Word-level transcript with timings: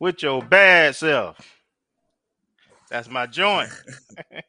with 0.00 0.22
your 0.22 0.42
bad 0.42 0.96
self. 0.96 1.36
That's 2.90 3.08
my 3.08 3.26
joint. 3.26 3.70
I, 4.18 4.40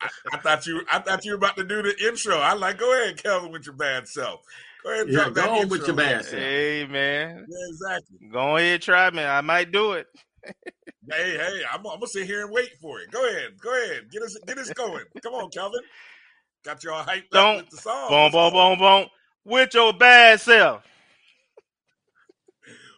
I, 0.32 0.36
thought 0.38 0.66
you 0.66 0.82
I 0.90 1.00
thought 1.00 1.24
you 1.24 1.32
were 1.32 1.38
about 1.38 1.56
to 1.56 1.64
do 1.64 1.82
the 1.82 1.94
intro. 2.06 2.36
I 2.36 2.52
like 2.52 2.78
go 2.78 3.02
ahead, 3.02 3.20
Kelvin, 3.20 3.50
with 3.50 3.66
your 3.66 3.74
bad 3.74 4.06
self. 4.06 4.42
Go 4.84 4.92
ahead, 4.92 5.08
yeah, 5.08 5.30
go 5.30 5.60
on 5.60 5.68
with 5.68 5.86
your 5.86 5.96
bad 5.96 6.24
self. 6.24 6.40
Hey 6.40 6.86
man. 6.88 7.46
Yeah, 7.48 7.66
exactly. 7.70 8.28
Go 8.30 8.56
ahead, 8.56 8.82
try 8.82 9.10
me. 9.10 9.24
I 9.24 9.40
might 9.40 9.72
do 9.72 9.92
it. 9.92 10.06
hey, 10.44 10.76
hey, 11.10 11.62
I'm, 11.72 11.78
I'm, 11.78 11.94
gonna 11.94 12.06
sit 12.06 12.26
here 12.26 12.42
and 12.42 12.52
wait 12.52 12.70
for 12.80 13.00
it. 13.00 13.10
Go 13.10 13.26
ahead, 13.26 13.58
go 13.60 13.74
ahead, 13.74 14.10
get 14.10 14.22
us 14.22 14.36
get 14.46 14.58
us 14.58 14.70
going. 14.70 15.04
Come 15.22 15.34
on, 15.34 15.50
Kelvin. 15.50 15.80
Got 16.64 16.84
you 16.84 16.92
all 16.92 17.02
hyped 17.02 17.30
Don't, 17.30 17.56
up 17.56 17.64
with 17.64 17.70
the 17.70 17.76
song. 17.78 18.08
Boom, 18.08 18.32
boom, 18.32 18.52
boom, 18.52 18.78
boom. 18.78 19.08
With 19.44 19.74
your 19.74 19.92
bad 19.92 20.40
self. 20.40 20.82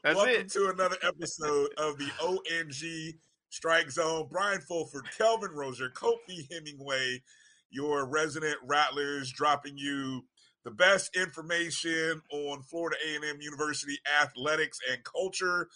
That's 0.07 0.19
Welcome 0.19 0.35
it. 0.43 0.53
to 0.53 0.69
another 0.69 0.97
episode 1.03 1.71
of 1.79 1.99
the 1.99 2.09
ONG 2.23 3.19
Strike 3.51 3.91
Zone. 3.91 4.29
Brian 4.31 4.61
Fulford, 4.61 5.05
Kelvin 5.19 5.51
Rozier, 5.51 5.91
Kofi 5.91 6.47
Hemingway, 6.49 7.25
your 7.71 8.09
resident 8.09 8.55
Rattlers, 8.65 9.33
dropping 9.33 9.77
you 9.77 10.23
the 10.65 10.71
best 10.71 11.17
information 11.17 12.23
on 12.31 12.63
Florida 12.63 12.97
A&M 13.05 13.41
University 13.41 13.99
athletics 14.23 14.79
and 14.89 15.03
culture, 15.03 15.67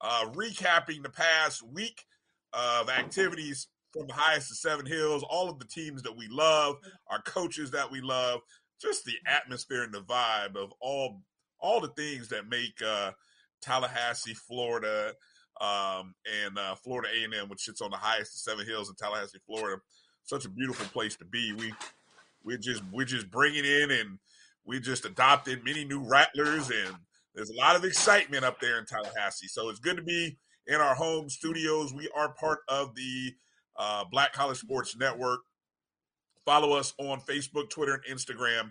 uh, 0.00 0.30
recapping 0.32 1.04
the 1.04 1.08
past 1.08 1.62
week 1.62 2.06
of 2.54 2.90
activities 2.90 3.68
from 3.92 4.08
the 4.08 4.14
highest 4.14 4.50
of 4.50 4.56
Seven 4.56 4.86
Hills, 4.86 5.22
all 5.30 5.48
of 5.48 5.60
the 5.60 5.64
teams 5.64 6.02
that 6.02 6.16
we 6.16 6.26
love, 6.28 6.74
our 7.08 7.22
coaches 7.22 7.70
that 7.70 7.88
we 7.92 8.00
love, 8.00 8.40
just 8.82 9.04
the 9.04 9.14
atmosphere 9.28 9.84
and 9.84 9.94
the 9.94 10.02
vibe 10.02 10.56
of 10.56 10.72
all 10.80 11.22
all 11.60 11.80
the 11.80 11.88
things 11.88 12.28
that 12.28 12.48
make 12.48 12.82
uh, 12.84 13.12
Tallahassee, 13.66 14.34
Florida, 14.34 15.12
um, 15.60 16.14
and 16.44 16.58
uh, 16.58 16.74
Florida 16.76 17.08
A&M, 17.12 17.48
which 17.48 17.62
sits 17.62 17.80
on 17.80 17.90
the 17.90 17.96
highest 17.96 18.34
of 18.34 18.40
Seven 18.40 18.66
Hills 18.66 18.88
in 18.88 18.94
Tallahassee, 18.94 19.38
Florida. 19.46 19.80
Such 20.24 20.44
a 20.44 20.50
beautiful 20.50 20.86
place 20.86 21.16
to 21.16 21.24
be. 21.24 21.52
We 21.52 21.72
we're 22.44 22.58
just 22.58 22.82
we're 22.92 23.04
just 23.04 23.30
bringing 23.30 23.64
in 23.64 23.90
and 23.90 24.18
we 24.64 24.80
just 24.80 25.04
adopted 25.04 25.64
many 25.64 25.84
new 25.84 26.00
rattlers 26.00 26.70
and 26.70 26.96
there's 27.34 27.50
a 27.50 27.54
lot 27.54 27.76
of 27.76 27.84
excitement 27.84 28.44
up 28.44 28.60
there 28.60 28.78
in 28.78 28.86
Tallahassee. 28.86 29.48
So 29.48 29.68
it's 29.68 29.78
good 29.78 29.96
to 29.96 30.02
be 30.02 30.38
in 30.66 30.76
our 30.76 30.94
home 30.94 31.28
studios. 31.28 31.92
We 31.92 32.08
are 32.16 32.32
part 32.32 32.60
of 32.68 32.94
the 32.94 33.34
uh, 33.76 34.04
Black 34.10 34.32
College 34.32 34.58
Sports 34.58 34.96
Network. 34.96 35.40
Follow 36.44 36.72
us 36.72 36.94
on 36.98 37.20
Facebook, 37.20 37.68
Twitter, 37.68 38.00
and 38.08 38.18
Instagram 38.18 38.70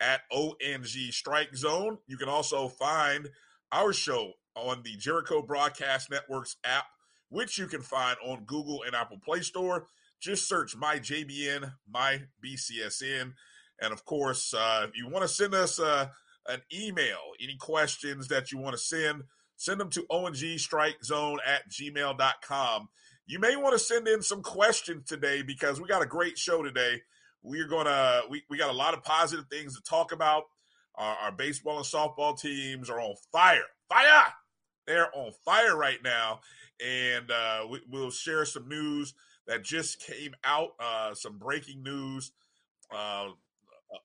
at 0.00 0.22
ONG 0.32 0.86
Strike 1.10 1.54
Zone. 1.54 1.98
You 2.06 2.16
can 2.16 2.28
also 2.28 2.68
find 2.68 3.28
our 3.72 3.92
show 3.92 4.32
on 4.54 4.82
the 4.82 4.96
Jericho 4.96 5.42
Broadcast 5.42 6.10
Network's 6.10 6.56
app, 6.64 6.86
which 7.28 7.58
you 7.58 7.66
can 7.66 7.82
find 7.82 8.16
on 8.24 8.44
Google 8.44 8.82
and 8.84 8.94
Apple 8.94 9.18
Play 9.24 9.40
Store. 9.40 9.86
Just 10.20 10.48
search 10.48 10.76
my 10.76 10.98
JBN, 10.98 11.72
my 11.88 12.22
BCSN. 12.44 13.32
And 13.80 13.92
of 13.92 14.04
course, 14.04 14.54
uh, 14.54 14.86
if 14.88 14.96
you 14.96 15.08
want 15.08 15.22
to 15.22 15.28
send 15.28 15.54
us 15.54 15.78
uh, 15.78 16.08
an 16.48 16.62
email, 16.72 17.18
any 17.42 17.56
questions 17.56 18.28
that 18.28 18.50
you 18.50 18.58
want 18.58 18.74
to 18.74 18.82
send, 18.82 19.24
send 19.56 19.80
them 19.80 19.90
to 19.90 20.06
ongstrikezone 20.10 21.36
at 21.46 21.70
gmail.com. 21.70 22.88
You 23.26 23.38
may 23.38 23.56
want 23.56 23.72
to 23.72 23.78
send 23.78 24.06
in 24.06 24.22
some 24.22 24.42
questions 24.42 25.08
today 25.08 25.42
because 25.42 25.80
we 25.80 25.88
got 25.88 26.02
a 26.02 26.06
great 26.06 26.38
show 26.38 26.62
today. 26.62 27.02
We're 27.42 27.68
gonna 27.68 28.22
we, 28.30 28.42
we 28.48 28.56
got 28.56 28.70
a 28.70 28.76
lot 28.76 28.94
of 28.94 29.02
positive 29.02 29.46
things 29.50 29.74
to 29.76 29.82
talk 29.82 30.12
about. 30.12 30.44
Our, 30.96 31.16
our 31.16 31.32
baseball 31.32 31.78
and 31.78 31.86
softball 31.86 32.38
teams 32.38 32.90
are 32.90 33.00
on 33.00 33.14
fire. 33.32 33.66
Fire! 33.88 34.32
They're 34.86 35.14
on 35.16 35.32
fire 35.44 35.76
right 35.76 36.02
now. 36.02 36.40
And 36.84 37.30
uh, 37.30 37.66
we, 37.70 37.80
will 37.90 38.10
share 38.10 38.44
some 38.44 38.68
news 38.68 39.14
that 39.46 39.64
just 39.64 40.00
came 40.00 40.34
out, 40.44 40.70
uh, 40.80 41.14
some 41.14 41.38
breaking 41.38 41.82
news, 41.82 42.32
uh, 42.94 43.28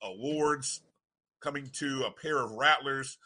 awards 0.02 0.82
coming 1.42 1.70
to 1.74 2.04
a 2.04 2.12
pair 2.12 2.38
of 2.38 2.52
Rattlers 2.52 3.18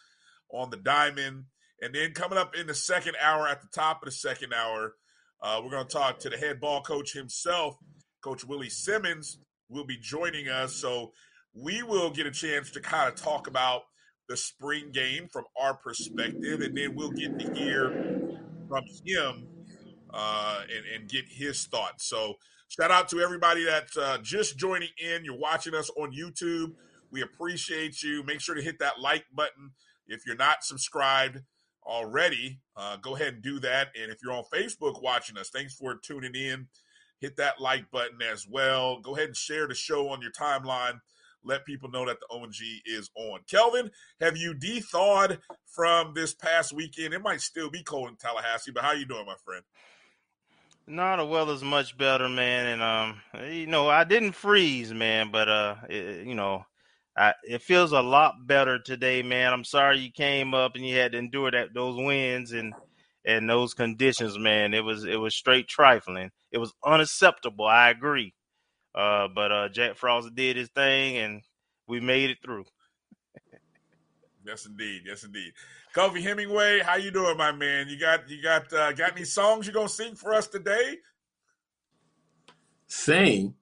on 0.51 0.69
the 0.69 0.77
diamond. 0.77 1.45
And 1.81 1.93
then 1.93 2.13
coming 2.13 2.37
up 2.37 2.55
in 2.55 2.67
the 2.67 2.73
second 2.73 3.15
hour, 3.21 3.47
at 3.47 3.61
the 3.61 3.67
top 3.67 4.01
of 4.01 4.05
the 4.05 4.11
second 4.11 4.53
hour, 4.53 4.95
uh, 5.41 5.61
we're 5.63 5.71
going 5.71 5.85
to 5.85 5.93
talk 5.93 6.19
to 6.19 6.29
the 6.29 6.37
head 6.37 6.59
ball 6.59 6.81
coach 6.81 7.13
himself, 7.13 7.77
Coach 8.21 8.45
Willie 8.45 8.69
Simmons, 8.69 9.37
will 9.69 9.85
be 9.85 9.97
joining 9.97 10.47
us. 10.47 10.73
So 10.73 11.11
we 11.55 11.81
will 11.83 12.09
get 12.11 12.27
a 12.27 12.31
chance 12.31 12.69
to 12.71 12.81
kind 12.81 13.07
of 13.07 13.15
talk 13.15 13.47
about 13.47 13.83
the 14.27 14.35
spring 14.35 14.91
game 14.91 15.27
from 15.31 15.45
our 15.59 15.75
perspective, 15.75 16.61
and 16.61 16.77
then 16.77 16.95
we'll 16.95 17.11
get 17.11 17.39
to 17.39 17.53
hear 17.53 18.39
from 18.67 18.83
him 19.05 19.47
uh, 20.13 20.61
and, 20.63 20.85
and, 20.93 21.09
get 21.09 21.25
his 21.29 21.65
thoughts. 21.65 22.07
So, 22.07 22.33
shout 22.67 22.89
out 22.89 23.09
to 23.09 23.19
everybody 23.19 23.63
that's 23.63 23.95
uh, 23.95 24.17
just 24.21 24.57
joining 24.57 24.89
in. 24.97 25.23
You're 25.23 25.37
watching 25.37 25.75
us 25.75 25.89
on 25.97 26.11
YouTube. 26.11 26.73
We 27.11 27.21
appreciate 27.21 28.01
you. 28.01 28.23
Make 28.23 28.41
sure 28.41 28.55
to 28.55 28.61
hit 28.61 28.79
that 28.79 28.99
like 28.99 29.25
button. 29.33 29.71
If 30.07 30.21
you're 30.25 30.35
not 30.35 30.63
subscribed 30.63 31.41
already, 31.85 32.59
uh, 32.75 32.97
go 32.97 33.15
ahead 33.15 33.35
and 33.35 33.43
do 33.43 33.59
that. 33.59 33.89
And 33.99 34.11
if 34.11 34.17
you're 34.23 34.33
on 34.33 34.43
Facebook 34.53 35.01
watching 35.03 35.37
us, 35.37 35.49
thanks 35.53 35.75
for 35.75 35.95
tuning 35.95 36.33
in. 36.33 36.67
Hit 37.21 37.37
that 37.37 37.61
like 37.61 37.89
button 37.91 38.21
as 38.21 38.47
well. 38.49 38.99
Go 38.99 39.15
ahead 39.15 39.27
and 39.27 39.37
share 39.37 39.67
the 39.67 39.75
show 39.75 40.09
on 40.09 40.21
your 40.21 40.31
timeline 40.31 40.99
let 41.45 41.65
people 41.65 41.89
know 41.89 42.05
that 42.05 42.17
the 42.19 42.35
ONG 42.35 42.55
is 42.85 43.09
on. 43.15 43.41
Kelvin, 43.47 43.91
have 44.19 44.37
you 44.37 44.53
de-thawed 44.53 45.39
from 45.65 46.13
this 46.13 46.33
past 46.33 46.73
weekend? 46.73 47.13
It 47.13 47.21
might 47.21 47.41
still 47.41 47.69
be 47.69 47.83
cold 47.83 48.09
in 48.09 48.15
Tallahassee, 48.15 48.71
but 48.71 48.83
how 48.83 48.93
you 48.93 49.05
doing, 49.05 49.25
my 49.25 49.35
friend? 49.43 49.63
No, 50.87 51.17
the 51.17 51.25
weather's 51.25 51.63
much 51.63 51.97
better, 51.97 52.29
man, 52.29 52.67
and 52.67 52.81
um, 52.81 53.49
you 53.51 53.65
know, 53.65 53.89
I 53.89 54.03
didn't 54.03 54.33
freeze, 54.33 54.93
man, 54.93 55.31
but 55.31 55.49
uh, 55.49 55.75
it, 55.89 56.27
you 56.27 56.35
know, 56.35 56.63
I, 57.17 57.33
it 57.43 57.63
feels 57.63 57.91
a 57.91 58.01
lot 58.01 58.45
better 58.45 58.77
today, 58.77 59.23
man. 59.23 59.51
I'm 59.51 59.63
sorry 59.63 59.99
you 59.99 60.11
came 60.11 60.53
up 60.53 60.75
and 60.75 60.85
you 60.85 60.95
had 60.97 61.13
to 61.13 61.17
endure 61.17 61.49
that 61.49 61.73
those 61.73 61.97
winds 61.97 62.51
and 62.51 62.73
and 63.25 63.49
those 63.49 63.73
conditions, 63.73 64.37
man. 64.37 64.73
It 64.73 64.83
was 64.83 65.05
it 65.05 65.15
was 65.15 65.35
straight 65.35 65.67
trifling. 65.67 66.31
It 66.51 66.59
was 66.59 66.73
unacceptable. 66.85 67.65
I 67.65 67.89
agree. 67.89 68.33
Uh, 68.95 69.27
but 69.27 69.51
uh, 69.51 69.69
Jack 69.69 69.97
Frost 69.97 70.33
did 70.33 70.55
his 70.55 70.69
thing, 70.69 71.17
and 71.17 71.41
we 71.85 71.99
made 71.99 72.29
it 72.29 72.37
through. 72.41 72.63
yes, 74.45 74.65
indeed. 74.65 75.01
Yes, 75.05 75.25
indeed. 75.25 75.51
Kofi 75.93 76.21
Hemingway, 76.21 76.79
how 76.79 76.95
you 76.95 77.11
doing, 77.11 77.37
my 77.37 77.51
man? 77.51 77.89
You 77.89 77.99
got 77.99 78.29
you 78.29 78.41
got 78.41 78.71
uh, 78.71 78.93
got 78.93 79.11
any 79.13 79.25
songs 79.25 79.67
you 79.67 79.73
gonna 79.73 79.89
sing 79.89 80.15
for 80.15 80.33
us 80.33 80.47
today? 80.47 80.97
Sing? 82.87 83.53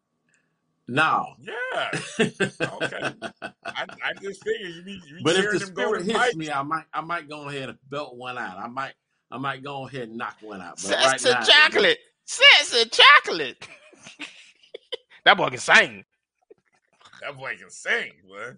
No. 0.88 1.34
Yeah. 1.40 1.92
okay. 2.20 3.14
I, 3.42 3.52
I, 3.66 4.14
just 4.22 4.44
figured 4.44 4.76
you 4.76 4.84
be. 4.84 5.02
You 5.08 5.22
but 5.24 5.36
if 5.36 5.52
the 5.52 5.60
spirit 5.60 6.06
hits 6.06 6.36
me, 6.36 6.52
I 6.52 6.62
might 6.62 6.86
I 6.94 7.02
might 7.02 7.30
go 7.30 7.48
ahead 7.48 7.70
and 7.70 7.78
belt 7.90 8.16
one 8.16 8.38
out. 8.38 8.58
I 8.58 8.68
might 8.68 8.94
I 9.32 9.38
might 9.38 9.64
go 9.64 9.88
ahead 9.88 10.10
and 10.10 10.18
knock 10.18 10.38
one 10.42 10.62
out. 10.62 10.80
But 10.84 10.92
right 10.92 11.24
now, 11.24 11.42
chocolate. 11.42 12.00
Sense 12.26 12.86
chocolate. 12.92 13.68
That 15.26 15.38
boy 15.38 15.50
can 15.50 15.60
sing. 15.60 16.04
That 17.22 17.38
boy 17.38 17.56
can 17.58 17.70
sing, 17.70 18.12
boy. 18.28 18.54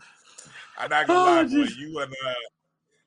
I'm 0.78 0.90
not 0.90 1.08
gonna 1.08 1.20
oh, 1.20 1.24
lie, 1.24 1.44
boy. 1.44 1.72
You 1.78 2.00
and 2.00 2.12
uh, 2.12 2.34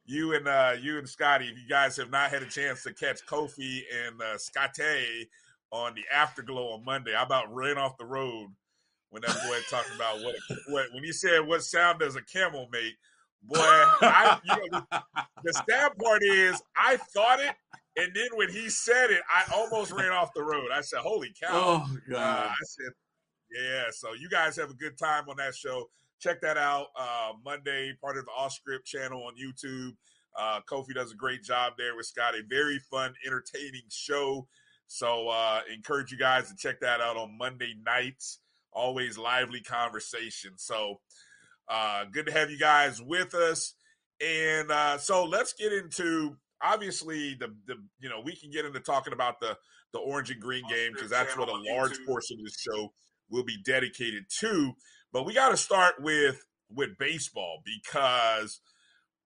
you 0.06 0.34
and 0.34 0.48
uh, 0.48 0.72
you 0.80 0.98
and 0.98 1.08
Scotty, 1.08 1.46
if 1.46 1.58
you 1.58 1.68
guys 1.68 1.96
have 1.96 2.10
not 2.10 2.30
had 2.30 2.42
a 2.42 2.46
chance 2.46 2.82
to 2.84 2.94
catch 2.94 3.24
Kofi 3.26 3.80
and 4.06 4.20
uh, 4.22 4.38
Scotty 4.38 5.28
on 5.70 5.94
the 5.94 6.04
Afterglow 6.14 6.72
on 6.72 6.84
Monday, 6.84 7.14
I 7.14 7.22
about 7.22 7.52
ran 7.54 7.76
off 7.76 7.98
the 7.98 8.06
road 8.06 8.48
when 9.10 9.22
that 9.22 9.36
boy 9.46 9.58
talked 9.68 9.94
about 9.94 10.20
what, 10.22 10.36
what 10.68 10.86
when 10.92 11.04
he 11.04 11.12
said 11.12 11.46
what 11.46 11.62
sound 11.62 12.00
does 12.00 12.16
a 12.16 12.22
camel 12.22 12.68
make. 12.72 12.94
Boy, 13.42 13.56
I, 13.60 14.38
you 14.44 14.70
know, 14.70 14.82
the 15.44 15.52
sad 15.52 15.92
part 15.96 16.22
is 16.24 16.60
I 16.76 16.96
thought 16.96 17.38
it, 17.38 17.54
and 17.96 18.12
then 18.14 18.28
when 18.34 18.50
he 18.50 18.68
said 18.68 19.10
it, 19.10 19.22
I 19.32 19.44
almost 19.54 19.92
ran 19.92 20.10
off 20.10 20.34
the 20.34 20.42
road. 20.42 20.70
I 20.72 20.80
said, 20.80 21.00
"Holy 21.00 21.32
cow!" 21.40 21.48
Oh 21.52 21.96
God! 22.10 22.18
Uh, 22.18 22.48
I 22.48 22.64
said, 22.64 22.92
yeah, 23.50 23.84
so 23.90 24.14
you 24.14 24.28
guys 24.28 24.56
have 24.56 24.70
a 24.70 24.74
good 24.74 24.98
time 24.98 25.28
on 25.28 25.36
that 25.36 25.54
show. 25.54 25.88
Check 26.20 26.40
that 26.42 26.56
out 26.56 26.86
uh, 26.98 27.32
Monday, 27.44 27.92
part 28.00 28.18
of 28.18 28.24
the 28.24 28.30
Off 28.32 28.52
Script 28.52 28.86
channel 28.86 29.24
on 29.24 29.34
YouTube. 29.34 29.92
Uh, 30.38 30.60
Kofi 30.68 30.94
does 30.94 31.12
a 31.12 31.16
great 31.16 31.42
job 31.42 31.74
there 31.78 31.96
with 31.96 32.06
Scott. 32.06 32.34
A 32.34 32.42
very 32.48 32.78
fun, 32.90 33.14
entertaining 33.26 33.82
show. 33.90 34.46
So 34.86 35.28
uh, 35.28 35.60
encourage 35.72 36.10
you 36.10 36.18
guys 36.18 36.48
to 36.48 36.56
check 36.56 36.80
that 36.80 37.00
out 37.00 37.16
on 37.16 37.36
Monday 37.38 37.74
nights. 37.84 38.40
Always 38.72 39.18
lively 39.18 39.60
conversation. 39.60 40.52
So 40.56 41.00
uh, 41.68 42.04
good 42.12 42.26
to 42.26 42.32
have 42.32 42.50
you 42.50 42.58
guys 42.58 43.00
with 43.00 43.34
us. 43.34 43.74
And 44.20 44.70
uh, 44.70 44.98
so 44.98 45.24
let's 45.24 45.52
get 45.52 45.72
into 45.72 46.36
obviously 46.62 47.34
the 47.34 47.54
the 47.66 47.76
you 48.00 48.08
know 48.08 48.20
we 48.24 48.34
can 48.34 48.50
get 48.50 48.64
into 48.64 48.80
talking 48.80 49.12
about 49.12 49.38
the 49.40 49.56
the 49.92 49.98
orange 49.98 50.30
and 50.30 50.40
green 50.40 50.64
game 50.68 50.92
because 50.92 51.10
that's 51.10 51.36
what 51.36 51.48
a 51.48 51.74
large 51.74 51.98
portion 52.04 52.38
of 52.40 52.44
the 52.44 52.52
show 52.58 52.92
will 53.30 53.44
be 53.44 53.58
dedicated 53.64 54.24
to. 54.40 54.72
But 55.12 55.24
we 55.24 55.34
got 55.34 55.50
to 55.50 55.56
start 55.56 55.94
with 56.00 56.44
with 56.70 56.98
baseball 56.98 57.62
because 57.64 58.60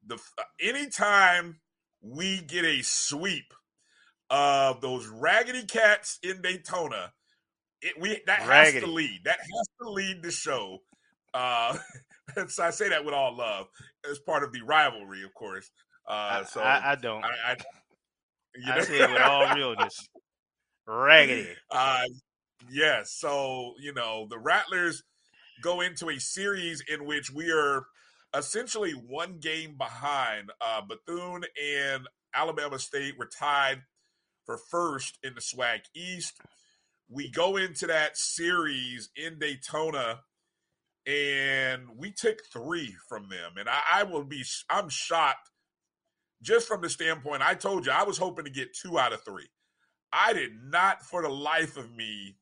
the 0.07 0.19
anytime 0.61 1.61
we 2.01 2.41
get 2.41 2.65
a 2.65 2.83
sweep 2.83 3.53
of 4.33 4.81
those 4.81 5.07
raggedy 5.07 5.65
cats 5.65 6.19
in 6.23 6.41
Daytona. 6.41 7.13
It, 7.83 8.01
we 8.01 8.21
that 8.27 8.49
Raggedy. 8.49 8.79
has 8.79 8.85
to 8.85 8.91
lead. 8.91 9.21
That 9.25 9.39
has 9.39 9.69
to 9.83 9.91
lead 9.91 10.23
the 10.23 10.31
show. 10.31 10.79
Uh, 11.35 11.77
so 12.49 12.65
I 12.65 12.71
say 12.71 12.89
that 12.89 13.05
with 13.05 13.15
all 13.15 13.37
love, 13.37 13.67
as 14.11 14.19
part 14.19 14.43
of 14.43 14.53
the 14.53 14.63
rivalry, 14.63 15.23
of 15.25 15.35
course. 15.35 15.71
Uh, 16.09 16.13
I, 16.13 16.45
so 16.45 16.61
I, 16.61 16.93
I 16.93 16.95
don't. 16.97 17.25
I, 17.25 17.29
I, 17.47 17.57
you 18.57 18.73
I 18.73 18.81
say 18.81 19.01
it 19.01 19.11
with 19.11 19.21
all 19.21 19.55
realness. 19.55 20.09
Raggedy. 20.87 21.49
Uh, 21.71 22.05
yes. 22.71 23.13
So, 23.13 23.75
you 23.81 23.93
know, 23.93 24.27
the 24.29 24.39
Rattlers 24.39 25.03
go 25.63 25.81
into 25.81 26.09
a 26.09 26.19
series 26.19 26.83
in 26.89 27.07
which 27.07 27.33
we 27.33 27.51
are 27.51 27.87
essentially 28.35 28.93
one 28.93 29.39
game 29.39 29.77
behind. 29.77 30.51
Uh, 30.61 30.83
Bethune 30.83 31.45
and 31.63 32.09
Alabama 32.35 32.79
State 32.79 33.19
were 33.19 33.29
tied 33.29 33.83
for 34.45 34.59
first 34.71 35.19
in 35.23 35.35
the 35.35 35.41
SWAC 35.41 35.81
East. 35.95 36.41
We 37.09 37.31
go 37.31 37.57
into 37.57 37.87
that 37.87 38.17
series 38.17 39.11
in 39.17 39.39
Daytona 39.39 40.21
and 41.07 41.83
we 41.97 42.11
took 42.13 42.39
three 42.53 42.95
from 43.09 43.29
them. 43.29 43.53
And 43.59 43.69
I, 43.69 43.81
I 43.93 44.03
will 44.05 44.25
be, 44.25 44.45
I'm 44.71 44.89
shocked 44.89 45.51
just 46.43 46.67
from 46.67 46.81
the 46.81 46.89
standpoint. 46.89 47.43
I 47.43 47.55
told 47.55 47.87
you 47.87 47.93
I 47.93 48.05
was 48.05 48.19
hoping 48.19 48.45
to 48.45 48.51
get 48.51 48.75
two 48.75 48.99
out 48.99 49.13
of 49.13 49.23
three. 49.25 49.49
I 50.13 50.33
did 50.33 50.53
not, 50.65 51.03
for 51.03 51.23
the 51.23 51.29
life 51.29 51.77
of 51.77 51.95
me, 51.95 52.37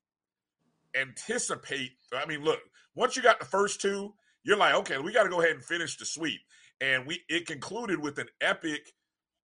anticipate. 0.98 1.92
I 2.14 2.26
mean, 2.26 2.42
look, 2.42 2.60
once 2.94 3.16
you 3.16 3.22
got 3.22 3.38
the 3.38 3.46
first 3.46 3.80
two, 3.80 4.14
you're 4.44 4.56
like, 4.56 4.74
okay, 4.74 4.98
we 4.98 5.12
got 5.12 5.24
to 5.24 5.30
go 5.30 5.40
ahead 5.40 5.54
and 5.54 5.64
finish 5.64 5.96
the 5.96 6.04
sweep. 6.04 6.40
And 6.80 7.06
we 7.06 7.20
it 7.28 7.46
concluded 7.46 8.00
with 8.00 8.18
an 8.18 8.28
epic, 8.40 8.92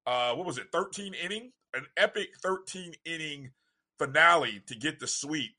uh, 0.07 0.33
what 0.35 0.47
was 0.47 0.59
it, 0.59 0.69
13 0.73 1.15
inning, 1.15 1.53
an 1.75 1.87
epic 1.97 2.29
13 2.43 2.95
inning 3.05 3.51
finale 3.99 4.63
to 4.67 4.75
get 4.75 4.99
the 4.99 5.07
sweep. 5.07 5.55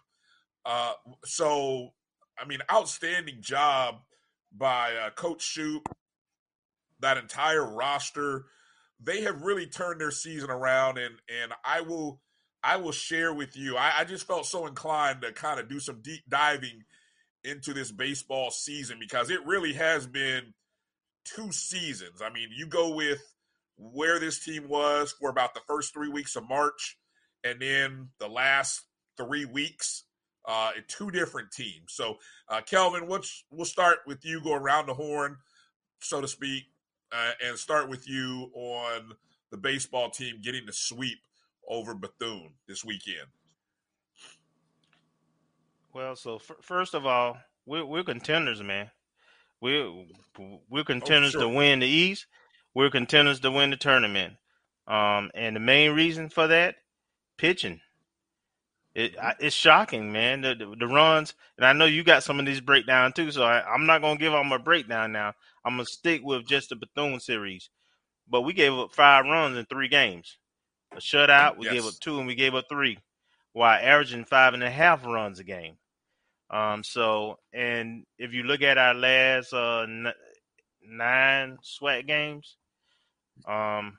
Uh, 0.66 0.94
so, 1.24 1.92
I 2.38 2.45
mean, 2.45 2.60
outstanding 2.72 3.38
job 3.42 4.01
by 4.56 4.95
uh, 4.95 5.10
Coach 5.12 5.39
Shouppe, 5.39 5.86
that 7.00 7.18
entire 7.18 7.66
roster. 7.66 8.45
They 9.00 9.22
have 9.22 9.44
really 9.44 9.68
turned 9.68 10.01
their 10.01 10.12
season 10.12 10.50
around, 10.50 10.98
and 10.98 11.16
and 11.44 11.54
I 11.63 11.81
will 11.81 12.22
I 12.63 12.77
will 12.77 12.92
share 12.92 13.33
with 13.33 13.56
you. 13.56 13.77
I, 13.77 14.00
I 14.00 14.04
just 14.04 14.27
felt 14.27 14.45
so 14.45 14.68
inclined 14.68 15.21
to 15.21 15.31
kind 15.31 15.59
of 15.59 15.69
do 15.69 15.80
some 15.80 16.01
deep 16.01 16.24
diving 16.30 16.83
into 17.44 17.74
this 17.74 17.92
baseball 17.92 18.51
season 18.51 18.98
because 19.00 19.30
it 19.30 19.45
really 19.45 19.74
has 19.74 20.06
been 20.07 20.54
two 21.24 21.51
seasons. 21.51 22.21
I 22.21 22.30
mean, 22.30 22.50
you 22.56 22.68
go 22.68 22.94
with 22.94 23.21
where 23.77 24.19
this 24.19 24.44
team 24.44 24.68
was 24.68 25.13
for 25.19 25.30
about 25.30 25.54
the 25.54 25.62
first 25.68 25.94
three 25.94 26.09
weeks 26.09 26.36
of 26.36 26.48
March, 26.48 26.98
and 27.44 27.62
then 27.62 28.09
the 28.19 28.27
last 28.27 28.81
three 29.18 29.45
weeks, 29.45 30.03
uh, 30.48 30.71
two 30.88 31.12
different 31.12 31.51
teams. 31.51 31.94
So, 31.94 32.18
uh, 32.50 32.62
Kelvin, 32.62 33.07
what's 33.07 33.44
we'll 33.51 33.65
start 33.65 34.00
with 34.07 34.25
you, 34.25 34.42
go 34.42 34.53
around 34.53 34.88
the 34.88 34.94
horn, 34.94 35.38
so 36.00 36.21
to 36.21 36.27
speak, 36.27 36.63
uh, 37.12 37.31
and 37.45 37.57
start 37.57 37.89
with 37.89 38.10
you 38.10 38.50
on 38.53 39.13
the 39.51 39.57
baseball 39.57 40.10
team 40.10 40.42
getting 40.42 40.65
the 40.65 40.74
sweep 40.74 41.19
over 41.68 41.94
Bethune 41.94 42.52
this 42.68 42.84
weekend. 42.84 43.28
Well, 45.94 46.16
so 46.16 46.36
f- 46.36 46.52
first 46.62 46.94
of 46.94 47.06
all, 47.06 47.38
we're 47.66 47.86
we're 47.86 48.04
contenders, 48.04 48.62
man. 48.62 48.92
We're 49.62 49.92
we're 50.69 50.84
contenders 50.84 51.31
sure. 51.31 51.42
to 51.42 51.50
win 51.50 51.80
the 51.80 51.88
East. 51.88 52.28
We're 52.74 52.92
contenders 52.92 53.40
to 53.40 53.52
win 53.52 53.72
the 53.72 53.78
tournament. 53.78 54.36
Um, 54.88 55.31
and 55.34 55.56
the 55.56 55.60
main 55.60 55.92
reason 55.92 56.30
for 56.30 56.48
that, 56.48 56.75
pitching. 57.38 57.81
It 58.94 59.18
I, 59.18 59.34
it's 59.40 59.56
shocking, 59.56 60.12
man. 60.12 60.42
The, 60.42 60.56
the 60.56 60.75
the 60.80 60.88
runs, 60.88 61.34
and 61.58 61.66
I 61.66 61.74
know 61.74 61.86
you 61.86 62.04
got 62.04 62.24
some 62.24 62.40
of 62.40 62.46
these 62.46 62.62
breakdown 62.62 63.13
too. 63.13 63.31
So 63.31 63.44
I, 63.44 63.63
I'm 63.63 63.86
not 63.86 64.02
gonna 64.02 64.20
give 64.20 64.31
them 64.31 64.52
a 64.52 64.60
breakdown 64.60 65.12
now. 65.12 65.34
I'm 65.66 65.74
gonna 65.74 65.86
stick 65.86 66.22
with 66.24 66.46
just 66.46 66.70
the 66.70 66.75
Bethune 66.75 67.20
series. 67.20 67.70
But 68.30 68.42
we 68.42 68.54
gave 68.54 68.74
up 68.74 68.94
five 68.94 69.25
runs 69.25 69.58
in 69.58 69.66
three 69.66 69.88
games. 69.88 70.38
A 70.94 71.00
shutout, 71.00 71.57
we 71.57 71.69
gave 71.69 71.86
up 71.86 71.94
two, 72.00 72.18
and 72.18 72.28
we 72.28 72.36
gave 72.36 72.56
up 72.56 72.66
three, 72.69 72.98
while 73.54 73.80
averaging 73.81 74.25
five 74.25 74.54
and 74.54 74.63
a 74.63 74.69
half 74.69 75.06
runs 75.06 75.39
a 75.39 75.44
game. 75.44 75.78
Um, 76.50 76.84
so, 76.84 77.39
and 77.54 78.06
if 78.18 78.34
you 78.34 78.44
look 78.44 78.62
at 78.62 78.78
our 78.78 78.94
last 78.94 79.54
uh, 79.54 79.81
n- 79.81 80.13
nine 80.88 81.57
SWAC 81.62 82.07
games, 82.07 82.56
um, 83.45 83.98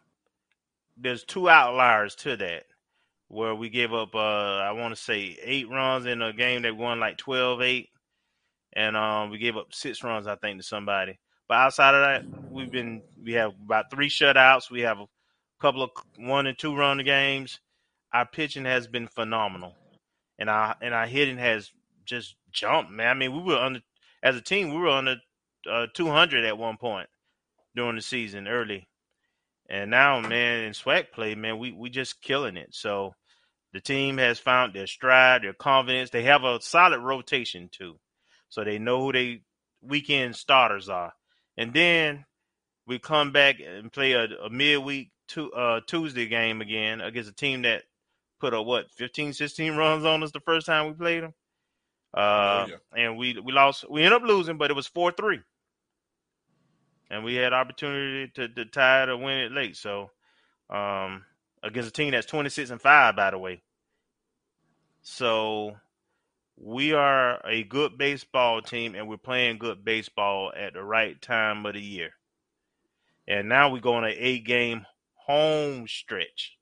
there's 0.97 1.25
two 1.25 1.49
outliers 1.49 2.15
to 2.17 2.37
that, 2.39 2.65
where 3.29 3.55
we 3.55 3.69
gave 3.69 3.93
up, 3.93 4.15
uh, 4.15 4.19
I 4.59 4.73
want 4.73 4.95
to 4.95 5.01
say 5.01 5.37
eight 5.43 5.69
runs 5.69 6.07
in 6.07 6.23
a 6.23 6.33
game 6.33 6.63
that 6.63 6.77
won 6.77 6.99
like 6.99 7.19
12-8, 7.19 7.89
and 8.73 8.97
um, 8.97 9.31
we 9.31 9.39
gave 9.39 9.57
up 9.57 9.75
six 9.75 10.03
runs, 10.03 10.27
I 10.27 10.37
think, 10.37 10.59
to 10.59 10.67
somebody. 10.67 11.19
But 11.49 11.59
outside 11.59 11.95
of 11.95 12.03
that, 12.03 12.51
we've 12.51 12.71
been 12.71 13.03
we 13.23 13.33
have 13.33 13.53
about 13.65 13.91
three 13.91 14.11
shutouts. 14.11 14.71
We 14.71 14.83
have 14.83 14.99
a 15.01 15.07
couple 15.61 15.83
of 15.83 15.91
one 16.19 16.47
and 16.47 16.59
two 16.59 16.77
run 16.77 16.99
games. 16.99 17.61
Our 18.13 18.27
pitching 18.27 18.65
has 18.65 18.87
been 18.87 19.09
phenomenal, 19.09 19.75
and 20.39 20.49
our 20.49 20.77
and 20.81 20.95
our 20.95 21.07
hitting 21.07 21.39
has 21.39 21.71
just 22.05 22.37
jumped, 22.51 22.91
man. 22.91 23.09
I 23.09 23.15
mean, 23.15 23.33
we 23.33 23.43
were 23.43 23.59
under 23.59 23.81
as 24.23 24.37
a 24.37 24.41
team, 24.41 24.71
we 24.71 24.81
were 24.81 24.89
under 24.89 25.17
uh, 25.71 25.87
200 25.95 26.45
at 26.45 26.59
one 26.59 26.77
point 26.79 27.09
during 27.75 27.97
the 27.97 28.03
season 28.03 28.49
early, 28.49 28.89
and 29.69 29.91
now, 29.91 30.21
man, 30.21 30.65
in 30.65 30.73
SWAC 30.73 31.13
play, 31.13 31.35
man, 31.35 31.59
we 31.59 31.73
we 31.73 31.91
just 31.91 32.23
killing 32.23 32.57
it. 32.57 32.75
So 32.75 33.15
the 33.73 33.81
team 33.81 34.19
has 34.19 34.39
found 34.39 34.73
their 34.75 34.87
stride, 34.87 35.43
their 35.43 35.53
confidence. 35.53 36.11
They 36.11 36.23
have 36.23 36.45
a 36.45 36.61
solid 36.61 37.01
rotation 37.01 37.69
too, 37.71 37.99
so 38.49 38.65
they 38.65 38.79
know 38.79 39.03
who 39.03 39.13
they 39.13 39.43
weekend 39.83 40.37
starters 40.37 40.89
are. 40.89 41.13
And 41.57 41.75
then 41.75 42.25
we 42.87 42.99
come 42.99 43.33
back 43.33 43.57
and 43.61 43.93
play 43.93 44.13
a, 44.13 44.25
a 44.25 44.51
midweek 44.51 45.11
two, 45.29 45.53
uh, 45.53 45.81
Tuesday 45.87 46.27
game 46.27 46.61
again 46.61 47.01
against 47.01 47.31
a 47.31 47.35
team 47.35 47.63
that 47.63 47.85
put 48.41 48.55
a 48.55 48.61
what 48.63 48.91
15, 48.93 49.33
16 49.33 49.77
runs 49.77 50.05
on 50.05 50.23
us 50.23 50.33
the 50.33 50.41
first 50.41 50.67
time 50.67 50.87
we 50.89 50.93
played 50.95 51.23
them. 51.25 51.35
Uh, 52.15 52.67
Oh, 52.67 52.71
yeah. 52.71 53.05
and 53.05 53.19
we 53.19 53.39
we 53.39 53.53
lost. 53.53 53.89
We 53.91 54.03
ended 54.03 54.23
up 54.23 54.29
losing, 54.29 54.57
but 54.59 54.71
it 54.71 54.75
was 54.75 54.87
four 54.89 55.13
three, 55.13 55.41
and 57.11 57.23
we 57.25 57.35
had 57.35 57.53
opportunity 57.53 58.33
to, 58.35 58.49
to 58.49 58.65
tie 58.65 59.03
it 59.05 59.09
or 59.11 59.17
win 59.19 59.39
it 59.39 59.53
late. 59.53 59.77
So 59.77 60.11
um, 60.71 61.25
against 61.63 61.91
a 61.91 61.93
team 61.93 62.13
that's 62.13 62.27
twenty 62.27 62.49
six 62.49 62.71
and 62.71 62.81
five, 62.81 63.15
by 63.15 63.31
the 63.31 63.39
way. 63.39 63.61
So 65.03 65.77
we 66.57 66.93
are 66.95 67.41
a 67.47 67.63
good 67.65 67.99
baseball 67.99 68.63
team, 68.63 68.95
and 68.95 69.09
we're 69.09 69.17
playing 69.19 69.59
good 69.59 69.85
baseball 69.85 70.53
at 70.57 70.73
the 70.75 70.83
right 70.83 71.21
time 71.21 71.65
of 71.67 71.75
the 71.75 71.81
year. 71.81 72.11
And 73.27 73.49
now 73.49 73.69
we 73.71 73.81
go 73.81 73.95
on 73.95 74.05
an 74.05 74.15
eight 74.17 74.45
game 74.45 74.87
home 75.29 75.87
stretch. 75.87 76.57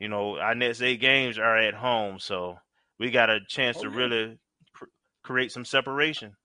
You 0.00 0.08
know, 0.08 0.38
our 0.38 0.54
next 0.54 0.82
eight 0.82 1.00
games 1.00 1.38
are 1.38 1.56
at 1.56 1.72
home, 1.74 2.18
so 2.18 2.58
we 2.98 3.10
got 3.10 3.30
a 3.30 3.40
chance 3.48 3.78
Oh, 3.78 3.84
to 3.84 3.90
yeah. 3.90 3.96
really 3.96 4.38
cr- 4.74 4.84
create 5.22 5.52
some 5.52 5.64
separation. 5.64 6.36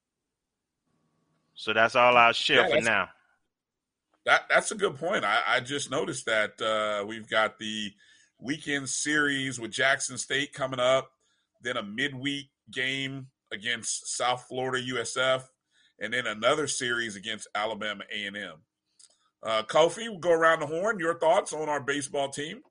So 1.56 1.74
that's 1.74 1.96
all 1.96 2.16
I'll 2.16 2.32
share 2.32 2.70
Yeah, 2.70 2.76
for 2.76 2.82
now. 2.82 3.10
That 4.26 4.44
that's 4.50 4.72
a 4.72 4.76
good 4.76 4.96
point. 4.98 5.26
I, 5.26 5.42
I 5.48 5.60
just 5.60 5.90
noticed 5.92 6.26
that 6.28 6.62
uh, 6.62 7.06
we've 7.06 7.28
got 7.30 7.58
the 7.60 7.92
weekend 8.40 8.88
series 8.88 9.60
with 9.60 9.72
Jackson 9.72 10.18
State 10.18 10.54
coming 10.54 10.80
up, 10.80 11.12
then 11.62 11.76
a 11.78 11.84
midweek 11.84 12.50
game 12.72 13.28
against 13.52 14.16
South 14.16 14.46
Florida 14.48 14.82
USF, 14.94 15.44
and 16.00 16.14
then 16.14 16.28
another 16.28 16.68
series 16.68 17.16
against 17.16 17.48
Alabama 17.56 18.04
A 18.14 18.26
and 18.28 18.38
M. 18.38 18.54
Uh, 19.44 19.64
Kofi, 19.64 20.08
we'll 20.10 20.20
go 20.20 20.32
around 20.32 20.60
the 20.60 20.68
horn. 20.68 21.00
Your 21.00 21.18
thoughts 21.18 21.54
on 21.54 21.68
our 21.68 21.82
baseball 21.82 22.30
team? 22.30 22.62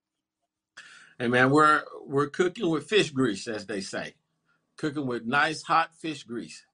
Hey 1.19 1.29
man, 1.29 1.51
we're 1.51 1.83
we're 2.07 2.29
cooking 2.29 2.71
with 2.71 2.89
fish 2.89 3.11
grease, 3.11 3.47
as 3.49 3.67
they 3.67 3.81
say. 3.81 4.15
Cooking 4.77 5.07
with 5.07 5.27
nice 5.27 5.63
hot 5.63 5.95
fish 5.95 6.23
grease 6.23 6.65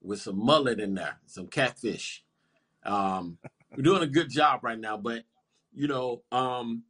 with 0.00 0.20
some 0.22 0.42
mullet 0.42 0.80
in 0.80 0.94
there, 0.94 1.18
some 1.26 1.48
catfish. 1.48 2.24
Um, 2.84 3.38
we're 3.76 3.82
doing 3.82 4.02
a 4.02 4.06
good 4.06 4.30
job 4.30 4.60
right 4.62 4.78
now, 4.78 4.96
but 4.96 5.24
you 5.74 5.88
know, 5.88 6.22
um, 6.32 6.84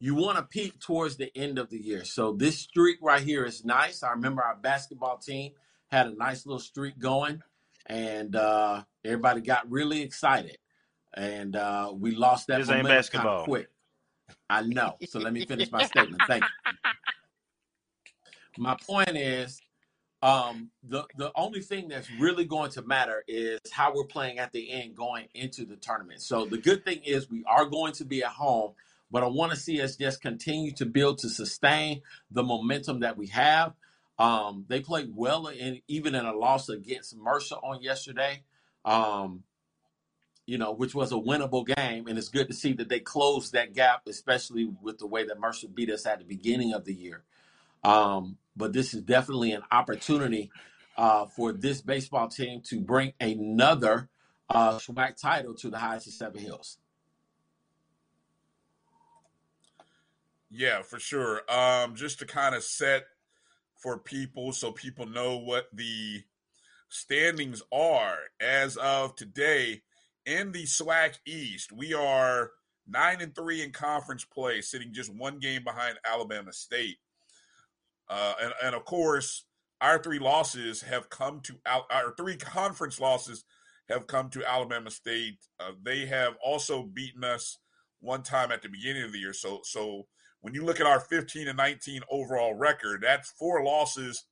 you 0.00 0.14
want 0.14 0.38
to 0.38 0.42
peak 0.42 0.80
towards 0.80 1.16
the 1.16 1.30
end 1.36 1.58
of 1.58 1.70
the 1.70 1.78
year. 1.78 2.04
So 2.04 2.32
this 2.32 2.58
streak 2.58 2.98
right 3.02 3.22
here 3.22 3.44
is 3.44 3.64
nice. 3.64 4.02
I 4.02 4.10
remember 4.10 4.42
our 4.42 4.56
basketball 4.56 5.18
team 5.18 5.52
had 5.88 6.06
a 6.06 6.14
nice 6.14 6.46
little 6.46 6.60
streak 6.60 6.98
going, 6.98 7.42
and 7.86 8.34
uh, 8.34 8.82
everybody 9.04 9.40
got 9.42 9.70
really 9.70 10.02
excited. 10.02 10.58
And 11.14 11.56
uh, 11.56 11.92
we 11.94 12.12
lost 12.14 12.46
that 12.48 12.58
This 12.58 12.70
ain't 12.70 12.86
basketball. 12.86 13.44
quick. 13.44 13.68
I 14.50 14.62
know. 14.62 14.96
So 15.08 15.18
let 15.18 15.32
me 15.32 15.44
finish 15.46 15.70
my 15.70 15.82
statement. 15.82 16.22
Thank 16.26 16.44
you. 16.44 16.48
My 18.58 18.76
point 18.86 19.16
is, 19.16 19.60
um, 20.20 20.70
the 20.82 21.04
the 21.16 21.30
only 21.36 21.60
thing 21.60 21.88
that's 21.88 22.10
really 22.18 22.44
going 22.44 22.70
to 22.72 22.82
matter 22.82 23.22
is 23.28 23.60
how 23.72 23.94
we're 23.94 24.04
playing 24.04 24.38
at 24.38 24.52
the 24.52 24.70
end 24.70 24.96
going 24.96 25.26
into 25.34 25.64
the 25.64 25.76
tournament. 25.76 26.20
So 26.22 26.44
the 26.44 26.58
good 26.58 26.84
thing 26.84 27.02
is 27.04 27.30
we 27.30 27.44
are 27.46 27.66
going 27.66 27.92
to 27.94 28.04
be 28.04 28.22
at 28.24 28.30
home, 28.30 28.72
but 29.12 29.22
I 29.22 29.28
want 29.28 29.52
to 29.52 29.56
see 29.56 29.80
us 29.80 29.96
just 29.96 30.20
continue 30.20 30.72
to 30.72 30.86
build 30.86 31.18
to 31.18 31.28
sustain 31.28 32.02
the 32.32 32.42
momentum 32.42 33.00
that 33.00 33.16
we 33.16 33.28
have. 33.28 33.74
Um, 34.18 34.64
they 34.68 34.80
played 34.80 35.12
well 35.14 35.46
in 35.46 35.80
even 35.86 36.16
in 36.16 36.24
a 36.24 36.32
loss 36.34 36.68
against 36.68 37.16
Mercer 37.16 37.54
on 37.56 37.80
yesterday. 37.82 38.42
Um, 38.84 39.44
you 40.48 40.56
know, 40.56 40.72
which 40.72 40.94
was 40.94 41.12
a 41.12 41.16
winnable 41.16 41.66
game, 41.66 42.06
and 42.06 42.16
it's 42.16 42.30
good 42.30 42.48
to 42.48 42.54
see 42.54 42.72
that 42.72 42.88
they 42.88 43.00
closed 43.00 43.52
that 43.52 43.74
gap, 43.74 44.00
especially 44.06 44.64
with 44.80 44.96
the 44.96 45.06
way 45.06 45.26
that 45.26 45.38
Mercer 45.38 45.68
beat 45.68 45.90
us 45.90 46.06
at 46.06 46.20
the 46.20 46.24
beginning 46.24 46.72
of 46.72 46.86
the 46.86 46.94
year. 46.94 47.22
Um, 47.84 48.38
but 48.56 48.72
this 48.72 48.94
is 48.94 49.02
definitely 49.02 49.52
an 49.52 49.60
opportunity 49.70 50.50
uh, 50.96 51.26
for 51.26 51.52
this 51.52 51.82
baseball 51.82 52.28
team 52.28 52.62
to 52.62 52.80
bring 52.80 53.12
another 53.20 54.08
uh, 54.48 54.78
title 55.20 55.52
to 55.52 55.68
the 55.68 55.76
Heights 55.76 56.06
of 56.06 56.14
Seven 56.14 56.40
Hills. 56.40 56.78
Yeah, 60.50 60.80
for 60.80 60.98
sure. 60.98 61.42
Um, 61.52 61.94
just 61.94 62.20
to 62.20 62.24
kind 62.24 62.54
of 62.54 62.62
set 62.64 63.04
for 63.74 63.98
people 63.98 64.52
so 64.52 64.72
people 64.72 65.04
know 65.04 65.36
what 65.36 65.68
the 65.74 66.22
standings 66.88 67.62
are 67.70 68.16
as 68.40 68.78
of 68.78 69.14
today 69.14 69.82
in 70.28 70.52
the 70.52 70.64
SWAC 70.64 71.14
East. 71.26 71.72
We 71.72 71.94
are 71.94 72.50
nine 72.86 73.20
and 73.20 73.34
three 73.34 73.62
in 73.62 73.72
conference 73.72 74.24
play, 74.24 74.60
sitting 74.60 74.92
just 74.92 75.14
one 75.14 75.38
game 75.38 75.64
behind 75.64 75.98
Alabama 76.04 76.52
State. 76.52 76.98
Uh, 78.08 78.34
and, 78.42 78.52
and 78.62 78.74
of 78.74 78.84
course, 78.84 79.46
our 79.80 80.02
three 80.02 80.18
losses 80.18 80.82
have 80.82 81.08
come 81.08 81.40
to 81.40 81.54
our 81.66 82.14
three 82.16 82.36
conference 82.36 83.00
losses 83.00 83.44
have 83.88 84.06
come 84.06 84.28
to 84.30 84.46
Alabama 84.46 84.90
State. 84.90 85.38
Uh, 85.58 85.72
they 85.82 86.04
have 86.04 86.34
also 86.44 86.82
beaten 86.82 87.24
us 87.24 87.58
one 88.00 88.22
time 88.22 88.52
at 88.52 88.60
the 88.60 88.68
beginning 88.68 89.04
of 89.04 89.12
the 89.12 89.18
year. 89.18 89.32
So, 89.32 89.60
so 89.64 90.06
when 90.42 90.52
you 90.52 90.64
look 90.64 90.80
at 90.80 90.86
our 90.86 91.00
15 91.00 91.48
and 91.48 91.56
19 91.56 92.02
overall 92.10 92.54
record, 92.54 93.02
that's 93.02 93.30
four 93.30 93.64
losses 93.64 94.24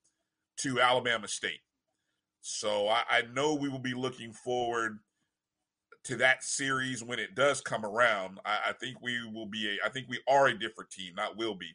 to 0.58 0.80
Alabama 0.80 1.26
State. 1.26 1.60
So 2.42 2.88
I, 2.88 3.02
I 3.10 3.22
know 3.32 3.54
we 3.54 3.68
will 3.68 3.78
be 3.78 3.94
looking 3.94 4.32
forward 4.32 4.98
to 6.06 6.16
that 6.16 6.44
series 6.44 7.02
when 7.02 7.18
it 7.18 7.34
does 7.34 7.60
come 7.60 7.84
around. 7.84 8.38
I, 8.44 8.58
I 8.68 8.72
think 8.72 9.00
we 9.00 9.18
will 9.32 9.46
be 9.46 9.68
a. 9.68 9.86
I 9.86 9.90
think 9.90 10.06
we 10.08 10.20
are 10.28 10.46
a 10.46 10.58
different 10.58 10.90
team, 10.90 11.14
not 11.16 11.36
will 11.36 11.54
be. 11.54 11.68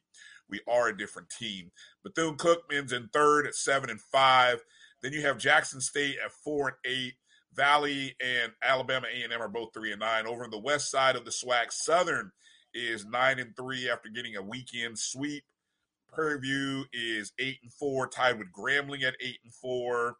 We 0.49 0.59
are 0.67 0.89
a 0.89 0.97
different 0.97 1.29
team. 1.29 1.71
Bethune 2.03 2.35
Cookman's 2.35 2.91
in 2.91 3.09
third 3.13 3.47
at 3.47 3.55
seven 3.55 3.89
and 3.89 4.01
five. 4.01 4.61
Then 5.01 5.13
you 5.13 5.21
have 5.21 5.37
Jackson 5.37 5.81
State 5.81 6.17
at 6.23 6.31
four 6.31 6.67
and 6.67 6.77
eight. 6.85 7.13
Valley 7.53 8.15
and 8.21 8.53
Alabama 8.63 9.07
A&M 9.13 9.41
are 9.41 9.49
both 9.49 9.73
three 9.73 9.91
and 9.91 9.99
nine. 9.99 10.25
Over 10.25 10.45
on 10.45 10.51
the 10.51 10.59
west 10.59 10.89
side 10.89 11.15
of 11.15 11.25
the 11.25 11.31
SWAC, 11.31 11.71
Southern 11.71 12.31
is 12.73 13.05
nine 13.05 13.39
and 13.39 13.55
three 13.55 13.89
after 13.89 14.09
getting 14.09 14.37
a 14.37 14.41
weekend 14.41 14.97
sweep. 14.97 15.43
Prairie 16.13 16.39
View 16.39 16.85
is 16.93 17.33
eight 17.39 17.57
and 17.63 17.73
four, 17.73 18.07
tied 18.07 18.37
with 18.37 18.51
Grambling 18.51 19.03
at 19.03 19.15
eight 19.21 19.39
and 19.43 19.53
four. 19.53 20.15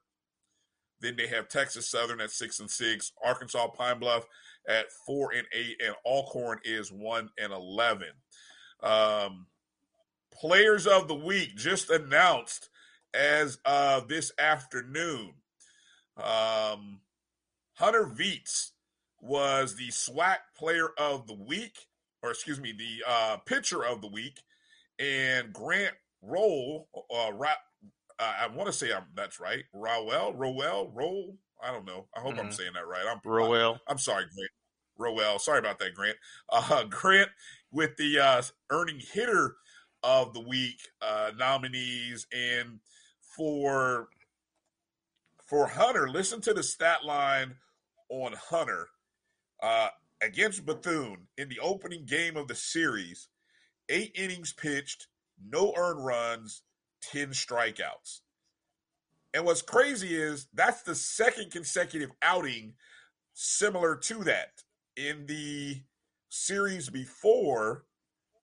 Then 1.02 1.16
they 1.16 1.28
have 1.28 1.48
Texas 1.48 1.90
Southern 1.90 2.22
at 2.22 2.32
six 2.32 2.60
and 2.60 2.70
six, 2.70 3.12
Arkansas 3.24 3.68
Pine 3.70 4.00
Bluff 4.00 4.26
at 4.68 4.92
four 5.06 5.32
and 5.34 5.48
eight, 5.54 5.82
and 5.84 5.96
Alcorn 6.06 6.60
is 6.64 6.92
one 6.92 7.30
and 7.38 7.52
eleven. 7.52 8.10
Um, 8.84 9.48
players 10.32 10.88
of 10.88 11.08
the 11.08 11.16
week 11.16 11.56
just 11.56 11.90
announced 11.90 12.70
as 13.14 13.58
of 13.66 14.08
this 14.08 14.32
afternoon. 14.40 15.34
Um, 16.18 17.02
Hunter 17.74 18.06
Veets 18.06 18.72
was 19.20 19.76
the 19.76 19.90
SWAC 19.90 20.38
player 20.58 20.90
of 20.98 21.28
the 21.28 21.34
week, 21.34 21.88
or 22.22 22.32
excuse 22.32 22.60
me, 22.60 22.74
the 22.74 23.04
uh, 23.08 23.38
pitcher 23.38 23.84
of 23.84 24.02
the 24.02 24.08
week, 24.08 24.40
and 25.00 25.52
Grant 25.54 25.96
Roll, 26.22 26.88
uh, 27.14 27.32
uh, 28.22 28.34
I 28.42 28.48
want 28.48 28.68
to 28.68 28.74
say 28.74 28.94
I'm, 28.94 29.06
that's 29.16 29.40
right. 29.40 29.64
Rowell, 29.74 30.34
Rowell, 30.34 30.92
Roll. 30.94 31.38
I 31.62 31.72
don't 31.72 31.86
know. 31.86 32.08
I 32.16 32.20
hope 32.20 32.36
mm-hmm. 32.36 32.46
I'm 32.46 32.52
saying 32.52 32.72
that 32.76 32.88
right. 32.88 33.04
I'm 33.10 33.20
Rowell. 33.26 33.74
I'm, 33.74 33.80
I'm 33.94 33.98
sorry, 33.98 34.26
Grant. 34.36 34.52
Rowell. 34.98 35.40
Sorry 35.40 35.60
about 35.60 35.80
that, 35.80 35.96
Grant. 35.96 36.18
Uh, 36.50 36.84
Grant 36.90 37.30
with 37.72 37.98
the 37.98 38.20
uh, 38.20 38.42
earning 38.70 39.00
hitter 39.00 39.56
of 40.04 40.34
the 40.34 40.40
week 40.40 40.80
uh, 41.02 41.32
nominees, 41.38 42.28
and 42.32 42.80
for 43.36 44.10
for 45.48 45.68
Hunter, 45.68 46.08
listen 46.08 46.42
to 46.42 46.54
the 46.54 46.64
stat 46.64 47.04
line 47.04 47.56
on 48.10 48.34
Hunter 48.34 48.88
uh, 49.62 49.90
against 50.22 50.66
Bethune 50.66 51.28
in 51.38 51.50
the 51.50 51.60
opening 51.60 52.06
game 52.06 52.38
of 52.38 52.48
the 52.48 52.56
series. 52.56 53.30
Eight 53.90 54.12
innings 54.16 54.54
pitched, 54.54 55.08
no 55.44 55.74
earned 55.76 56.06
runs, 56.06 56.62
10 57.02 57.30
strikeouts. 57.30 58.22
And 59.34 59.46
what's 59.46 59.62
crazy 59.62 60.16
is 60.16 60.48
that's 60.54 60.84
the 60.84 60.96
second 60.96 61.52
consecutive 61.52 62.12
outing 62.22 62.74
similar 63.34 63.96
to 63.96 64.24
that. 64.26 64.50
In 64.98 65.26
the 65.26 65.82
series 66.30 66.90
before, 66.90 67.86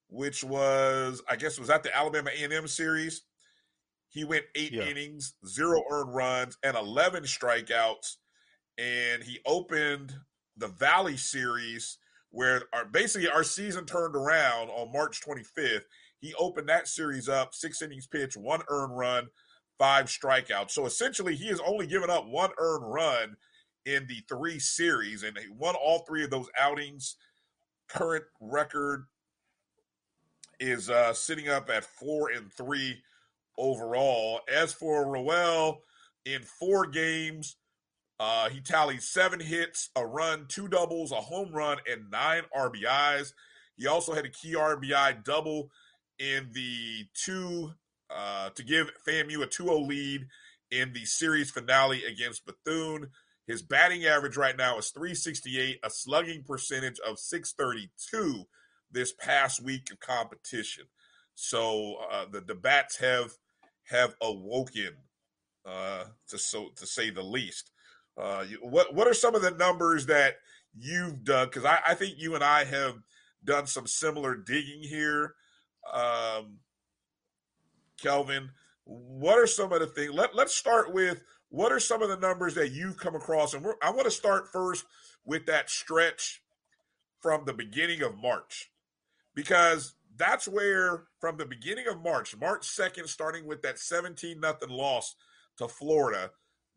which 0.09 0.43
was 0.43 1.21
I 1.29 1.35
guess 1.35 1.59
was 1.59 1.67
that 1.67 1.83
the 1.83 1.95
Alabama 1.95 2.31
A&M 2.31 2.67
series, 2.67 3.21
he 4.09 4.23
went 4.23 4.45
8 4.55 4.71
yeah. 4.71 4.83
innings, 4.83 5.35
0 5.47 5.83
earned 5.91 6.15
runs 6.15 6.57
and 6.63 6.75
11 6.75 7.23
strikeouts 7.23 8.15
and 8.79 9.21
he 9.23 9.39
opened 9.45 10.15
the 10.57 10.67
Valley 10.67 11.17
series 11.17 11.97
where 12.31 12.63
our 12.73 12.85
basically 12.85 13.29
our 13.29 13.43
season 13.43 13.85
turned 13.85 14.15
around 14.15 14.69
on 14.69 14.91
March 14.91 15.21
25th 15.21 15.83
he 16.19 16.33
opened 16.35 16.69
that 16.69 16.87
series 16.87 17.29
up, 17.29 17.53
six 17.53 17.81
innings 17.81 18.07
pitch, 18.07 18.35
one 18.35 18.61
earned 18.67 18.97
run, 18.97 19.27
five 19.77 20.05
strikeouts. 20.05 20.71
So 20.71 20.85
essentially, 20.85 21.35
he 21.35 21.47
has 21.47 21.61
only 21.65 21.87
given 21.87 22.09
up 22.09 22.27
one 22.27 22.51
earned 22.57 22.91
run 22.91 23.35
in 23.85 24.05
the 24.07 24.21
three 24.27 24.59
series, 24.59 25.23
and 25.23 25.37
he 25.37 25.49
won 25.49 25.75
all 25.75 25.99
three 25.99 26.23
of 26.23 26.29
those 26.29 26.49
outings. 26.59 27.15
Current 27.87 28.25
record 28.39 29.05
is 30.59 30.89
uh, 30.89 31.13
sitting 31.13 31.47
up 31.47 31.69
at 31.69 31.85
four 31.85 32.29
and 32.29 32.51
three 32.51 33.01
overall. 33.57 34.41
As 34.53 34.73
for 34.73 35.09
Roel, 35.09 35.81
in 36.25 36.41
four 36.41 36.85
games, 36.85 37.55
uh, 38.19 38.49
he 38.49 38.59
tallied 38.59 39.01
seven 39.01 39.39
hits, 39.39 39.89
a 39.95 40.05
run, 40.05 40.45
two 40.49 40.67
doubles, 40.67 41.13
a 41.13 41.15
home 41.15 41.51
run, 41.53 41.77
and 41.89 42.11
nine 42.11 42.43
RBIs. 42.55 43.33
He 43.77 43.87
also 43.87 44.13
had 44.13 44.25
a 44.25 44.29
key 44.29 44.55
RBI 44.55 45.23
double 45.23 45.71
in 46.19 46.49
the 46.53 47.05
two 47.13 47.71
uh, 48.09 48.49
to 48.51 48.63
give 48.63 48.91
FAMU 49.07 49.43
a 49.43 49.47
2-0 49.47 49.87
lead 49.87 50.27
in 50.71 50.93
the 50.93 51.05
series 51.05 51.51
finale 51.51 52.03
against 52.05 52.45
Bethune. 52.45 53.09
His 53.47 53.61
batting 53.61 54.05
average 54.05 54.37
right 54.37 54.55
now 54.55 54.77
is 54.77 54.89
368, 54.89 55.79
a 55.83 55.89
slugging 55.89 56.43
percentage 56.43 56.99
of 56.99 57.17
632 57.17 58.45
this 58.91 59.13
past 59.13 59.63
week 59.63 59.89
of 59.91 59.99
competition. 59.99 60.85
So 61.35 61.95
uh, 62.11 62.25
the 62.31 62.41
the 62.41 62.55
bats 62.55 62.97
have 62.97 63.31
have 63.85 64.13
awoken, 64.21 64.97
uh, 65.65 66.03
to 66.27 66.37
so 66.37 66.69
to 66.75 66.85
say 66.85 67.09
the 67.09 67.23
least. 67.23 67.71
Uh, 68.17 68.43
what 68.61 68.93
what 68.93 69.07
are 69.07 69.13
some 69.13 69.35
of 69.35 69.41
the 69.41 69.51
numbers 69.51 70.07
that 70.07 70.35
you've 70.77 71.23
done? 71.23 71.47
Because 71.47 71.65
I, 71.65 71.79
I 71.87 71.93
think 71.95 72.15
you 72.17 72.35
and 72.35 72.43
I 72.43 72.65
have 72.65 72.95
done 73.43 73.67
some 73.67 73.87
similar 73.87 74.35
digging 74.35 74.83
here 74.83 75.33
um, 75.93 76.59
Kelvin, 78.01 78.49
what 78.85 79.37
are 79.37 79.47
some 79.47 79.71
of 79.71 79.79
the 79.79 79.87
things? 79.87 80.13
Let, 80.13 80.35
let's 80.35 80.55
start 80.55 80.93
with 80.93 81.21
what 81.49 81.71
are 81.71 81.79
some 81.79 82.01
of 82.01 82.09
the 82.09 82.17
numbers 82.17 82.55
that 82.55 82.71
you've 82.71 82.97
come 82.97 83.15
across? 83.15 83.53
And 83.53 83.65
I 83.81 83.91
want 83.91 84.05
to 84.05 84.11
start 84.11 84.51
first 84.51 84.85
with 85.25 85.45
that 85.47 85.69
stretch 85.69 86.41
from 87.19 87.45
the 87.45 87.53
beginning 87.53 88.01
of 88.01 88.17
March, 88.17 88.71
because 89.35 89.95
that's 90.15 90.47
where, 90.47 91.05
from 91.19 91.37
the 91.37 91.45
beginning 91.45 91.87
of 91.87 92.01
March, 92.01 92.35
March 92.37 92.67
2nd, 92.67 93.07
starting 93.07 93.45
with 93.45 93.61
that 93.61 93.79
17 93.79 94.39
nothing 94.39 94.69
loss 94.69 95.15
to 95.57 95.67
Florida, 95.67 96.31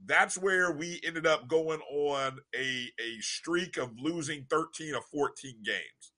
that's 0.04 0.36
where 0.36 0.72
we 0.72 1.00
ended 1.04 1.26
up 1.26 1.48
going 1.48 1.80
on 1.80 2.38
a, 2.54 2.90
a 3.00 3.20
streak 3.20 3.76
of 3.76 3.90
losing 3.98 4.46
13 4.50 4.94
of 4.94 5.04
14 5.06 5.54
games, 5.64 6.12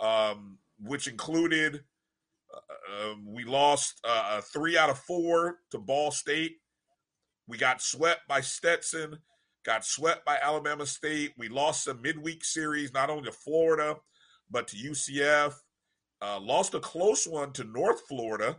um, 0.00 0.58
which 0.82 1.06
included 1.06 1.84
uh, 2.54 3.10
um, 3.10 3.26
we 3.26 3.44
lost 3.44 4.00
uh, 4.04 4.40
three 4.40 4.76
out 4.76 4.90
of 4.90 4.98
four 4.98 5.58
to 5.70 5.78
Ball 5.78 6.10
State. 6.10 6.56
We 7.46 7.58
got 7.58 7.82
swept 7.82 8.28
by 8.28 8.40
Stetson, 8.40 9.18
got 9.64 9.84
swept 9.84 10.24
by 10.24 10.38
Alabama 10.40 10.86
State. 10.86 11.32
We 11.36 11.48
lost 11.48 11.88
a 11.88 11.94
midweek 11.94 12.44
series, 12.44 12.92
not 12.92 13.10
only 13.10 13.24
to 13.24 13.32
Florida, 13.32 13.96
but 14.50 14.68
to 14.68 14.76
UCF. 14.76 15.54
Uh, 16.22 16.38
lost 16.40 16.74
a 16.74 16.80
close 16.80 17.26
one 17.26 17.52
to 17.52 17.64
North 17.64 18.02
Florida, 18.06 18.56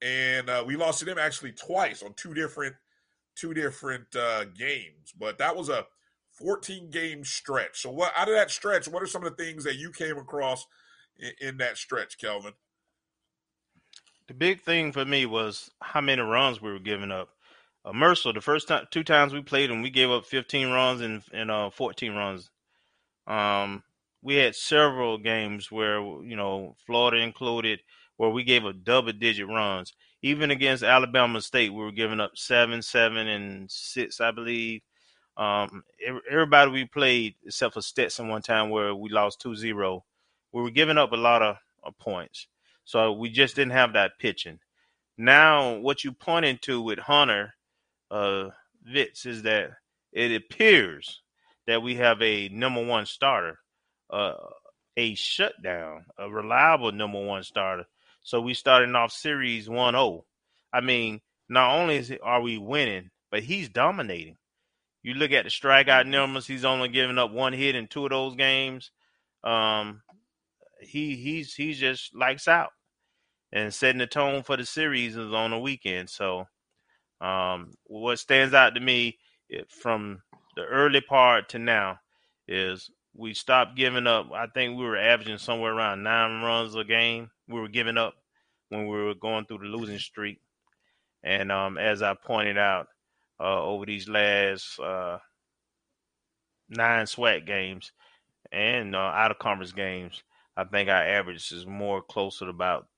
and 0.00 0.48
uh, 0.48 0.62
we 0.66 0.76
lost 0.76 1.00
to 1.00 1.04
them 1.04 1.18
actually 1.18 1.52
twice 1.52 2.02
on 2.02 2.14
two 2.14 2.32
different 2.32 2.74
two 3.34 3.52
different 3.52 4.14
uh, 4.16 4.44
games. 4.56 5.12
But 5.18 5.38
that 5.38 5.54
was 5.56 5.68
a 5.68 5.86
14 6.32 6.90
game 6.90 7.24
stretch. 7.24 7.80
So, 7.80 7.90
what 7.90 8.12
out 8.16 8.28
of 8.28 8.34
that 8.34 8.50
stretch, 8.50 8.88
what 8.88 9.02
are 9.02 9.06
some 9.06 9.24
of 9.24 9.36
the 9.36 9.42
things 9.42 9.64
that 9.64 9.76
you 9.76 9.90
came 9.90 10.18
across 10.18 10.66
in, 11.18 11.48
in 11.48 11.56
that 11.58 11.76
stretch, 11.76 12.18
Kelvin? 12.18 12.52
The 14.28 14.34
big 14.34 14.62
thing 14.62 14.90
for 14.90 15.04
me 15.04 15.24
was 15.24 15.70
how 15.80 16.00
many 16.00 16.20
runs 16.20 16.60
we 16.60 16.72
were 16.72 16.80
giving 16.80 17.12
up. 17.12 17.28
Uh, 17.84 17.92
Mercer, 17.92 18.32
the 18.32 18.40
first 18.40 18.66
time, 18.66 18.86
two 18.90 19.04
times 19.04 19.32
we 19.32 19.40
played 19.40 19.70
him, 19.70 19.82
we 19.82 19.90
gave 19.90 20.10
up 20.10 20.26
15 20.26 20.70
runs 20.70 21.00
and, 21.00 21.22
and 21.32 21.50
uh, 21.50 21.70
14 21.70 22.12
runs. 22.12 22.50
Um, 23.28 23.84
we 24.22 24.34
had 24.34 24.56
several 24.56 25.18
games 25.18 25.70
where 25.70 26.00
you 26.00 26.34
know 26.34 26.74
Florida 26.84 27.22
included, 27.22 27.80
where 28.16 28.30
we 28.30 28.42
gave 28.42 28.64
up 28.64 28.82
double-digit 28.82 29.46
runs. 29.46 29.92
Even 30.22 30.50
against 30.50 30.82
Alabama 30.82 31.40
State, 31.40 31.72
we 31.72 31.84
were 31.84 31.92
giving 31.92 32.18
up 32.18 32.32
seven, 32.34 32.82
seven, 32.82 33.28
and 33.28 33.70
six, 33.70 34.20
I 34.20 34.32
believe. 34.32 34.80
Um, 35.36 35.84
everybody 36.28 36.70
we 36.72 36.84
played, 36.86 37.34
except 37.44 37.74
for 37.74 37.82
Stetson, 37.82 38.28
one 38.28 38.42
time 38.42 38.70
where 38.70 38.94
we 38.94 39.10
lost 39.10 39.42
2-0, 39.44 40.00
we 40.52 40.62
were 40.62 40.70
giving 40.70 40.98
up 40.98 41.12
a 41.12 41.16
lot 41.16 41.42
of, 41.42 41.56
of 41.84 41.96
points. 41.98 42.48
So 42.86 43.12
we 43.12 43.28
just 43.30 43.56
didn't 43.56 43.72
have 43.72 43.92
that 43.92 44.18
pitching. 44.18 44.60
Now, 45.18 45.74
what 45.74 46.04
you 46.04 46.12
pointed 46.12 46.62
to 46.62 46.80
with 46.80 46.98
Hunter 47.00 47.54
uh, 48.10 48.50
Veets 48.88 49.26
is 49.26 49.42
that 49.42 49.72
it 50.12 50.32
appears 50.32 51.22
that 51.66 51.82
we 51.82 51.96
have 51.96 52.22
a 52.22 52.48
number 52.48 52.84
one 52.84 53.06
starter, 53.06 53.58
uh, 54.10 54.34
a 54.96 55.14
shutdown, 55.16 56.06
a 56.18 56.30
reliable 56.30 56.92
number 56.92 57.22
one 57.22 57.42
starter. 57.42 57.84
So 58.22 58.40
we 58.40 58.54
starting 58.54 58.94
off 58.94 59.12
series 59.12 59.68
1-0. 59.68 60.22
I 60.72 60.80
mean, 60.80 61.20
not 61.48 61.76
only 61.76 61.96
is 61.96 62.12
are 62.22 62.40
we 62.40 62.56
winning, 62.58 63.10
but 63.30 63.42
he's 63.42 63.68
dominating. 63.68 64.36
You 65.02 65.14
look 65.14 65.32
at 65.32 65.44
the 65.44 65.50
strikeout 65.50 66.06
numbers; 66.06 66.46
he's 66.46 66.64
only 66.64 66.88
giving 66.88 67.18
up 67.18 67.30
one 67.30 67.52
hit 67.52 67.76
in 67.76 67.86
two 67.86 68.04
of 68.04 68.10
those 68.10 68.34
games. 68.34 68.90
Um, 69.44 70.02
he 70.80 71.16
he's 71.16 71.54
he's 71.54 71.78
just 71.78 72.14
lights 72.14 72.48
out 72.48 72.70
and 73.52 73.72
setting 73.72 73.98
the 73.98 74.06
tone 74.06 74.42
for 74.42 74.56
the 74.56 74.66
series 74.66 75.16
is 75.16 75.32
on 75.32 75.50
the 75.50 75.58
weekend. 75.58 76.10
So, 76.10 76.46
um, 77.20 77.72
what 77.84 78.18
stands 78.18 78.54
out 78.54 78.74
to 78.74 78.80
me 78.80 79.18
it, 79.48 79.70
from 79.70 80.22
the 80.56 80.62
early 80.64 81.00
part 81.00 81.48
to 81.50 81.58
now 81.58 81.98
is 82.48 82.90
we 83.14 83.34
stopped 83.34 83.76
giving 83.76 84.06
up. 84.06 84.30
I 84.34 84.46
think 84.46 84.76
we 84.76 84.84
were 84.84 84.98
averaging 84.98 85.38
somewhere 85.38 85.72
around 85.72 86.02
nine 86.02 86.42
runs 86.42 86.74
a 86.74 86.84
game. 86.84 87.30
We 87.48 87.60
were 87.60 87.68
giving 87.68 87.96
up 87.96 88.14
when 88.68 88.86
we 88.86 88.96
were 88.96 89.14
going 89.14 89.46
through 89.46 89.58
the 89.58 89.64
losing 89.76 89.98
streak. 89.98 90.40
And 91.22 91.50
um, 91.50 91.78
as 91.78 92.02
I 92.02 92.14
pointed 92.14 92.58
out, 92.58 92.88
uh, 93.38 93.62
over 93.62 93.84
these 93.84 94.08
last 94.08 94.78
uh, 94.80 95.18
nine 96.68 97.04
SWAC 97.04 97.46
games 97.46 97.92
and 98.50 98.94
uh, 98.94 98.98
out 98.98 99.30
of 99.30 99.38
conference 99.38 99.72
games, 99.72 100.22
I 100.56 100.64
think 100.64 100.88
our 100.88 101.02
average 101.02 101.52
is 101.52 101.66
more 101.66 102.02
closer 102.02 102.46
to 102.46 102.50
about 102.50 102.88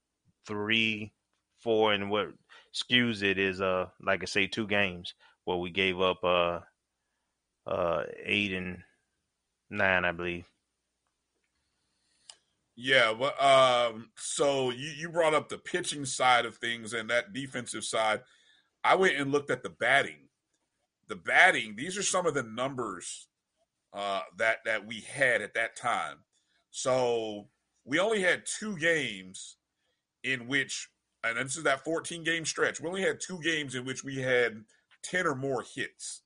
three, 0.47 1.13
four, 1.61 1.93
and 1.93 2.11
what 2.11 2.29
skews 2.75 3.23
it 3.23 3.39
is 3.39 3.61
uh 3.61 3.87
like 4.01 4.23
I 4.23 4.27
say 4.27 4.47
two 4.47 4.67
games 4.67 5.15
where 5.45 5.57
we 5.57 5.71
gave 5.71 6.01
up 6.01 6.23
uh 6.23 6.61
uh 7.67 8.05
eight 8.25 8.53
and 8.53 8.83
nine, 9.71 10.05
I 10.05 10.13
believe. 10.13 10.47
Yeah, 12.81 13.11
well, 13.11 13.35
um, 13.41 14.11
so 14.17 14.71
you, 14.71 14.91
you 14.91 15.09
brought 15.09 15.35
up 15.35 15.49
the 15.49 15.59
pitching 15.59 16.05
side 16.05 16.47
of 16.47 16.59
things 16.59 16.93
and 16.93 17.11
that 17.11 17.33
defensive 17.33 17.85
side. 17.85 18.21
I 18.85 18.95
went 18.95 19.17
and 19.17 19.33
looked 19.33 19.51
at 19.51 19.65
the 19.65 19.71
batting. 19.71 20.29
The 21.09 21.17
batting, 21.17 21.75
these 21.75 21.99
are 21.99 22.05
some 22.05 22.25
of 22.27 22.35
the 22.35 22.45
numbers 22.45 23.27
uh, 23.93 24.21
that 24.37 24.59
that 24.65 24.87
we 24.87 25.01
had 25.01 25.43
at 25.43 25.55
that 25.55 25.75
time. 25.75 26.19
So 26.79 27.49
we 27.85 27.99
only 27.99 28.23
had 28.23 28.45
two 28.47 28.79
games 28.79 29.57
in 30.23 30.47
which, 30.47 30.89
and 31.25 31.37
this 31.37 31.57
is 31.57 31.65
that 31.65 31.85
14 31.85 32.23
game 32.23 32.45
stretch. 32.45 32.81
We 32.81 32.89
only 32.89 33.03
had 33.03 33.19
two 33.21 33.41
games 33.43 33.75
in 33.75 33.85
which 33.85 34.05
we 34.05 34.19
had 34.19 34.63
10 35.03 35.27
or 35.27 35.35
more 35.35 35.65
hits. 35.75 36.23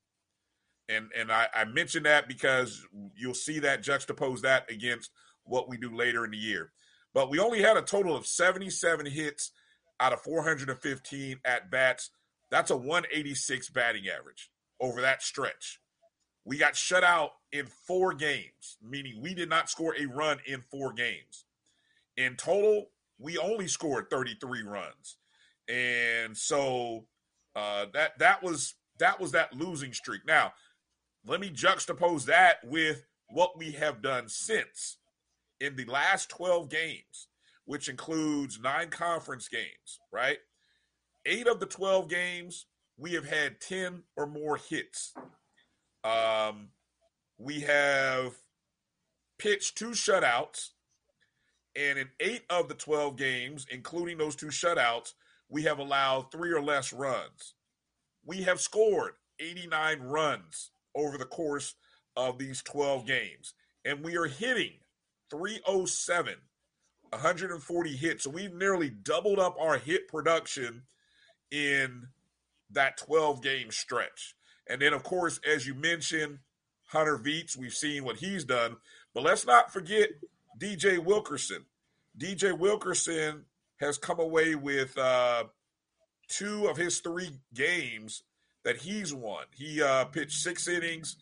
And 0.90 1.08
and 1.18 1.32
I, 1.32 1.46
I 1.54 1.64
mention 1.64 2.02
that 2.02 2.28
because 2.28 2.84
you'll 3.16 3.32
see 3.32 3.60
that 3.60 3.82
juxtapose 3.82 4.42
that 4.42 4.70
against 4.70 5.10
what 5.44 5.70
we 5.70 5.78
do 5.78 5.96
later 5.96 6.22
in 6.26 6.32
the 6.32 6.36
year. 6.36 6.72
But 7.14 7.30
we 7.30 7.38
only 7.38 7.62
had 7.62 7.78
a 7.78 7.82
total 7.82 8.14
of 8.14 8.26
77 8.26 9.06
hits 9.06 9.52
out 10.00 10.12
of 10.12 10.20
415 10.20 11.40
at 11.46 11.70
bats. 11.70 12.10
That's 12.50 12.70
a 12.70 12.76
186 12.76 13.70
batting 13.70 14.04
average 14.06 14.50
over 14.80 15.00
that 15.00 15.22
stretch. 15.22 15.80
We 16.44 16.58
got 16.58 16.76
shut 16.76 17.04
out 17.04 17.30
in 17.52 17.66
four 17.66 18.14
games, 18.14 18.78
meaning 18.82 19.20
we 19.20 19.34
did 19.34 19.48
not 19.48 19.68
score 19.68 19.94
a 19.98 20.06
run 20.06 20.38
in 20.46 20.62
four 20.70 20.92
games. 20.92 21.44
In 22.16 22.36
total, 22.36 22.86
we 23.18 23.38
only 23.38 23.68
scored 23.68 24.10
33 24.10 24.62
runs. 24.62 25.18
And 25.68 26.36
so 26.36 27.06
uh, 27.54 27.86
that 27.92 28.18
that 28.18 28.42
was 28.42 28.74
that 28.98 29.20
was 29.20 29.32
that 29.32 29.54
losing 29.54 29.92
streak. 29.92 30.22
Now, 30.26 30.52
let 31.26 31.40
me 31.40 31.50
juxtapose 31.50 32.24
that 32.26 32.56
with 32.64 33.04
what 33.28 33.56
we 33.56 33.72
have 33.72 34.02
done 34.02 34.28
since 34.28 34.98
in 35.60 35.76
the 35.76 35.84
last 35.84 36.28
12 36.30 36.68
games, 36.68 37.28
which 37.64 37.88
includes 37.88 38.58
nine 38.60 38.90
conference 38.90 39.48
games, 39.48 40.00
right? 40.12 40.38
Eight 41.24 41.46
of 41.46 41.60
the 41.60 41.66
12 41.66 42.08
games, 42.08 42.66
we 42.98 43.12
have 43.12 43.28
had 43.28 43.60
10 43.60 44.02
or 44.16 44.26
more 44.26 44.56
hits. 44.56 45.14
Um, 46.04 46.68
we 47.42 47.60
have 47.60 48.36
pitched 49.38 49.76
two 49.76 49.90
shutouts, 49.90 50.70
and 51.74 51.98
in 51.98 52.08
eight 52.20 52.44
of 52.48 52.68
the 52.68 52.74
12 52.74 53.16
games, 53.16 53.66
including 53.70 54.16
those 54.16 54.36
two 54.36 54.46
shutouts, 54.46 55.14
we 55.48 55.64
have 55.64 55.80
allowed 55.80 56.30
three 56.30 56.52
or 56.52 56.62
less 56.62 56.92
runs. 56.92 57.54
We 58.24 58.42
have 58.42 58.60
scored 58.60 59.14
89 59.40 60.00
runs 60.00 60.70
over 60.94 61.18
the 61.18 61.24
course 61.24 61.74
of 62.16 62.38
these 62.38 62.62
12 62.62 63.06
games, 63.06 63.54
and 63.84 64.04
we 64.04 64.16
are 64.16 64.26
hitting 64.26 64.74
307, 65.30 66.34
140 67.10 67.96
hits. 67.96 68.24
So 68.24 68.30
we've 68.30 68.54
nearly 68.54 68.90
doubled 68.90 69.40
up 69.40 69.56
our 69.58 69.78
hit 69.78 70.06
production 70.06 70.82
in 71.50 72.06
that 72.70 72.98
12 72.98 73.42
game 73.42 73.72
stretch. 73.72 74.36
And 74.68 74.80
then, 74.80 74.92
of 74.92 75.02
course, 75.02 75.40
as 75.44 75.66
you 75.66 75.74
mentioned, 75.74 76.38
Hunter 76.92 77.18
Veets, 77.18 77.56
we've 77.56 77.74
seen 77.74 78.04
what 78.04 78.16
he's 78.16 78.44
done. 78.44 78.76
But 79.14 79.24
let's 79.24 79.46
not 79.46 79.72
forget 79.72 80.10
DJ 80.60 80.98
Wilkerson. 80.98 81.64
DJ 82.18 82.56
Wilkerson 82.56 83.44
has 83.80 83.98
come 83.98 84.20
away 84.20 84.54
with 84.54 84.96
uh, 84.96 85.44
two 86.28 86.68
of 86.68 86.76
his 86.76 87.00
three 87.00 87.30
games 87.54 88.22
that 88.64 88.76
he's 88.76 89.12
won. 89.12 89.44
He 89.54 89.82
uh, 89.82 90.04
pitched 90.06 90.38
six 90.40 90.68
innings, 90.68 91.16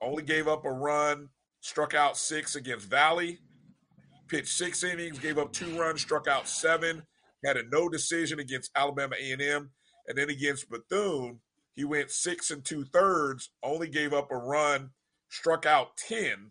only 0.00 0.22
gave 0.22 0.46
up 0.46 0.64
a 0.64 0.70
run, 0.70 1.30
struck 1.60 1.94
out 1.94 2.16
six 2.16 2.54
against 2.54 2.88
Valley 2.88 3.40
pitched 4.28 4.48
six 4.48 4.82
innings, 4.84 5.18
gave 5.18 5.38
up 5.38 5.52
two 5.52 5.78
runs, 5.78 6.00
struck 6.00 6.28
out 6.28 6.48
seven, 6.48 7.02
had 7.44 7.56
a 7.56 7.68
no 7.70 7.88
decision 7.88 8.40
against 8.40 8.70
Alabama 8.74 9.14
A&M, 9.18 9.70
and 10.06 10.18
then 10.18 10.30
against 10.30 10.68
Bethune, 10.70 11.40
he 11.74 11.84
went 11.84 12.10
six 12.10 12.50
and 12.50 12.64
two 12.64 12.84
thirds, 12.84 13.50
only 13.62 13.88
gave 13.88 14.12
up 14.12 14.30
a 14.30 14.36
run, 14.36 14.90
struck 15.28 15.66
out 15.66 15.96
ten, 15.96 16.50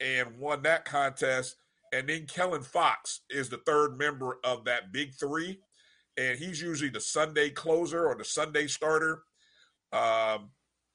and 0.00 0.38
won 0.38 0.62
that 0.62 0.84
contest. 0.84 1.56
And 1.92 2.08
then 2.08 2.26
Kellen 2.26 2.62
Fox 2.62 3.20
is 3.30 3.48
the 3.48 3.58
third 3.58 3.96
member 3.96 4.38
of 4.42 4.64
that 4.64 4.92
big 4.92 5.14
three, 5.14 5.60
and 6.16 6.38
he's 6.38 6.60
usually 6.60 6.90
the 6.90 7.00
Sunday 7.00 7.50
closer 7.50 8.06
or 8.06 8.16
the 8.16 8.24
Sunday 8.24 8.66
starter. 8.66 9.22
Um, 9.92 10.50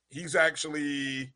he's 0.09 0.35
actually 0.35 1.33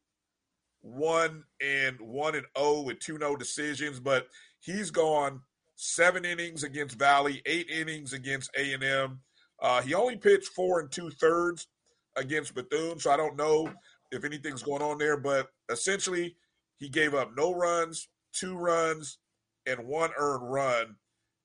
one 0.81 1.45
and 1.61 1.97
one 2.01 2.35
and 2.35 2.45
oh 2.57 2.81
with 2.81 2.99
two 2.99 3.17
no 3.17 3.37
decisions, 3.37 3.99
but 4.01 4.27
He's 4.63 4.91
gone 4.91 5.41
seven 5.75 6.23
innings 6.23 6.63
against 6.63 6.97
Valley, 6.97 7.41
eight 7.45 7.69
innings 7.69 8.13
against 8.13 8.49
A 8.57 8.73
and 8.73 8.83
M. 8.83 9.19
Uh, 9.61 9.81
he 9.81 9.93
only 9.93 10.15
pitched 10.15 10.47
four 10.47 10.79
and 10.79 10.89
two 10.89 11.09
thirds 11.09 11.67
against 12.15 12.55
Bethune, 12.55 12.97
so 12.97 13.11
I 13.11 13.17
don't 13.17 13.35
know 13.35 13.69
if 14.13 14.23
anything's 14.23 14.63
going 14.63 14.81
on 14.81 14.97
there. 14.97 15.17
But 15.17 15.49
essentially, 15.69 16.35
he 16.77 16.89
gave 16.89 17.13
up 17.13 17.31
no 17.35 17.53
runs, 17.53 18.07
two 18.33 18.55
runs, 18.55 19.17
and 19.65 19.87
one 19.87 20.11
earned 20.17 20.51
run, 20.51 20.95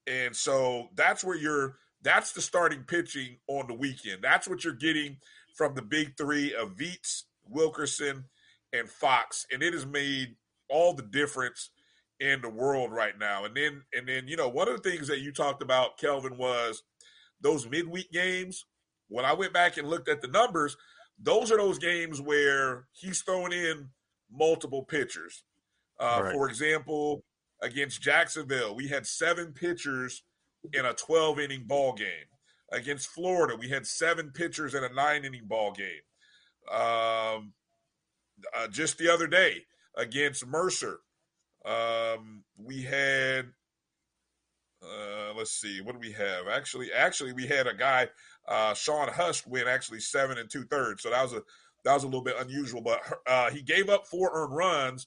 and 0.06 0.34
so 0.34 0.88
that's 0.94 1.24
where 1.24 1.36
you're. 1.36 1.76
That's 2.02 2.32
the 2.32 2.40
starting 2.40 2.84
pitching 2.84 3.38
on 3.48 3.66
the 3.66 3.74
weekend. 3.74 4.22
That's 4.22 4.48
what 4.48 4.62
you're 4.62 4.72
getting 4.72 5.16
from 5.56 5.74
the 5.74 5.82
big 5.82 6.16
three 6.16 6.54
of 6.54 6.76
Veets, 6.76 7.24
Wilkerson, 7.44 8.24
and 8.72 8.88
Fox, 8.88 9.46
and 9.52 9.62
it 9.62 9.72
has 9.72 9.84
made 9.84 10.36
all 10.70 10.94
the 10.94 11.02
difference 11.02 11.70
in 12.20 12.40
the 12.40 12.48
world 12.48 12.92
right 12.92 13.18
now. 13.18 13.44
And 13.44 13.56
then 13.56 13.82
and 13.92 14.08
then 14.08 14.28
you 14.28 14.36
know 14.36 14.48
one 14.48 14.68
of 14.68 14.80
the 14.80 14.90
things 14.90 15.08
that 15.08 15.20
you 15.20 15.32
talked 15.32 15.62
about, 15.62 15.98
Kelvin, 15.98 16.36
was 16.36 16.82
those 17.40 17.68
midweek 17.68 18.10
games. 18.12 18.64
When 19.08 19.24
I 19.24 19.32
went 19.32 19.52
back 19.52 19.76
and 19.76 19.88
looked 19.88 20.08
at 20.08 20.20
the 20.20 20.28
numbers, 20.28 20.76
those 21.20 21.50
are 21.50 21.56
those 21.56 21.78
games 21.78 22.20
where 22.20 22.86
he's 22.92 23.22
throwing 23.22 23.52
in 23.52 23.88
multiple 24.30 24.84
pitchers. 24.84 25.44
Uh, 26.00 26.20
right. 26.22 26.32
For 26.32 26.48
example, 26.48 27.24
Against 27.60 28.00
Jacksonville, 28.00 28.74
we 28.74 28.86
had 28.86 29.04
seven 29.04 29.52
pitchers 29.52 30.22
in 30.72 30.84
a 30.84 30.92
12 30.92 31.40
inning 31.40 31.64
ball 31.66 31.92
game. 31.92 32.26
Against 32.70 33.08
Florida, 33.08 33.56
we 33.56 33.68
had 33.68 33.86
seven 33.86 34.30
pitchers 34.30 34.74
in 34.74 34.84
a 34.84 34.88
nine 34.90 35.24
inning 35.24 35.46
ball 35.46 35.72
game. 35.72 36.02
Um, 36.70 37.54
uh, 38.56 38.68
just 38.70 38.98
the 38.98 39.12
other 39.12 39.26
day 39.26 39.64
against 39.96 40.46
Mercer, 40.46 41.00
um, 41.64 42.44
we 42.56 42.82
had 42.82 43.46
uh, 44.80 45.32
let's 45.36 45.50
see, 45.50 45.80
what 45.80 45.94
do 45.94 45.98
we 45.98 46.12
have? 46.12 46.46
Actually, 46.46 46.92
actually, 46.92 47.32
we 47.32 47.46
had 47.46 47.66
a 47.66 47.74
guy, 47.74 48.06
uh, 48.48 48.74
Sean 48.74 49.08
Husk, 49.08 49.46
win 49.46 49.68
actually 49.68 50.00
seven 50.00 50.38
and 50.38 50.50
two 50.50 50.64
thirds. 50.64 51.02
So 51.02 51.10
that 51.10 51.22
was 51.22 51.32
a 51.32 51.42
that 51.84 51.94
was 51.94 52.02
a 52.02 52.06
little 52.06 52.22
bit 52.22 52.36
unusual. 52.38 52.80
But 52.80 53.00
uh, 53.26 53.50
he 53.50 53.62
gave 53.62 53.88
up 53.88 54.06
four 54.06 54.30
earned 54.32 54.56
runs, 54.56 55.06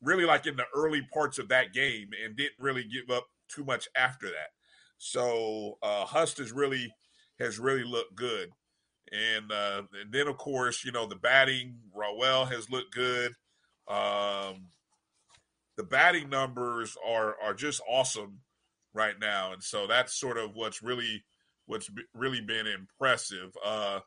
really 0.00 0.24
like 0.24 0.46
in 0.46 0.56
the 0.56 0.66
early 0.74 1.02
parts 1.12 1.38
of 1.38 1.48
that 1.48 1.72
game, 1.72 2.10
and 2.24 2.36
didn't 2.36 2.58
really 2.58 2.84
give 2.84 3.14
up 3.14 3.26
too 3.48 3.64
much 3.64 3.88
after 3.96 4.26
that. 4.26 4.50
So 4.98 5.78
uh, 5.82 6.04
Husk 6.06 6.38
has 6.38 6.52
really 6.52 6.94
has 7.38 7.58
really 7.58 7.84
looked 7.84 8.14
good. 8.14 8.50
And, 9.10 9.52
uh, 9.52 9.82
and 10.00 10.12
then 10.12 10.28
of 10.28 10.38
course, 10.38 10.84
you 10.84 10.92
know, 10.92 11.06
the 11.06 11.16
batting, 11.16 11.74
Rawell 11.94 12.46
has 12.46 12.70
looked 12.70 12.94
good. 12.94 13.32
Um, 13.88 14.68
the 15.76 15.82
batting 15.82 16.30
numbers 16.30 16.96
are 17.06 17.34
are 17.42 17.54
just 17.54 17.82
awesome 17.88 18.40
right 18.94 19.18
now, 19.20 19.52
and 19.52 19.62
so 19.62 19.86
that's 19.86 20.18
sort 20.18 20.38
of 20.38 20.54
what's 20.54 20.82
really 20.82 21.24
what's 21.72 21.90
really 22.14 22.40
been 22.40 22.66
impressive. 22.66 23.56
Uh, 23.64 24.00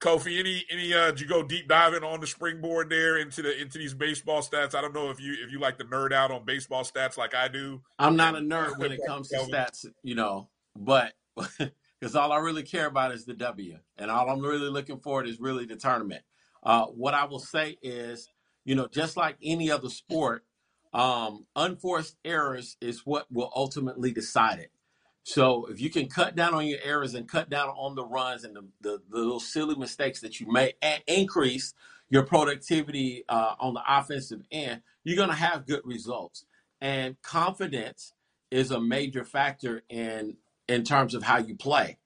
Kofi, 0.00 0.40
any 0.40 0.64
any 0.70 0.94
uh, 0.94 1.10
did 1.10 1.20
you 1.20 1.28
go 1.28 1.42
deep 1.42 1.68
diving 1.68 2.02
on 2.02 2.20
the 2.20 2.26
springboard 2.26 2.90
there 2.90 3.18
into 3.18 3.42
the 3.42 3.60
into 3.60 3.78
these 3.78 3.94
baseball 3.94 4.42
stats? 4.42 4.74
I 4.74 4.80
don't 4.80 4.94
know 4.94 5.10
if 5.10 5.20
you 5.20 5.34
if 5.44 5.52
you 5.52 5.60
like 5.60 5.78
to 5.78 5.84
nerd 5.84 6.12
out 6.12 6.30
on 6.30 6.44
baseball 6.44 6.82
stats 6.82 7.16
like 7.16 7.34
I 7.34 7.48
do. 7.48 7.82
I'm 7.98 8.16
not 8.16 8.34
a 8.34 8.40
nerd 8.40 8.78
when 8.78 8.90
it 8.90 9.00
comes 9.06 9.28
to 9.28 9.36
stats, 9.38 9.86
you 10.02 10.14
know, 10.14 10.48
but 10.76 11.12
because 11.58 12.16
all 12.16 12.32
I 12.32 12.38
really 12.38 12.64
care 12.64 12.86
about 12.86 13.12
is 13.12 13.26
the 13.26 13.34
W, 13.34 13.78
and 13.96 14.10
all 14.10 14.28
I'm 14.28 14.40
really 14.40 14.70
looking 14.70 14.98
for 14.98 15.24
is 15.24 15.38
really 15.38 15.66
the 15.66 15.76
tournament. 15.76 16.22
Uh, 16.64 16.86
what 16.86 17.14
I 17.14 17.24
will 17.26 17.40
say 17.40 17.78
is, 17.82 18.28
you 18.64 18.74
know, 18.74 18.88
just 18.88 19.16
like 19.16 19.36
any 19.42 19.70
other 19.70 19.88
sport, 19.88 20.44
um, 20.92 21.46
unforced 21.54 22.16
errors 22.24 22.76
is 22.80 23.06
what 23.06 23.26
will 23.30 23.52
ultimately 23.54 24.10
decide 24.10 24.58
it. 24.58 24.72
So 25.24 25.66
if 25.66 25.80
you 25.80 25.90
can 25.90 26.08
cut 26.08 26.34
down 26.34 26.54
on 26.54 26.66
your 26.66 26.80
errors 26.82 27.14
and 27.14 27.28
cut 27.28 27.48
down 27.48 27.68
on 27.68 27.94
the 27.94 28.04
runs 28.04 28.44
and 28.44 28.56
the, 28.56 28.64
the, 28.80 29.02
the 29.10 29.18
little 29.18 29.40
silly 29.40 29.76
mistakes 29.76 30.20
that 30.20 30.40
you 30.40 30.50
make 30.50 30.76
and 30.82 31.02
increase 31.06 31.74
your 32.10 32.24
productivity 32.24 33.24
uh, 33.28 33.54
on 33.60 33.74
the 33.74 33.82
offensive 33.88 34.42
end, 34.50 34.82
you're 35.04 35.16
going 35.16 35.28
to 35.28 35.34
have 35.34 35.66
good 35.66 35.82
results. 35.84 36.44
And 36.80 37.20
confidence 37.22 38.12
is 38.50 38.70
a 38.70 38.80
major 38.80 39.24
factor 39.24 39.82
in 39.88 40.36
in 40.68 40.84
terms 40.84 41.14
of 41.14 41.22
how 41.22 41.38
you 41.38 41.54
play. 41.56 41.98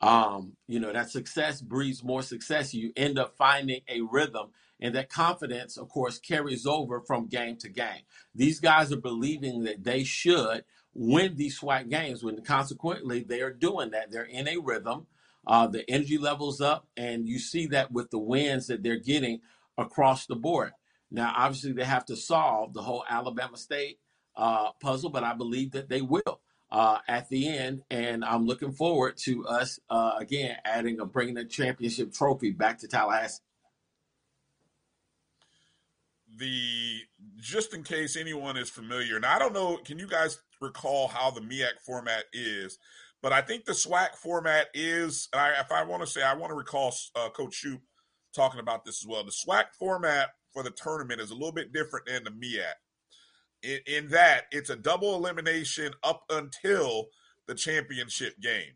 Um, 0.00 0.56
you 0.68 0.80
know, 0.80 0.92
that 0.92 1.10
success 1.10 1.60
breeds 1.60 2.02
more 2.04 2.22
success. 2.22 2.74
You 2.74 2.92
end 2.96 3.18
up 3.18 3.36
finding 3.36 3.80
a 3.88 4.00
rhythm 4.02 4.50
and 4.80 4.94
that 4.94 5.08
confidence, 5.08 5.76
of 5.76 5.88
course, 5.88 6.18
carries 6.18 6.66
over 6.66 7.00
from 7.00 7.28
game 7.28 7.56
to 7.58 7.68
game. 7.68 8.02
These 8.34 8.60
guys 8.60 8.92
are 8.92 9.00
believing 9.00 9.64
that 9.64 9.84
they 9.84 10.04
should 10.04 10.64
win 10.94 11.36
these 11.36 11.58
SWAC 11.58 11.90
games 11.90 12.22
when 12.22 12.42
consequently 12.42 13.22
they 13.22 13.40
are 13.40 13.52
doing 13.52 13.90
that. 13.90 14.10
They're 14.10 14.22
in 14.22 14.48
a 14.48 14.58
rhythm. 14.58 15.06
Uh, 15.46 15.66
the 15.66 15.88
energy 15.90 16.16
levels 16.16 16.62
up, 16.62 16.88
and 16.96 17.28
you 17.28 17.38
see 17.38 17.66
that 17.66 17.92
with 17.92 18.10
the 18.10 18.18
wins 18.18 18.68
that 18.68 18.82
they're 18.82 18.96
getting 18.96 19.40
across 19.76 20.24
the 20.26 20.36
board. 20.36 20.72
Now, 21.10 21.34
obviously, 21.36 21.72
they 21.72 21.84
have 21.84 22.06
to 22.06 22.16
solve 22.16 22.72
the 22.72 22.80
whole 22.80 23.04
Alabama 23.08 23.58
State 23.58 23.98
uh, 24.36 24.70
puzzle, 24.80 25.10
but 25.10 25.22
I 25.22 25.34
believe 25.34 25.72
that 25.72 25.90
they 25.90 26.00
will 26.00 26.40
uh, 26.70 26.98
at 27.06 27.28
the 27.28 27.46
end. 27.46 27.82
And 27.90 28.24
I'm 28.24 28.46
looking 28.46 28.72
forward 28.72 29.18
to 29.24 29.46
us 29.46 29.78
uh, 29.90 30.12
again 30.18 30.56
adding 30.64 30.98
or 30.98 31.06
bringing 31.06 31.34
the 31.34 31.44
championship 31.44 32.14
trophy 32.14 32.50
back 32.50 32.78
to 32.78 32.88
Tallahassee 32.88 33.42
the 36.36 37.00
just 37.36 37.74
in 37.74 37.82
case 37.82 38.16
anyone 38.16 38.56
is 38.56 38.70
familiar, 38.70 39.16
and 39.16 39.26
I 39.26 39.38
don't 39.38 39.52
know, 39.52 39.76
can 39.76 39.98
you 39.98 40.06
guys 40.06 40.40
recall 40.64 41.08
how 41.08 41.30
the 41.30 41.40
MEAC 41.40 41.80
format 41.84 42.24
is? 42.32 42.78
But 43.22 43.32
I 43.32 43.40
think 43.40 43.64
the 43.64 43.72
SWAC 43.72 44.16
format 44.16 44.66
is, 44.74 45.28
I, 45.32 45.52
if 45.60 45.72
I 45.72 45.82
want 45.84 46.02
to 46.02 46.06
say, 46.06 46.22
I 46.22 46.34
want 46.34 46.50
to 46.50 46.56
recall 46.56 46.94
uh, 47.16 47.30
Coach 47.30 47.64
Shouppe 47.64 47.80
talking 48.34 48.60
about 48.60 48.84
this 48.84 49.02
as 49.02 49.08
well. 49.08 49.24
The 49.24 49.30
SWAC 49.30 49.64
format 49.78 50.30
for 50.52 50.62
the 50.62 50.70
tournament 50.70 51.20
is 51.20 51.30
a 51.30 51.34
little 51.34 51.52
bit 51.52 51.72
different 51.72 52.06
than 52.06 52.24
the 52.24 52.30
MEAC 52.30 52.72
in, 53.62 53.78
in 53.86 54.08
that 54.10 54.44
it's 54.50 54.70
a 54.70 54.76
double 54.76 55.14
elimination 55.14 55.92
up 56.02 56.22
until 56.30 57.06
the 57.46 57.54
championship 57.54 58.34
game. 58.42 58.74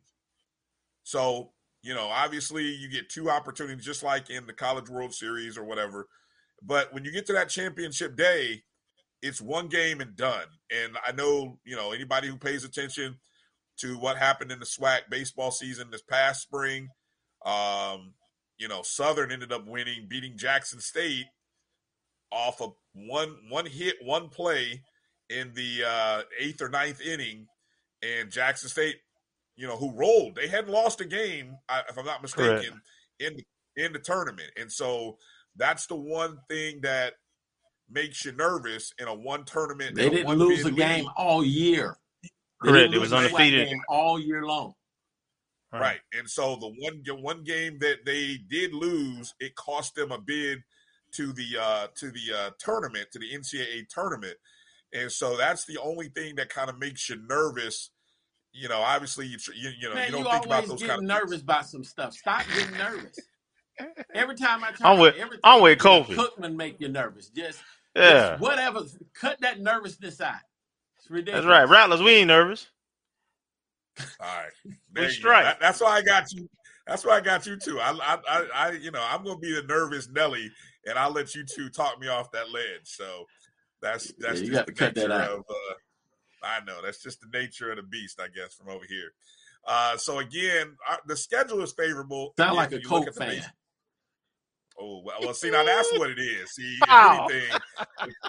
So, 1.05 1.53
you 1.83 1.95
know, 1.95 2.07
obviously 2.07 2.65
you 2.65 2.91
get 2.91 3.11
two 3.11 3.31
opportunities, 3.31 3.85
just 3.85 4.03
like 4.03 4.31
in 4.31 4.47
the 4.47 4.53
College 4.53 4.89
World 4.89 5.13
Series 5.13 5.59
or 5.59 5.65
whatever 5.65 6.09
but 6.63 6.93
when 6.93 7.05
you 7.05 7.13
get 7.13 7.27
to 7.27 7.33
that 7.35 7.49
championship 7.49 8.17
day, 8.17 8.63
it's 9.23 9.41
one 9.41 9.69
game 9.69 10.01
and 10.01 10.17
done. 10.17 10.47
And 10.71 10.97
I 11.07 11.13
know, 11.13 11.59
you 11.65 11.77
know, 11.77 11.93
anybody 11.93 12.29
who 12.29 12.37
pays 12.37 12.65
attention 12.65 13.17
to 13.81 13.99
what 13.99 14.17
happened 14.19 14.53
in 14.53 14.59
the 14.59 14.67
SWAC 14.67 15.03
baseball 15.11 15.51
season 15.51 15.91
this 15.91 16.03
past 16.03 16.43
spring, 16.43 16.89
um, 17.45 18.15
you 18.59 18.69
know, 18.69 18.83
Southern 18.83 19.31
ended 19.31 19.53
up 19.53 19.67
winning, 19.67 20.07
beating 20.09 20.37
Jackson 20.37 20.81
State 20.81 21.27
off 22.31 22.61
of 22.61 22.75
one 22.93 23.37
one 23.49 23.67
hit, 23.67 23.97
one 24.03 24.29
play 24.29 24.83
in 25.31 25.53
the 25.55 25.85
uh, 25.87 26.23
eighth 26.39 26.61
or 26.61 26.69
ninth 26.69 27.01
inning, 27.01 27.47
and 28.03 28.31
Jackson 28.31 28.69
State, 28.69 28.97
you 29.57 29.67
know, 29.67 29.77
who 29.77 29.93
rolled, 29.93 30.35
they 30.35 30.49
hadn't 30.49 30.71
lost 30.71 31.01
a 31.01 31.05
game, 31.05 31.57
if 31.89 31.97
I'm 31.97 32.05
not 32.05 32.23
mistaken, 32.23 32.57
Correct. 32.57 32.73
in 33.21 33.37
the, 33.37 33.85
in 33.85 33.93
the 33.93 33.99
tournament, 33.99 34.51
and 34.59 34.71
so 34.71 35.19
that's 35.57 35.87
the 35.87 35.97
one 35.97 36.39
thing 36.49 36.81
that 36.83 37.15
makes 37.91 38.25
you 38.25 38.33
nervous 38.33 38.93
in 38.99 39.09
a 39.09 39.15
one 39.15 39.45
tournament. 39.45 39.95
They 39.95 40.09
didn't 40.09 40.39
lose 40.39 40.65
a 40.65 40.71
game 40.71 41.05
league. 41.05 41.13
all 41.17 41.45
year. 41.45 41.97
They 42.23 42.71
Correct. 42.71 42.95
It 42.95 42.99
was 42.99 43.13
undefeated 43.13 43.73
all 43.89 44.19
year 44.19 44.45
long. 44.45 44.75
Right. 45.73 45.81
right. 45.81 46.01
And 46.19 46.29
so 46.29 46.57
the 46.57 46.69
one 46.69 47.03
one 47.23 47.45
game 47.45 47.79
that 47.81 47.99
they 48.05 48.39
did 48.49 48.73
lose, 48.73 49.35
it 49.39 49.55
cost 49.55 49.95
them 49.95 50.13
a 50.13 50.19
bid 50.19 50.63
to 51.13 51.33
the 51.33 51.59
uh 51.61 51.87
to 51.97 52.11
the 52.11 52.37
uh 52.37 52.51
tournament, 52.59 53.09
to 53.13 53.19
the 53.19 53.31
NCAA 53.31 53.89
tournament. 53.89 54.37
And 54.93 55.13
so 55.13 55.37
that's 55.37 55.67
the 55.67 55.79
only 55.79 56.09
thing 56.09 56.37
that 56.37 56.49
kind 56.49 56.71
of 56.71 56.79
makes 56.79 57.09
you 57.09 57.17
nervous. 57.29 57.91
You 58.53 58.69
know, 58.69 58.81
obviously 58.81 59.27
you 59.27 59.39
you, 59.55 59.71
you 59.79 59.89
know 59.89 59.95
Man, 59.95 60.07
you 60.07 60.13
don't 60.13 60.25
you 60.25 60.31
think 60.31 60.47
about 60.47 60.67
those 60.67 60.81
kind 60.81 60.93
of 60.93 61.03
nervous 61.03 61.31
things. 61.31 61.43
about 61.43 61.67
some 61.67 61.85
stuff. 61.85 62.15
Stop 62.15 62.43
getting 62.55 62.77
nervous. 62.77 63.19
Every 64.15 64.35
time 64.35 64.65
I 64.65 64.69
turn, 64.69 64.87
I'm 64.87 64.99
with 64.99 65.15
every 65.17 65.39
I'm 65.45 65.63
with 65.63 65.79
Kofi. 65.79 66.17
Cookman 66.17 66.57
make 66.57 66.81
you 66.81 66.89
nervous. 66.89 67.29
Just 67.29 67.61
yeah, 67.99 68.31
just 68.31 68.41
whatever. 68.41 68.83
Cut 69.15 69.41
that 69.41 69.61
nervousness 69.61 70.21
out. 70.21 70.35
It's 70.99 71.11
ridiculous. 71.11 71.45
That's 71.45 71.51
right, 71.51 71.69
Rattlers. 71.69 72.03
We 72.03 72.13
ain't 72.13 72.29
nervous. 72.29 72.69
All 74.21 74.27
right, 74.27 74.51
we 74.95 75.09
strike. 75.11 75.45
That, 75.45 75.61
that's 75.61 75.81
why 75.81 75.97
I 75.97 76.03
got 76.03 76.33
you. 76.33 76.49
That's 76.87 77.05
why 77.05 77.17
I 77.17 77.21
got 77.21 77.47
you 77.47 77.57
too. 77.57 77.79
I, 77.81 77.91
I, 77.91 78.19
I, 78.29 78.47
I, 78.55 78.71
you 78.73 78.91
know, 78.91 79.05
I'm 79.07 79.25
gonna 79.25 79.39
be 79.39 79.55
the 79.55 79.63
nervous 79.63 80.09
Nelly, 80.09 80.51
and 80.87 80.99
I'll 80.99 81.13
let 81.13 81.35
you 81.35 81.45
two 81.45 81.69
talk 81.69 82.01
me 82.01 82.09
off 82.09 82.33
that 82.33 82.51
ledge. 82.51 82.85
So 82.85 83.25
that's 83.83 84.13
that's 84.19 84.41
yeah, 84.41 84.65
just 84.65 84.67
the 84.67 84.93
nature 84.95 85.13
of. 85.13 85.41
Uh, 85.41 85.75
I 86.43 86.61
know 86.65 86.81
that's 86.83 87.03
just 87.03 87.21
the 87.21 87.39
nature 87.39 87.71
of 87.71 87.77
the 87.77 87.83
beast, 87.83 88.21
I 88.21 88.29
guess, 88.29 88.55
from 88.55 88.69
over 88.69 88.85
here. 88.89 89.13
Uh, 89.67 89.97
so 89.97 90.21
again, 90.21 90.77
the 91.07 91.17
schedule 91.17 91.63
is 91.63 91.73
favorable. 91.73 92.33
Sound 92.39 92.57
like 92.57 92.73
a 92.73 92.81
Colt 92.81 93.13
fan. 93.15 93.29
Base. 93.29 93.47
Oh 94.81 95.03
well, 95.05 95.35
see 95.35 95.51
now 95.51 95.65
that's 95.65 95.93
what 95.99 96.11
it 96.11 96.19
is. 96.19 96.51
See, 96.53 96.79
wow. 96.87 97.27
anything, 97.31 97.59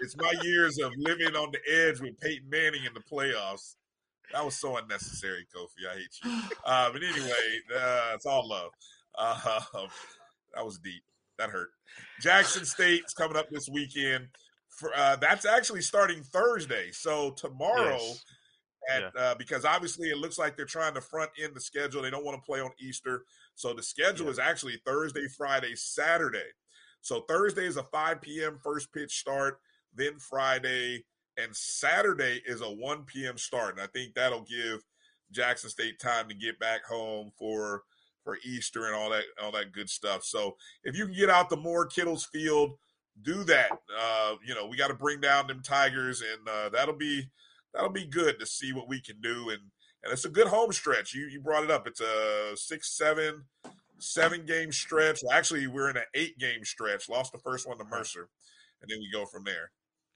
it's 0.01 0.17
my 0.17 0.33
years 0.43 0.79
of 0.79 0.91
living 0.97 1.35
on 1.35 1.51
the 1.51 1.87
edge 1.87 1.99
with 1.99 2.19
Peyton 2.19 2.49
Manning 2.49 2.85
in 2.85 2.93
the 2.93 3.01
playoffs. 3.01 3.75
That 4.33 4.45
was 4.45 4.55
so 4.55 4.77
unnecessary, 4.77 5.45
Kofi. 5.55 5.89
I 5.89 5.95
hate 5.95 6.19
you. 6.23 6.41
Uh, 6.65 6.91
but 6.91 7.01
anyway, 7.01 7.59
uh, 7.75 8.11
it's 8.13 8.27
all 8.27 8.47
love. 8.47 8.69
Uh, 9.17 9.59
that 10.53 10.63
was 10.63 10.77
deep. 10.79 11.01
That 11.39 11.49
hurt. 11.49 11.69
Jackson 12.21 12.65
State's 12.65 13.13
coming 13.13 13.37
up 13.37 13.49
this 13.49 13.67
weekend. 13.69 14.27
For, 14.67 14.91
uh, 14.95 15.15
that's 15.15 15.45
actually 15.45 15.81
starting 15.81 16.21
Thursday. 16.21 16.91
So 16.91 17.31
tomorrow. 17.31 17.97
Yes. 17.97 18.23
At, 18.87 19.01
yeah. 19.01 19.21
uh, 19.21 19.35
because 19.35 19.65
obviously 19.65 20.09
it 20.09 20.17
looks 20.17 20.39
like 20.39 20.55
they're 20.55 20.65
trying 20.65 20.93
to 20.93 21.01
front 21.01 21.31
end 21.41 21.53
the 21.53 21.61
schedule. 21.61 22.01
They 22.01 22.09
don't 22.09 22.25
want 22.25 22.41
to 22.41 22.45
play 22.45 22.61
on 22.61 22.71
Easter. 22.79 23.23
So 23.55 23.73
the 23.73 23.83
schedule 23.83 24.27
yeah. 24.27 24.31
is 24.31 24.39
actually 24.39 24.81
Thursday, 24.85 25.27
Friday, 25.27 25.75
Saturday. 25.75 26.47
So 27.01 27.21
Thursday 27.27 27.65
is 27.65 27.77
a 27.77 27.83
5 27.83 28.21
p.m. 28.21 28.57
first 28.63 28.91
pitch 28.93 29.19
start, 29.19 29.59
then 29.93 30.17
Friday, 30.17 31.03
and 31.37 31.55
Saturday 31.55 32.41
is 32.45 32.61
a 32.61 32.69
1 32.69 33.03
p.m. 33.03 33.37
start. 33.37 33.75
And 33.75 33.81
I 33.81 33.87
think 33.87 34.13
that'll 34.13 34.43
give 34.43 34.83
Jackson 35.31 35.69
State 35.69 35.99
time 35.99 36.27
to 36.29 36.35
get 36.35 36.59
back 36.59 36.85
home 36.85 37.31
for 37.37 37.83
for 38.23 38.37
Easter 38.45 38.85
and 38.85 38.95
all 38.95 39.09
that 39.09 39.23
all 39.41 39.51
that 39.51 39.71
good 39.71 39.89
stuff. 39.89 40.23
So 40.23 40.55
if 40.83 40.97
you 40.97 41.05
can 41.05 41.15
get 41.15 41.29
out 41.29 41.49
the 41.49 41.57
Moore 41.57 41.85
Kittles 41.85 42.25
Field 42.25 42.71
do 43.23 43.43
that. 43.45 43.71
Uh, 43.71 44.35
you 44.45 44.55
know, 44.55 44.67
we 44.67 44.77
got 44.77 44.87
to 44.89 44.93
bring 44.93 45.19
down 45.21 45.47
them 45.47 45.61
Tigers, 45.61 46.21
and 46.21 46.47
uh, 46.47 46.69
that'll 46.69 46.95
be 46.95 47.29
that'll 47.73 47.89
be 47.89 48.05
good 48.05 48.39
to 48.39 48.45
see 48.45 48.73
what 48.73 48.87
we 48.87 49.01
can 49.01 49.19
do. 49.21 49.49
And 49.49 49.61
and 50.03 50.13
it's 50.13 50.25
a 50.25 50.29
good 50.29 50.47
home 50.47 50.71
stretch. 50.71 51.13
You 51.13 51.27
you 51.27 51.41
brought 51.41 51.63
it 51.63 51.71
up. 51.71 51.87
It's 51.87 52.01
a 52.01 52.55
six, 52.55 52.97
seven, 52.97 53.43
seven 53.97 54.45
game 54.45 54.71
stretch. 54.71 55.21
Well, 55.23 55.35
actually, 55.35 55.67
we're 55.67 55.89
in 55.89 55.97
an 55.97 56.03
eight 56.13 56.37
game 56.39 56.63
stretch. 56.63 57.09
Lost 57.09 57.31
the 57.31 57.39
first 57.39 57.67
one 57.67 57.77
to 57.77 57.85
Mercer, 57.85 58.29
and 58.81 58.89
then 58.89 58.99
we 58.99 59.09
go 59.11 59.25
from 59.25 59.43
there. 59.43 59.71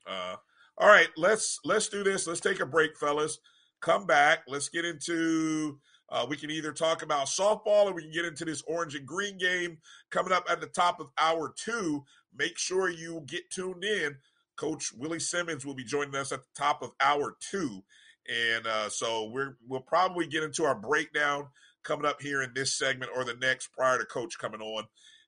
Uh, 0.07 0.35
all 0.77 0.87
right, 0.87 1.09
let's 1.17 1.59
let's 1.65 1.89
do 1.89 2.03
this. 2.03 2.27
Let's 2.27 2.39
take 2.39 2.59
a 2.59 2.65
break, 2.65 2.97
fellas. 2.97 3.39
Come 3.81 4.05
back. 4.05 4.39
Let's 4.47 4.69
get 4.69 4.85
into. 4.85 5.79
Uh, 6.09 6.25
we 6.29 6.37
can 6.37 6.51
either 6.51 6.71
talk 6.71 7.01
about 7.01 7.27
softball 7.27 7.85
or 7.85 7.93
we 7.93 8.03
can 8.03 8.11
get 8.11 8.25
into 8.25 8.45
this 8.45 8.61
orange 8.67 8.93
and 8.93 9.05
green 9.05 9.37
game 9.37 9.77
coming 10.11 10.31
up 10.31 10.45
at 10.49 10.61
the 10.61 10.67
top 10.67 10.99
of 10.99 11.07
hour 11.19 11.53
two. 11.57 12.03
Make 12.37 12.57
sure 12.57 12.89
you 12.89 13.23
get 13.25 13.49
tuned 13.49 13.83
in. 13.83 14.15
Coach 14.63 14.93
Willie 14.93 15.19
Simmons 15.19 15.65
will 15.65 15.73
be 15.73 15.83
joining 15.83 16.15
us 16.15 16.31
at 16.31 16.39
the 16.39 16.49
top 16.55 16.81
of 16.81 16.91
hour 17.01 17.35
two. 17.41 17.83
And 18.29 18.65
uh, 18.65 18.87
so 18.87 19.29
we're 19.29 19.57
we'll 19.67 19.81
probably 19.81 20.25
get 20.25 20.41
into 20.41 20.63
our 20.63 20.73
breakdown 20.73 21.47
coming 21.83 22.05
up 22.05 22.21
here 22.21 22.41
in 22.41 22.53
this 22.55 22.77
segment 22.77 23.11
or 23.13 23.25
the 23.25 23.35
next 23.41 23.73
prior 23.73 23.97
to 23.97 24.05
coach 24.05 24.39
coming 24.39 24.61
on. 24.61 24.85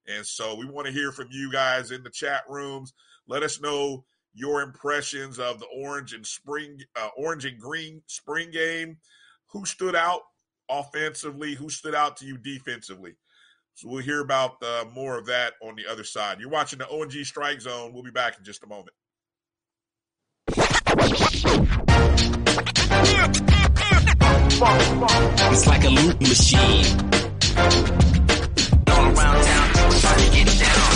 And 0.08 0.26
so 0.26 0.56
we 0.56 0.66
want 0.66 0.88
to 0.88 0.94
hear 0.94 1.12
from 1.12 1.28
you 1.32 1.52
guys 1.52 1.92
in 1.92 2.02
the 2.02 2.10
chat 2.10 2.44
rooms. 2.48 2.94
Let 3.28 3.44
us 3.44 3.60
know 3.60 4.06
your 4.34 4.62
impressions 4.62 5.38
of 5.38 5.60
the 5.60 5.68
orange 5.76 6.14
and 6.14 6.26
spring, 6.26 6.80
uh, 6.96 7.10
orange 7.18 7.44
and 7.44 7.60
green 7.60 8.04
spring 8.08 8.52
game. 8.52 9.00
Who 9.48 9.66
stood 9.66 9.98
out 9.98 10.22
offensively? 10.70 11.56
Who 11.56 11.68
stood 11.68 11.96
out 11.96 12.16
to 12.18 12.26
you 12.26 12.38
defensively? 12.38 13.16
So 13.74 13.90
we'll 13.90 14.02
hear 14.02 14.22
about 14.22 14.64
uh, 14.64 14.86
more 14.94 15.18
of 15.18 15.26
that 15.26 15.56
on 15.62 15.76
the 15.76 15.92
other 15.92 16.06
side. 16.06 16.40
You're 16.40 16.50
watching 16.50 16.80
the 16.80 16.88
ONG 16.88 17.12
Strike 17.26 17.60
Zone. 17.60 17.92
We'll 17.94 18.04
be 18.04 18.12
back 18.12 18.38
in 18.38 18.46
just 18.46 18.64
a 18.64 18.68
moment. 18.68 18.92
It's 25.52 25.68
like 25.68 25.84
a 25.84 25.90
loop 25.90 26.20
machine. 26.20 26.86
All 28.88 29.06
around 29.06 29.44
town, 29.44 29.70
people 29.70 30.00
trying 30.00 30.20
to 30.20 30.30
get 30.34 30.48
down. 30.60 30.96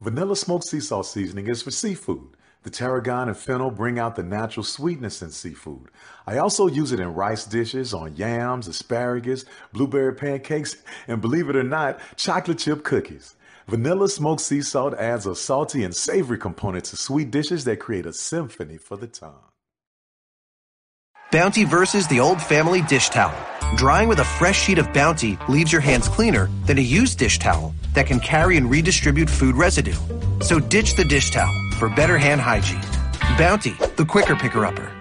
Vanilla 0.00 0.34
smoked 0.34 0.64
sea 0.64 0.80
salt 0.80 1.06
seasoning 1.06 1.46
is 1.46 1.62
for 1.62 1.70
seafood. 1.70 2.34
The 2.64 2.70
tarragon 2.70 3.28
and 3.28 3.36
fennel 3.36 3.70
bring 3.70 4.00
out 4.00 4.16
the 4.16 4.24
natural 4.24 4.64
sweetness 4.64 5.22
in 5.22 5.30
seafood. 5.30 5.90
I 6.26 6.38
also 6.38 6.66
use 6.66 6.90
it 6.90 6.98
in 6.98 7.14
rice 7.14 7.44
dishes, 7.44 7.94
on 7.94 8.16
yams, 8.16 8.66
asparagus, 8.66 9.44
blueberry 9.72 10.16
pancakes, 10.16 10.76
and 11.06 11.20
believe 11.20 11.48
it 11.48 11.54
or 11.54 11.62
not, 11.62 12.00
chocolate 12.16 12.58
chip 12.58 12.82
cookies. 12.82 13.36
Vanilla 13.68 14.08
smoked 14.08 14.40
sea 14.40 14.62
salt 14.62 14.94
adds 14.94 15.26
a 15.26 15.34
salty 15.34 15.84
and 15.84 15.94
savory 15.94 16.38
component 16.38 16.86
to 16.86 16.96
sweet 16.96 17.30
dishes 17.30 17.64
that 17.64 17.76
create 17.76 18.06
a 18.06 18.14
symphony 18.14 18.78
for 18.78 18.96
the 18.96 19.06
tongue. 19.06 19.44
Bounty 21.30 21.64
versus 21.64 22.06
the 22.06 22.18
old 22.18 22.40
family 22.40 22.80
dish 22.80 23.10
towel. 23.10 23.36
Drying 23.76 24.08
with 24.08 24.20
a 24.20 24.24
fresh 24.24 24.58
sheet 24.58 24.78
of 24.78 24.90
Bounty 24.94 25.38
leaves 25.50 25.70
your 25.70 25.82
hands 25.82 26.08
cleaner 26.08 26.48
than 26.64 26.78
a 26.78 26.80
used 26.80 27.18
dish 27.18 27.38
towel 27.38 27.74
that 27.92 28.06
can 28.06 28.20
carry 28.20 28.56
and 28.56 28.70
redistribute 28.70 29.28
food 29.28 29.54
residue. 29.54 29.96
So 30.40 30.58
ditch 30.58 30.96
the 30.96 31.04
dish 31.04 31.30
towel 31.30 31.54
for 31.72 31.90
better 31.90 32.16
hand 32.16 32.40
hygiene. 32.40 32.80
Bounty, 33.36 33.74
the 33.96 34.06
quicker 34.06 34.34
picker 34.34 34.64
upper. 34.64 34.97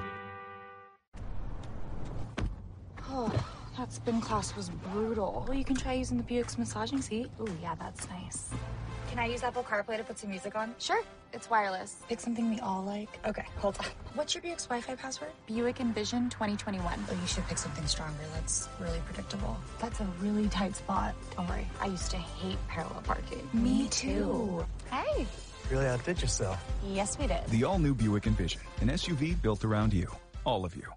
Spin 4.07 4.21
class 4.21 4.55
was 4.55 4.69
brutal. 4.69 5.43
Well, 5.45 5.57
you 5.57 5.65
can 5.65 5.75
try 5.75 5.91
using 5.91 6.15
the 6.15 6.23
Buick's 6.23 6.57
massaging 6.57 7.01
seat. 7.01 7.29
Ooh, 7.41 7.57
yeah, 7.61 7.75
that's 7.75 8.07
nice. 8.07 8.51
Can 9.09 9.19
I 9.19 9.25
use 9.25 9.43
Apple 9.43 9.63
CarPlay 9.63 9.97
to 9.97 10.03
put 10.05 10.17
some 10.17 10.29
music 10.29 10.55
on? 10.55 10.73
Sure, 10.79 11.01
it's 11.33 11.49
wireless. 11.49 11.97
Pick 12.07 12.21
something 12.21 12.49
we 12.49 12.57
all 12.61 12.83
like. 12.83 13.09
Okay, 13.27 13.43
hold 13.57 13.77
on. 13.79 13.85
What's 14.13 14.33
your 14.33 14.41
Buick's 14.41 14.63
Wi-Fi 14.63 14.95
password? 14.95 15.31
Buick 15.45 15.81
Envision 15.81 16.29
2021. 16.29 16.85
Oh, 16.87 17.13
you 17.19 17.27
should 17.27 17.45
pick 17.47 17.57
something 17.57 17.85
stronger. 17.85 18.23
That's 18.33 18.69
really 18.79 19.01
predictable. 19.03 19.57
That's 19.79 19.99
a 19.99 20.05
really 20.21 20.47
tight 20.47 20.77
spot. 20.77 21.13
Don't 21.35 21.49
worry, 21.49 21.67
I 21.81 21.87
used 21.87 22.09
to 22.11 22.17
hate 22.17 22.57
parallel 22.69 23.01
parking. 23.01 23.45
Me 23.51 23.89
too. 23.89 24.65
Hey. 24.89 25.27
Really 25.69 25.87
outdid 25.87 26.21
yourself. 26.21 26.63
Yes, 26.87 27.19
we 27.19 27.27
did. 27.27 27.45
The 27.47 27.65
all 27.65 27.77
new 27.77 27.93
Buick 27.93 28.25
Envision, 28.25 28.61
an 28.79 28.87
SUV 28.87 29.41
built 29.41 29.65
around 29.65 29.93
you. 29.93 30.09
All 30.45 30.63
of 30.63 30.77
you. 30.77 30.96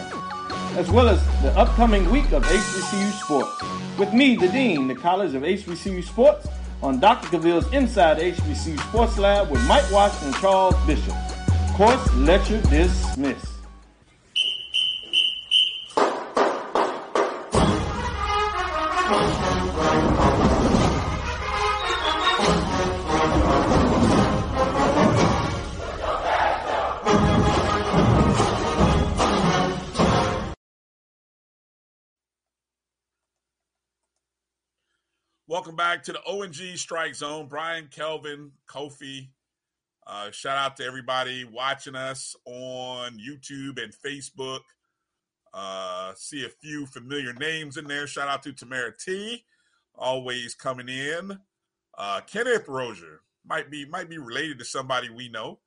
as 0.77 0.89
well 0.89 1.09
as 1.09 1.23
the 1.41 1.51
upcoming 1.57 2.09
week 2.09 2.31
of 2.31 2.43
HBCU 2.43 3.11
Sports. 3.23 3.61
With 3.97 4.13
me, 4.13 4.35
the 4.35 4.47
Dean, 4.47 4.87
the 4.87 4.95
College 4.95 5.35
of 5.35 5.43
HBCU 5.43 6.03
Sports, 6.03 6.47
on 6.81 6.99
Dr. 6.99 7.27
Cavill's 7.27 7.71
Inside 7.73 8.17
HBCU 8.17 8.79
Sports 8.89 9.17
Lab 9.17 9.49
with 9.49 9.65
Mike 9.67 9.89
Washington 9.91 10.29
and 10.29 10.37
Charles 10.37 10.75
Bishop. 10.87 11.13
Course 11.75 12.13
lecture 12.15 12.61
dismissed. 12.63 13.47
Welcome 35.51 35.75
back 35.75 36.01
to 36.03 36.13
the 36.13 36.23
ONG 36.25 36.77
Strike 36.77 37.13
Zone. 37.13 37.47
Brian, 37.49 37.89
Kelvin, 37.91 38.53
Kofi. 38.69 39.27
Uh, 40.07 40.31
shout 40.31 40.57
out 40.57 40.77
to 40.77 40.85
everybody 40.85 41.43
watching 41.43 41.93
us 41.93 42.37
on 42.45 43.19
YouTube 43.19 43.77
and 43.83 43.93
Facebook. 43.93 44.61
Uh, 45.53 46.13
see 46.15 46.45
a 46.45 46.49
few 46.65 46.85
familiar 46.85 47.33
names 47.33 47.75
in 47.75 47.83
there. 47.83 48.07
Shout 48.07 48.29
out 48.29 48.43
to 48.43 48.53
Tamara 48.53 48.93
T, 48.97 49.43
always 49.93 50.55
coming 50.55 50.87
in. 50.87 51.37
Uh, 51.97 52.21
Kenneth 52.21 52.69
Rozier 52.69 53.19
might 53.45 53.69
be 53.69 53.83
might 53.83 54.09
be 54.09 54.19
related 54.19 54.57
to 54.59 54.63
somebody 54.63 55.09
we 55.09 55.27
know. 55.27 55.59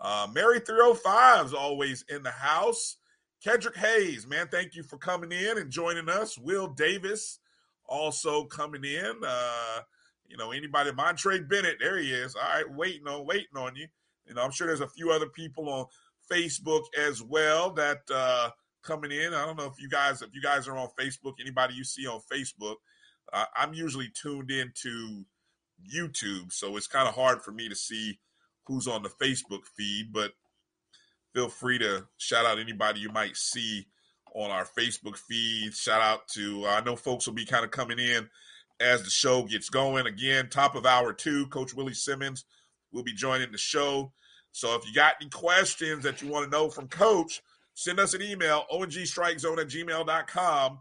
Uh, 0.00 0.28
Mary 0.32 0.60
305 0.60 1.46
is 1.46 1.52
always 1.52 2.04
in 2.08 2.22
the 2.22 2.30
house. 2.30 2.98
Kedrick 3.44 3.78
Hayes, 3.78 4.28
man, 4.28 4.46
thank 4.46 4.76
you 4.76 4.84
for 4.84 4.96
coming 4.96 5.32
in 5.32 5.58
and 5.58 5.72
joining 5.72 6.08
us. 6.08 6.38
Will 6.38 6.68
Davis 6.68 7.40
also 7.86 8.44
coming 8.44 8.84
in. 8.84 9.12
Uh, 9.26 9.80
you 10.26 10.36
know, 10.36 10.52
anybody, 10.52 10.92
Montre 10.92 11.40
Bennett, 11.42 11.76
there 11.80 11.98
he 11.98 12.10
is. 12.10 12.34
All 12.34 12.42
right, 12.42 12.70
waiting 12.74 13.06
on, 13.06 13.26
waiting 13.26 13.56
on 13.56 13.76
you. 13.76 13.86
You 14.26 14.34
know, 14.34 14.42
I'm 14.42 14.50
sure 14.50 14.66
there's 14.66 14.80
a 14.80 14.88
few 14.88 15.10
other 15.10 15.28
people 15.28 15.68
on 15.68 15.86
Facebook 16.30 16.84
as 16.98 17.22
well 17.22 17.70
that 17.74 18.00
uh 18.12 18.50
coming 18.82 19.10
in. 19.10 19.34
I 19.34 19.44
don't 19.44 19.58
know 19.58 19.66
if 19.66 19.80
you 19.80 19.88
guys, 19.88 20.22
if 20.22 20.34
you 20.34 20.42
guys 20.42 20.68
are 20.68 20.76
on 20.76 20.88
Facebook, 20.98 21.34
anybody 21.40 21.74
you 21.74 21.84
see 21.84 22.06
on 22.06 22.20
Facebook, 22.32 22.76
uh, 23.32 23.44
I'm 23.56 23.74
usually 23.74 24.10
tuned 24.14 24.50
into 24.50 25.24
YouTube, 25.94 26.52
so 26.52 26.76
it's 26.76 26.86
kind 26.86 27.08
of 27.08 27.14
hard 27.14 27.42
for 27.42 27.52
me 27.52 27.68
to 27.68 27.74
see 27.74 28.18
who's 28.66 28.86
on 28.86 29.02
the 29.02 29.08
Facebook 29.08 29.64
feed. 29.76 30.12
But 30.12 30.32
feel 31.32 31.48
free 31.48 31.78
to 31.78 32.06
shout 32.16 32.46
out 32.46 32.58
anybody 32.58 33.00
you 33.00 33.10
might 33.10 33.36
see 33.36 33.86
on 34.34 34.50
our 34.50 34.66
Facebook 34.66 35.16
feed. 35.16 35.74
Shout 35.74 36.00
out 36.00 36.28
to, 36.34 36.66
I 36.66 36.82
know 36.82 36.96
folks 36.96 37.26
will 37.26 37.34
be 37.34 37.46
kind 37.46 37.64
of 37.64 37.70
coming 37.70 37.98
in 37.98 38.28
as 38.80 39.02
the 39.02 39.10
show 39.10 39.44
gets 39.44 39.68
going. 39.68 40.06
Again, 40.06 40.48
top 40.50 40.74
of 40.74 40.84
hour 40.84 41.12
two, 41.12 41.46
Coach 41.46 41.74
Willie 41.74 41.94
Simmons 41.94 42.44
will 42.92 43.04
be 43.04 43.14
joining 43.14 43.52
the 43.52 43.58
show. 43.58 44.12
So 44.52 44.74
if 44.74 44.86
you 44.86 44.94
got 44.94 45.14
any 45.20 45.30
questions 45.30 46.04
that 46.04 46.22
you 46.22 46.28
want 46.28 46.44
to 46.44 46.56
know 46.56 46.68
from 46.68 46.88
Coach, 46.88 47.40
send 47.74 47.98
us 47.98 48.14
an 48.14 48.22
email, 48.22 48.64
ongstrikezone 48.72 49.58
at 49.58 49.68
gmail.com. 49.68 50.78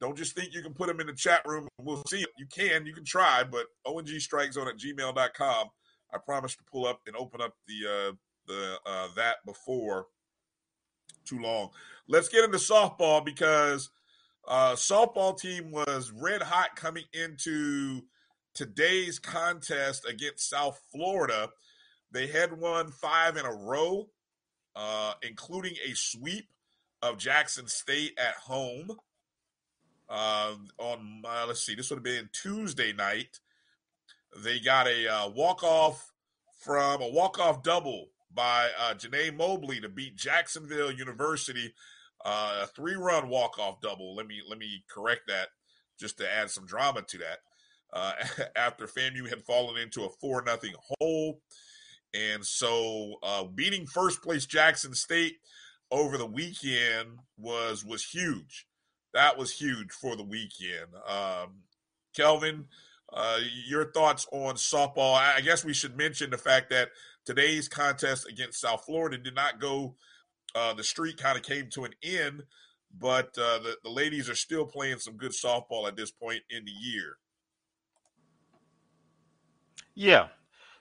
Don't 0.00 0.16
just 0.16 0.34
think 0.34 0.52
you 0.52 0.62
can 0.62 0.74
put 0.74 0.88
them 0.88 1.00
in 1.00 1.06
the 1.06 1.14
chat 1.14 1.40
room. 1.46 1.68
We'll 1.78 2.02
see 2.08 2.20
it. 2.20 2.28
You 2.38 2.46
can, 2.46 2.84
you 2.84 2.92
can 2.92 3.04
try, 3.04 3.44
but 3.44 3.66
ongstrikezone 3.86 4.68
at 4.68 4.78
gmail.com. 4.78 5.68
I 6.12 6.18
promise 6.18 6.56
to 6.56 6.64
pull 6.70 6.86
up 6.86 7.00
and 7.06 7.16
open 7.16 7.40
up 7.40 7.54
the 7.66 7.88
uh 7.88 8.12
the 8.46 8.78
uh 8.86 9.08
that 9.16 9.36
before 9.44 10.06
too 11.26 11.38
long. 11.38 11.70
Let's 12.08 12.28
get 12.28 12.44
into 12.44 12.58
softball 12.58 13.24
because 13.24 13.90
uh 14.48 14.74
softball 14.74 15.38
team 15.38 15.72
was 15.72 16.12
red 16.12 16.42
hot 16.42 16.76
coming 16.76 17.04
into 17.12 18.02
today's 18.56 19.18
contest 19.18 20.08
against 20.08 20.48
South 20.48 20.80
Florida, 20.90 21.50
they 22.10 22.26
had 22.26 22.58
won 22.58 22.90
five 22.90 23.36
in 23.36 23.44
a 23.44 23.52
row, 23.52 24.08
uh, 24.74 25.12
including 25.22 25.74
a 25.86 25.94
sweep 25.94 26.48
of 27.02 27.18
Jackson 27.18 27.68
State 27.68 28.18
at 28.18 28.34
home. 28.34 28.90
Uh, 30.08 30.54
on 30.78 31.22
uh, 31.24 31.44
let's 31.46 31.64
see, 31.64 31.74
this 31.74 31.90
would 31.90 31.96
have 31.96 32.04
been 32.04 32.30
Tuesday 32.32 32.92
night. 32.92 33.40
They 34.42 34.58
got 34.58 34.86
a 34.86 35.06
uh, 35.06 35.28
walk 35.28 35.62
off 35.62 36.12
from 36.58 37.02
a 37.02 37.08
walk 37.08 37.38
off 37.38 37.62
double 37.62 38.08
by 38.36 38.68
uh, 38.78 38.94
Janae 38.94 39.34
Mobley 39.34 39.80
to 39.80 39.88
beat 39.88 40.14
Jacksonville 40.14 40.92
University. 40.92 41.74
Uh, 42.24 42.60
a 42.62 42.66
three 42.66 42.94
run 42.94 43.28
walk 43.28 43.58
off 43.58 43.80
double. 43.80 44.14
Let 44.14 44.26
me 44.26 44.40
let 44.48 44.58
me 44.58 44.84
correct 44.88 45.22
that 45.26 45.48
just 45.98 46.18
to 46.18 46.30
add 46.32 46.50
some 46.50 46.66
drama 46.66 47.02
to 47.02 47.18
that. 47.18 47.38
Uh, 47.92 48.12
after 48.56 48.86
FAMU 48.86 49.28
had 49.28 49.42
fallen 49.42 49.80
into 49.80 50.04
a 50.04 50.10
four 50.20 50.42
nothing 50.42 50.74
hole, 51.00 51.40
and 52.14 52.44
so 52.44 53.14
uh, 53.22 53.44
beating 53.44 53.86
first 53.86 54.22
place 54.22 54.46
Jackson 54.46 54.94
State 54.94 55.36
over 55.90 56.18
the 56.18 56.26
weekend 56.26 57.18
was 57.36 57.84
was 57.84 58.04
huge. 58.04 58.66
That 59.14 59.38
was 59.38 59.52
huge 59.52 59.92
for 59.92 60.14
the 60.14 60.24
weekend. 60.24 60.94
Um, 61.08 61.62
Kelvin, 62.14 62.66
uh, 63.12 63.38
your 63.66 63.90
thoughts 63.92 64.26
on 64.32 64.56
softball? 64.56 65.14
I 65.14 65.40
guess 65.40 65.64
we 65.64 65.72
should 65.72 65.96
mention 65.96 66.30
the 66.30 66.38
fact 66.38 66.70
that 66.70 66.90
today's 67.26 67.68
contest 67.68 68.26
against 68.26 68.60
South 68.60 68.84
Florida 68.86 69.18
did 69.18 69.34
not 69.34 69.60
go. 69.60 69.96
Uh, 70.54 70.72
the 70.72 70.84
streak 70.84 71.18
kind 71.18 71.36
of 71.36 71.44
came 71.44 71.68
to 71.70 71.84
an 71.84 71.92
end, 72.02 72.44
but 72.98 73.36
uh, 73.36 73.58
the, 73.58 73.76
the 73.84 73.90
ladies 73.90 74.30
are 74.30 74.34
still 74.34 74.64
playing 74.64 74.98
some 74.98 75.16
good 75.16 75.32
softball 75.32 75.86
at 75.86 75.96
this 75.96 76.10
point 76.10 76.40
in 76.48 76.64
the 76.64 76.70
year. 76.70 77.18
Yeah. 79.94 80.28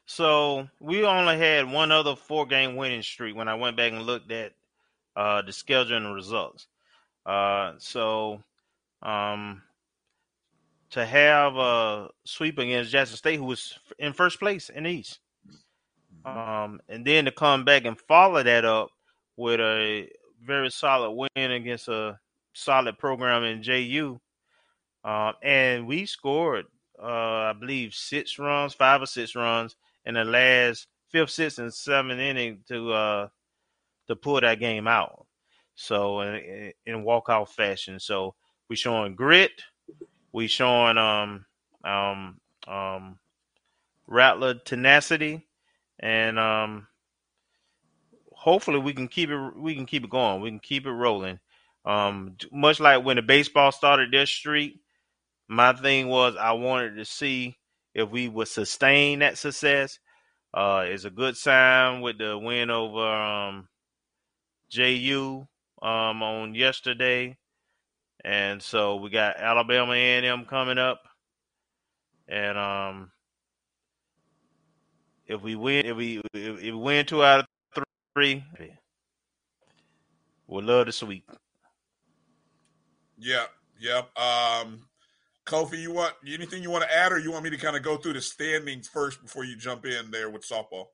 So 0.05 0.69
we 0.79 1.03
only 1.03 1.37
had 1.37 1.69
one 1.69 1.91
other 1.91 2.15
four 2.15 2.45
game 2.45 2.75
winning 2.75 3.01
streak 3.01 3.35
when 3.35 3.47
I 3.47 3.55
went 3.55 3.75
back 3.75 3.91
and 3.91 4.03
looked 4.03 4.31
at 4.31 4.53
uh, 5.15 5.41
the 5.41 5.51
schedule 5.51 5.97
and 5.97 6.05
the 6.05 6.11
results. 6.11 6.67
Uh, 7.25 7.73
so 7.79 8.43
um, 9.01 9.63
to 10.91 11.05
have 11.05 11.55
a 11.55 12.09
sweep 12.23 12.59
against 12.59 12.91
Jackson 12.91 13.17
State, 13.17 13.37
who 13.37 13.45
was 13.45 13.79
in 13.97 14.13
first 14.13 14.39
place 14.39 14.69
in 14.69 14.83
the 14.83 14.91
East, 14.91 15.19
um, 16.25 16.79
and 16.89 17.05
then 17.05 17.25
to 17.25 17.31
come 17.31 17.63
back 17.65 17.85
and 17.85 17.99
follow 17.99 18.41
that 18.43 18.65
up 18.65 18.89
with 19.37 19.59
a 19.59 20.09
very 20.43 20.71
solid 20.71 21.11
win 21.11 21.51
against 21.51 21.87
a 21.87 22.19
solid 22.53 22.97
program 22.97 23.43
in 23.43 23.61
JU, 23.61 24.19
uh, 25.03 25.33
and 25.43 25.87
we 25.87 26.05
scored, 26.05 26.65
uh, 27.01 27.05
I 27.05 27.53
believe, 27.53 27.93
six 27.93 28.39
runs, 28.39 28.73
five 28.73 29.01
or 29.01 29.05
six 29.05 29.35
runs 29.35 29.75
in 30.05 30.15
the 30.15 30.23
last 30.23 30.87
fifth, 31.11 31.31
sixth, 31.31 31.59
and 31.59 31.73
seventh 31.73 32.19
inning 32.19 32.59
to 32.67 32.91
uh, 32.91 33.27
to 34.07 34.15
pull 34.15 34.41
that 34.41 34.59
game 34.59 34.87
out. 34.87 35.25
So 35.75 36.21
in, 36.21 36.73
in 36.85 37.03
walkout 37.03 37.49
fashion. 37.49 37.99
So 37.99 38.35
we 38.69 38.75
showing 38.75 39.15
grit. 39.15 39.51
We 40.31 40.47
showing 40.47 40.97
um 40.97 41.45
um 41.83 42.39
um 42.67 43.19
Rattler 44.07 44.55
tenacity, 44.55 45.47
and 45.99 46.39
um 46.39 46.87
hopefully 48.45 48.79
we 48.79 48.93
can 48.93 49.07
keep 49.07 49.29
it 49.29 49.55
we 49.57 49.75
can 49.75 49.85
keep 49.85 50.03
it 50.03 50.09
going. 50.09 50.41
We 50.41 50.49
can 50.49 50.59
keep 50.59 50.85
it 50.85 50.91
rolling. 50.91 51.39
Um, 51.85 52.35
much 52.51 52.79
like 52.79 53.03
when 53.05 53.15
the 53.15 53.21
baseball 53.21 53.71
started 53.71 54.11
their 54.11 54.25
streak, 54.25 54.79
my 55.47 55.73
thing 55.73 56.07
was 56.07 56.35
I 56.39 56.53
wanted 56.53 56.95
to 56.97 57.05
see 57.05 57.57
if 57.93 58.09
we 58.09 58.27
would 58.27 58.47
sustain 58.47 59.19
that 59.19 59.37
success. 59.37 59.99
Uh, 60.53 60.85
it's 60.87 61.05
a 61.05 61.09
good 61.09 61.35
sign 61.37 62.01
with 62.01 62.17
the 62.17 62.37
win 62.37 62.69
over 62.69 63.05
um, 63.05 63.67
JU 64.69 65.47
um, 65.81 66.23
on 66.23 66.55
yesterday, 66.55 67.37
and 68.23 68.61
so 68.61 68.95
we 68.95 69.09
got 69.09 69.37
Alabama 69.37 69.93
A&M 69.93 70.45
coming 70.45 70.77
up, 70.77 71.01
and 72.27 72.57
um, 72.57 73.11
if 75.27 75.41
we 75.41 75.55
win, 75.55 75.85
if 75.85 75.95
we 75.97 76.21
if 76.33 76.61
we 76.61 76.71
win 76.71 77.05
two 77.05 77.23
out 77.23 77.39
of 77.75 77.83
three, 78.13 78.43
we'll 80.47 80.63
love 80.63 80.85
the 80.85 80.91
sweep. 80.91 81.29
Yeah, 83.17 83.45
yep. 83.79 84.09
Um, 84.17 84.81
Kofi, 85.45 85.79
you 85.79 85.93
want 85.93 86.13
anything 86.27 86.63
you 86.63 86.71
want 86.71 86.83
to 86.83 86.93
add, 86.93 87.11
or 87.11 87.19
you 87.19 87.31
want 87.31 87.43
me 87.43 87.49
to 87.51 87.57
kind 87.57 87.75
of 87.75 87.83
go 87.83 87.97
through 87.97 88.13
the 88.13 88.21
standings 88.21 88.87
first 88.87 89.21
before 89.21 89.45
you 89.45 89.55
jump 89.55 89.85
in 89.85 90.11
there 90.11 90.29
with 90.29 90.47
softball? 90.47 90.87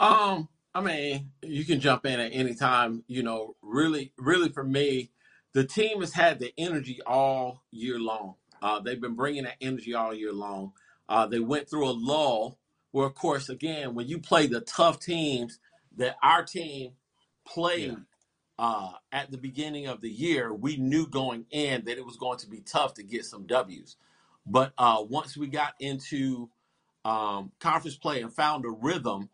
Um, 0.00 0.48
I 0.74 0.80
mean, 0.80 1.30
you 1.42 1.64
can 1.64 1.80
jump 1.80 2.06
in 2.06 2.18
at 2.18 2.32
any 2.32 2.54
time. 2.54 3.04
You 3.06 3.22
know, 3.22 3.56
really, 3.62 4.12
really 4.18 4.48
for 4.48 4.64
me, 4.64 5.10
the 5.52 5.64
team 5.64 6.00
has 6.00 6.12
had 6.12 6.38
the 6.38 6.52
energy 6.58 7.00
all 7.06 7.62
year 7.70 7.98
long. 7.98 8.34
Uh, 8.60 8.80
they've 8.80 9.00
been 9.00 9.16
bringing 9.16 9.44
that 9.44 9.56
energy 9.60 9.94
all 9.94 10.14
year 10.14 10.32
long. 10.32 10.72
Uh, 11.08 11.26
they 11.26 11.40
went 11.40 11.68
through 11.68 11.88
a 11.88 11.92
lull 11.92 12.58
where, 12.92 13.06
of 13.06 13.14
course, 13.14 13.48
again, 13.50 13.94
when 13.94 14.08
you 14.08 14.20
play 14.20 14.46
the 14.48 14.62
tough 14.62 15.00
teams 15.00 15.58
that 15.96 16.16
our 16.22 16.44
team 16.44 16.92
played 17.46 17.90
Yeah. 17.90 17.96
uh, 18.58 18.92
at 19.12 19.30
the 19.30 19.38
beginning 19.38 19.86
of 19.88 20.00
the 20.00 20.10
year, 20.10 20.54
we 20.54 20.76
knew 20.78 21.06
going 21.06 21.46
in 21.50 21.84
that 21.86 21.98
it 21.98 22.06
was 22.06 22.16
going 22.16 22.38
to 22.40 22.48
be 22.50 22.60
tough 22.60 22.94
to 22.94 23.02
get 23.04 23.26
some 23.26 23.46
W's. 23.46 23.96
But 24.46 24.72
uh, 24.78 25.04
once 25.08 25.36
we 25.36 25.48
got 25.48 25.74
into 25.80 26.50
um, 27.04 27.52
conference 27.60 27.96
play 27.96 28.22
and 28.22 28.32
found 28.32 28.64
a 28.64 28.70
rhythm, 28.70 29.30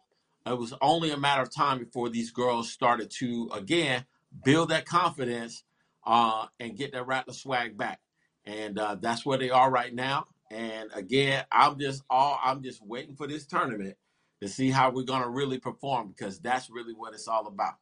it 0.47 0.59
was 0.59 0.75
only 0.81 1.11
a 1.11 1.19
matter 1.19 1.43
of 1.43 1.55
time 1.55 1.79
before 1.79 2.09
these 2.09 2.31
girls 2.31 2.73
started 2.73 3.11
to 3.19 3.51
again 3.53 4.07
build 4.45 4.71
that 4.71 4.87
confidence 4.87 5.65
uh, 6.07 6.47
and 6.61 6.77
get 6.77 6.93
that 6.93 7.07
Rattler 7.07 7.35
swag 7.35 7.77
back. 7.77 8.01
And 8.47 8.79
uh, 8.79 8.97
that's 8.97 9.27
where 9.27 9.39
they 9.39 9.51
are 9.51 9.71
right 9.71 9.95
now. 9.95 10.27
And 10.51 10.91
again, 10.95 11.45
I'm 11.53 11.79
just 11.79 12.03
all 12.09 12.39
I'm 12.43 12.63
just 12.63 12.85
waiting 12.85 13.17
for 13.17 13.27
this 13.27 13.47
tournament 13.47 13.97
to 14.41 14.49
see 14.49 14.71
how 14.71 14.91
we're 14.91 15.03
gonna 15.03 15.29
really 15.29 15.59
perform 15.59 16.09
because 16.09 16.39
that's 16.41 16.71
really 16.71 16.95
what 16.95 17.15
it's 17.15 17.29
all 17.29 17.47
about. 17.47 17.75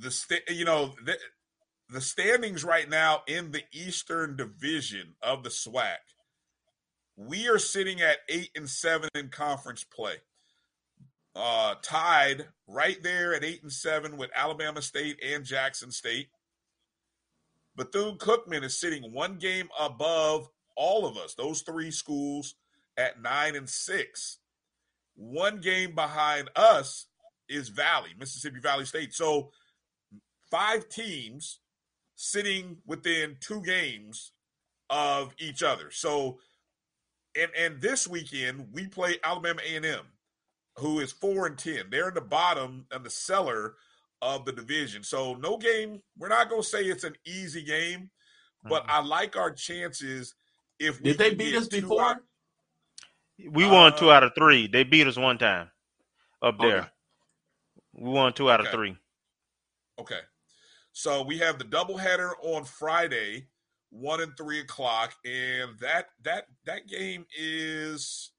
The 0.00 0.10
sta- 0.10 0.52
you 0.52 0.64
know 0.64 0.94
the, 1.04 1.16
the 1.90 2.00
standings 2.00 2.64
right 2.64 2.88
now 2.88 3.22
in 3.26 3.52
the 3.52 3.62
Eastern 3.72 4.36
Division 4.36 5.14
of 5.22 5.44
the 5.44 5.50
SWAC, 5.50 5.98
we 7.16 7.48
are 7.48 7.58
sitting 7.58 8.00
at 8.00 8.18
eight 8.28 8.50
and 8.56 8.68
seven 8.68 9.08
in 9.14 9.28
conference 9.28 9.84
play. 9.84 10.16
Uh, 11.36 11.76
tied 11.82 12.46
right 12.66 13.00
there 13.02 13.32
at 13.32 13.44
eight 13.44 13.62
and 13.62 13.72
seven 13.72 14.16
with 14.16 14.30
Alabama 14.34 14.82
State 14.82 15.20
and 15.24 15.44
Jackson 15.44 15.92
State. 15.92 16.30
Bethune 17.78 18.18
Cookman 18.18 18.64
is 18.64 18.78
sitting 18.78 19.12
one 19.12 19.38
game 19.38 19.68
above 19.78 20.48
all 20.76 21.06
of 21.06 21.16
us, 21.16 21.34
those 21.34 21.62
three 21.62 21.90
schools 21.90 22.56
at 22.96 23.22
nine 23.22 23.56
and 23.56 23.68
six. 23.68 24.38
One 25.14 25.60
game 25.60 25.94
behind 25.94 26.50
us 26.56 27.06
is 27.48 27.68
Valley, 27.68 28.10
Mississippi 28.18 28.60
Valley 28.60 28.84
State. 28.84 29.14
So 29.14 29.50
five 30.50 30.88
teams 30.88 31.60
sitting 32.16 32.78
within 32.84 33.36
two 33.40 33.62
games 33.62 34.32
of 34.90 35.34
each 35.38 35.62
other. 35.62 35.90
So 35.90 36.40
and 37.36 37.50
and 37.56 37.80
this 37.80 38.08
weekend 38.08 38.68
we 38.72 38.88
play 38.88 39.16
Alabama 39.22 39.60
A&M, 39.64 40.06
who 40.78 40.98
is 40.98 41.12
4 41.12 41.46
and 41.46 41.58
10. 41.58 41.86
They're 41.90 42.08
in 42.08 42.14
the 42.14 42.20
bottom 42.20 42.86
and 42.90 43.04
the 43.04 43.10
cellar 43.10 43.76
of 44.22 44.44
the 44.44 44.52
division. 44.52 45.02
So 45.02 45.34
no 45.34 45.56
game, 45.56 46.00
we're 46.16 46.28
not 46.28 46.48
going 46.48 46.62
to 46.62 46.68
say 46.68 46.84
it's 46.84 47.04
an 47.04 47.14
easy 47.24 47.62
game, 47.62 48.10
but 48.64 48.84
I 48.88 49.00
like 49.00 49.36
our 49.36 49.50
chances 49.50 50.34
if 50.78 51.00
we 51.00 51.10
Did 51.10 51.18
they 51.18 51.34
beat 51.34 51.54
us 51.54 51.68
before? 51.68 52.02
out- 52.02 52.16
We 53.38 53.66
won 53.66 53.96
two 53.96 54.10
Uh, 54.10 54.14
out 54.14 54.24
of 54.24 54.32
three. 54.34 54.66
They 54.66 54.82
beat 54.84 55.06
us 55.06 55.16
one 55.16 55.38
time 55.38 55.70
up 56.42 56.58
there. 56.58 56.78
Okay. 56.80 56.88
We 57.94 58.10
won 58.10 58.32
two 58.32 58.50
out 58.50 58.60
of 58.60 58.68
three. 58.68 58.96
Okay. 59.98 60.20
So 60.92 61.22
we 61.22 61.38
have 61.38 61.58
the 61.58 61.64
doubleheader 61.64 62.32
on 62.42 62.64
Friday, 62.64 63.48
one 63.90 64.20
and 64.20 64.36
three 64.36 64.60
o'clock, 64.60 65.14
and 65.24 65.78
that 65.78 66.08
that 66.22 66.46
that 66.64 66.88
game 66.88 67.26
is, 67.36 68.32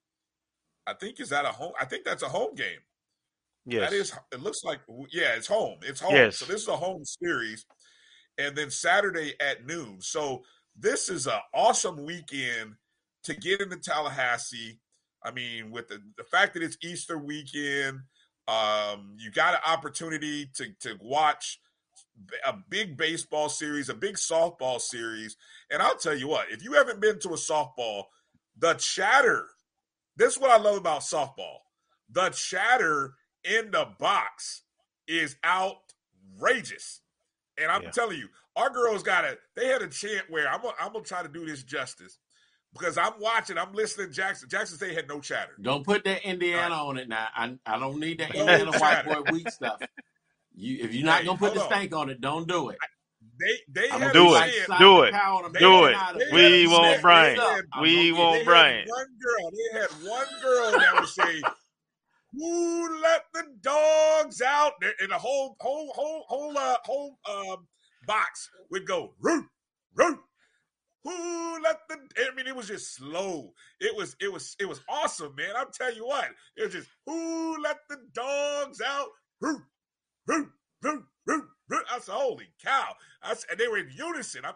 I 0.85 0.93
think, 0.93 1.19
is 1.21 1.29
that 1.29 1.45
a 1.45 1.49
home? 1.49 1.73
I 1.79 1.85
think 1.85 2.03
that's 2.05 2.23
a 2.23 2.29
home 2.29 2.55
game. 2.55 2.79
Yes. 3.71 3.89
That 3.89 3.95
is. 3.95 4.13
It 4.31 4.41
looks 4.41 4.63
like 4.63 4.79
yeah, 5.11 5.35
it's 5.35 5.47
home. 5.47 5.79
It's 5.83 5.99
home. 5.99 6.15
Yes. 6.15 6.37
So 6.37 6.45
this 6.45 6.61
is 6.61 6.67
a 6.67 6.75
home 6.75 7.03
series, 7.05 7.65
and 8.37 8.55
then 8.55 8.69
Saturday 8.69 9.33
at 9.39 9.65
noon. 9.65 9.97
So 10.01 10.43
this 10.77 11.09
is 11.09 11.27
an 11.27 11.39
awesome 11.53 12.05
weekend 12.05 12.75
to 13.23 13.33
get 13.33 13.61
into 13.61 13.77
Tallahassee. 13.77 14.79
I 15.23 15.31
mean, 15.31 15.71
with 15.71 15.89
the, 15.89 16.01
the 16.17 16.23
fact 16.23 16.53
that 16.53 16.63
it's 16.63 16.77
Easter 16.81 17.17
weekend, 17.17 17.99
um, 18.47 19.15
you 19.17 19.31
got 19.31 19.55
an 19.55 19.59
opportunity 19.65 20.49
to 20.55 20.67
to 20.81 20.97
watch 21.01 21.59
a 22.45 22.53
big 22.69 22.97
baseball 22.97 23.49
series, 23.49 23.89
a 23.89 23.93
big 23.93 24.15
softball 24.15 24.79
series. 24.79 25.37
And 25.71 25.81
I'll 25.81 25.97
tell 25.97 26.15
you 26.15 26.27
what, 26.27 26.51
if 26.51 26.63
you 26.63 26.73
haven't 26.73 26.99
been 26.99 27.19
to 27.19 27.29
a 27.29 27.33
softball, 27.33 28.05
the 28.57 28.73
chatter, 28.75 29.47
this 30.17 30.33
is 30.33 30.39
what 30.39 30.51
I 30.51 30.61
love 30.61 30.77
about 30.77 31.01
softball. 31.01 31.57
The 32.11 32.29
chatter 32.29 33.13
in 33.43 33.71
the 33.71 33.87
box 33.99 34.63
is 35.07 35.35
outrageous. 35.45 37.01
And 37.57 37.71
I'm 37.71 37.83
Yeah. 37.83 37.91
telling 37.91 38.17
you, 38.17 38.29
our 38.55 38.69
girls 38.69 39.03
got 39.03 39.25
it. 39.25 39.39
They 39.55 39.67
had 39.67 39.81
a 39.81 39.87
chant 39.87 40.29
where 40.29 40.47
I'm 40.49 40.61
gonna, 40.61 40.75
I'm 40.79 40.93
gonna 40.93 41.05
try 41.05 41.23
to 41.23 41.29
do 41.29 41.45
this 41.45 41.63
justice 41.63 42.19
because 42.73 42.97
I'm 42.97 43.13
watching, 43.19 43.57
I'm 43.57 43.73
listening. 43.73 44.11
Jackson 44.11 44.49
Jackson 44.49 44.77
State 44.77 44.95
had 44.95 45.07
no 45.07 45.19
chatter. 45.19 45.53
Don't 45.61 45.83
put 45.83 46.03
that 46.05 46.23
Indiana 46.27 46.75
on 46.75 46.97
it 46.97 47.09
now. 47.09 47.27
I 47.35 47.57
I 47.65 47.79
don't 47.79 47.99
need 47.99 48.19
that 48.19 48.35
No 48.37 48.45
Indiana 48.47 48.71
white 48.73 49.03
boy 49.05 49.21
weak 49.21 49.49
stuff. 49.49 49.81
You 50.55 50.79
if 50.83 50.93
you're 50.93 51.05
not 51.05 51.21
Hey, 51.21 51.27
gonna 51.27 51.37
put 51.37 51.53
the 51.53 51.59
hold 51.59 51.73
on. 51.73 51.75
stank 51.75 51.95
on 51.95 52.09
it, 52.09 52.21
don't 52.21 52.47
do 52.47 52.69
it. 52.69 52.77
They 53.39 53.57
they 53.73 53.89
had 53.89 54.11
do 54.13 54.25
a 54.25 54.29
it. 54.35 54.39
like 54.39 54.51
Do 54.79 55.01
it. 55.03 55.13
Cowell 55.13 55.37
and 55.39 55.47
I'm 55.47 55.53
They 55.53 55.59
Do 55.61 55.85
it. 55.85 55.95
out 55.95 56.15
it. 56.15 56.23
We 56.33 56.65
a 56.65 56.67
won't 56.67 56.95
chant. 56.95 57.01
Bryant. 57.01 57.37
They 57.37 57.41
had, 57.55 57.61
I'm 57.73 57.83
We 57.83 57.93
gonna 57.93 58.07
won't 58.13 58.31
they 58.31 58.45
had 58.45 58.45
Bryant. 58.45 58.83
one 58.83 59.07
girl. 59.21 59.51
They 59.51 59.79
had 59.79 59.89
one 60.01 60.27
girl 60.41 60.77
that 60.79 60.99
would 60.99 61.09
say, 61.09 61.45
"Who 62.33 63.01
let 63.01 63.25
the 63.33 63.43
dogs 63.61 64.41
out?" 64.41 64.73
And 65.01 65.11
the 65.11 65.17
whole 65.17 65.55
whole 65.59 65.91
whole 65.95 66.25
whole 66.27 66.57
uh, 66.57 66.77
whole 66.85 67.19
um, 67.29 67.67
box 68.07 68.49
would 68.71 68.87
go 68.87 69.13
root 69.19 69.45
root. 69.95 70.19
Who 71.03 71.61
let 71.63 71.79
the? 71.89 71.97
I 72.19 72.35
mean, 72.35 72.47
it 72.47 72.55
was 72.55 72.67
just 72.67 72.95
slow. 72.95 73.53
It 73.79 73.95
was 73.95 74.15
it 74.21 74.31
was 74.31 74.55
it 74.59 74.67
was 74.67 74.81
awesome, 74.89 75.35
man. 75.35 75.55
I'm 75.57 75.71
telling 75.73 75.95
you 75.95 76.05
what. 76.07 76.29
It 76.57 76.65
was 76.65 76.73
just 76.73 76.89
who 77.05 77.61
let 77.63 77.77
the 77.89 77.97
dogs 78.13 78.81
out? 78.85 79.09
Root 79.41 79.61
root 80.27 80.49
root 80.83 81.03
root 81.27 81.45
root. 81.69 81.85
I 81.91 81.99
said, 81.99 82.13
"Holy 82.13 82.47
cow!" 82.63 82.95
I 83.23 83.35
said, 83.35 83.51
and 83.51 83.59
they 83.59 83.67
were 83.67 83.79
in 83.79 83.89
unison. 83.95 84.45
I, 84.45 84.53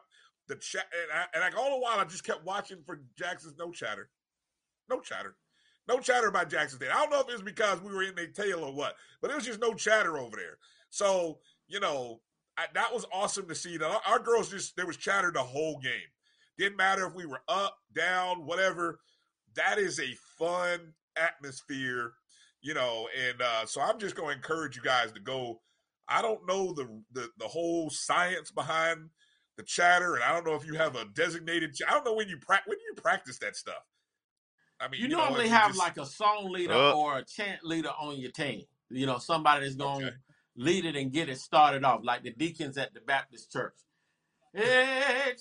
the 0.48 0.56
chat, 0.56 0.86
and, 0.94 1.20
I, 1.20 1.26
and 1.34 1.42
like 1.42 1.58
all 1.58 1.72
the 1.78 1.82
while, 1.82 2.00
I 2.00 2.06
just 2.06 2.26
kept 2.26 2.46
watching 2.46 2.84
for 2.86 3.02
Jackson's 3.18 3.58
no 3.58 3.72
chatter, 3.72 4.10
no 4.90 5.00
chatter, 5.00 5.36
no 5.88 6.00
chatter 6.00 6.28
about 6.28 6.50
Jackson 6.50 6.80
State. 6.80 6.92
I 6.92 6.96
don't 6.96 7.12
know 7.12 7.20
if 7.20 7.30
it 7.30 7.34
was 7.34 7.42
because 7.42 7.82
we 7.82 7.94
were 7.94 8.04
in 8.04 8.16
their 8.16 8.28
tail 8.28 8.64
or 8.64 8.74
what, 8.74 8.96
but 9.22 9.32
it 9.32 9.36
was 9.36 9.46
just 9.46 9.62
no 9.62 9.74
chatter 9.74 10.18
over 10.18 10.36
there. 10.36 10.58
So 10.90 11.40
you 11.68 11.80
know, 11.80 12.22
I, 12.58 12.66
that 12.74 12.94
was 12.94 13.06
awesome 13.12 13.48
to 13.48 13.56
see. 13.56 13.78
That 13.78 14.02
our, 14.08 14.20
girls 14.20 14.52
just 14.52 14.76
there 14.76 14.86
was 14.86 14.98
chatter 14.98 15.32
the 15.32 15.44
whole 15.44 15.80
game. 15.80 16.12
Didn't 16.58 16.78
matter 16.78 17.08
if 17.08 17.16
we 17.16 17.26
were 17.26 17.42
up, 17.48 17.78
down, 17.96 18.46
whatever. 18.46 19.00
That 19.56 19.80
is 19.80 20.00
a 20.00 20.16
fun 20.38 20.94
atmosphere, 21.16 22.14
you 22.62 22.74
know. 22.74 23.08
And 23.28 23.42
uh, 23.42 23.66
so 23.66 23.82
I'm 23.82 24.00
just 24.00 24.16
going 24.16 24.30
to 24.30 24.36
encourage 24.36 24.76
you 24.76 24.84
guys 24.84 25.12
to 25.14 25.20
go. 25.20 25.62
I 26.08 26.22
don't 26.22 26.48
know 26.48 26.74
the, 26.74 27.02
the 27.12 27.30
the 27.38 27.48
whole 27.48 27.90
science 27.90 28.52
behind 28.52 29.10
the 29.58 29.64
chatter, 29.64 30.16
and 30.16 30.24
I 30.24 30.34
don't 30.34 30.46
know 30.46 30.56
if 30.56 30.66
you 30.66 30.76
have 30.76 30.96
a 30.96 31.06
designated. 31.06 31.76
I 31.88 31.92
don't 31.92 32.06
know 32.06 32.14
when 32.14 32.30
you 32.30 32.38
pra- 32.38 32.62
when 32.66 32.78
you 32.80 33.02
practice 33.02 33.40
that 33.40 33.56
stuff. 33.56 33.84
I 34.84 34.90
mean, 34.90 35.02
You 35.02 35.08
know, 35.08 35.18
normally 35.18 35.46
is 35.46 35.52
it 35.52 35.56
have 35.56 35.68
just- 35.68 35.80
like 35.80 35.98
a 35.98 36.06
song 36.06 36.52
leader 36.52 36.74
Uh. 36.74 36.94
or 36.94 37.18
a 37.20 37.24
chant 37.26 37.64
leader 37.64 37.90
on 37.98 38.18
your 38.18 38.32
team. 38.32 38.66
You 38.90 39.06
know, 39.06 39.18
somebody 39.18 39.64
that's 39.64 39.76
going 39.76 40.02
to 40.02 40.08
Okay. 40.08 40.18
lead 40.56 40.86
it 40.86 40.96
and 40.96 41.12
get 41.12 41.30
it 41.30 41.40
started 41.40 41.84
off, 41.84 42.02
like 42.04 42.24
the 42.24 42.32
deacons 42.32 42.78
at 42.78 42.94
the 42.94 43.00
Baptist 43.02 43.52
church. 43.52 43.76
Hey, 44.54 45.34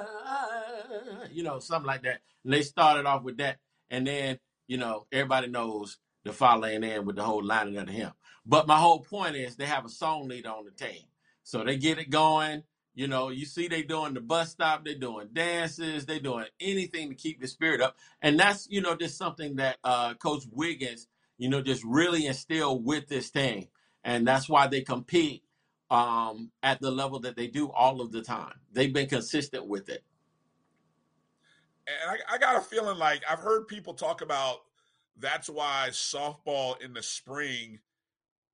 child. 0.00 1.30
You 1.32 1.42
know, 1.42 1.58
something 1.58 1.86
like 1.86 2.02
that. 2.02 2.20
And 2.44 2.52
they 2.52 2.62
started 2.62 3.06
off 3.06 3.22
with 3.22 3.38
that. 3.38 3.58
And 3.90 4.06
then, 4.06 4.38
you 4.68 4.76
know, 4.76 5.06
everybody 5.10 5.48
knows 5.48 5.98
the 6.24 6.32
following 6.32 6.84
in 6.84 7.04
with 7.04 7.16
the 7.16 7.24
whole 7.24 7.42
lining 7.44 7.76
of 7.78 7.86
the 7.86 7.92
hymn. 7.92 8.12
But 8.46 8.66
my 8.66 8.76
whole 8.78 9.00
point 9.00 9.36
is 9.36 9.56
they 9.56 9.66
have 9.66 9.84
a 9.84 9.88
song 9.90 10.28
leader 10.28 10.50
on 10.50 10.64
the 10.64 10.70
team. 10.70 11.04
So 11.42 11.64
they 11.64 11.76
get 11.76 11.98
it 11.98 12.10
going. 12.10 12.62
You 12.94 13.08
know, 13.08 13.30
you 13.30 13.46
see 13.46 13.68
they 13.68 13.82
doing 13.82 14.14
the 14.14 14.20
bus 14.20 14.50
stop, 14.50 14.84
they 14.84 14.94
doing 14.94 15.28
dances, 15.32 16.06
they 16.06 16.18
doing 16.18 16.46
anything 16.60 17.08
to 17.10 17.14
keep 17.14 17.40
the 17.40 17.48
spirit 17.48 17.80
up. 17.80 17.96
And 18.22 18.38
that's, 18.38 18.68
you 18.70 18.80
know, 18.80 18.96
just 18.96 19.16
something 19.18 19.56
that 19.56 19.78
uh 19.84 20.14
Coach 20.14 20.44
Wiggins, 20.52 21.08
you 21.38 21.48
know, 21.48 21.62
just 21.62 21.84
really 21.84 22.26
instilled 22.26 22.84
with 22.84 23.08
this 23.08 23.30
team. 23.30 23.68
And 24.04 24.26
that's 24.26 24.48
why 24.48 24.66
they 24.66 24.82
compete 24.82 25.44
um 25.90 26.50
at 26.62 26.80
the 26.80 26.90
level 26.90 27.20
that 27.20 27.36
they 27.36 27.46
do 27.48 27.70
all 27.72 28.00
of 28.00 28.12
the 28.12 28.22
time. 28.22 28.54
They've 28.72 28.92
been 28.92 29.08
consistent 29.08 29.66
with 29.68 29.88
it. 29.88 30.04
and 31.86 32.18
I, 32.28 32.34
I 32.34 32.38
got 32.38 32.56
a 32.56 32.60
feeling 32.60 32.98
like 32.98 33.22
I've 33.28 33.40
heard 33.40 33.66
people 33.68 33.94
talk 33.94 34.20
about 34.22 34.58
that's 35.18 35.48
why 35.48 35.88
softball 35.90 36.80
in 36.82 36.92
the 36.92 37.02
spring 37.02 37.80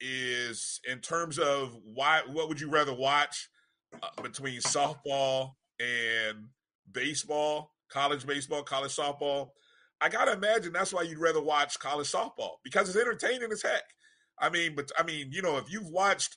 is 0.00 0.80
in 0.90 1.00
terms 1.00 1.38
of 1.38 1.76
why 1.84 2.22
what 2.30 2.48
would 2.48 2.60
you 2.60 2.68
rather 2.70 2.94
watch 2.94 3.48
uh, 4.02 4.22
between 4.22 4.60
softball 4.60 5.52
and 5.80 6.48
baseball, 6.90 7.72
college 7.88 8.26
baseball, 8.26 8.62
college 8.62 8.94
softball. 8.94 9.50
I 10.00 10.08
gotta 10.08 10.32
imagine 10.32 10.72
that's 10.72 10.92
why 10.92 11.02
you'd 11.02 11.18
rather 11.18 11.42
watch 11.42 11.78
college 11.78 12.10
softball 12.10 12.56
because 12.62 12.88
it's 12.88 12.98
entertaining 12.98 13.50
as 13.52 13.62
heck. 13.62 13.84
I 14.38 14.50
mean, 14.50 14.74
but 14.74 14.90
I 14.98 15.02
mean, 15.02 15.30
you 15.32 15.42
know, 15.42 15.56
if 15.56 15.70
you've 15.72 15.88
watched 15.88 16.36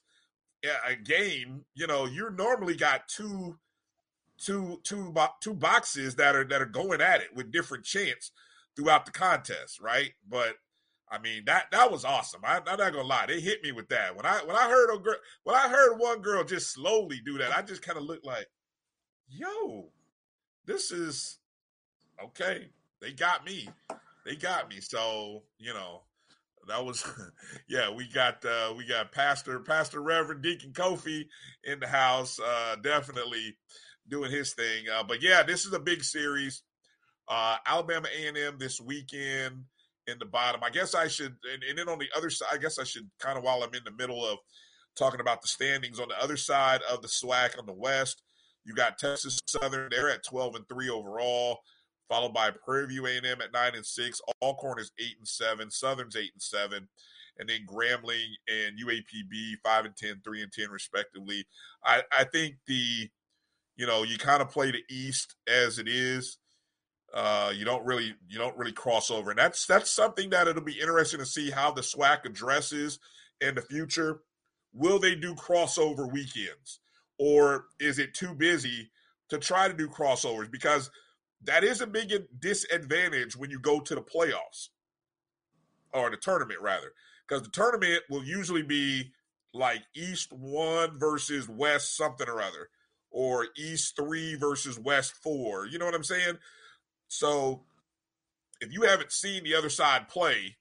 a 0.63 0.95
game, 0.95 1.65
you 1.73 1.87
know, 1.87 2.05
you're 2.05 2.31
normally 2.31 2.75
got 2.75 3.07
two 3.07 3.57
two 4.37 4.79
two 4.83 5.13
boxes 5.53 6.15
that 6.15 6.35
are 6.35 6.45
that 6.45 6.61
are 6.61 6.65
going 6.65 7.01
at 7.01 7.21
it 7.21 7.35
with 7.35 7.51
different 7.51 7.83
chants 7.85 8.31
throughout 8.75 9.05
the 9.05 9.11
contest, 9.11 9.79
right? 9.81 10.11
But 10.27 10.55
I 11.11 11.19
mean 11.19 11.43
that 11.45 11.65
that 11.71 11.91
was 11.91 12.05
awesome. 12.05 12.41
I, 12.43 12.57
I'm 12.57 12.77
not 12.77 12.93
gonna 12.93 13.03
lie, 13.03 13.25
they 13.27 13.39
hit 13.39 13.63
me 13.63 13.71
with 13.71 13.89
that 13.89 14.15
when 14.15 14.25
I 14.25 14.39
when 14.45 14.55
I 14.55 14.69
heard 14.69 14.93
a 14.93 14.99
girl 14.99 15.15
when 15.43 15.55
I 15.55 15.67
heard 15.67 15.97
one 15.97 16.21
girl 16.21 16.43
just 16.43 16.71
slowly 16.71 17.19
do 17.25 17.37
that, 17.39 17.55
I 17.55 17.61
just 17.61 17.81
kind 17.81 17.97
of 17.97 18.03
looked 18.03 18.25
like, 18.25 18.47
yo, 19.29 19.89
this 20.65 20.91
is 20.91 21.39
okay. 22.23 22.69
They 23.01 23.11
got 23.11 23.45
me, 23.45 23.69
they 24.25 24.35
got 24.35 24.69
me. 24.69 24.79
So 24.81 25.43
you 25.57 25.73
know. 25.73 26.01
That 26.67 26.85
was, 26.85 27.03
yeah. 27.67 27.89
We 27.89 28.07
got 28.07 28.45
uh, 28.45 28.75
we 28.77 28.85
got 28.85 29.11
Pastor 29.11 29.59
Pastor 29.61 30.03
Reverend 30.03 30.43
Deacon 30.43 30.71
Kofi 30.71 31.25
in 31.63 31.79
the 31.79 31.87
house, 31.87 32.39
uh, 32.39 32.75
definitely 32.75 33.55
doing 34.07 34.29
his 34.29 34.53
thing. 34.53 34.85
Uh, 34.93 35.03
but 35.03 35.23
yeah, 35.23 35.41
this 35.41 35.65
is 35.65 35.73
a 35.73 35.79
big 35.79 36.03
series. 36.03 36.61
Uh, 37.27 37.57
Alabama 37.65 38.07
A&M 38.15 38.57
this 38.59 38.81
weekend 38.81 39.63
in 40.09 40.19
the 40.19 40.25
bottom. 40.25 40.63
I 40.63 40.69
guess 40.69 40.95
I 40.95 41.07
should, 41.07 41.35
and, 41.53 41.63
and 41.67 41.77
then 41.77 41.89
on 41.89 41.99
the 41.99 42.09
other 42.15 42.29
side, 42.29 42.49
I 42.51 42.57
guess 42.57 42.79
I 42.79 42.83
should 42.83 43.09
kind 43.19 43.37
of 43.37 43.43
while 43.43 43.63
I'm 43.63 43.73
in 43.73 43.83
the 43.85 43.91
middle 43.91 44.25
of 44.25 44.39
talking 44.95 45.21
about 45.21 45.41
the 45.41 45.47
standings 45.47 45.99
on 45.99 46.07
the 46.09 46.21
other 46.21 46.37
side 46.37 46.81
of 46.89 47.01
the 47.01 47.07
SWAC 47.07 47.57
on 47.57 47.65
the 47.65 47.73
West, 47.73 48.21
you 48.65 48.73
got 48.73 48.97
Texas 48.97 49.39
Southern. 49.47 49.89
They're 49.89 50.09
at 50.09 50.25
12 50.25 50.55
and 50.55 50.67
three 50.67 50.89
overall, 50.89 51.59
followed 52.09 52.33
by 52.33 52.51
Prairie 52.51 52.87
View 52.87 53.07
A&M 53.07 53.25
at 53.25 53.53
nine 53.53 53.75
and 53.75 53.85
six. 53.85 54.21
Alcorn 54.41 54.79
is 54.79 54.91
eight 54.99 55.15
and 55.17 55.27
seven. 55.27 55.71
Southern's 55.71 56.15
eight 56.15 56.31
and 56.33 56.41
seven. 56.41 56.87
And 57.37 57.47
then 57.47 57.65
Grambling 57.65 58.27
and 58.49 58.77
UAPB 58.77 59.53
five 59.63 59.85
and 59.85 59.95
10, 59.95 60.21
three 60.23 60.43
and 60.43 60.51
10 60.51 60.69
respectively. 60.69 61.45
I, 61.85 62.03
I 62.17 62.25
think 62.25 62.55
the 62.67 63.09
you 63.77 63.87
know 63.87 64.03
you 64.03 64.17
kind 64.17 64.41
of 64.41 64.49
play 64.49 64.71
the 64.71 64.83
east 64.89 65.35
as 65.47 65.79
it 65.79 65.87
is 65.87 66.37
uh 67.13 67.51
you 67.55 67.65
don't 67.65 67.85
really 67.85 68.15
you 68.27 68.37
don't 68.37 68.57
really 68.57 68.71
cross 68.71 69.09
over. 69.09 69.31
And 69.31 69.39
that's 69.39 69.65
that's 69.65 69.91
something 69.91 70.29
that 70.29 70.47
it'll 70.47 70.61
be 70.61 70.79
interesting 70.79 71.19
to 71.19 71.25
see 71.25 71.49
how 71.51 71.71
the 71.71 71.81
swac 71.81 72.25
addresses 72.25 72.99
in 73.41 73.55
the 73.55 73.61
future. 73.61 74.21
Will 74.73 74.99
they 74.99 75.15
do 75.15 75.33
crossover 75.35 76.11
weekends? 76.11 76.79
Or 77.17 77.65
is 77.79 77.99
it 77.99 78.13
too 78.13 78.33
busy 78.33 78.91
to 79.29 79.37
try 79.37 79.67
to 79.67 79.73
do 79.73 79.89
crossovers? 79.89 80.51
Because 80.51 80.91
that 81.43 81.63
is 81.63 81.81
a 81.81 81.87
big 81.87 82.13
disadvantage 82.39 83.35
when 83.35 83.49
you 83.49 83.59
go 83.59 83.79
to 83.79 83.95
the 83.95 84.01
playoffs. 84.01 84.69
Or 85.93 86.09
the 86.09 86.17
tournament 86.17 86.61
rather. 86.61 86.91
Because 87.27 87.43
the 87.43 87.49
tournament 87.49 88.03
will 88.09 88.23
usually 88.23 88.63
be 88.63 89.11
like 89.53 89.81
east 89.95 90.31
one 90.31 90.99
versus 90.99 91.49
west 91.49 91.97
something 91.97 92.27
or 92.27 92.41
other. 92.41 92.69
Or 93.11 93.47
East 93.57 93.95
three 93.95 94.35
versus 94.35 94.77
West 94.77 95.13
four. 95.13 95.65
You 95.65 95.79
know 95.79 95.85
what 95.85 95.95
I'm 95.95 96.03
saying? 96.03 96.37
So 97.09 97.63
if 98.61 98.71
you 98.71 98.83
haven't 98.83 99.11
seen 99.11 99.43
the 99.43 99.55
other 99.55 99.69
side 99.69 100.07
play, 100.07 100.55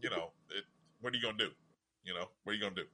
you 0.00 0.10
know, 0.10 0.30
it, 0.50 0.64
what 1.00 1.12
are 1.12 1.16
you 1.16 1.22
gonna 1.22 1.38
do? 1.38 1.50
You 2.04 2.14
know, 2.14 2.26
what 2.44 2.52
are 2.52 2.54
you 2.54 2.60
gonna 2.60 2.74
do? 2.76 2.84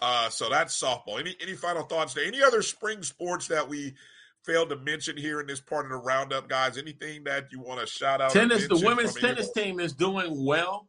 Uh, 0.00 0.28
so 0.30 0.48
that's 0.50 0.80
softball. 0.80 1.20
Any 1.20 1.36
any 1.40 1.54
final 1.54 1.84
thoughts 1.84 2.14
there? 2.14 2.24
Any 2.24 2.42
other 2.42 2.62
spring 2.62 3.02
sports 3.02 3.46
that 3.48 3.68
we 3.68 3.94
failed 4.44 4.70
to 4.70 4.76
mention 4.76 5.16
here 5.16 5.40
in 5.40 5.46
this 5.46 5.60
part 5.60 5.84
of 5.84 5.90
the 5.90 5.98
roundup, 5.98 6.48
guys? 6.48 6.78
Anything 6.78 7.24
that 7.24 7.52
you 7.52 7.60
want 7.60 7.80
to 7.80 7.86
shout 7.86 8.20
out? 8.20 8.30
Tennis, 8.30 8.66
the 8.66 8.76
women's 8.76 9.12
from 9.12 9.26
any 9.26 9.32
of 9.32 9.36
tennis 9.36 9.52
team 9.52 9.80
is 9.80 9.92
doing 9.92 10.44
well. 10.44 10.88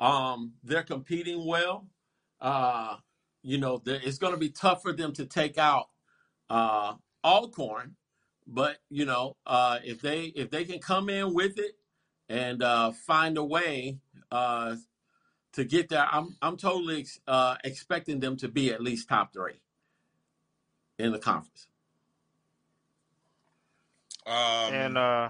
Um, 0.00 0.52
they're 0.62 0.82
competing 0.82 1.46
well. 1.46 1.86
Uh, 2.40 2.96
you 3.42 3.58
know, 3.58 3.82
it's 3.84 4.18
going 4.18 4.32
to 4.32 4.38
be 4.38 4.50
tough 4.50 4.82
for 4.82 4.92
them 4.92 5.12
to 5.14 5.26
take 5.26 5.58
out 5.58 5.86
uh, 6.48 6.94
Alcorn, 7.22 7.96
but 8.46 8.78
you 8.90 9.04
know, 9.04 9.36
uh, 9.46 9.78
if 9.84 10.00
they 10.00 10.24
if 10.24 10.50
they 10.50 10.64
can 10.64 10.78
come 10.78 11.08
in 11.08 11.34
with 11.34 11.58
it 11.58 11.76
and 12.28 12.62
uh, 12.62 12.92
find 13.06 13.36
a 13.36 13.44
way 13.44 13.98
uh, 14.30 14.76
to 15.52 15.64
get 15.64 15.88
there. 15.88 16.06
I'm 16.10 16.36
I'm 16.42 16.56
totally 16.56 17.06
uh, 17.26 17.56
expecting 17.64 18.20
them 18.20 18.36
to 18.38 18.48
be 18.48 18.72
at 18.72 18.82
least 18.82 19.08
top 19.08 19.32
three 19.32 19.60
in 20.98 21.12
the 21.12 21.18
conference. 21.18 21.66
Um, 24.26 24.34
and 24.34 24.98
uh, 24.98 25.28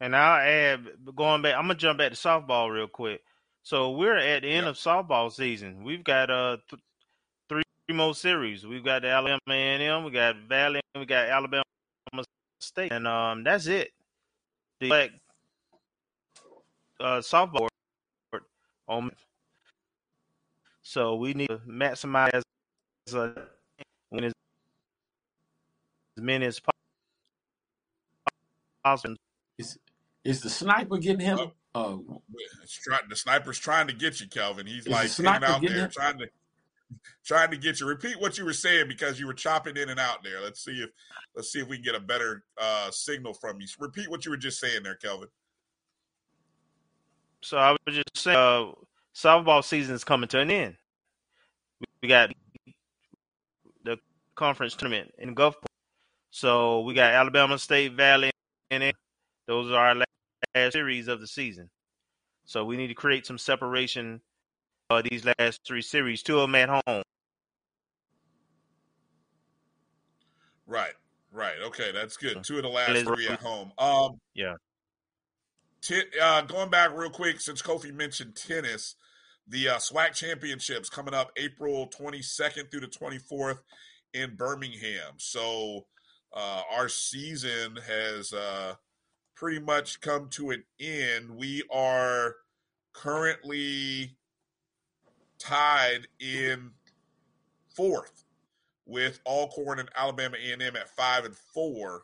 and 0.00 0.16
I'll 0.16 0.40
add 0.40 0.88
going 1.14 1.42
back. 1.42 1.54
I'm 1.54 1.64
gonna 1.64 1.74
jump 1.74 1.98
back 1.98 2.12
to 2.12 2.16
softball 2.16 2.70
real 2.70 2.88
quick. 2.88 3.22
So 3.62 3.90
we're 3.90 4.16
at 4.16 4.42
the 4.42 4.48
end 4.48 4.66
of 4.66 4.76
softball 4.76 5.32
season. 5.32 5.84
We've 5.84 6.02
got 6.02 6.30
uh 6.30 6.56
th- 6.68 6.82
three 7.48 7.62
more 7.92 8.14
series. 8.14 8.66
We've 8.66 8.84
got 8.84 9.02
the 9.02 9.08
Alabama 9.08 9.38
A&M, 9.48 10.04
we 10.04 10.10
got 10.10 10.36
Valley, 10.48 10.80
and 10.94 11.00
we 11.00 11.06
got 11.06 11.28
Alabama 11.28 11.62
State, 12.62 12.92
and 12.92 13.08
um 13.08 13.42
that's 13.42 13.66
it. 13.66 13.90
The 14.80 14.88
black 14.88 15.10
uh, 17.00 17.18
softball 17.20 17.68
on. 18.86 19.10
So 20.82 21.16
we 21.16 21.32
need 21.32 21.48
to 21.48 21.58
maximize 21.66 22.42
uh, 23.14 23.30
win 24.10 24.24
as 24.24 24.32
many 26.18 26.46
as 26.46 26.60
possible. 28.84 29.16
Is 29.58 29.78
is 30.24 30.40
the 30.42 30.50
sniper 30.50 30.98
getting 30.98 31.20
him? 31.20 31.52
Uh, 31.74 31.96
try, 32.82 32.98
the 33.08 33.16
sniper's 33.16 33.58
trying 33.58 33.86
to 33.86 33.94
get 33.94 34.20
you, 34.20 34.28
Calvin. 34.28 34.66
He's 34.66 34.88
like 34.88 35.08
sniper 35.08 35.46
hanging 35.46 35.68
out 35.70 35.74
there 35.74 35.84
him? 35.84 35.90
trying 35.90 36.18
to 36.18 36.28
trying 37.24 37.50
to 37.50 37.56
get 37.56 37.80
you. 37.80 37.86
Repeat 37.86 38.20
what 38.20 38.38
you 38.38 38.44
were 38.44 38.52
saying 38.52 38.88
because 38.88 39.18
you 39.18 39.26
were 39.26 39.34
chopping 39.34 39.76
in 39.76 39.88
and 39.88 40.00
out 40.00 40.22
there. 40.22 40.40
Let's 40.42 40.64
see 40.64 40.82
if 40.82 40.90
let's 41.34 41.52
see 41.52 41.60
if 41.60 41.68
we 41.68 41.76
can 41.76 41.84
get 41.84 41.94
a 41.94 42.00
better 42.00 42.44
uh, 42.60 42.90
signal 42.90 43.34
from 43.34 43.60
you. 43.60 43.66
Repeat 43.78 44.10
what 44.10 44.24
you 44.24 44.30
were 44.30 44.36
just 44.36 44.60
saying 44.60 44.82
there, 44.82 44.96
Kelvin. 44.96 45.28
So 47.42 47.56
I 47.56 47.70
was 47.70 47.96
just 47.96 48.16
saying, 48.16 48.36
uh, 48.36 48.72
softball 49.14 49.64
season 49.64 49.94
is 49.94 50.04
coming 50.04 50.28
to 50.28 50.40
an 50.40 50.50
end. 50.50 50.76
We 52.02 52.08
got 52.08 52.30
the 53.84 53.98
conference 54.34 54.74
tournament 54.74 55.12
in 55.18 55.34
Gulfport. 55.34 55.64
So 56.30 56.80
we 56.80 56.94
got 56.94 57.12
Alabama 57.12 57.58
State, 57.58 57.94
Valley, 57.94 58.30
and 58.70 58.92
those 59.46 59.70
are 59.70 59.74
our 59.74 59.94
last 59.94 60.72
series 60.72 61.08
of 61.08 61.20
the 61.20 61.26
season. 61.26 61.70
So 62.44 62.64
we 62.64 62.76
need 62.76 62.88
to 62.88 62.94
create 62.94 63.26
some 63.26 63.38
separation. 63.38 64.20
Uh, 64.90 65.02
these 65.08 65.24
last 65.38 65.60
three 65.64 65.82
series, 65.82 66.20
two 66.20 66.40
of 66.40 66.50
them 66.50 66.54
at 66.56 66.68
home. 66.68 67.02
Right, 70.66 70.94
right. 71.32 71.54
Okay, 71.66 71.92
that's 71.92 72.16
good. 72.16 72.42
Two 72.42 72.56
of 72.56 72.62
the 72.62 72.68
last 72.68 73.04
three 73.04 73.28
at 73.28 73.40
home. 73.40 73.72
Um, 73.78 74.20
Yeah. 74.34 74.56
T- 75.80 76.02
uh, 76.20 76.42
going 76.42 76.70
back 76.70 76.90
real 76.94 77.08
quick, 77.08 77.40
since 77.40 77.62
Kofi 77.62 77.94
mentioned 77.94 78.34
tennis, 78.34 78.96
the 79.46 79.68
uh, 79.68 79.76
SWAC 79.78 80.12
championships 80.12 80.90
coming 80.90 81.14
up 81.14 81.30
April 81.36 81.88
22nd 81.88 82.70
through 82.70 82.80
the 82.80 82.86
24th 82.86 83.60
in 84.12 84.34
Birmingham. 84.36 85.14
So 85.18 85.86
uh, 86.34 86.62
our 86.70 86.88
season 86.88 87.78
has 87.86 88.32
uh, 88.32 88.74
pretty 89.34 89.60
much 89.60 90.00
come 90.00 90.28
to 90.30 90.50
an 90.50 90.64
end. 90.78 91.30
We 91.30 91.62
are 91.72 92.34
currently 92.92 94.16
tied 95.40 96.06
in 96.20 96.70
fourth 97.74 98.24
with 98.86 99.20
Alcorn 99.26 99.78
and 99.78 99.88
Alabama 99.96 100.36
A&M 100.36 100.76
at 100.76 100.88
five 100.90 101.24
and 101.24 101.34
four. 101.34 102.02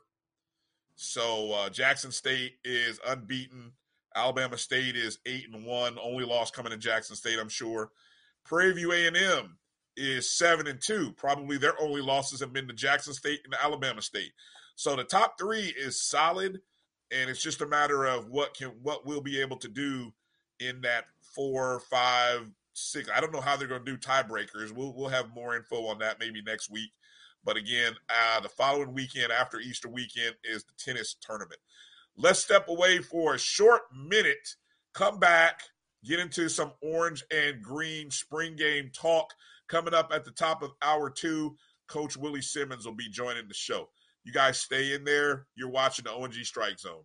So 0.96 1.52
uh, 1.52 1.68
Jackson 1.68 2.10
State 2.10 2.54
is 2.64 2.98
unbeaten. 3.06 3.72
Alabama 4.14 4.56
State 4.56 4.96
is 4.96 5.18
eight 5.26 5.46
and 5.52 5.64
one. 5.64 5.98
Only 6.02 6.24
loss 6.24 6.50
coming 6.50 6.72
to 6.72 6.78
Jackson 6.78 7.16
State, 7.16 7.38
I'm 7.38 7.50
sure. 7.50 7.90
Prairie 8.44 8.72
View 8.72 8.92
A&M 8.92 9.58
is 9.96 10.30
seven 10.30 10.66
and 10.66 10.80
two. 10.80 11.12
Probably 11.16 11.58
their 11.58 11.80
only 11.80 12.00
losses 12.00 12.40
have 12.40 12.52
been 12.52 12.68
to 12.68 12.74
Jackson 12.74 13.12
State 13.12 13.40
and 13.44 13.54
Alabama 13.62 14.00
State. 14.00 14.32
So 14.76 14.94
the 14.94 15.04
top 15.04 15.38
three 15.38 15.74
is 15.78 16.00
solid, 16.00 16.60
and 17.10 17.30
it's 17.30 17.42
just 17.42 17.62
a 17.62 17.66
matter 17.66 18.04
of 18.04 18.28
what 18.28 18.54
can 18.54 18.68
what 18.82 19.06
we'll 19.06 19.20
be 19.22 19.40
able 19.40 19.56
to 19.58 19.68
do 19.68 20.12
in 20.60 20.82
that 20.82 21.04
four, 21.34 21.80
five, 21.80 22.50
six. 22.76 23.08
I 23.14 23.20
don't 23.20 23.32
know 23.32 23.40
how 23.40 23.56
they're 23.56 23.68
going 23.68 23.84
to 23.84 23.90
do 23.90 23.98
tiebreakers. 23.98 24.72
We'll 24.72 24.94
we'll 24.94 25.08
have 25.08 25.34
more 25.34 25.56
info 25.56 25.86
on 25.86 25.98
that 25.98 26.18
maybe 26.20 26.42
next 26.42 26.70
week. 26.70 26.90
But 27.44 27.56
again, 27.56 27.94
uh, 28.10 28.40
the 28.40 28.48
following 28.48 28.92
weekend 28.92 29.32
after 29.32 29.60
Easter 29.60 29.88
weekend 29.88 30.34
is 30.44 30.64
the 30.64 30.72
tennis 30.78 31.16
tournament. 31.20 31.60
Let's 32.16 32.40
step 32.40 32.68
away 32.68 32.98
for 32.98 33.34
a 33.34 33.38
short 33.38 33.82
minute, 33.94 34.48
come 34.94 35.18
back, 35.18 35.60
get 36.04 36.18
into 36.18 36.48
some 36.48 36.72
orange 36.82 37.22
and 37.30 37.62
green 37.62 38.10
spring 38.10 38.56
game 38.56 38.90
talk. 38.94 39.32
Coming 39.68 39.94
up 39.94 40.10
at 40.14 40.24
the 40.24 40.30
top 40.30 40.62
of 40.62 40.70
hour 40.82 41.10
two, 41.10 41.56
Coach 41.88 42.16
Willie 42.16 42.42
Simmons 42.42 42.86
will 42.86 42.94
be 42.94 43.08
joining 43.08 43.48
the 43.48 43.54
show. 43.54 43.88
You 44.24 44.32
guys 44.32 44.58
stay 44.58 44.94
in 44.94 45.04
there. 45.04 45.46
You're 45.54 45.70
watching 45.70 46.04
the 46.04 46.12
ONG 46.12 46.32
Strike 46.42 46.78
Zone. 46.78 47.04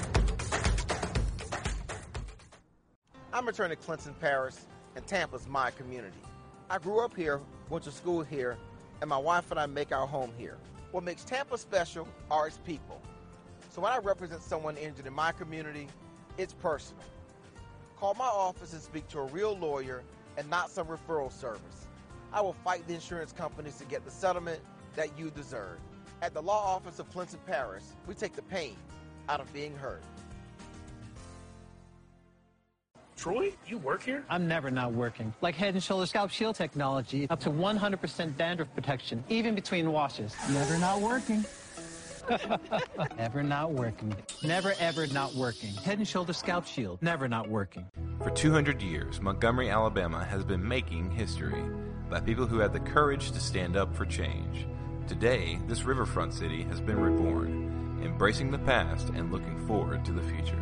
I'm 3.51 3.53
returning 3.53 3.77
to 3.77 3.83
Clinton, 3.83 4.15
Paris, 4.21 4.65
and 4.95 5.05
Tampa's 5.05 5.45
my 5.45 5.71
community. 5.71 6.21
I 6.69 6.77
grew 6.77 7.03
up 7.03 7.13
here, 7.13 7.41
went 7.69 7.83
to 7.83 7.91
school 7.91 8.23
here, 8.23 8.57
and 9.01 9.09
my 9.09 9.17
wife 9.17 9.51
and 9.51 9.59
I 9.59 9.65
make 9.65 9.91
our 9.91 10.07
home 10.07 10.31
here. 10.37 10.55
What 10.93 11.03
makes 11.03 11.25
Tampa 11.25 11.57
special 11.57 12.07
are 12.29 12.47
its 12.47 12.59
people. 12.59 13.01
So 13.69 13.81
when 13.81 13.91
I 13.91 13.97
represent 13.97 14.41
someone 14.41 14.77
injured 14.77 15.05
in 15.05 15.11
my 15.11 15.33
community, 15.33 15.89
it's 16.37 16.53
personal. 16.53 17.03
Call 17.97 18.13
my 18.13 18.23
office 18.23 18.71
and 18.71 18.81
speak 18.81 19.09
to 19.09 19.19
a 19.19 19.25
real 19.25 19.57
lawyer 19.57 20.01
and 20.37 20.49
not 20.49 20.69
some 20.69 20.87
referral 20.87 21.29
service. 21.29 21.87
I 22.31 22.39
will 22.39 22.53
fight 22.53 22.87
the 22.87 22.93
insurance 22.93 23.33
companies 23.33 23.75
to 23.79 23.83
get 23.83 24.05
the 24.05 24.11
settlement 24.11 24.61
that 24.95 25.09
you 25.19 25.29
deserve. 25.29 25.77
At 26.21 26.33
the 26.33 26.41
law 26.41 26.73
office 26.73 26.99
of 26.99 27.11
Clinton 27.11 27.41
Paris, 27.45 27.95
we 28.07 28.13
take 28.13 28.31
the 28.31 28.43
pain 28.43 28.77
out 29.27 29.41
of 29.41 29.51
being 29.51 29.75
hurt. 29.75 30.03
Troy, 33.21 33.53
you 33.67 33.77
work 33.77 34.01
here? 34.01 34.23
I'm 34.31 34.47
never 34.47 34.71
not 34.71 34.93
working. 34.93 35.31
Like 35.41 35.53
Head 35.53 35.75
and 35.75 35.83
Shoulders 35.83 36.09
Scalp 36.09 36.31
Shield 36.31 36.55
technology, 36.55 37.27
up 37.29 37.39
to 37.41 37.51
100% 37.51 38.35
dandruff 38.35 38.73
protection, 38.73 39.23
even 39.29 39.53
between 39.53 39.91
washes. 39.91 40.35
Never 40.49 40.79
not 40.79 41.01
working. 41.01 41.45
never 43.19 43.43
not 43.43 43.73
working. 43.73 44.15
Never 44.41 44.73
ever 44.79 45.05
not 45.05 45.35
working. 45.35 45.69
Head 45.69 45.99
and 45.99 46.07
Shoulders 46.07 46.37
Scalp 46.37 46.65
Shield, 46.65 46.99
never 47.03 47.27
not 47.27 47.47
working. 47.47 47.85
For 48.23 48.31
200 48.31 48.81
years, 48.81 49.21
Montgomery, 49.21 49.69
Alabama 49.69 50.25
has 50.25 50.43
been 50.43 50.67
making 50.67 51.11
history 51.11 51.63
by 52.09 52.21
people 52.21 52.47
who 52.47 52.57
had 52.57 52.73
the 52.73 52.79
courage 52.79 53.33
to 53.33 53.39
stand 53.39 53.77
up 53.77 53.95
for 53.95 54.07
change. 54.07 54.65
Today, 55.07 55.59
this 55.67 55.83
riverfront 55.83 56.33
city 56.33 56.63
has 56.63 56.81
been 56.81 56.99
reborn, 56.99 58.01
embracing 58.03 58.49
the 58.49 58.57
past 58.57 59.09
and 59.09 59.31
looking 59.31 59.67
forward 59.67 60.03
to 60.05 60.11
the 60.11 60.23
future. 60.23 60.57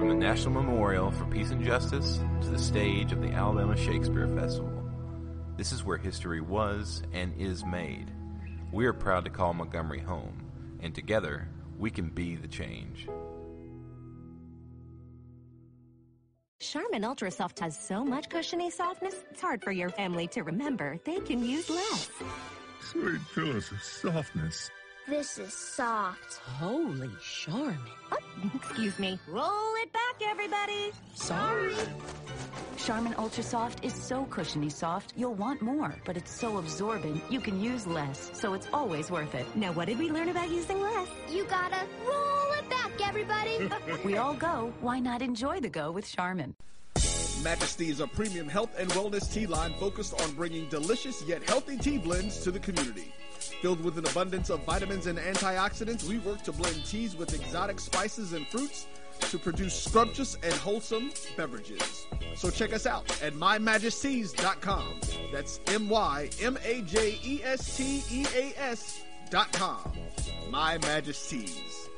From 0.00 0.08
the 0.08 0.14
National 0.14 0.54
Memorial 0.54 1.10
for 1.10 1.26
Peace 1.26 1.50
and 1.50 1.62
Justice 1.62 2.20
to 2.40 2.48
the 2.48 2.58
stage 2.58 3.12
of 3.12 3.20
the 3.20 3.32
Alabama 3.32 3.76
Shakespeare 3.76 4.26
Festival, 4.28 4.82
this 5.58 5.72
is 5.72 5.84
where 5.84 5.98
history 5.98 6.40
was 6.40 7.02
and 7.12 7.38
is 7.38 7.66
made. 7.66 8.10
We 8.72 8.86
are 8.86 8.94
proud 8.94 9.26
to 9.26 9.30
call 9.30 9.52
Montgomery 9.52 9.98
home, 9.98 10.42
and 10.80 10.94
together 10.94 11.46
we 11.78 11.90
can 11.90 12.08
be 12.08 12.34
the 12.34 12.48
change. 12.48 13.08
Charmin 16.60 17.04
Ultra 17.04 17.30
Soft 17.30 17.58
has 17.58 17.78
so 17.78 18.02
much 18.02 18.30
cushiony 18.30 18.70
softness, 18.70 19.16
it's 19.30 19.42
hard 19.42 19.62
for 19.62 19.70
your 19.70 19.90
family 19.90 20.26
to 20.28 20.42
remember. 20.42 20.98
They 21.04 21.20
can 21.20 21.44
use 21.44 21.68
less. 21.68 22.10
Sweet 22.80 23.20
pillows 23.34 23.70
of 23.70 23.82
softness. 23.82 24.70
This 25.10 25.38
is 25.38 25.52
soft. 25.52 26.34
Holy 26.34 27.10
Charmin. 27.20 27.76
Oh, 28.12 28.18
excuse 28.54 28.96
me. 29.00 29.18
Roll 29.26 29.74
it 29.82 29.92
back, 29.92 30.14
everybody. 30.24 30.92
Sorry. 31.16 31.74
Charmin 32.76 33.16
Ultra 33.18 33.42
Soft 33.42 33.84
is 33.84 33.92
so 33.92 34.24
cushiony 34.26 34.70
soft, 34.70 35.12
you'll 35.16 35.34
want 35.34 35.62
more, 35.62 35.96
but 36.04 36.16
it's 36.16 36.30
so 36.30 36.58
absorbent, 36.58 37.20
you 37.28 37.40
can 37.40 37.60
use 37.60 37.88
less, 37.88 38.30
so 38.34 38.54
it's 38.54 38.68
always 38.72 39.10
worth 39.10 39.34
it. 39.34 39.44
Now, 39.56 39.72
what 39.72 39.88
did 39.88 39.98
we 39.98 40.12
learn 40.12 40.28
about 40.28 40.48
using 40.48 40.80
less? 40.80 41.08
You 41.28 41.42
gotta 41.46 41.84
roll 42.06 42.52
it 42.56 42.70
back, 42.70 42.92
everybody. 43.02 43.68
we 44.04 44.16
all 44.16 44.34
go, 44.34 44.72
why 44.80 45.00
not 45.00 45.22
enjoy 45.22 45.58
the 45.58 45.68
go 45.68 45.90
with 45.90 46.08
Charmin? 46.08 46.54
Majesty 47.42 47.90
is 47.90 47.98
a 47.98 48.06
premium 48.06 48.48
health 48.48 48.70
and 48.78 48.88
wellness 48.90 49.32
tea 49.32 49.46
line 49.46 49.74
focused 49.80 50.20
on 50.22 50.30
bringing 50.34 50.68
delicious 50.68 51.20
yet 51.24 51.42
healthy 51.42 51.78
tea 51.78 51.98
blends 51.98 52.38
to 52.44 52.52
the 52.52 52.60
community. 52.60 53.12
Filled 53.60 53.84
with 53.84 53.98
an 53.98 54.06
abundance 54.06 54.48
of 54.48 54.64
vitamins 54.64 55.06
and 55.06 55.18
antioxidants, 55.18 56.04
we 56.04 56.18
work 56.20 56.42
to 56.42 56.52
blend 56.52 56.84
teas 56.86 57.14
with 57.14 57.34
exotic 57.34 57.78
spices 57.78 58.32
and 58.32 58.46
fruits 58.46 58.86
to 59.20 59.38
produce 59.38 59.74
scrumptious 59.74 60.38
and 60.42 60.54
wholesome 60.54 61.12
beverages. 61.36 62.06
So 62.36 62.50
check 62.50 62.72
us 62.72 62.86
out 62.86 63.04
at 63.22 63.34
mymajesteas.com. 63.34 65.00
That's 65.30 65.60
M 65.66 65.90
Y 65.90 66.30
M 66.40 66.58
A 66.64 66.80
J 66.82 67.18
E 67.22 67.42
S 67.44 67.76
T 67.76 68.02
E 68.10 68.24
A 68.34 68.54
S 68.58 69.02
dot 69.28 69.52
com. 69.52 69.92
My 70.48 70.78
Majesteas, 70.78 71.88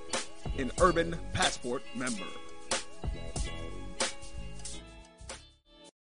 an 0.59 0.73
urban 0.81 1.17
passport 1.33 1.83
member. 1.95 2.27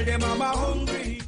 Tell 0.00 0.08
your 0.08 0.18
mama 0.18 0.46
hungry. 0.46 1.20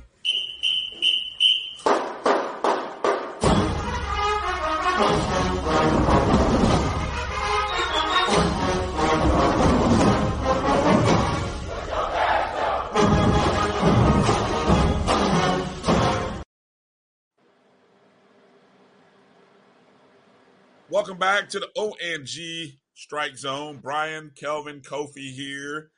Welcome 20.88 21.18
back 21.18 21.50
to 21.50 21.60
the 21.60 21.68
ONG 21.76 22.78
Strike 22.94 23.36
Zone. 23.36 23.80
Brian, 23.82 24.30
Kelvin, 24.34 24.80
Kofi 24.80 25.30
here. 25.30 25.90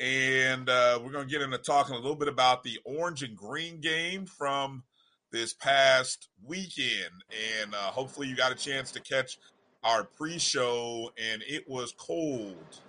And 0.00 0.70
uh, 0.70 0.98
we're 1.02 1.12
going 1.12 1.28
to 1.28 1.30
get 1.30 1.42
into 1.42 1.58
talking 1.58 1.94
a 1.94 1.98
little 1.98 2.16
bit 2.16 2.28
about 2.28 2.62
the 2.62 2.78
orange 2.86 3.22
and 3.22 3.36
green 3.36 3.82
game 3.82 4.24
from 4.24 4.82
this 5.30 5.52
past 5.52 6.28
weekend. 6.42 7.22
And 7.62 7.74
uh, 7.74 7.90
hopefully, 7.90 8.26
you 8.26 8.34
got 8.34 8.50
a 8.50 8.54
chance 8.54 8.90
to 8.92 9.00
catch 9.00 9.38
our 9.84 10.04
pre 10.04 10.38
show. 10.38 11.10
And 11.18 11.42
it 11.46 11.68
was 11.68 11.92
cold. 11.98 12.80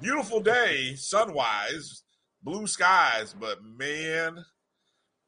Beautiful 0.00 0.40
day, 0.40 0.94
sunwise, 0.96 2.02
blue 2.42 2.66
skies. 2.66 3.36
But 3.38 3.58
man, 3.62 4.44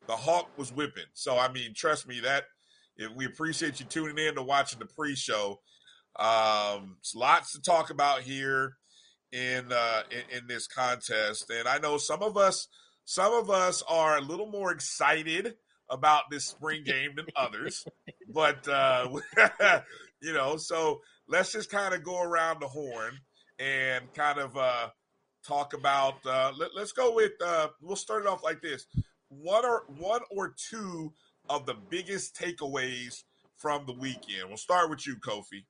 the 0.09 0.16
Hawk 0.16 0.51
was 0.57 0.72
whipping. 0.72 1.05
So, 1.14 1.39
I 1.39 1.51
mean, 1.53 1.74
trust 1.74 2.09
me, 2.09 2.18
that 2.20 2.47
if 2.97 3.14
we 3.14 3.24
appreciate 3.24 3.78
you 3.78 3.87
tuning 3.87 4.18
in 4.18 4.35
to 4.35 4.43
watching 4.43 4.81
the 4.81 4.87
pre-show. 4.87 5.61
Um, 6.18 6.97
it's 6.99 7.14
lots 7.14 7.53
to 7.53 7.62
talk 7.62 7.91
about 7.91 8.22
here 8.22 8.74
in, 9.33 9.72
uh, 9.72 10.03
in 10.11 10.39
in 10.39 10.47
this 10.47 10.66
contest, 10.66 11.51
and 11.51 11.68
I 11.68 11.78
know 11.78 11.99
some 11.99 12.22
of 12.22 12.37
us 12.37 12.68
some 13.05 13.33
of 13.33 13.51
us 13.51 13.83
are 13.89 14.18
a 14.18 14.20
little 14.20 14.47
more 14.47 14.70
excited 14.70 15.55
about 15.89 16.31
this 16.31 16.47
spring 16.47 16.85
game 16.85 17.11
than 17.16 17.26
others, 17.35 17.85
but 18.33 18.66
uh, 18.68 19.09
you 20.22 20.33
know, 20.33 20.57
so 20.57 21.01
let's 21.28 21.53
just 21.53 21.70
kind 21.70 21.95
of 21.95 22.05
go 22.05 22.22
around 22.22 22.61
the 22.61 22.68
horn 22.68 23.18
and 23.59 24.12
kind 24.14 24.39
of 24.39 24.57
uh, 24.57 24.89
talk 25.47 25.74
about. 25.74 26.24
Uh, 26.24 26.53
let, 26.57 26.70
let's 26.76 26.93
go 26.93 27.14
with. 27.14 27.33
Uh, 27.45 27.68
we'll 27.81 27.97
start 27.97 28.22
it 28.22 28.28
off 28.28 28.45
like 28.45 28.62
this: 28.62 28.87
one 29.28 29.64
or 29.64 29.85
one 29.99 30.20
or 30.31 30.55
two 30.70 31.12
of 31.49 31.66
the 31.66 31.74
biggest 31.89 32.37
takeaways 32.37 33.24
from 33.57 33.87
the 33.87 33.93
weekend. 33.93 34.49
We'll 34.49 34.57
start 34.57 34.89
with 34.89 35.07
you, 35.07 35.16
Kofi. 35.16 35.64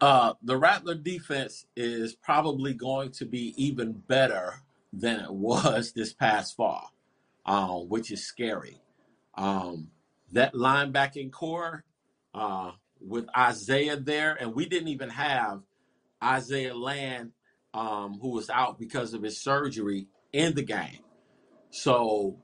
Uh, 0.00 0.34
the 0.42 0.56
Rattler 0.56 0.94
defense 0.94 1.66
is 1.76 2.14
probably 2.14 2.74
going 2.74 3.10
to 3.12 3.24
be 3.26 3.54
even 3.62 3.92
better 3.92 4.62
than 4.92 5.20
it 5.20 5.32
was 5.32 5.92
this 5.96 6.12
past 6.12 6.56
fall, 6.56 6.92
um, 7.46 7.88
which 7.88 8.10
is 8.10 8.24
scary. 8.26 8.80
Um, 9.36 9.88
that 10.32 10.54
linebacking 10.54 11.32
corps 11.32 11.84
uh, 12.34 12.72
with 13.00 13.26
Isaiah 13.36 13.96
there, 13.96 14.34
and 14.34 14.54
we 14.54 14.66
didn't 14.66 14.88
even 14.88 15.10
have 15.10 15.62
Isaiah 16.22 16.76
Land, 16.76 17.32
um, 17.74 18.18
who 18.20 18.30
was 18.30 18.50
out 18.50 18.78
because 18.78 19.14
of 19.14 19.22
his 19.22 19.40
surgery 19.40 20.08
in 20.32 20.54
the 20.54 20.62
game. 20.62 21.00
So 21.70 22.36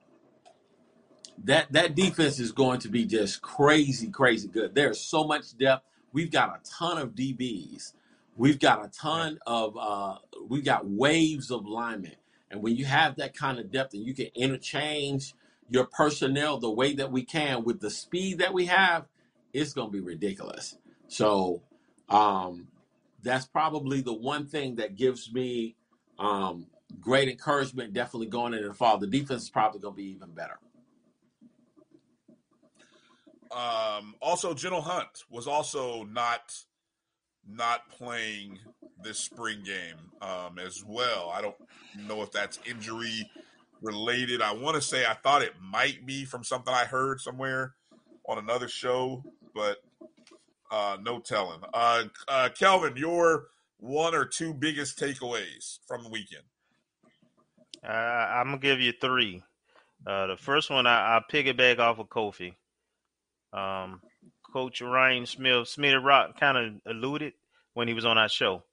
that 1.44 1.72
that 1.72 1.94
defense 1.94 2.38
is 2.38 2.52
going 2.52 2.80
to 2.80 2.88
be 2.88 3.04
just 3.04 3.42
crazy, 3.42 4.08
crazy 4.08 4.48
good. 4.48 4.74
There's 4.74 5.00
so 5.00 5.24
much 5.24 5.56
depth. 5.58 5.84
We've 6.14 6.30
got 6.30 6.50
a 6.50 6.70
ton 6.70 6.96
of 6.96 7.10
DBs. 7.10 7.92
We've 8.36 8.60
got 8.60 8.84
a 8.84 8.88
ton 8.88 9.40
of 9.46 9.76
uh, 9.76 10.18
we've 10.48 10.64
got 10.64 10.88
waves 10.88 11.50
of 11.50 11.66
linemen. 11.66 12.14
And 12.50 12.62
when 12.62 12.76
you 12.76 12.84
have 12.84 13.16
that 13.16 13.36
kind 13.36 13.58
of 13.58 13.72
depth 13.72 13.94
and 13.94 14.04
you 14.04 14.14
can 14.14 14.28
interchange 14.36 15.34
your 15.68 15.86
personnel 15.86 16.58
the 16.58 16.70
way 16.70 16.94
that 16.94 17.10
we 17.10 17.24
can 17.24 17.64
with 17.64 17.80
the 17.80 17.90
speed 17.90 18.38
that 18.38 18.54
we 18.54 18.66
have, 18.66 19.06
it's 19.52 19.72
going 19.72 19.88
to 19.88 19.92
be 19.92 20.00
ridiculous. 20.00 20.78
So 21.08 21.62
um, 22.08 22.68
that's 23.24 23.46
probably 23.46 24.00
the 24.00 24.14
one 24.14 24.46
thing 24.46 24.76
that 24.76 24.94
gives 24.94 25.32
me 25.32 25.74
um, 26.20 26.68
great 27.00 27.28
encouragement. 27.28 27.92
Definitely 27.92 28.28
going 28.28 28.54
into 28.54 28.68
the 28.68 28.74
fall, 28.74 28.98
the 28.98 29.08
defense 29.08 29.44
is 29.44 29.50
probably 29.50 29.80
going 29.80 29.94
to 29.94 29.96
be 29.96 30.10
even 30.10 30.30
better. 30.30 30.60
Um, 33.54 34.14
also, 34.20 34.52
General 34.52 34.82
Hunt 34.82 35.24
was 35.30 35.46
also 35.46 36.04
not 36.04 36.52
not 37.46 37.88
playing 37.90 38.58
this 39.02 39.18
spring 39.18 39.62
game 39.64 39.96
um, 40.22 40.58
as 40.58 40.82
well. 40.84 41.30
I 41.32 41.42
don't 41.42 41.56
know 42.06 42.22
if 42.22 42.32
that's 42.32 42.58
injury 42.66 43.30
related. 43.82 44.40
I 44.40 44.52
want 44.52 44.76
to 44.76 44.82
say 44.82 45.04
I 45.04 45.14
thought 45.14 45.42
it 45.42 45.52
might 45.62 46.06
be 46.06 46.24
from 46.24 46.42
something 46.42 46.72
I 46.72 46.84
heard 46.84 47.20
somewhere 47.20 47.74
on 48.26 48.38
another 48.38 48.66
show, 48.66 49.22
but 49.54 49.76
uh, 50.70 50.96
no 51.02 51.20
telling. 51.20 51.60
Uh, 51.72 52.04
uh, 52.26 52.48
Kelvin, 52.58 52.96
your 52.96 53.48
one 53.78 54.14
or 54.14 54.24
two 54.24 54.54
biggest 54.54 54.98
takeaways 54.98 55.78
from 55.86 56.02
the 56.02 56.08
weekend? 56.08 56.44
Uh, 57.86 57.92
I'm 57.92 58.46
gonna 58.46 58.58
give 58.58 58.80
you 58.80 58.92
three. 58.98 59.42
Uh, 60.06 60.26
the 60.28 60.36
first 60.36 60.70
one, 60.70 60.86
I, 60.86 61.16
I 61.16 61.20
piggyback 61.30 61.78
off 61.78 61.98
of 61.98 62.08
Kofi. 62.08 62.54
Um, 63.54 64.00
Coach 64.52 64.80
Ryan 64.80 65.26
Smith, 65.26 65.68
Smitty 65.68 66.02
Rock, 66.02 66.38
kind 66.38 66.56
of 66.58 66.94
alluded 66.94 67.32
when 67.74 67.88
he 67.88 67.94
was 67.94 68.04
on 68.04 68.18
our 68.18 68.28
show. 68.28 68.64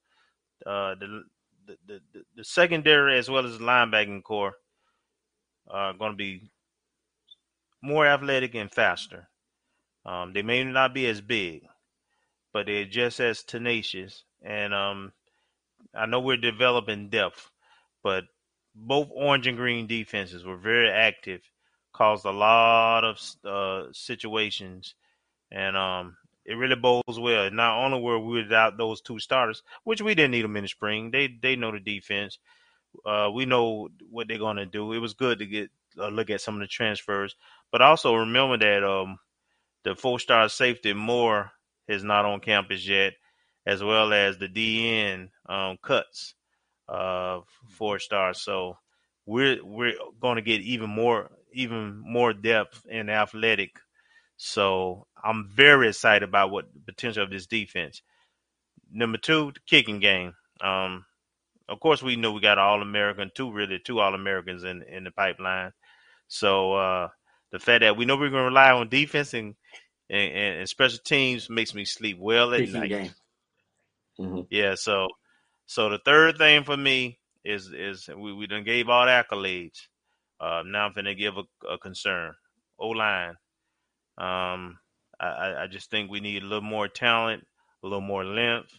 Uh, 0.65 0.95
the, 0.95 1.23
the, 1.67 1.77
the 1.87 2.01
the 2.35 2.43
secondary 2.43 3.17
as 3.17 3.29
well 3.29 3.45
as 3.45 3.57
the 3.57 3.63
linebacking 3.63 4.23
corps 4.23 4.53
are 5.69 5.93
going 5.93 6.11
to 6.11 6.17
be 6.17 6.51
more 7.81 8.05
athletic 8.05 8.55
and 8.55 8.71
faster. 8.71 9.27
Um, 10.05 10.33
they 10.33 10.41
may 10.41 10.63
not 10.63 10.93
be 10.93 11.07
as 11.07 11.21
big, 11.21 11.63
but 12.53 12.65
they're 12.65 12.85
just 12.85 13.19
as 13.19 13.43
tenacious. 13.43 14.23
And 14.43 14.73
um, 14.73 15.13
I 15.95 16.05
know 16.05 16.19
we're 16.19 16.37
developing 16.37 17.09
depth, 17.09 17.49
but 18.03 18.25
both 18.73 19.09
orange 19.13 19.47
and 19.47 19.57
green 19.57 19.87
defenses 19.87 20.43
were 20.43 20.57
very 20.57 20.89
active, 20.89 21.41
caused 21.93 22.25
a 22.25 22.31
lot 22.31 23.03
of 23.03 23.19
uh, 23.45 23.91
situations, 23.91 24.95
and 25.51 25.75
um, 25.77 26.17
it 26.45 26.55
really 26.55 26.75
bodes 26.75 27.19
well. 27.19 27.49
Not 27.51 27.83
only 27.83 28.01
were 28.01 28.19
we 28.19 28.43
without 28.43 28.77
those 28.77 29.01
two 29.01 29.19
starters, 29.19 29.63
which 29.83 30.01
we 30.01 30.15
didn't 30.15 30.31
need 30.31 30.43
them 30.43 30.57
in 30.57 30.63
the 30.63 30.67
spring, 30.67 31.11
they 31.11 31.27
they 31.41 31.55
know 31.55 31.71
the 31.71 31.79
defense, 31.79 32.39
uh, 33.05 33.29
we 33.33 33.45
know 33.45 33.89
what 34.09 34.27
they're 34.27 34.37
going 34.37 34.57
to 34.57 34.65
do. 34.65 34.93
It 34.93 34.99
was 34.99 35.13
good 35.13 35.39
to 35.39 35.45
get 35.45 35.69
a 35.97 36.09
look 36.09 36.29
at 36.29 36.41
some 36.41 36.55
of 36.55 36.61
the 36.61 36.67
transfers, 36.67 37.35
but 37.71 37.81
also 37.81 38.15
remember 38.15 38.57
that 38.57 38.83
um, 38.83 39.19
the 39.83 39.95
four-star 39.95 40.49
safety 40.49 40.93
Moore 40.93 41.51
is 41.87 42.03
not 42.03 42.25
on 42.25 42.39
campus 42.39 42.87
yet, 42.87 43.13
as 43.65 43.83
well 43.83 44.13
as 44.13 44.37
the 44.37 44.47
DN 44.47 45.29
um, 45.47 45.77
cuts 45.81 46.35
uh, 46.87 47.41
four 47.69 47.99
stars. 47.99 48.41
So 48.41 48.77
we're 49.25 49.63
we're 49.63 49.93
going 50.19 50.35
to 50.35 50.41
get 50.41 50.61
even 50.61 50.89
more 50.89 51.31
even 51.53 52.01
more 52.05 52.33
depth 52.33 52.85
in 52.89 53.09
athletic. 53.09 53.79
So 54.37 55.07
I'm 55.23 55.49
very 55.53 55.89
excited 55.89 56.27
about 56.27 56.51
what 56.51 56.73
the 56.73 56.79
potential 56.79 57.23
of 57.23 57.29
this 57.29 57.47
defense. 57.47 58.01
Number 58.91 59.17
two, 59.17 59.51
the 59.53 59.59
kicking 59.67 59.99
game. 59.99 60.33
Um, 60.61 61.05
of 61.69 61.79
course, 61.79 62.03
we 62.03 62.15
know 62.15 62.31
we 62.31 62.41
got 62.41 62.57
all 62.57 62.81
American, 62.81 63.31
two 63.33 63.51
really 63.51 63.79
two 63.79 63.99
All 63.99 64.13
Americans 64.13 64.63
in 64.63 64.83
in 64.83 65.03
the 65.03 65.11
pipeline. 65.11 65.71
So 66.27 66.73
uh, 66.73 67.07
the 67.51 67.59
fact 67.59 67.81
that 67.81 67.95
we 67.97 68.05
know 68.05 68.15
we're 68.15 68.29
going 68.29 68.41
to 68.41 68.49
rely 68.49 68.71
on 68.71 68.89
defense 68.89 69.33
and, 69.33 69.55
and, 70.09 70.33
and 70.59 70.69
special 70.69 70.99
teams 71.05 71.49
makes 71.49 71.73
me 71.73 71.85
sleep 71.85 72.17
well 72.19 72.53
at 72.53 72.59
Kicking 72.61 72.73
night. 72.73 72.89
game. 72.89 73.11
Mhm. 74.19 74.47
Yeah. 74.49 74.75
So 74.75 75.09
so 75.65 75.89
the 75.89 75.99
third 75.99 76.37
thing 76.37 76.63
for 76.63 76.75
me 76.77 77.19
is 77.45 77.71
is 77.71 78.09
we 78.09 78.33
we 78.33 78.47
done 78.47 78.63
gave 78.63 78.89
all 78.89 79.05
the 79.05 79.11
accolades. 79.11 79.87
Uh, 80.41 80.63
now 80.65 80.87
I'm 80.87 80.93
gonna 80.93 81.15
give 81.15 81.37
a, 81.37 81.43
a 81.69 81.79
concern. 81.79 82.33
O 82.79 82.89
line. 82.89 83.35
Um, 84.17 84.79
I, 85.19 85.63
I 85.63 85.67
just 85.71 85.91
think 85.91 86.11
we 86.11 86.21
need 86.21 86.43
a 86.43 86.47
little 86.47 86.61
more 86.63 86.89
talent, 86.89 87.45
a 87.83 87.87
little 87.87 88.01
more 88.01 88.25
length. 88.25 88.73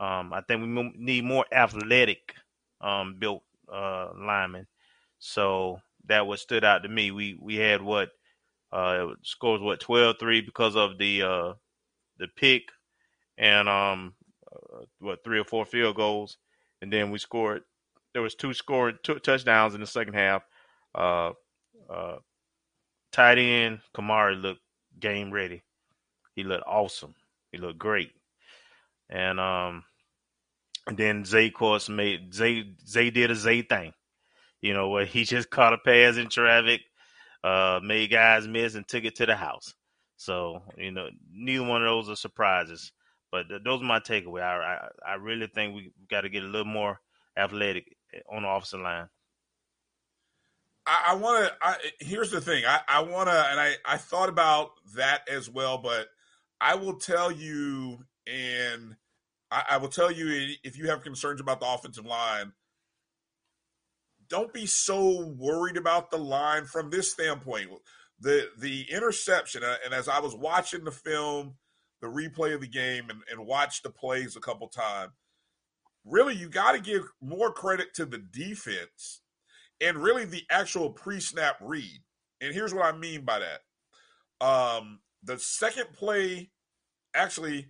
Um, 0.00 0.32
I 0.32 0.42
think 0.42 0.62
we 0.62 0.92
need 0.96 1.24
more 1.24 1.46
athletic, 1.52 2.34
um, 2.80 3.16
built 3.18 3.44
uh, 3.72 4.10
linemen. 4.16 4.68
So 5.18 5.80
that 6.06 6.26
what 6.26 6.40
stood 6.40 6.64
out 6.64 6.84
to 6.84 6.88
me. 6.88 7.10
We 7.10 7.36
we 7.40 7.56
had 7.56 7.82
what 7.82 8.10
uh, 8.72 9.08
scores 9.22 9.62
what 9.62 9.80
12-3 9.80 10.46
because 10.46 10.76
of 10.76 10.98
the 10.98 11.22
uh, 11.22 11.54
the 12.18 12.28
pick 12.36 12.64
and 13.38 13.68
um 13.68 14.14
uh, 14.52 14.84
what 15.00 15.24
three 15.24 15.38
or 15.38 15.44
four 15.44 15.64
field 15.66 15.96
goals, 15.96 16.38
and 16.82 16.92
then 16.92 17.10
we 17.10 17.18
scored. 17.18 17.62
There 18.12 18.22
was 18.22 18.34
two 18.34 18.52
two 19.02 19.18
touchdowns 19.20 19.74
in 19.74 19.80
the 19.80 19.86
second 19.86 20.14
half. 20.14 20.42
Uh, 20.96 21.32
uh, 21.90 22.16
tight 23.12 23.38
end 23.38 23.80
Kamari 23.94 24.40
looked 24.40 24.62
game 24.98 25.30
ready. 25.32 25.62
He 26.34 26.44
looked 26.44 26.64
awesome. 26.66 27.14
He 27.52 27.58
looked 27.58 27.78
great. 27.78 28.12
And 29.10 29.38
um, 29.40 29.84
and 30.86 30.96
then 30.96 31.24
Zay, 31.24 31.50
course, 31.50 31.88
made 31.88 32.34
Zay 32.34 32.64
Zay 32.86 33.10
did 33.10 33.30
a 33.30 33.34
Zay 33.34 33.62
thing. 33.62 33.92
You 34.60 34.74
know, 34.74 34.88
where 34.90 35.04
he 35.06 35.24
just 35.26 35.50
caught 35.50 35.72
a 35.74 35.78
pass 35.78 36.16
in 36.16 36.28
traffic, 36.28 36.82
uh, 37.44 37.80
made 37.82 38.10
guys 38.10 38.48
miss, 38.48 38.74
and 38.74 38.86
took 38.86 39.04
it 39.04 39.16
to 39.16 39.26
the 39.26 39.36
house. 39.36 39.74
So 40.16 40.62
you 40.76 40.92
know, 40.92 41.08
neither 41.32 41.64
one 41.64 41.82
of 41.82 41.88
those 41.88 42.10
are 42.10 42.16
surprises. 42.16 42.92
But 43.32 43.48
th- 43.48 43.62
those 43.64 43.80
are 43.82 43.84
my 43.84 44.00
takeaway. 44.00 44.42
I 44.42 44.88
I, 45.06 45.12
I 45.12 45.14
really 45.14 45.46
think 45.48 45.74
we 45.74 45.92
got 46.10 46.22
to 46.22 46.28
get 46.28 46.42
a 46.44 46.46
little 46.46 46.64
more 46.72 47.00
athletic 47.36 47.96
on 48.30 48.42
the 48.42 48.48
offensive 48.48 48.80
line. 48.80 49.08
I, 50.86 51.04
I 51.08 51.14
want 51.14 51.46
to. 51.46 51.90
Here's 52.04 52.30
the 52.30 52.40
thing. 52.40 52.64
I, 52.64 52.80
I 52.88 53.00
want 53.02 53.28
to, 53.28 53.46
and 53.50 53.60
I, 53.60 53.74
I 53.84 53.96
thought 53.96 54.28
about 54.28 54.70
that 54.94 55.28
as 55.28 55.50
well. 55.50 55.78
But 55.78 56.08
I 56.60 56.76
will 56.76 56.94
tell 56.94 57.30
you, 57.32 58.04
and 58.26 58.96
I, 59.50 59.62
I 59.70 59.76
will 59.78 59.88
tell 59.88 60.10
you, 60.10 60.54
if 60.62 60.78
you 60.78 60.88
have 60.88 61.02
concerns 61.02 61.40
about 61.40 61.60
the 61.60 61.66
offensive 61.66 62.06
line, 62.06 62.52
don't 64.28 64.52
be 64.52 64.66
so 64.66 65.26
worried 65.38 65.76
about 65.76 66.10
the 66.10 66.18
line 66.18 66.64
from 66.66 66.90
this 66.90 67.10
standpoint. 67.12 67.70
The 68.20 68.48
the 68.58 68.86
interception, 68.90 69.62
uh, 69.62 69.76
and 69.84 69.92
as 69.92 70.08
I 70.08 70.20
was 70.20 70.34
watching 70.34 70.84
the 70.84 70.92
film, 70.92 71.54
the 72.00 72.08
replay 72.08 72.54
of 72.54 72.60
the 72.60 72.68
game, 72.68 73.10
and, 73.10 73.20
and 73.30 73.46
watched 73.46 73.82
the 73.82 73.90
plays 73.90 74.36
a 74.36 74.40
couple 74.40 74.68
times, 74.68 75.12
really 76.04 76.34
you 76.34 76.48
got 76.48 76.72
to 76.72 76.80
give 76.80 77.02
more 77.20 77.52
credit 77.52 77.92
to 77.94 78.06
the 78.06 78.18
defense 78.18 79.20
and 79.80 79.98
really 79.98 80.24
the 80.24 80.44
actual 80.50 80.90
pre-snap 80.90 81.56
read. 81.60 82.00
And 82.40 82.54
here's 82.54 82.74
what 82.74 82.84
I 82.84 82.96
mean 82.96 83.24
by 83.24 83.40
that. 83.40 84.46
Um, 84.46 85.00
the 85.22 85.38
second 85.38 85.92
play, 85.92 86.50
actually, 87.14 87.68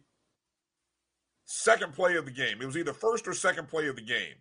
second 1.47 1.95
play 1.95 2.17
of 2.17 2.25
the 2.25 2.31
game. 2.31 2.61
It 2.61 2.67
was 2.67 2.77
either 2.77 2.93
first 2.93 3.27
or 3.27 3.35
second 3.35 3.69
play 3.69 3.89
of 3.89 3.97
the 3.97 4.03
game 4.03 4.35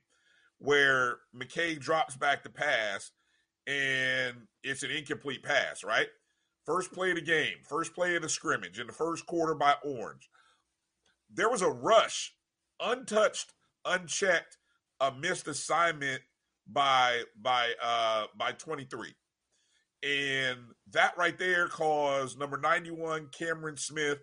where 0.57 1.17
McKay 1.35 1.79
drops 1.79 2.15
back 2.15 2.43
the 2.43 2.49
pass 2.49 3.11
and 3.67 4.35
it's 4.63 4.83
an 4.83 4.91
incomplete 4.91 5.43
pass, 5.43 5.83
right? 5.83 6.07
First 6.65 6.91
play 6.91 7.11
of 7.11 7.15
the 7.15 7.21
game, 7.21 7.57
first 7.67 7.93
play 7.93 8.15
of 8.15 8.21
the 8.23 8.29
scrimmage 8.29 8.79
in 8.79 8.87
the 8.87 8.93
first 8.93 9.25
quarter 9.25 9.53
by 9.53 9.75
Orange. 9.83 10.29
There 11.31 11.49
was 11.49 11.61
a 11.61 11.69
rush, 11.69 12.33
untouched, 12.79 13.53
unchecked, 13.85 14.57
a 14.99 15.11
missed 15.11 15.47
assignment 15.47 16.21
by 16.67 17.21
by 17.39 17.71
uh 17.83 18.25
by 18.37 18.51
23 18.51 19.13
and 20.03 20.59
that 20.91 21.17
right 21.17 21.37
there 21.37 21.67
caused 21.67 22.39
number 22.39 22.57
91 22.57 23.27
cameron 23.31 23.77
smith 23.77 24.19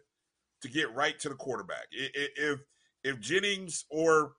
to 0.63 0.69
get 0.69 0.95
right 0.95 1.19
to 1.19 1.29
the 1.29 1.35
quarterback. 1.35 1.87
If 1.91 2.61
if 3.05 3.21
jennings 3.21 3.85
or 3.91 4.33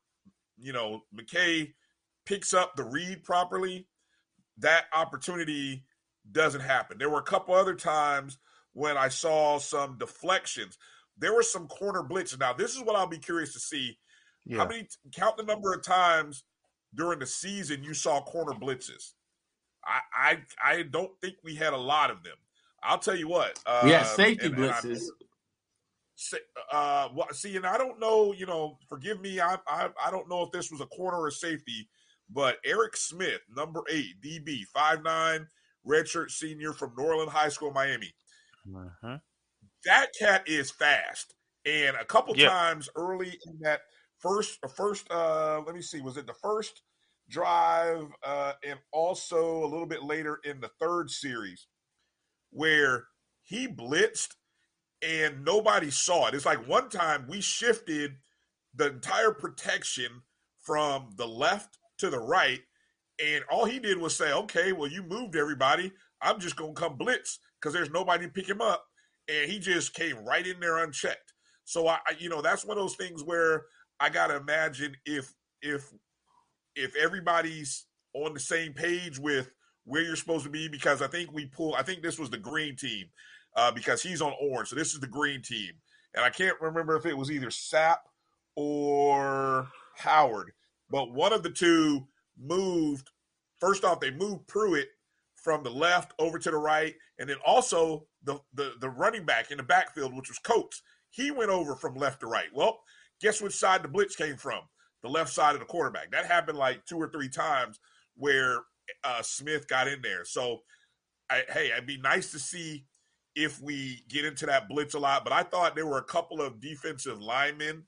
you 0.58 0.74
know 0.74 1.02
mckay 1.16 1.74
picks 2.26 2.54
up 2.54 2.76
the 2.76 2.84
read 2.84 3.24
properly 3.24 3.88
that 4.58 4.86
opportunity 4.94 5.84
doesn't 6.32 6.62
happen. 6.62 6.98
There 6.98 7.10
were 7.10 7.20
a 7.20 7.24
couple 7.24 7.54
other 7.54 7.76
times 7.76 8.38
when 8.72 8.98
i 8.98 9.10
saw 9.10 9.60
some 9.60 9.98
deflections. 9.98 10.78
There 11.18 11.34
were 11.34 11.44
some 11.44 11.68
corner 11.68 12.02
blitzes. 12.02 12.40
Now 12.40 12.54
this 12.54 12.76
is 12.76 12.82
what 12.82 12.96
i'll 12.96 13.08
be 13.08 13.18
curious 13.18 13.54
to 13.54 13.60
see. 13.60 13.98
How 14.58 14.68
many 14.68 14.88
count 15.14 15.38
the 15.38 15.44
number 15.44 15.74
of 15.74 15.84
times 15.84 16.44
during 16.96 17.20
the 17.20 17.26
season 17.28 17.84
you 17.84 17.94
saw 17.94 18.22
corner 18.22 18.54
blitzes. 18.54 19.14
I 19.86 20.00
I, 20.64 20.72
I 20.78 20.84
don't 20.84 21.12
think 21.22 21.36
we 21.44 21.56
had 21.56 21.74
a 21.74 21.78
lot 21.78 22.12
of 22.12 22.24
them. 22.24 22.36
I'll 22.84 23.00
tell 23.00 23.16
you 23.16 23.28
what. 23.28 23.60
Uh, 23.66 23.82
We 23.86 23.92
had 23.92 24.06
safety 24.08 24.46
and- 24.48 24.56
and 24.56 24.66
I- 24.72 24.82
blitzes. 24.82 25.04
Uh, 26.72 27.10
well, 27.14 27.28
see, 27.32 27.56
and 27.58 27.66
I 27.66 27.78
don't 27.78 28.00
know. 28.00 28.34
You 28.34 28.46
know, 28.46 28.78
forgive 28.88 29.20
me. 29.20 29.40
I, 29.42 29.58
I 29.68 29.90
I 30.06 30.12
don't 30.12 30.30
know 30.30 30.44
if 30.44 30.52
this 30.52 30.72
was 30.72 30.80
a 30.80 30.86
corner 30.86 31.18
or 31.20 31.32
safety, 31.32 31.90
but 32.30 32.58
Eric 32.64 32.96
Smith, 32.96 33.42
number 33.54 33.82
eight, 33.90 34.22
DB, 34.24 34.62
five 34.74 35.04
nine, 35.04 35.48
redshirt 35.86 36.30
senior 36.32 36.72
from 36.72 36.94
Norland 36.98 37.32
High 37.32 37.50
School, 37.50 37.72
Miami. 37.72 38.14
Uh-huh. 38.74 39.18
That 39.86 40.08
cat 40.18 40.48
is 40.48 40.72
fast, 40.72 41.34
and 41.66 41.98
a 41.98 42.06
couple 42.06 42.38
Yep. 42.38 42.50
times 42.50 42.90
early 42.96 43.38
in 43.48 43.60
that 43.62 43.82
first 44.24 44.58
first 44.76 45.12
uh 45.12 45.62
let 45.66 45.76
me 45.76 45.82
see 45.82 46.02
was 46.02 46.18
it 46.18 46.26
the 46.26 46.34
first 46.34 46.82
drive 47.30 48.08
uh 48.26 48.54
and 48.68 48.80
also 48.92 49.64
a 49.64 49.68
little 49.68 49.86
bit 49.86 50.04
later 50.04 50.40
in 50.46 50.60
the 50.62 50.72
third 50.80 51.10
series 51.10 51.68
where 52.52 53.06
he 53.42 53.68
blitzed 53.68 54.30
and 55.06 55.44
nobody 55.44 55.92
saw 55.92 56.28
it. 56.28 56.34
It's 56.34 56.46
like 56.46 56.66
one 56.66 56.88
time 56.88 57.26
we 57.28 57.42
shifted 57.42 58.14
the 58.74 58.88
entire 58.88 59.32
protection 59.32 60.22
from 60.62 61.10
the 61.18 61.28
left 61.28 61.78
to 61.98 62.10
the 62.10 62.20
right 62.20 62.62
and 63.24 63.44
all 63.52 63.66
he 63.66 63.80
did 63.80 63.98
was 63.98 64.16
say 64.16 64.32
okay 64.32 64.72
well 64.72 64.90
you 64.90 65.04
moved 65.04 65.36
everybody. 65.36 65.92
I'm 66.22 66.40
just 66.40 66.56
gonna 66.56 66.74
come 66.74 66.98
blitz 66.98 67.40
because 67.60 67.74
there's 67.74 67.92
nobody 67.92 68.26
to 68.26 68.32
pick 68.32 68.48
him 68.48 68.62
up 68.62 68.86
and 69.28 69.52
he 69.52 69.60
just 69.60 69.94
came 69.94 70.24
right 70.26 70.48
in 70.48 70.60
there 70.62 70.78
unchecked. 70.78 71.34
So 71.66 71.88
I, 71.88 71.96
I 72.08 72.16
you 72.18 72.30
know 72.30 72.42
that's 72.42 72.66
one 72.66 72.78
of 72.78 72.84
those 72.84 72.96
things 72.96 73.24
where 73.24 73.66
I 74.00 74.10
gotta 74.10 74.36
imagine 74.36 74.96
if 75.06 75.34
if 75.62 75.92
if 76.76 76.96
everybody's 76.96 77.86
on 78.14 78.34
the 78.34 78.40
same 78.40 78.74
page 78.74 79.20
with 79.20 79.52
where 79.86 80.02
you're 80.02 80.16
supposed 80.16 80.46
to 80.46 80.50
be, 80.50 80.68
because 80.68 81.02
I 81.02 81.08
think 81.08 81.32
we 81.32 81.46
pull. 81.46 81.76
I 81.76 81.84
think 81.84 82.02
this 82.02 82.20
was 82.20 82.30
the 82.30 82.38
green 82.38 82.76
team 82.76 83.06
uh, 83.56 83.72
because 83.72 84.02
he's 84.02 84.22
on 84.22 84.34
orange, 84.42 84.70
so 84.70 84.76
this 84.76 84.94
is 84.94 85.00
the 85.00 85.08
green 85.08 85.42
team, 85.42 85.72
and 86.16 86.24
I 86.24 86.30
can't 86.30 86.60
remember 86.62 86.96
if 86.96 87.06
it 87.06 87.18
was 87.18 87.32
either 87.32 87.48
Sapp 87.48 87.98
or 88.56 89.68
Howard, 89.98 90.52
but 90.90 91.12
one 91.12 91.34
of 91.34 91.44
the 91.44 91.50
two 91.50 92.08
moved. 92.40 93.10
First 93.60 93.86
off, 93.86 94.00
they 94.00 94.12
moved 94.12 94.48
Pruitt 94.48 94.90
from 95.36 95.64
the 95.64 95.70
left 95.70 96.14
over 96.20 96.40
to 96.40 96.52
the 96.52 96.58
right, 96.58 96.96
and 97.20 97.30
then 97.30 97.38
also 97.46 98.08
the 98.24 98.40
the, 98.54 98.74
the 98.80 98.90
running 98.90 99.26
back 99.26 99.52
in 99.52 99.58
the 99.58 99.64
backfield, 99.64 100.16
which 100.16 100.30
was 100.30 100.40
Coates, 100.40 100.82
he 101.10 101.32
went 101.32 101.52
over 101.52 101.76
from 101.76 101.96
left 101.96 102.22
to 102.22 102.28
right. 102.28 102.50
Well, 102.54 102.80
guess 103.24 103.42
which 103.42 103.56
side 103.56 103.82
the 103.82 103.88
blitz 103.88 104.16
came 104.16 104.38
from? 104.38 104.60
The 105.02 105.10
left 105.10 105.34
side 105.34 105.56
of 105.56 105.60
the 105.60 105.66
quarterback. 105.66 106.12
That 106.12 106.26
happened 106.26 106.58
like 106.58 106.86
two 106.86 106.98
or 106.98 107.10
three 107.10 107.30
times 107.30 107.80
where 108.16 108.60
uh, 109.04 109.22
Smith 109.22 109.68
got 109.68 109.88
in 109.88 110.02
there. 110.02 110.26
So, 110.26 110.60
I, 111.30 111.44
hey, 111.50 111.72
it'd 111.72 111.88
be 111.88 111.98
nice 111.98 112.32
to 112.32 112.40
see 112.40 112.86
if 113.36 113.60
we 113.62 114.04
get 114.10 114.26
into 114.26 114.46
that 114.46 114.70
blitz 114.70 114.94
a 114.94 115.00
lot. 115.00 115.24
But 115.24 115.34
I 115.34 115.44
thought 115.44 115.76
there 115.76 115.88
were 115.88 115.98
a 115.98 116.04
couple 116.04 116.42
of 116.42 116.62
defensive 116.62 117.20
linemen 117.20 117.84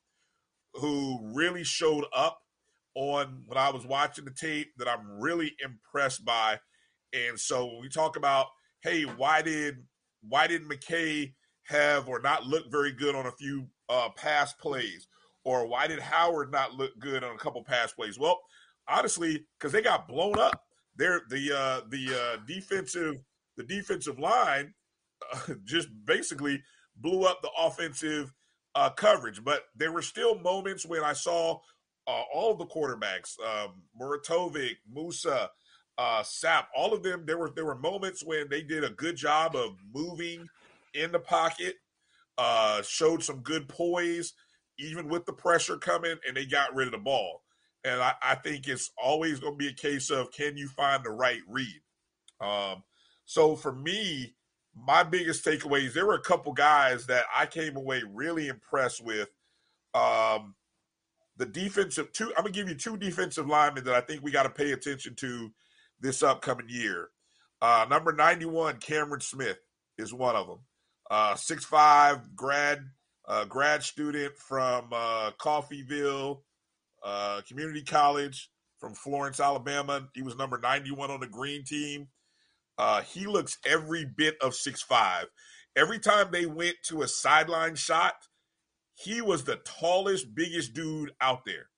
who 0.74 1.20
really 1.36 1.64
showed 1.64 2.06
up 2.16 2.40
on 2.96 3.44
when 3.46 3.58
I 3.58 3.70
was 3.70 3.86
watching 3.86 4.26
the 4.26 4.32
tape 4.32 4.72
that 4.78 4.88
I'm 4.88 5.20
really 5.20 5.54
impressed 5.64 6.26
by. 6.26 6.60
And 7.14 7.40
so 7.40 7.66
when 7.66 7.82
we 7.82 7.90
talk 7.90 8.16
about, 8.16 8.48
hey, 8.82 9.04
why 9.04 9.42
did 9.42 9.76
why 10.28 10.48
did 10.48 10.64
McKay 10.64 11.34
have 11.66 12.08
or 12.08 12.20
not 12.20 12.46
look 12.46 12.72
very 12.72 12.92
good 12.92 13.16
on 13.16 13.26
a 13.26 13.32
few 13.32 13.68
uh, 13.90 14.10
pass 14.16 14.54
plays, 14.54 15.08
or 15.46 15.68
why 15.68 15.88
did 15.88 16.00
Howard 16.00 16.52
not 16.52 16.74
look 16.74 16.92
good 17.00 17.24
on 17.24 17.36
a 17.36 17.38
couple 17.38 17.64
pass 17.64 17.94
plays? 17.94 18.20
Well, 18.20 18.40
honestly, 18.88 19.46
because 19.58 19.72
they 19.72 19.82
got 19.82 20.08
blown 20.08 20.38
up. 20.40 20.62
They're 20.98 21.22
the 21.30 21.52
uh, 21.52 21.82
the 21.90 22.08
uh, 22.14 22.38
defensive 22.48 23.16
the 23.58 23.64
defensive 23.64 24.20
line 24.20 24.74
uh, 25.34 25.54
just 25.64 25.88
basically 26.06 26.62
blew 26.98 27.24
up 27.24 27.42
the 27.42 27.52
offensive 27.58 28.34
uh, 28.76 28.90
coverage. 28.90 29.44
But 29.44 29.64
there 29.76 29.92
were 29.92 30.02
still 30.02 30.40
moments 30.40 30.86
when 30.86 31.04
I 31.04 31.14
saw 31.14 31.60
uh, 32.08 32.22
all 32.34 32.56
the 32.56 32.66
quarterbacks, 32.66 33.40
um, 33.46 33.82
Muratovic, 34.00 34.76
Musa, 34.92 35.50
uh, 35.98 36.22
Sapp, 36.22 36.66
all 36.76 36.94
of 36.94 37.04
them. 37.04 37.24
There 37.26 37.38
were 37.38 37.52
there 37.56 37.66
were 37.66 37.78
moments 37.78 38.24
when 38.24 38.50
they 38.50 38.62
did 38.62 38.84
a 38.84 38.90
good 38.90 39.16
job 39.16 39.56
of 39.56 39.76
moving 39.94 40.48
in 40.94 41.12
the 41.12 41.20
pocket, 41.20 41.76
uh, 42.38 42.82
showed 42.84 43.24
some 43.24 43.40
good 43.40 43.68
poise, 43.68 44.34
even 44.78 45.10
with 45.10 45.26
the 45.26 45.34
pressure 45.34 45.78
coming, 45.78 46.16
and 46.28 46.36
they 46.36 46.46
got 46.46 46.76
rid 46.76 46.88
of 46.88 46.92
the 46.94 46.98
ball. 46.98 47.44
And 47.84 48.02
I, 48.02 48.14
I 48.22 48.36
think 48.36 48.68
it's 48.68 48.92
always 49.02 49.40
going 49.40 49.54
to 49.54 49.58
be 49.58 49.68
a 49.68 49.74
case 49.74 50.10
of 50.10 50.32
can 50.32 50.58
you 50.58 50.68
find 50.68 51.04
the 51.04 51.12
right 51.12 51.42
read. 51.48 51.82
Um, 52.42 52.84
so 53.26 53.56
for 53.56 53.74
me, 53.74 54.36
my 54.76 55.04
biggest 55.04 55.46
takeaways, 55.46 55.94
there 55.94 56.06
were 56.06 56.16
a 56.16 56.22
couple 56.22 56.52
guys 56.52 57.06
that 57.08 57.26
I 57.34 57.46
came 57.46 57.78
away 57.78 58.04
really 58.08 58.48
impressed 58.48 59.04
with. 59.04 59.30
Um, 59.94 60.56
the 61.38 61.46
defensive 61.46 62.12
two, 62.12 62.30
I'm 62.38 62.44
gonna 62.44 62.52
give 62.52 62.70
you 62.70 62.76
two 62.76 62.98
defensive 62.98 63.48
linemen 63.48 63.84
that 63.86 63.96
I 63.96 64.02
think 64.02 64.24
we 64.24 64.32
got 64.32 64.44
to 64.44 64.50
pay 64.50 64.72
attention 64.72 65.16
to 65.16 65.52
this 66.00 66.24
upcoming 66.24 66.68
year. 66.70 67.10
Uh, 67.62 67.86
number 67.90 68.12
91, 68.12 68.78
Cameron 68.78 69.22
Smith 69.22 69.58
is 69.98 70.14
one 70.14 70.36
of 70.36 70.48
them. 70.48 70.60
Uh, 71.10 71.36
six 71.36 71.64
five 71.64 72.36
grad 72.36 72.86
uh, 73.28 73.46
grad 73.46 73.84
student 73.84 74.38
from 74.38 74.90
uh, 74.92 75.32
Coffeyville 75.40 76.42
uh, 77.04 77.42
Community 77.48 77.84
College 77.84 78.50
from 78.80 78.94
Florence, 78.94 79.40
Alabama. 79.40 80.08
He 80.14 80.22
was 80.22 80.36
number 80.36 80.60
91 80.60 81.12
on 81.12 81.20
the 81.20 81.28
green 81.28 81.64
team. 81.64 82.08
Uh, 82.78 83.02
he 83.02 83.26
looks 83.26 83.58
every 83.66 84.06
bit 84.06 84.36
of 84.42 84.54
six 84.54 84.82
five. 84.82 85.26
Every 85.76 86.00
time 86.00 86.28
they 86.32 86.46
went 86.46 86.76
to 86.88 87.02
a 87.02 87.08
sideline 87.08 87.76
shot, 87.76 88.14
he 88.96 89.22
was 89.22 89.44
the 89.44 89.58
tallest, 89.58 90.36
biggest 90.36 90.74
dude 90.74 91.12
out 91.22 91.46
there. 91.46 91.70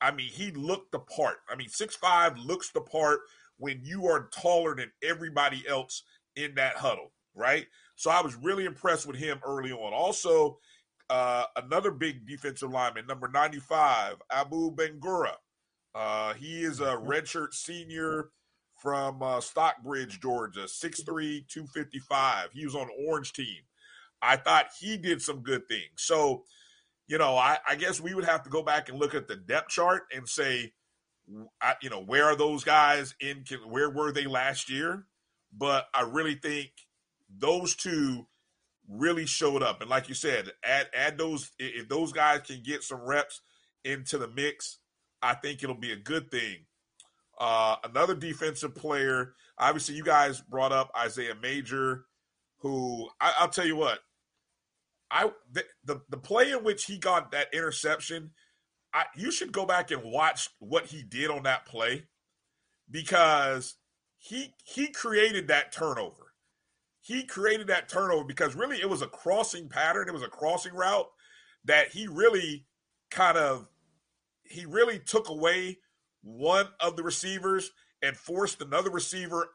I 0.00 0.10
mean, 0.10 0.28
he 0.28 0.50
looked 0.50 0.92
the 0.92 0.98
part. 0.98 1.38
I 1.48 1.54
mean, 1.54 1.68
six 1.68 1.94
five 1.94 2.36
looks 2.38 2.70
the 2.70 2.80
part 2.80 3.20
when 3.58 3.80
you 3.84 4.06
are 4.06 4.28
taller 4.32 4.74
than 4.74 4.90
everybody 5.02 5.62
else 5.68 6.02
in 6.34 6.54
that 6.56 6.76
huddle, 6.76 7.12
right? 7.34 7.66
So 7.94 8.10
I 8.10 8.20
was 8.20 8.34
really 8.36 8.64
impressed 8.64 9.06
with 9.06 9.16
him 9.16 9.40
early 9.46 9.70
on. 9.70 9.92
Also, 9.92 10.58
uh, 11.10 11.44
another 11.56 11.90
big 11.90 12.26
defensive 12.26 12.70
lineman, 12.70 13.06
number 13.06 13.28
95, 13.28 14.16
Abu 14.30 14.74
Bangura. 14.74 15.34
Uh, 15.94 16.34
he 16.34 16.62
is 16.62 16.80
a 16.80 16.96
redshirt 16.96 17.52
senior 17.52 18.30
from 18.82 19.22
uh, 19.22 19.40
Stockbridge, 19.40 20.20
Georgia, 20.20 20.64
6'3, 20.64 21.46
255. 21.48 22.50
He 22.52 22.64
was 22.64 22.74
on 22.74 22.88
Orange 23.06 23.32
team. 23.32 23.62
I 24.20 24.36
thought 24.36 24.66
he 24.80 24.96
did 24.96 25.20
some 25.20 25.42
good 25.42 25.68
things. 25.68 25.90
So, 25.96 26.44
you 27.06 27.18
know, 27.18 27.36
I, 27.36 27.58
I 27.68 27.76
guess 27.76 28.00
we 28.00 28.14
would 28.14 28.24
have 28.24 28.42
to 28.44 28.50
go 28.50 28.62
back 28.62 28.88
and 28.88 28.98
look 28.98 29.14
at 29.14 29.28
the 29.28 29.36
depth 29.36 29.68
chart 29.70 30.02
and 30.14 30.28
say, 30.28 30.72
I, 31.60 31.74
you 31.82 31.90
know, 31.90 32.02
where 32.02 32.24
are 32.24 32.36
those 32.36 32.64
guys 32.64 33.14
in? 33.20 33.44
Can, 33.44 33.58
Where 33.58 33.90
were 33.90 34.12
they 34.12 34.26
last 34.26 34.70
year? 34.70 35.06
But 35.56 35.86
I 35.94 36.02
really 36.02 36.34
think 36.34 36.70
those 37.28 37.76
two 37.76 38.26
really 38.92 39.26
showed 39.26 39.62
up. 39.62 39.80
And 39.80 39.90
like 39.90 40.08
you 40.08 40.14
said, 40.14 40.50
add 40.64 40.88
add 40.94 41.18
those 41.18 41.50
if 41.58 41.88
those 41.88 42.12
guys 42.12 42.40
can 42.40 42.62
get 42.62 42.82
some 42.82 43.00
reps 43.00 43.40
into 43.84 44.18
the 44.18 44.28
mix, 44.28 44.78
I 45.22 45.34
think 45.34 45.62
it'll 45.62 45.74
be 45.74 45.92
a 45.92 45.96
good 45.96 46.30
thing. 46.30 46.66
Uh, 47.38 47.76
another 47.84 48.14
defensive 48.14 48.74
player, 48.74 49.34
obviously, 49.58 49.94
you 49.94 50.04
guys 50.04 50.40
brought 50.40 50.72
up 50.72 50.90
Isaiah 50.96 51.34
Major, 51.40 52.04
who 52.58 53.08
I, 53.20 53.32
will 53.40 53.48
tell 53.48 53.66
you 53.66 53.76
what, 53.76 54.00
I 55.10 55.30
the, 55.50 55.64
the, 55.84 56.02
the 56.10 56.18
play 56.18 56.52
in 56.52 56.62
which 56.62 56.84
he 56.84 56.98
got 56.98 57.32
that 57.32 57.52
interception, 57.52 58.30
I, 58.94 59.04
you 59.16 59.30
should 59.30 59.52
go 59.52 59.66
back 59.66 59.90
and 59.90 60.02
watch 60.04 60.50
what 60.58 60.86
he 60.86 61.02
did 61.02 61.30
on 61.30 61.44
that 61.44 61.66
play 61.66 62.04
because 62.90 63.74
he 64.18 64.54
he 64.64 64.88
created 64.88 65.48
that 65.48 65.72
turnover. 65.72 66.21
He 67.02 67.24
created 67.24 67.66
that 67.66 67.88
turnover 67.88 68.24
because 68.24 68.54
really 68.54 68.80
it 68.80 68.88
was 68.88 69.02
a 69.02 69.08
crossing 69.08 69.68
pattern, 69.68 70.08
it 70.08 70.14
was 70.14 70.22
a 70.22 70.28
crossing 70.28 70.72
route 70.72 71.08
that 71.64 71.88
he 71.88 72.06
really 72.06 72.64
kind 73.10 73.36
of 73.36 73.68
he 74.44 74.64
really 74.64 74.98
took 74.98 75.28
away 75.28 75.78
one 76.22 76.68
of 76.80 76.96
the 76.96 77.02
receivers 77.02 77.70
and 78.02 78.16
forced 78.16 78.62
another 78.62 78.90
receiver 78.90 79.50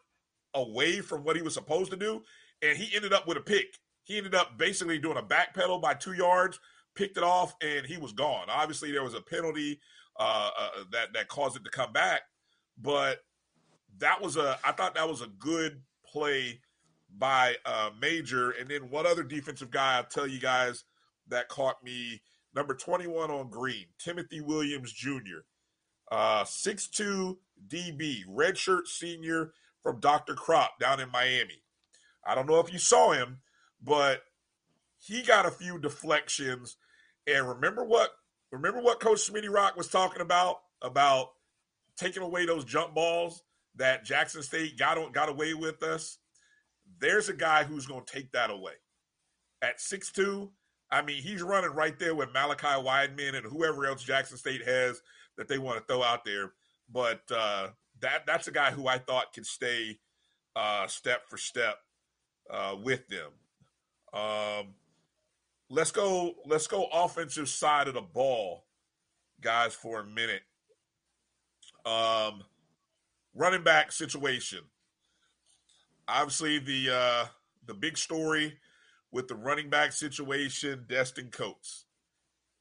away 0.53 1.01
from 1.01 1.23
what 1.23 1.35
he 1.35 1.41
was 1.41 1.53
supposed 1.53 1.91
to 1.91 1.97
do. 1.97 2.21
And 2.61 2.77
he 2.77 2.95
ended 2.95 3.13
up 3.13 3.27
with 3.27 3.37
a 3.37 3.41
pick. 3.41 3.77
He 4.03 4.17
ended 4.17 4.35
up 4.35 4.57
basically 4.57 4.99
doing 4.99 5.17
a 5.17 5.21
back 5.21 5.53
pedal 5.53 5.79
by 5.79 5.93
two 5.93 6.13
yards, 6.13 6.59
picked 6.95 7.17
it 7.17 7.23
off, 7.23 7.55
and 7.61 7.85
he 7.85 7.97
was 7.97 8.13
gone. 8.13 8.47
Obviously, 8.49 8.91
there 8.91 9.03
was 9.03 9.13
a 9.13 9.21
penalty 9.21 9.79
uh, 10.19 10.49
uh, 10.57 10.69
that 10.91 11.13
that 11.13 11.27
caused 11.27 11.55
it 11.55 11.63
to 11.63 11.69
come 11.69 11.93
back, 11.93 12.21
but 12.81 13.19
that 13.99 14.21
was 14.21 14.37
a. 14.37 14.57
I 14.63 14.71
thought 14.71 14.95
that 14.95 15.07
was 15.07 15.21
a 15.21 15.27
good 15.27 15.81
play 16.05 16.61
by 17.15 17.55
uh, 17.65 17.91
Major, 17.99 18.51
and 18.51 18.69
then 18.69 18.89
one 18.89 19.07
other 19.07 19.23
defensive 19.23 19.71
guy. 19.71 19.97
I'll 19.97 20.03
tell 20.03 20.27
you 20.27 20.39
guys 20.39 20.83
that 21.27 21.49
caught 21.49 21.83
me. 21.83 22.21
Number 22.55 22.73
twenty-one 22.73 23.29
on 23.29 23.49
green, 23.49 23.85
Timothy 23.99 24.41
Williams 24.41 24.91
Jr 24.91 25.43
uh, 26.11 26.43
6'2 26.43 27.37
DB, 27.67 28.25
redshirt 28.27 28.87
senior 28.87 29.51
from 29.83 29.99
Dr. 29.99 30.35
Krop 30.35 30.69
down 30.79 30.99
in 30.99 31.11
Miami. 31.11 31.61
I 32.25 32.35
don't 32.35 32.47
know 32.47 32.59
if 32.59 32.71
you 32.71 32.79
saw 32.79 33.11
him, 33.11 33.39
but 33.81 34.21
he 34.99 35.21
got 35.21 35.45
a 35.45 35.51
few 35.51 35.79
deflections. 35.79 36.77
And 37.25 37.47
remember 37.47 37.83
what 37.83 38.11
remember 38.51 38.81
what 38.81 38.99
Coach 38.99 39.29
Smitty 39.29 39.49
Rock 39.49 39.75
was 39.75 39.87
talking 39.87 40.21
about 40.21 40.57
about 40.81 41.27
taking 41.97 42.23
away 42.23 42.45
those 42.45 42.65
jump 42.65 42.93
balls 42.93 43.43
that 43.75 44.05
Jackson 44.05 44.43
State 44.43 44.77
got 44.77 45.13
got 45.13 45.29
away 45.29 45.53
with 45.53 45.83
us. 45.83 46.17
There's 46.99 47.29
a 47.29 47.33
guy 47.33 47.63
who's 47.63 47.85
going 47.85 48.03
to 48.05 48.13
take 48.13 48.31
that 48.31 48.49
away. 48.49 48.73
At 49.61 49.79
6'2, 49.79 50.49
I 50.91 51.01
mean, 51.01 51.21
he's 51.21 51.41
running 51.41 51.71
right 51.71 51.97
there 51.97 52.15
with 52.15 52.33
Malachi 52.33 52.67
Wideman 52.67 53.35
and 53.35 53.45
whoever 53.45 53.85
else 53.85 54.03
Jackson 54.03 54.37
State 54.37 54.65
has 54.65 55.01
that 55.37 55.47
they 55.47 55.57
want 55.57 55.79
to 55.79 55.83
throw 55.85 56.03
out 56.03 56.23
there. 56.25 56.53
But 56.91 57.21
uh, 57.31 57.69
that 57.99 58.25
that's 58.25 58.47
a 58.47 58.51
guy 58.51 58.71
who 58.71 58.87
I 58.87 58.97
thought 58.97 59.33
could 59.33 59.45
stay 59.45 59.99
uh, 60.55 60.87
step 60.87 61.27
for 61.29 61.37
step 61.37 61.77
uh, 62.49 62.75
with 62.81 63.07
them. 63.07 63.31
Um, 64.13 64.75
let's 65.69 65.91
go. 65.91 66.35
Let's 66.45 66.67
go 66.67 66.87
offensive 66.93 67.49
side 67.49 67.87
of 67.87 67.93
the 67.93 68.01
ball, 68.01 68.65
guys, 69.41 69.73
for 69.73 69.99
a 69.99 70.05
minute. 70.05 70.43
Um, 71.85 72.43
running 73.35 73.63
back 73.63 73.91
situation. 73.91 74.59
Obviously, 76.07 76.59
the 76.59 76.89
uh, 76.93 77.25
the 77.65 77.73
big 77.73 77.97
story 77.97 78.57
with 79.11 79.27
the 79.27 79.35
running 79.35 79.69
back 79.69 79.91
situation, 79.91 80.85
Destin 80.87 81.29
Coates 81.31 81.85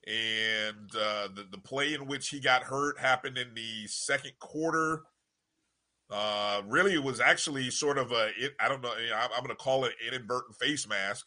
and 0.07 0.90
uh, 0.94 1.28
the 1.34 1.47
the 1.51 1.59
play 1.59 1.94
in 1.94 2.07
which 2.07 2.28
he 2.28 2.40
got 2.40 2.62
hurt 2.62 2.99
happened 2.99 3.36
in 3.36 3.55
the 3.55 3.86
second 3.86 4.32
quarter. 4.38 5.03
Uh, 6.09 6.62
really, 6.68 6.94
it 6.94 7.03
was 7.03 7.20
actually 7.20 7.70
sort 7.70 7.99
of 7.99 8.12
a 8.12 8.30
it, 8.38 8.55
I 8.61 8.68
don't 8.68 8.82
know. 8.82 8.92
I'm 8.92 9.42
going 9.42 9.49
to 9.49 9.57
call 9.57 9.84
it 9.84 9.94
inadvertent 10.07 10.57
face 10.57 10.86
mask, 10.88 11.26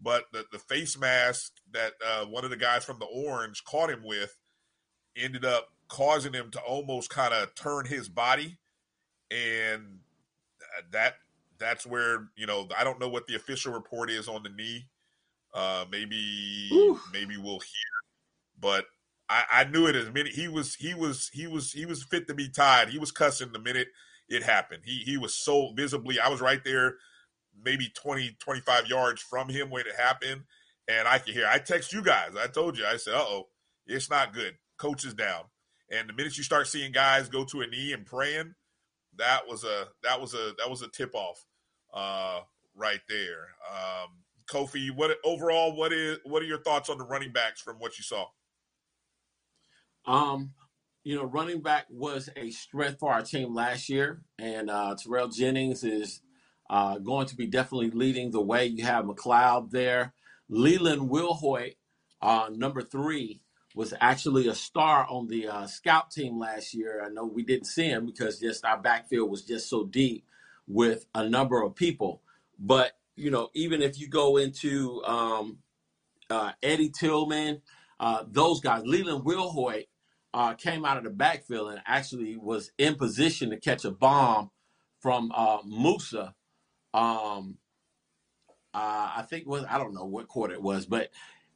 but 0.00 0.24
the 0.32 0.44
the 0.52 0.58
face 0.58 0.98
mask 0.98 1.52
that 1.72 1.94
uh, 2.06 2.26
one 2.26 2.44
of 2.44 2.50
the 2.50 2.56
guys 2.56 2.84
from 2.84 2.98
the 2.98 3.06
Orange 3.06 3.64
caught 3.64 3.90
him 3.90 4.02
with 4.04 4.36
ended 5.16 5.46
up 5.46 5.68
causing 5.88 6.34
him 6.34 6.50
to 6.50 6.60
almost 6.60 7.08
kind 7.08 7.32
of 7.32 7.54
turn 7.54 7.86
his 7.86 8.10
body, 8.10 8.58
and 9.30 10.00
that 10.92 11.14
that's 11.58 11.86
where 11.86 12.28
you 12.36 12.46
know 12.46 12.68
I 12.76 12.84
don't 12.84 13.00
know 13.00 13.08
what 13.08 13.26
the 13.26 13.34
official 13.36 13.72
report 13.72 14.10
is 14.10 14.28
on 14.28 14.42
the 14.42 14.50
knee. 14.50 14.86
Uh, 15.54 15.84
maybe 15.90 16.68
maybe 17.12 17.36
we'll 17.36 17.60
hear 17.60 17.98
but 18.60 18.86
I, 19.28 19.44
I 19.50 19.64
knew 19.64 19.86
it 19.86 19.96
as 19.96 20.10
minute 20.10 20.32
he 20.32 20.48
was 20.48 20.74
he 20.74 20.94
was 20.94 21.30
he 21.32 21.46
was 21.46 21.72
he 21.72 21.86
was 21.86 22.02
fit 22.02 22.26
to 22.28 22.34
be 22.34 22.48
tied. 22.48 22.88
He 22.88 22.98
was 22.98 23.12
cussing 23.12 23.52
the 23.52 23.58
minute 23.58 23.88
it 24.28 24.42
happened. 24.42 24.82
He 24.84 24.98
he 24.98 25.16
was 25.16 25.34
so 25.34 25.72
visibly 25.74 26.18
I 26.18 26.28
was 26.28 26.40
right 26.40 26.62
there 26.64 26.96
maybe 27.64 27.90
20 27.94 28.36
25 28.40 28.86
yards 28.86 29.20
from 29.20 29.48
him 29.48 29.70
when 29.70 29.86
it 29.86 29.96
happened 29.96 30.42
and 30.86 31.08
I 31.08 31.18
could 31.18 31.34
hear 31.34 31.46
I 31.50 31.58
text 31.58 31.92
you 31.92 32.02
guys. 32.02 32.30
I 32.38 32.46
told 32.46 32.78
you 32.78 32.86
I 32.86 32.96
said, 32.96 33.14
"Uh-oh, 33.14 33.48
it's 33.86 34.10
not 34.10 34.32
good. 34.32 34.54
Coach 34.78 35.04
is 35.04 35.14
down." 35.14 35.44
And 35.90 36.08
the 36.08 36.12
minute 36.12 36.36
you 36.36 36.44
start 36.44 36.66
seeing 36.66 36.92
guys 36.92 37.28
go 37.28 37.44
to 37.44 37.62
a 37.62 37.66
knee 37.66 37.92
and 37.92 38.04
praying, 38.04 38.54
that 39.18 39.46
was 39.46 39.64
a 39.64 39.88
that 40.02 40.20
was 40.20 40.34
a 40.34 40.52
that 40.58 40.68
was 40.68 40.82
a 40.82 40.88
tip 40.88 41.14
off 41.14 41.44
uh, 41.92 42.40
right 42.74 43.00
there. 43.08 43.48
Um, 43.70 44.08
Kofi, 44.50 44.90
what 44.94 45.16
overall 45.24 45.76
what 45.76 45.92
is 45.92 46.18
what 46.24 46.42
are 46.42 46.46
your 46.46 46.62
thoughts 46.62 46.88
on 46.88 46.98
the 46.98 47.04
running 47.04 47.32
backs 47.32 47.60
from 47.60 47.76
what 47.76 47.98
you 47.98 48.04
saw? 48.04 48.26
Um, 50.06 50.52
you 51.04 51.14
know, 51.14 51.24
running 51.24 51.60
back 51.60 51.86
was 51.90 52.30
a 52.36 52.50
strength 52.50 52.98
for 52.98 53.12
our 53.12 53.22
team 53.22 53.54
last 53.54 53.88
year, 53.88 54.22
and 54.38 54.70
uh, 54.70 54.96
Terrell 55.02 55.28
Jennings 55.28 55.84
is 55.84 56.22
uh, 56.70 56.98
going 56.98 57.26
to 57.26 57.36
be 57.36 57.46
definitely 57.46 57.90
leading 57.90 58.30
the 58.30 58.40
way. 58.40 58.66
You 58.66 58.84
have 58.84 59.04
McLeod 59.04 59.70
there. 59.70 60.14
Leland 60.50 61.10
Wilhoit, 61.10 61.76
uh, 62.22 62.48
number 62.50 62.80
three, 62.80 63.42
was 63.78 63.94
actually 64.00 64.48
a 64.48 64.54
star 64.56 65.06
on 65.08 65.28
the 65.28 65.46
uh, 65.46 65.64
scout 65.68 66.10
team 66.10 66.36
last 66.36 66.74
year. 66.74 67.00
I 67.06 67.10
know 67.10 67.24
we 67.24 67.44
didn't 67.44 67.66
see 67.66 67.86
him 67.86 68.06
because 68.06 68.40
just 68.40 68.64
our 68.64 68.76
backfield 68.76 69.30
was 69.30 69.44
just 69.44 69.70
so 69.70 69.84
deep 69.84 70.26
with 70.66 71.06
a 71.14 71.28
number 71.28 71.62
of 71.62 71.76
people. 71.76 72.20
But 72.58 72.94
you 73.14 73.30
know, 73.30 73.50
even 73.54 73.80
if 73.80 74.00
you 74.00 74.08
go 74.08 74.36
into 74.36 75.00
um, 75.04 75.58
uh, 76.28 76.50
Eddie 76.60 76.90
Tillman, 76.90 77.62
uh, 78.00 78.24
those 78.26 78.58
guys, 78.58 78.82
Leland 78.84 79.24
Wilhoit 79.24 79.86
uh, 80.34 80.54
came 80.54 80.84
out 80.84 80.96
of 80.96 81.04
the 81.04 81.10
backfield 81.10 81.70
and 81.70 81.80
actually 81.86 82.36
was 82.36 82.72
in 82.78 82.96
position 82.96 83.50
to 83.50 83.58
catch 83.58 83.84
a 83.84 83.92
bomb 83.92 84.50
from 85.00 85.30
uh, 85.32 85.58
Moussa. 85.64 86.34
Um, 86.92 87.58
uh, 88.74 89.12
I 89.18 89.24
think 89.30 89.46
was 89.46 89.64
I 89.70 89.78
don't 89.78 89.94
know 89.94 90.04
what 90.04 90.26
quarter 90.26 90.54
it 90.54 90.62
was, 90.62 90.84
but 90.84 91.10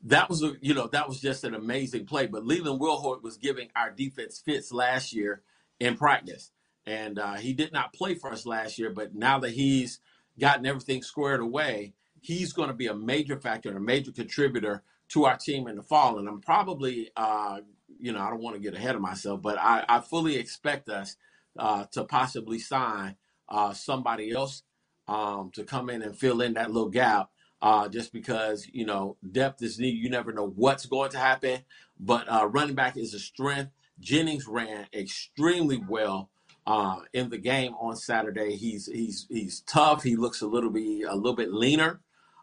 that 0.05 0.29
was 0.31 0.43
a 0.43 0.55
you 0.61 0.75
know 0.75 0.89
that 0.89 1.09
was 1.09 1.21
just 1.21 1.45
an 1.45 1.55
amazing 1.55 2.07
play. 2.07 2.27
But 2.27 2.47
Leland 2.47 2.81
Wilhoit 2.81 3.23
was 3.23 3.37
giving 3.39 3.69
our 3.77 3.91
defense 3.91 4.43
fits 4.45 4.73
last 4.73 5.13
year 5.13 5.43
in 5.81 5.97
practice, 5.97 6.53
and 6.87 7.19
uh, 7.19 7.35
he 7.35 7.53
did 7.55 7.73
not 7.73 7.93
play 7.95 8.15
for 8.15 8.33
us 8.33 8.47
last 8.47 8.79
year. 8.79 8.91
But 8.91 9.15
now 9.15 9.39
that 9.41 9.53
he's 9.53 10.01
gotten 10.39 10.67
everything 10.67 11.03
squared 11.03 11.41
away, 11.41 11.95
he's 12.21 12.53
going 12.53 12.69
to 12.69 12.75
be 12.75 12.89
a 12.89 12.95
major 12.95 13.39
factor 13.39 13.69
and 13.69 13.79
a 13.79 13.83
major 13.83 14.13
contributor 14.13 14.83
to 15.11 15.25
our 15.27 15.37
team 15.37 15.69
in 15.69 15.77
the 15.77 15.83
fall. 15.83 16.19
And 16.19 16.29
I'm 16.29 16.41
probably, 16.41 17.11
uh, 17.17 17.61
you 18.01 18.13
know, 18.13 18.21
I 18.21 18.31
don't 18.31 18.43
want 18.43 18.57
to 18.57 18.63
get 18.63 18.75
ahead 18.75 18.95
of 18.97 19.03
myself, 19.03 19.43
but 19.43 19.59
I, 19.59 19.85
I 19.89 20.01
fully 20.01 20.37
expect 20.37 20.89
us 20.89 21.17
uh, 21.59 21.87
to 21.93 22.05
possibly 22.05 22.59
sign 22.61 23.17
uh, 23.49 23.75
somebody 23.75 24.33
else 24.33 24.63
um, 25.09 25.51
to 25.55 25.65
come 25.65 25.91
in 25.91 26.03
and 26.03 26.17
fill 26.17 26.41
in 26.41 26.55
that 26.55 26.73
little 26.73 26.91
gap. 26.91 27.31
Uh, 27.63 27.89
just 27.89 28.13
because 28.13 28.69
you 28.73 28.87
know 28.87 29.17
depth 29.33 29.63
is 29.63 29.79
needed, 29.81 29.99
you 29.99 30.11
never 30.11 30.33
know 30.33 30.49
what's 30.57 30.87
going 30.87 31.11
to 31.13 31.19
happen. 31.19 31.61
But 32.01 32.27
uh, 32.29 32.49
running 32.49 32.77
back 32.77 32.99
is 32.99 33.15
a 33.15 33.21
strength. 33.21 33.73
Jennings 34.01 34.49
ran 34.49 34.89
extremely 34.95 35.83
well 35.89 36.31
uh, 36.67 37.01
in 37.15 37.31
the 37.31 37.39
game 37.39 37.75
on 37.81 37.97
Saturday. 37.97 38.57
He's 38.57 38.87
he's 38.87 39.27
he's 39.31 39.63
tough. 39.63 40.05
He 40.05 40.17
looks 40.17 40.43
a 40.43 40.49
little 40.49 40.71
bit 40.71 41.07
a 41.09 41.17
little 41.17 41.37
bit 41.37 41.55
leaner. 41.55 42.01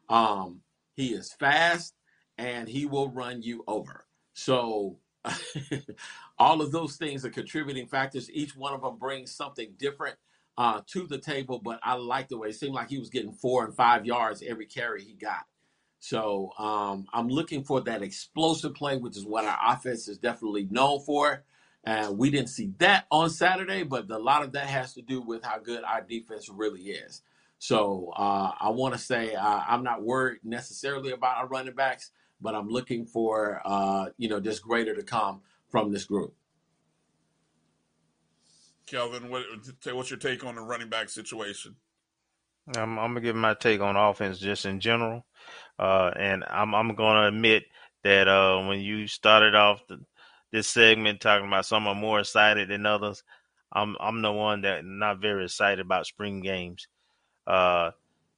Um, 0.10 0.62
he 0.96 1.10
is 1.14 1.34
fast, 1.34 1.96
and 2.38 2.70
he 2.70 2.88
will 2.88 3.12
run 3.12 3.44
you 3.44 3.66
over. 3.68 4.06
So 4.34 5.00
all 6.40 6.62
of 6.62 6.72
those 6.72 6.98
things 6.98 7.26
are 7.26 7.32
contributing 7.32 7.88
factors. 7.88 8.32
Each 8.32 8.56
one 8.56 8.74
of 8.74 8.82
them 8.82 8.98
brings 8.98 9.36
something 9.36 9.74
different 9.78 10.18
uh, 10.60 10.82
to 10.88 11.08
the 11.08 11.18
table. 11.18 11.60
But 11.64 11.80
I 11.82 11.96
like 11.96 12.28
the 12.28 12.38
way 12.38 12.50
it 12.50 12.56
seemed 12.56 12.76
like 12.76 12.90
he 12.90 13.00
was 13.00 13.10
getting 13.10 13.32
four 13.32 13.66
and 13.66 13.74
five 13.74 14.06
yards 14.06 14.44
every 14.46 14.66
carry 14.68 15.04
he 15.04 15.14
got. 15.14 15.46
So 16.00 16.52
um, 16.60 17.08
I'm 17.14 17.30
looking 17.30 17.64
for 17.64 17.82
that 17.82 18.04
explosive 18.04 18.76
play, 18.76 18.98
which 18.98 19.18
is 19.18 19.26
what 19.26 19.46
our 19.46 19.58
offense 19.68 20.08
is 20.08 20.18
definitely 20.18 20.68
known 20.70 21.00
for. 21.00 21.44
And 21.86 22.18
we 22.18 22.30
didn't 22.30 22.50
see 22.50 22.74
that 22.80 23.06
on 23.10 23.30
Saturday, 23.30 23.84
but 23.84 24.12
a 24.12 24.18
lot 24.18 24.44
of 24.44 24.52
that 24.52 24.68
has 24.68 24.94
to 24.96 25.02
do 25.02 25.22
with 25.22 25.44
how 25.44 25.60
good 25.60 25.84
our 25.84 26.02
defense 26.02 26.50
really 26.50 26.82
is. 26.82 27.22
So 27.58 28.14
uh, 28.18 28.52
I 28.60 28.70
want 28.70 28.94
to 28.94 29.00
say 29.00 29.34
uh, 29.36 29.62
I'm 29.68 29.84
not 29.84 30.04
worried 30.04 30.40
necessarily 30.44 31.12
about 31.12 31.38
our 31.38 31.48
running 31.48 31.74
backs, 31.74 32.12
but 32.42 32.54
I'm 32.54 32.70
looking 32.70 33.06
for 33.06 33.62
uh, 33.66 34.10
you 34.18 34.28
know 34.28 34.40
just 34.42 34.62
greater 34.62 34.96
to 34.96 35.04
come 35.04 35.42
from 35.70 35.92
this 35.92 36.06
group. 36.06 36.34
Kelvin, 38.90 39.30
what, 39.30 39.44
what's 39.94 40.10
your 40.10 40.20
take 40.20 40.44
on 40.44 40.56
the 40.56 40.62
running 40.62 40.90
back 40.90 41.10
situation? 41.10 41.76
I'm, 42.76 43.00
I'm 43.00 43.12
gonna 43.14 43.22
give 43.22 43.36
my 43.36 43.54
take 43.54 43.82
on 43.82 43.96
offense 43.96 44.40
just 44.40 44.66
in 44.66 44.80
general, 44.80 45.26
uh, 45.78 46.12
and 46.16 46.44
I'm 46.48 46.76
I'm 46.76 46.94
gonna 46.96 47.28
admit 47.28 47.64
that 48.04 48.28
uh, 48.28 48.64
when 48.68 48.80
you 48.80 49.08
started 49.08 49.56
off 49.56 49.82
the 49.88 50.00
this 50.52 50.68
segment 50.68 51.22
talking 51.22 51.48
about 51.48 51.66
some 51.66 51.88
are 51.88 51.96
more 51.96 52.20
excited 52.20 52.70
than 52.70 52.86
others. 52.86 53.24
I'm 53.72 53.96
I'm 54.00 54.22
the 54.22 54.32
one 54.32 54.62
that 54.62 54.86
not 54.86 55.20
very 55.20 55.46
excited 55.46 55.80
about 55.80 56.06
spring 56.06 56.42
games. 56.42 56.88
Uh, 57.48 57.92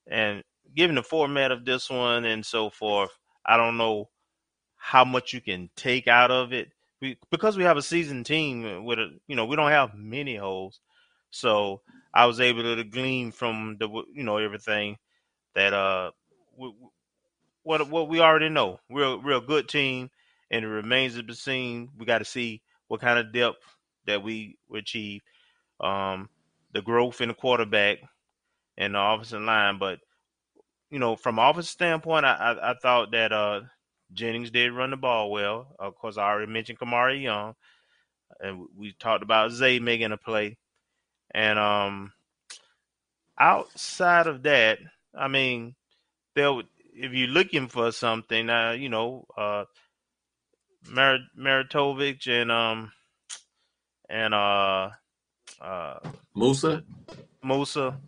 and 0.07 0.43
given 0.75 0.95
the 0.95 1.03
format 1.03 1.51
of 1.51 1.65
this 1.65 1.89
one 1.89 2.25
and 2.25 2.45
so 2.45 2.69
forth, 2.69 3.11
I 3.45 3.57
don't 3.57 3.77
know 3.77 4.09
how 4.77 5.05
much 5.05 5.33
you 5.33 5.41
can 5.41 5.69
take 5.75 6.07
out 6.07 6.31
of 6.31 6.53
it. 6.53 6.71
We, 7.01 7.17
because 7.31 7.57
we 7.57 7.63
have 7.63 7.77
a 7.77 7.81
seasoned 7.81 8.25
team 8.27 8.85
with 8.85 8.99
a, 8.99 9.09
you 9.27 9.35
know, 9.35 9.45
we 9.45 9.55
don't 9.55 9.71
have 9.71 9.95
many 9.95 10.35
holes. 10.35 10.79
So 11.31 11.81
I 12.13 12.25
was 12.25 12.39
able 12.39 12.63
to 12.63 12.83
glean 12.83 13.31
from 13.31 13.77
the, 13.79 13.89
you 14.13 14.23
know, 14.23 14.37
everything 14.37 14.97
that, 15.55 15.73
uh, 15.73 16.11
we, 16.57 16.73
what, 17.63 17.89
what 17.89 18.07
we 18.07 18.19
already 18.19 18.49
know. 18.49 18.79
We're, 18.89 19.17
we're 19.17 19.37
a 19.37 19.41
good 19.41 19.67
team 19.67 20.11
and 20.51 20.63
it 20.63 20.67
remains 20.67 21.15
to 21.15 21.23
be 21.23 21.33
seen. 21.33 21.89
We 21.97 22.05
got 22.05 22.19
to 22.19 22.25
see 22.25 22.61
what 22.87 23.01
kind 23.01 23.17
of 23.17 23.33
depth 23.33 23.63
that 24.05 24.21
we 24.21 24.57
achieve, 24.73 25.21
um, 25.79 26.29
the 26.73 26.81
growth 26.81 27.21
in 27.21 27.29
the 27.29 27.33
quarterback 27.33 27.99
and 28.77 28.95
the 28.95 29.01
offensive 29.01 29.41
line. 29.41 29.79
But 29.79 29.99
you 30.91 30.99
know, 30.99 31.15
from 31.15 31.39
offensive 31.39 31.71
standpoint, 31.71 32.25
I, 32.25 32.33
I, 32.33 32.71
I 32.71 32.73
thought 32.75 33.11
that 33.11 33.31
uh, 33.31 33.61
Jennings 34.13 34.51
did 34.51 34.73
run 34.73 34.91
the 34.91 34.97
ball 34.97 35.31
well. 35.31 35.75
Of 35.79 35.95
course, 35.95 36.17
I 36.17 36.23
already 36.23 36.51
mentioned 36.51 36.79
Kamari 36.79 37.21
Young, 37.23 37.55
and 38.39 38.65
we 38.77 38.93
talked 38.93 39.23
about 39.23 39.51
Zay 39.51 39.79
making 39.79 40.11
a 40.11 40.17
play. 40.17 40.57
And 41.33 41.57
um, 41.57 42.13
outside 43.39 44.27
of 44.27 44.43
that, 44.43 44.79
I 45.17 45.27
mean, 45.27 45.75
there 46.35 46.51
if 46.93 47.13
you're 47.13 47.27
looking 47.29 47.67
for 47.67 47.91
something, 47.91 48.49
uh, 48.49 48.71
you 48.71 48.89
know, 48.89 49.25
uh, 49.37 49.65
Mer- 50.89 51.27
Meritovich 51.37 52.27
and 52.27 52.51
um 52.51 52.91
and 54.09 54.33
uh 54.33 54.89
uh 55.61 55.99
Moussa 56.35 56.83
Moussa. 57.43 57.99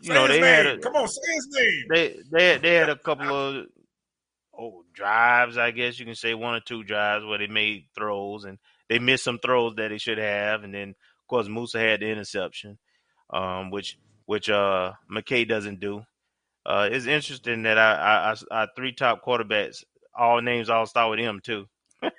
You 0.00 0.08
say 0.08 0.14
know 0.14 0.28
they 0.28 0.40
had 0.40 0.66
a, 0.66 0.78
come 0.78 0.94
on, 0.94 1.08
say 1.08 1.20
his 1.34 1.48
name. 1.50 1.84
They 1.90 2.16
they 2.30 2.48
had, 2.50 2.62
they 2.62 2.74
had 2.74 2.90
a 2.90 2.96
couple 2.96 3.34
of 3.34 3.66
oh 4.58 4.84
drives, 4.92 5.58
I 5.58 5.70
guess 5.70 5.98
you 5.98 6.06
can 6.06 6.14
say 6.14 6.34
one 6.34 6.54
or 6.54 6.60
two 6.60 6.84
drives 6.84 7.24
where 7.24 7.38
they 7.38 7.46
made 7.46 7.86
throws 7.94 8.44
and 8.44 8.58
they 8.88 8.98
missed 8.98 9.24
some 9.24 9.38
throws 9.38 9.74
that 9.76 9.88
they 9.88 9.98
should 9.98 10.18
have, 10.18 10.64
and 10.64 10.74
then 10.74 10.90
of 10.90 11.28
course 11.28 11.48
Moussa 11.48 11.78
had 11.78 12.00
the 12.00 12.06
interception, 12.06 12.78
um, 13.30 13.70
which 13.70 13.98
which 14.26 14.50
uh 14.50 14.92
McKay 15.10 15.48
doesn't 15.48 15.80
do. 15.80 16.02
Uh, 16.64 16.88
it's 16.90 17.06
interesting 17.06 17.62
that 17.62 17.78
I, 17.78 17.94
I, 17.94 18.32
I, 18.32 18.62
I 18.62 18.66
three 18.74 18.92
top 18.92 19.24
quarterbacks 19.24 19.84
all 20.16 20.40
names 20.40 20.70
all 20.70 20.86
start 20.86 21.10
with 21.10 21.20
M 21.20 21.40
too. 21.40 21.66
okay. 22.02 22.12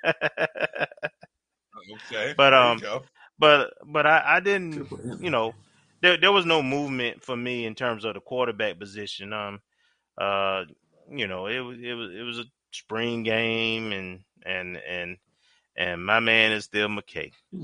But 2.36 2.54
um 2.54 2.78
but 3.38 3.72
but 3.86 4.06
I, 4.06 4.36
I 4.36 4.40
didn't 4.40 4.88
you 5.20 5.30
know 5.30 5.54
there 6.00 6.16
there 6.16 6.32
was 6.32 6.46
no 6.46 6.62
movement 6.62 7.22
for 7.22 7.36
me 7.36 7.66
in 7.66 7.74
terms 7.74 8.04
of 8.04 8.14
the 8.14 8.20
quarterback 8.20 8.78
position. 8.78 9.32
Um 9.32 9.60
uh 10.16 10.64
you 11.10 11.26
know 11.26 11.46
it 11.46 11.60
was 11.60 11.78
it 11.82 11.94
was 11.94 12.10
it 12.14 12.22
was 12.22 12.38
a 12.38 12.44
spring 12.72 13.22
game 13.22 13.92
and 13.92 14.20
and 14.44 14.76
and 14.76 15.16
and 15.76 16.04
my 16.04 16.20
man 16.20 16.52
is 16.52 16.64
still 16.64 16.88
McKay. 16.88 17.32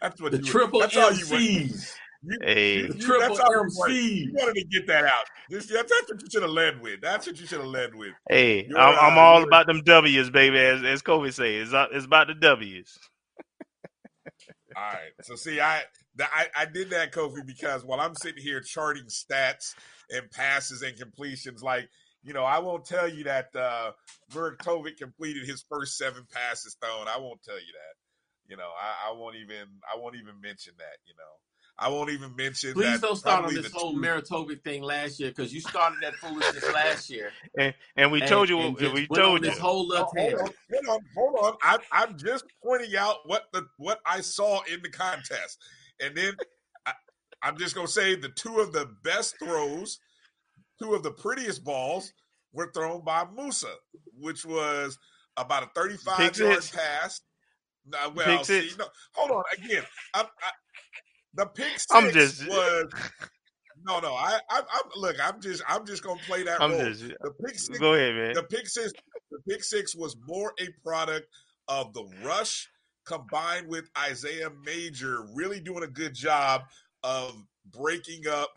that's 0.00 0.20
what 0.20 0.32
the 0.32 0.38
you, 0.38 0.44
triple 0.44 0.80
that's 0.80 0.96
all 0.96 1.12
you 1.12 1.24
MCs. 1.24 1.94
You, 2.24 2.38
hey, 2.42 2.76
you, 2.76 2.82
you, 2.82 2.94
triple 2.94 3.36
that's 3.36 3.40
all 3.40 3.52
you 3.52 3.62
MC. 3.62 3.78
wanted. 3.78 3.96
You 3.96 4.32
wanted 4.34 4.54
to 4.54 4.64
get 4.64 4.86
that 4.88 5.04
out. 5.04 5.24
This, 5.48 5.66
that's, 5.66 5.90
that's 5.90 6.12
what 6.12 6.22
you 6.22 6.28
should 6.30 6.42
have 6.42 6.50
led 6.50 6.80
with. 6.80 7.00
That's 7.00 7.26
what 7.26 7.38
you 7.40 7.46
should 7.46 7.60
have 7.60 7.68
led 7.68 7.94
with. 7.94 8.12
Hey, 8.28 8.66
You're, 8.68 8.78
I'm, 8.78 9.12
I'm 9.12 9.18
all 9.18 9.42
about 9.42 9.66
them 9.66 9.82
W's, 9.82 10.30
baby. 10.30 10.58
As 10.58 10.82
as 10.82 11.02
Kobe 11.02 11.30
says, 11.30 11.68
it's, 11.68 11.72
uh, 11.72 11.86
it's 11.92 12.06
about 12.06 12.28
the 12.28 12.34
W's. 12.34 12.98
All 14.76 14.82
right. 14.82 15.12
So 15.22 15.34
see, 15.36 15.60
I, 15.60 15.82
the, 16.16 16.24
I 16.24 16.46
I 16.56 16.64
did 16.66 16.90
that, 16.90 17.12
Kofi, 17.12 17.46
because 17.46 17.84
while 17.84 18.00
I'm 18.00 18.14
sitting 18.14 18.42
here 18.42 18.60
charting 18.60 19.04
stats 19.04 19.74
and 20.10 20.30
passes 20.30 20.82
and 20.82 20.96
completions, 20.98 21.62
like 21.62 21.88
you 22.22 22.32
know, 22.32 22.44
I 22.44 22.60
won't 22.60 22.84
tell 22.84 23.08
you 23.08 23.24
that 23.24 23.54
uh 23.56 23.92
Vertovic 24.32 24.96
completed 24.98 25.46
his 25.46 25.64
first 25.68 25.96
seven 25.96 26.26
passes 26.32 26.76
thrown. 26.80 27.08
I 27.08 27.18
won't 27.18 27.42
tell 27.42 27.56
you 27.58 27.72
that. 27.72 27.94
You 28.48 28.56
know, 28.56 28.70
I, 28.80 29.10
I 29.10 29.12
won't 29.16 29.36
even 29.36 29.66
I 29.92 29.98
won't 29.98 30.16
even 30.16 30.40
mention 30.40 30.74
that. 30.78 30.98
You 31.06 31.14
know, 31.16 31.32
I 31.82 31.88
won't 31.88 32.10
even 32.10 32.34
mention. 32.36 32.74
Please 32.74 33.00
that 33.00 33.06
don't 33.06 33.16
start 33.16 33.44
on 33.44 33.54
this 33.54 33.72
whole 33.72 33.92
two- 33.92 34.00
Maritovic 34.00 34.62
thing 34.62 34.82
last 34.82 35.18
year 35.18 35.30
because 35.30 35.52
you 35.52 35.60
started 35.60 35.98
that 36.02 36.14
foolishness 36.14 36.64
last 36.72 37.10
year. 37.10 37.30
And, 37.58 37.74
and 37.96 38.10
we 38.10 38.20
told 38.22 38.48
you, 38.48 38.58
and 38.60 38.74
we 38.76 38.80
just 38.80 39.10
went 39.10 39.10
on 39.10 39.16
told 39.28 39.42
this 39.42 39.56
you. 39.56 39.60
whole 39.60 39.86
little 39.86 40.10
Oh, 40.16 40.20
hold 40.20 40.34
on, 40.34 40.50
hold 40.72 40.88
on, 40.88 41.00
hold 41.14 41.44
on. 41.44 41.52
I'm, 41.62 41.80
I'm 41.92 42.16
just 42.18 42.44
pointing 42.64 42.96
out 42.96 43.16
what 43.26 43.42
the 43.52 43.66
what 43.76 44.00
I 44.06 44.22
saw 44.22 44.62
in 44.72 44.80
the 44.82 44.88
contest, 44.88 45.58
and 46.00 46.16
then 46.16 46.34
I, 46.86 46.92
I'm 47.42 47.58
just 47.58 47.74
gonna 47.74 47.88
say 47.88 48.14
the 48.14 48.30
two 48.30 48.60
of 48.60 48.72
the 48.72 48.88
best 49.04 49.38
throws, 49.38 49.98
two 50.80 50.94
of 50.94 51.02
the 51.02 51.10
prettiest 51.10 51.62
balls 51.62 52.12
were 52.54 52.70
thrown 52.72 53.04
by 53.04 53.26
Moussa, 53.36 53.74
which 54.18 54.46
was 54.46 54.98
about 55.36 55.64
a 55.64 55.70
35 55.74 56.16
Pick 56.16 56.38
yard 56.38 56.62
six. 56.62 56.70
pass. 56.76 57.20
Nah, 57.86 58.10
well, 58.14 58.44
see, 58.44 58.70
no, 58.78 58.86
hold 59.12 59.30
on 59.32 59.42
again. 59.58 59.82
I'm, 60.14 60.24
I, 60.24 60.50
the 61.34 61.46
pick 61.46 61.72
6 61.78 61.86
I'm 61.92 62.10
just- 62.12 62.46
was. 62.46 62.92
No, 63.84 63.98
no. 63.98 64.14
I, 64.14 64.38
I, 64.48 64.58
I'm 64.60 64.90
look. 64.94 65.16
I'm 65.20 65.40
just, 65.40 65.60
I'm 65.68 65.84
just 65.84 66.04
gonna 66.04 66.20
play 66.28 66.44
that 66.44 66.60
I'm 66.62 66.70
role. 66.70 66.84
just- 66.84 67.00
the 67.02 67.32
pick 67.44 67.58
six. 67.58 67.78
Go 67.80 67.94
ahead, 67.94 68.14
man. 68.14 68.34
The 68.34 68.44
pick 68.44 68.68
six. 68.68 68.92
The 69.32 69.38
pick 69.48 69.64
six 69.64 69.96
was 69.96 70.16
more 70.24 70.52
a 70.60 70.68
product 70.84 71.26
of 71.66 71.92
the 71.92 72.04
rush 72.24 72.68
combined 73.04 73.66
with 73.66 73.90
Isaiah 73.98 74.50
Major 74.64 75.22
really 75.34 75.58
doing 75.58 75.82
a 75.82 75.88
good 75.88 76.14
job 76.14 76.62
of 77.02 77.34
breaking 77.72 78.28
up 78.28 78.50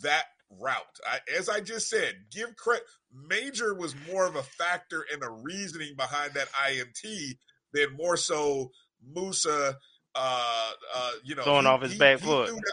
that 0.00 0.24
route. 0.58 0.76
I, 1.06 1.18
as 1.38 1.50
I 1.50 1.60
just 1.60 1.90
said, 1.90 2.14
give 2.32 2.56
credit. 2.56 2.84
Major 3.28 3.74
was 3.74 3.94
more 4.10 4.24
of 4.26 4.36
a 4.36 4.42
factor 4.42 5.04
in 5.12 5.20
the 5.20 5.28
reasoning 5.30 5.92
behind 5.94 6.32
that 6.32 6.48
INT 6.70 7.36
than 7.74 7.94
more 7.98 8.16
so 8.16 8.70
Moussa. 9.06 9.76
Uh, 10.14 10.70
uh, 10.94 11.12
you 11.24 11.34
know, 11.34 11.42
Throwing 11.42 11.62
he- 11.64 11.68
off 11.68 11.82
his 11.82 11.92
he- 11.92 11.98
back 11.98 12.20
he 12.20 12.26
foot. 12.26 12.48
that- 12.48 12.72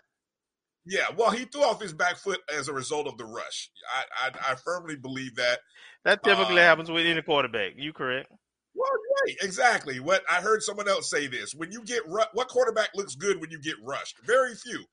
yeah, 0.86 1.08
well, 1.18 1.32
he 1.32 1.44
threw 1.46 1.64
off 1.64 1.82
his 1.82 1.92
back 1.94 2.16
foot 2.18 2.40
as 2.56 2.68
a 2.70 2.74
result 2.74 3.08
of 3.08 3.18
the 3.18 3.26
rush. 3.26 3.70
I 3.94 4.28
I, 4.28 4.52
I 4.52 4.56
firmly 4.56 4.96
believe 4.96 5.36
that. 5.36 5.60
That 6.06 6.24
typically 6.24 6.62
Uh, 6.62 6.64
happens 6.64 6.90
with 6.90 7.06
any 7.06 7.22
quarterback. 7.22 7.74
You 7.76 7.92
correct? 7.92 8.32
Well, 8.74 8.90
right, 9.26 9.36
exactly. 9.42 10.00
What 10.00 10.24
I 10.30 10.40
heard 10.42 10.64
someone 10.64 10.88
else 10.88 11.10
say 11.10 11.28
this: 11.28 11.54
when 11.54 11.72
you 11.72 11.84
get 11.84 12.08
ru- 12.08 12.24
what 12.34 12.48
quarterback 12.48 12.92
looks 12.96 13.16
good 13.16 13.42
when 13.42 13.52
you 13.52 13.60
get 13.60 13.76
rushed? 13.84 14.16
Very 14.26 14.56
few. 14.56 14.86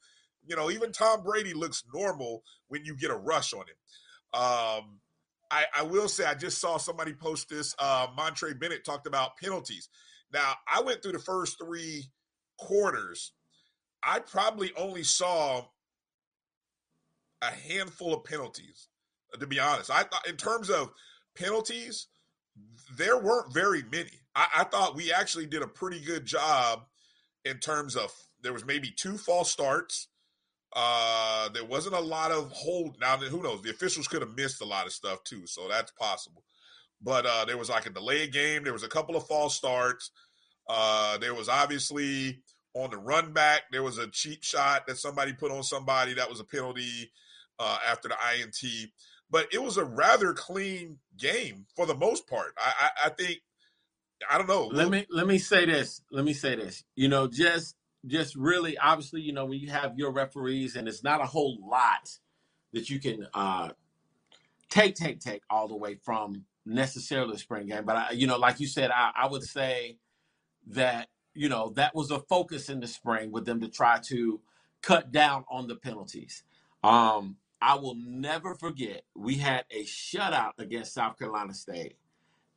You 0.46 0.56
know, 0.56 0.70
even 0.70 0.90
Tom 0.92 1.22
Brady 1.22 1.54
looks 1.54 1.84
normal 1.94 2.42
when 2.68 2.84
you 2.84 2.96
get 2.96 3.10
a 3.10 3.16
rush 3.16 3.52
on 3.54 3.60
him. 3.60 4.40
Um, 4.42 5.00
I, 5.50 5.66
I 5.76 5.82
will 5.82 6.08
say, 6.08 6.24
I 6.24 6.34
just 6.34 6.58
saw 6.60 6.76
somebody 6.76 7.14
post 7.14 7.48
this. 7.48 7.74
Uh, 7.78 8.08
Montre 8.16 8.52
Bennett 8.54 8.84
talked 8.84 9.06
about 9.06 9.36
penalties. 9.36 9.88
Now, 10.32 10.54
I 10.66 10.82
went 10.82 11.02
through 11.02 11.12
the 11.12 11.18
first 11.20 11.56
three 11.58 12.04
quarters. 12.58 13.32
I 14.02 14.20
probably 14.20 14.72
only 14.76 15.02
saw 15.02 15.64
a 17.42 17.50
handful 17.50 18.14
of 18.14 18.24
penalties. 18.24 18.88
uh, 19.34 19.38
To 19.38 19.46
be 19.46 19.60
honest, 19.60 19.90
I 19.90 20.02
thought 20.02 20.28
in 20.28 20.36
terms 20.36 20.70
of 20.70 20.90
penalties, 21.36 22.08
there 22.96 23.18
weren't 23.18 23.52
very 23.52 23.82
many. 23.90 24.10
I, 24.34 24.46
I 24.58 24.64
thought 24.64 24.96
we 24.96 25.12
actually 25.12 25.46
did 25.46 25.62
a 25.62 25.66
pretty 25.68 26.00
good 26.00 26.24
job 26.24 26.84
in 27.44 27.58
terms 27.58 27.96
of 27.96 28.12
there 28.42 28.52
was 28.52 28.64
maybe 28.64 28.90
two 28.90 29.16
false 29.18 29.50
starts. 29.50 30.08
Uh, 30.74 31.48
there 31.50 31.64
wasn't 31.64 31.94
a 31.94 32.00
lot 32.00 32.32
of 32.32 32.50
hold. 32.52 32.96
Now, 33.00 33.16
who 33.16 33.42
knows? 33.42 33.62
The 33.62 33.70
officials 33.70 34.08
could 34.08 34.22
have 34.22 34.36
missed 34.36 34.60
a 34.60 34.64
lot 34.64 34.86
of 34.86 34.92
stuff 34.92 35.22
too, 35.24 35.46
so 35.46 35.68
that's 35.68 35.92
possible. 35.92 36.44
But 37.00 37.26
uh, 37.26 37.44
there 37.44 37.58
was 37.58 37.68
like 37.68 37.86
a 37.86 37.90
delayed 37.90 38.32
game. 38.32 38.64
There 38.64 38.72
was 38.72 38.82
a 38.82 38.88
couple 38.88 39.14
of 39.14 39.26
false 39.26 39.54
starts. 39.54 40.10
Uh, 40.68 41.18
there 41.18 41.34
was 41.34 41.48
obviously 41.48 42.40
on 42.74 42.90
the 42.90 42.98
run 42.98 43.32
back. 43.32 43.62
There 43.70 43.82
was 43.82 43.98
a 43.98 44.08
cheap 44.08 44.42
shot 44.42 44.86
that 44.86 44.98
somebody 44.98 45.32
put 45.32 45.52
on 45.52 45.62
somebody. 45.62 46.14
That 46.14 46.28
was 46.28 46.40
a 46.40 46.44
penalty 46.44 47.10
uh, 47.58 47.78
after 47.88 48.08
the 48.08 48.16
INT. 48.40 48.90
But 49.30 49.48
it 49.52 49.62
was 49.62 49.76
a 49.76 49.84
rather 49.84 50.32
clean 50.32 50.98
game 51.18 51.66
for 51.74 51.86
the 51.86 51.94
most 51.94 52.28
part. 52.28 52.54
I, 52.58 52.72
I, 52.80 53.06
I 53.06 53.08
think. 53.10 53.40
I 54.30 54.38
don't 54.38 54.48
know. 54.48 54.68
Let 54.72 54.88
me 54.88 55.06
let 55.10 55.26
me 55.26 55.38
say 55.38 55.66
this. 55.66 56.00
Let 56.10 56.24
me 56.24 56.32
say 56.32 56.54
this. 56.54 56.84
You 56.94 57.08
know, 57.08 57.26
just 57.26 57.74
just 58.06 58.36
really 58.36 58.78
obviously, 58.78 59.20
you 59.20 59.32
know, 59.32 59.44
when 59.44 59.58
you 59.58 59.70
have 59.70 59.98
your 59.98 60.12
referees 60.12 60.76
and 60.76 60.88
it's 60.88 61.02
not 61.02 61.20
a 61.20 61.26
whole 61.26 61.58
lot 61.68 62.10
that 62.72 62.88
you 62.88 63.00
can 63.00 63.26
uh 63.34 63.70
take 64.70 64.94
take 64.94 65.20
take 65.20 65.42
all 65.50 65.68
the 65.68 65.76
way 65.76 65.96
from 65.96 66.44
necessarily 66.64 67.32
the 67.32 67.38
spring 67.38 67.66
game. 67.66 67.84
But 67.84 67.96
I, 67.96 68.10
you 68.12 68.26
know, 68.26 68.38
like 68.38 68.60
you 68.60 68.66
said, 68.66 68.90
I, 68.90 69.10
I 69.14 69.26
would 69.26 69.42
say 69.42 69.98
that 70.68 71.08
you 71.34 71.48
know 71.48 71.72
that 71.76 71.94
was 71.94 72.10
a 72.10 72.20
focus 72.20 72.68
in 72.68 72.80
the 72.80 72.86
spring 72.88 73.32
with 73.32 73.44
them 73.46 73.60
to 73.60 73.68
try 73.68 73.98
to 74.06 74.40
cut 74.82 75.12
down 75.12 75.44
on 75.50 75.68
the 75.68 75.76
penalties. 75.76 76.42
Um, 76.84 77.36
I 77.60 77.76
will 77.76 77.96
never 77.96 78.54
forget 78.54 79.04
we 79.16 79.36
had 79.36 79.64
a 79.70 79.84
shutout 79.84 80.52
against 80.58 80.94
South 80.94 81.18
Carolina 81.18 81.54
State 81.54 81.96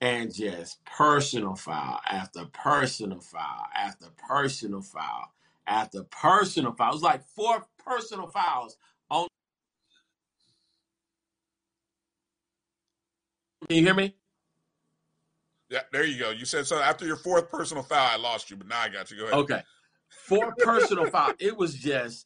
and 0.02 0.34
just 0.34 0.84
personal 0.86 1.56
foul 1.56 2.00
after 2.08 2.46
personal 2.46 3.20
foul 3.20 3.66
after 3.76 4.08
personal 4.30 4.82
foul 4.82 5.34
after 5.68 6.04
personal 6.06 6.74
foul. 6.74 6.92
It 6.92 6.96
was 6.96 7.04
like 7.04 7.24
four 7.36 7.66
personal 7.84 8.28
fouls 8.28 8.78
on. 9.10 9.28
Can 13.68 13.78
you 13.78 13.84
hear 13.84 13.94
me? 13.96 14.16
Yeah, 15.70 15.82
there 15.92 16.06
you 16.06 16.18
go. 16.20 16.30
You 16.30 16.46
said 16.46 16.66
so 16.66 16.78
after 16.80 17.06
your 17.06 17.18
fourth 17.18 17.50
personal 17.52 17.84
foul, 17.84 18.08
I 18.10 18.16
lost 18.16 18.50
you, 18.50 18.56
but 18.56 18.68
now 18.68 18.80
I 18.82 18.90
got 18.90 19.12
you. 19.12 19.18
Go 19.18 19.24
ahead. 19.26 19.34
Okay. 19.40 19.62
Four 20.10 20.54
personal 20.58 21.10
foul. 21.10 21.34
It 21.40 21.58
was 21.58 21.76
just 21.76 22.26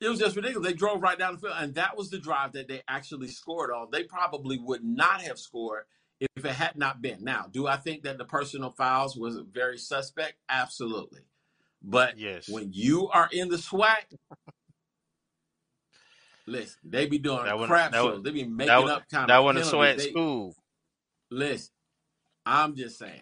it 0.00 0.08
was 0.08 0.18
just 0.18 0.36
ridiculous. 0.36 0.68
They 0.68 0.74
drove 0.74 1.00
right 1.02 1.18
down 1.18 1.34
the 1.34 1.38
field, 1.40 1.54
and 1.56 1.74
that 1.76 1.96
was 1.96 2.10
the 2.10 2.18
drive 2.18 2.52
that 2.52 2.68
they 2.68 2.82
actually 2.86 3.28
scored 3.28 3.70
on. 3.70 3.88
They 3.90 4.02
probably 4.04 4.58
would 4.58 4.84
not 4.84 5.22
have 5.22 5.38
scored 5.38 5.84
if 6.20 6.44
it 6.44 6.52
had 6.52 6.76
not 6.76 7.00
been. 7.00 7.24
Now, 7.24 7.46
do 7.50 7.66
I 7.66 7.76
think 7.76 8.02
that 8.02 8.18
the 8.18 8.24
personal 8.26 8.70
fouls 8.70 9.16
was 9.16 9.38
very 9.50 9.78
suspect? 9.78 10.34
Absolutely. 10.50 11.20
But 11.82 12.18
Yes. 12.18 12.46
when 12.48 12.72
you 12.74 13.08
are 13.08 13.28
in 13.32 13.48
the 13.48 13.56
SWAC, 13.56 14.04
listen, 16.46 16.76
they 16.84 17.06
be 17.06 17.18
doing 17.18 17.44
That 17.44 17.58
one- 17.58 17.68
crap 17.68 17.92
that 17.92 17.98
shows. 17.98 18.12
one- 18.14 18.22
they 18.22 18.30
be 18.30 18.42
that 18.42 18.48
making 18.50 18.74
one- 18.82 18.90
up 18.90 19.08
kind 19.08 19.30
that 19.30 19.38
of 19.38 19.44
one 19.44 19.56
a 19.56 19.60
penalties. 19.60 19.72
SWAC 19.72 19.96
They- 19.98 20.10
school. 20.10 20.56
Listen, 21.30 21.72
I'm 22.46 22.76
just 22.76 22.98
saying, 22.98 23.20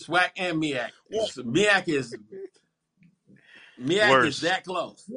SWAC 0.00 0.30
and 0.36 0.62
MEAC. 0.62 0.90
MEAC 1.12 1.88
is 1.88 2.14
MEAC 3.80 4.10
Worse. 4.10 4.26
is 4.36 4.40
that 4.42 4.64
close. 4.64 5.10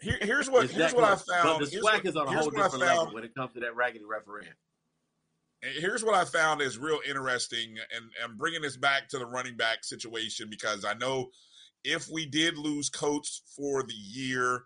Here, 0.00 0.18
here's 0.20 0.48
what 0.48 0.64
It's 0.64 0.74
here's 0.74 0.92
that 0.92 1.00
what 1.00 1.04
I 1.04 1.16
found. 1.16 1.58
But 1.60 1.64
the 1.64 1.70
Here's 1.72 1.82
SWAC 1.84 1.92
what- 1.94 2.06
is 2.06 2.16
on 2.16 2.28
a 2.28 2.38
whole 2.38 2.50
different 2.50 2.78
level 2.80 3.14
when 3.14 3.24
it 3.24 3.34
comes 3.34 3.52
to 3.54 3.60
that 3.60 3.74
raggedy 3.74 4.04
refereeing. 4.04 4.52
Here's 5.60 6.04
what 6.04 6.14
I 6.14 6.24
found 6.24 6.62
is 6.62 6.78
real 6.78 7.00
interesting, 7.08 7.78
and 7.92 8.04
I'm 8.22 8.36
bringing 8.36 8.62
this 8.62 8.76
back 8.76 9.08
to 9.08 9.18
the 9.18 9.26
running 9.26 9.56
back 9.56 9.82
situation 9.82 10.48
because 10.48 10.84
I 10.84 10.94
know 10.94 11.30
if 11.82 12.08
we 12.08 12.26
did 12.26 12.56
lose 12.56 12.88
coach 12.90 13.42
for 13.56 13.82
the 13.82 13.94
year, 13.94 14.62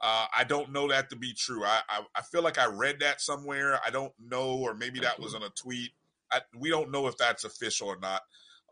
uh, 0.00 0.26
I 0.32 0.44
don't 0.44 0.70
know 0.70 0.86
that 0.88 1.10
to 1.10 1.16
be 1.16 1.32
true. 1.34 1.64
I, 1.64 1.80
I 1.88 2.02
I 2.14 2.22
feel 2.22 2.42
like 2.42 2.58
I 2.58 2.66
read 2.66 3.00
that 3.00 3.20
somewhere. 3.20 3.80
I 3.84 3.90
don't 3.90 4.12
know, 4.20 4.50
or 4.58 4.74
maybe 4.74 5.00
that 5.00 5.18
was 5.18 5.34
on 5.34 5.42
a 5.42 5.48
tweet. 5.50 5.90
I, 6.32 6.40
we 6.58 6.70
don't 6.70 6.90
know 6.90 7.06
if 7.06 7.16
that's 7.16 7.44
official 7.44 7.88
or 7.88 7.98
not. 7.98 8.22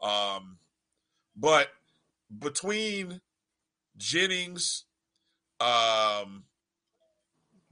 Um, 0.02 0.58
but 1.36 1.68
between 2.38 3.20
Jennings, 3.96 4.84
um, 5.60 6.44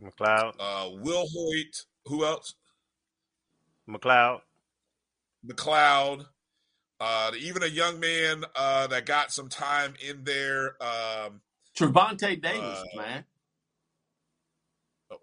McLeod, 0.02 0.54
uh, 0.58 0.88
Wilhoit, 1.02 1.84
who 2.06 2.24
else? 2.24 2.54
McLeod. 3.88 4.40
McLeod, 5.46 6.26
uh, 7.00 7.30
even 7.38 7.62
a 7.62 7.66
young 7.66 7.98
man 7.98 8.44
uh, 8.54 8.86
that 8.86 9.06
got 9.06 9.32
some 9.32 9.48
time 9.48 9.94
in 10.06 10.24
there. 10.24 10.76
Um, 10.82 11.40
Trevonte 11.76 12.40
Davis, 12.40 12.84
uh, 12.94 12.96
man. 12.96 13.24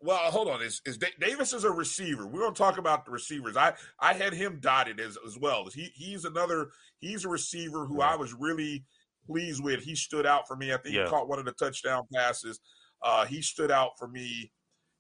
Well, 0.02 0.18
hold 0.32 0.48
on. 0.48 0.62
Is, 0.62 0.82
is 0.86 0.98
Davis 1.20 1.54
is 1.54 1.64
a 1.64 1.72
receiver? 1.72 2.28
We're 2.28 2.42
going 2.42 2.54
to 2.54 2.58
talk 2.58 2.78
about 2.78 3.06
the 3.06 3.12
receivers. 3.12 3.58
I 3.58 3.74
I 4.00 4.14
had 4.14 4.34
him 4.34 4.60
dotted 4.62 5.00
as 5.00 5.18
as 5.26 5.38
well. 5.38 5.68
He 5.74 5.92
he's 5.96 6.26
another. 6.26 6.70
He's 7.00 7.26
a 7.26 7.30
receiver 7.30 7.86
who 7.86 8.02
I 8.02 8.16
was 8.16 8.34
really 8.34 8.84
pleased 9.26 9.64
with. 9.64 9.82
He 9.82 9.96
stood 9.96 10.26
out 10.26 10.48
for 10.48 10.56
me. 10.56 10.74
I 10.74 10.78
think 10.78 10.96
Yeah. 10.96 11.06
he 11.06 11.10
caught 11.10 11.30
one 11.30 11.40
of 11.40 11.46
the 11.46 11.54
touchdown 11.54 12.04
passes. 12.14 12.60
Uh, 13.02 13.26
he 13.26 13.42
stood 13.42 13.72
out 13.72 13.92
for 13.98 14.08
me 14.08 14.52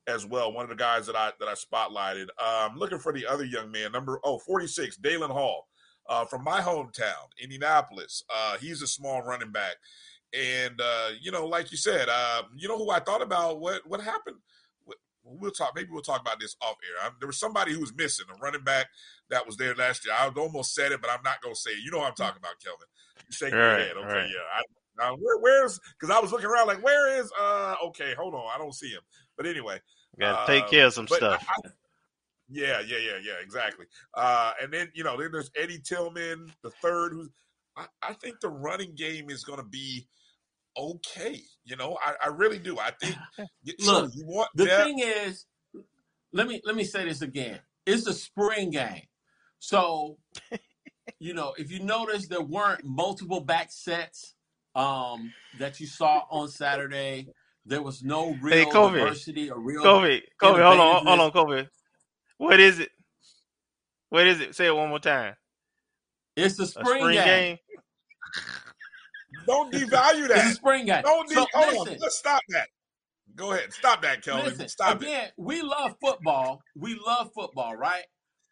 as 0.08 0.26
well. 0.26 0.52
One 0.54 0.64
of 0.64 0.70
the 0.70 0.76
guys 0.76 1.06
that 1.08 1.16
I 1.16 1.32
that 1.40 1.48
I 1.50 1.54
spotlighted. 1.54 2.28
Um, 2.42 2.78
looking 2.78 3.00
for 3.00 3.12
the 3.12 3.28
other 3.28 3.46
young 3.46 3.72
man, 3.72 3.92
number 3.92 4.20
oh 4.24 4.40
46, 4.40 4.98
Dalen 4.98 5.32
Hall, 5.32 5.68
uh, 6.08 6.26
from 6.26 6.44
my 6.44 6.62
hometown, 6.62 7.28
Indianapolis. 7.42 8.24
Uh, 8.34 8.58
he's 8.58 8.82
a 8.82 8.88
small 8.88 9.22
running 9.22 9.52
back, 9.52 9.76
and 10.34 10.80
uh, 10.82 11.10
you 11.22 11.32
know, 11.32 11.46
like 11.46 11.72
you 11.72 11.78
said, 11.78 12.08
uh, 12.10 12.44
you 12.56 12.68
know 12.68 12.78
who 12.78 12.90
I 12.92 13.00
thought 13.00 13.22
about. 13.22 13.60
What 13.60 13.82
what 13.88 14.02
happened? 14.02 14.38
We'll 15.24 15.52
talk. 15.52 15.74
Maybe 15.76 15.90
we'll 15.92 16.02
talk 16.02 16.22
about 16.22 16.40
this 16.40 16.56
off 16.62 16.76
air. 16.84 17.08
I, 17.08 17.12
there 17.20 17.28
was 17.28 17.40
somebody 17.40 17.74
who 17.74 17.80
was 17.82 17.94
missing 17.96 18.26
a 18.30 18.36
running 18.42 18.64
back 18.64 18.88
that 19.30 19.46
was 19.46 19.58
there 19.58 19.76
last 19.76 20.06
year. 20.06 20.16
I 20.18 20.30
almost 20.38 20.74
said 20.74 20.92
it, 20.92 21.02
but 21.02 21.10
I'm 21.12 21.22
not 21.24 21.42
going 21.42 21.54
to 21.54 21.60
say 21.60 21.72
it. 21.72 21.84
You 21.84 21.92
know 21.92 22.00
what 22.00 22.08
I'm 22.08 22.16
talking 22.16 22.40
about, 22.40 22.60
Kelvin. 22.64 22.88
You 23.28 23.32
shake 23.32 23.52
your 23.54 23.62
Right, 23.62 23.80
head. 23.82 23.98
Okay, 23.98 24.08
right. 24.08 24.30
yeah. 24.30 24.62
Now, 24.98 25.16
where, 25.16 25.38
where's 25.40 25.80
because 26.00 26.14
I 26.14 26.20
was 26.20 26.32
looking 26.32 26.48
around 26.48 26.68
like, 26.68 26.84
where 26.84 27.20
is 27.20 27.32
uh? 27.40 27.76
Okay, 27.88 28.14
hold 28.18 28.34
on, 28.34 28.44
I 28.54 28.58
don't 28.58 28.74
see 28.76 28.90
him. 28.90 29.02
But 29.38 29.46
anyway, 29.46 29.80
Got 30.20 30.46
to 30.46 30.52
take 30.52 30.66
uh, 30.66 30.68
care 30.70 30.86
of 30.88 30.94
some 30.94 31.08
stuff. 31.08 31.46
I- 31.48 31.68
I- 31.68 31.72
yeah, 32.52 32.80
yeah, 32.80 32.98
yeah, 32.98 33.18
yeah, 33.22 33.34
exactly. 33.44 33.86
Uh, 34.16 34.54
and 34.62 34.74
then 34.74 34.90
you 34.96 35.04
know, 35.04 35.16
then 35.18 35.32
there's 35.32 35.52
Eddie 35.56 35.80
Tillman, 35.80 36.52
the 36.64 36.72
third, 36.82 37.14
who's 37.14 37.30
I, 37.78 37.86
I 38.02 38.14
think 38.14 38.40
the 38.42 38.50
running 38.50 38.96
game 38.96 39.30
is 39.30 39.44
going 39.44 39.60
to 39.60 39.66
be 39.66 40.08
okay. 40.78 41.42
You 41.66 41.76
know, 41.76 41.98
I, 42.04 42.16
I 42.26 42.28
really 42.30 42.60
do. 42.60 42.78
I 42.80 42.92
think 43.02 43.16
Look, 43.80 44.12
you 44.16 44.26
want 44.26 44.50
the 44.56 44.66
depth. 44.66 44.84
thing 44.84 45.00
is, 45.00 45.46
let 46.34 46.48
me 46.48 46.62
let 46.66 46.76
me 46.76 46.84
say 46.84 47.06
this 47.06 47.22
again. 47.22 47.60
It's 47.86 48.08
a 48.08 48.14
spring 48.14 48.72
game, 48.72 49.04
so 49.60 50.18
you 51.20 51.34
know 51.34 51.54
if 51.58 51.72
you 51.72 51.80
notice 51.80 52.28
there 52.28 52.42
weren't 52.42 52.84
multiple 52.86 53.42
back 53.42 53.72
sets 53.72 54.36
um, 54.76 55.32
that 55.60 55.80
you 55.80 55.88
saw 55.88 56.24
on 56.30 56.48
Saturday. 56.50 57.28
There 57.66 57.82
was 57.84 58.02
no 58.02 58.36
real 58.42 58.56
Hey, 58.56 58.66
Kobe. 58.66 58.98
diversity 59.00 59.52
or 59.52 59.60
real 59.60 59.84
Kobe, 59.84 60.22
Kobe, 60.42 60.62
hold 60.64 60.80
on, 60.80 61.06
hold 61.06 61.20
on, 61.20 61.32
Kobe. 61.32 61.68
What 62.38 62.60
is 62.60 62.80
it? 62.80 62.90
What 64.10 64.26
is 64.26 64.40
it? 64.40 64.56
Say 64.56 64.66
it 64.68 64.76
one 64.76 64.90
more 64.90 64.98
time. 65.00 65.36
It's 66.36 66.58
a 66.58 66.64
A 66.64 66.68
spring, 66.68 66.86
spring 66.86 67.14
game. 67.16 67.26
game. 67.26 67.58
Don't 69.48 69.74
devalue 69.74 70.28
that. 70.28 70.38
It's 70.38 70.52
a 70.52 70.56
spring 70.56 70.86
game. 70.86 71.02
Don't 71.04 71.28
de- 71.28 71.36
So, 71.36 71.42
on. 71.56 71.74
listen. 71.86 71.98
Let's 72.02 72.18
stop 72.18 72.42
that. 72.50 72.68
Go 73.36 73.54
ahead. 73.54 73.72
Stop 73.74 74.02
that, 74.02 74.22
Kelvin. 74.24 74.46
Listen, 74.46 74.68
Stop 74.70 75.02
it. 75.02 75.06
again, 75.06 75.30
we 75.38 75.62
love 75.62 75.96
football. 76.02 76.62
We 76.76 76.96
love 77.06 77.32
football, 77.34 77.76
right? 77.76 78.04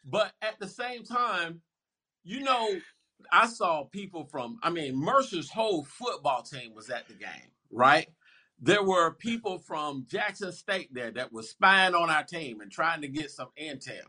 But 0.06 0.32
at 0.42 0.60
the 0.60 0.68
same 0.68 1.04
time, 1.04 1.62
you 2.24 2.42
know, 2.42 2.80
I 3.32 3.48
saw 3.48 3.86
people 3.86 4.26
from, 4.26 4.60
I 4.64 4.70
mean, 4.70 4.96
Mercer's 4.96 5.50
whole 5.50 5.84
football 5.84 6.44
team 6.44 6.74
was 6.76 6.90
at 6.90 7.08
the 7.08 7.16
game, 7.16 7.52
right? 7.72 8.08
There 8.62 8.84
were 8.84 9.14
people 9.16 9.58
from 9.60 10.06
Jackson 10.10 10.52
State 10.52 10.94
there 10.94 11.12
that 11.12 11.34
was 11.34 11.50
spying 11.50 11.94
on 11.96 12.10
our 12.10 12.24
team 12.24 12.62
and 12.62 12.72
trying 12.72 13.02
to 13.02 13.08
get 13.08 13.30
some 13.32 13.50
intel. 13.62 14.02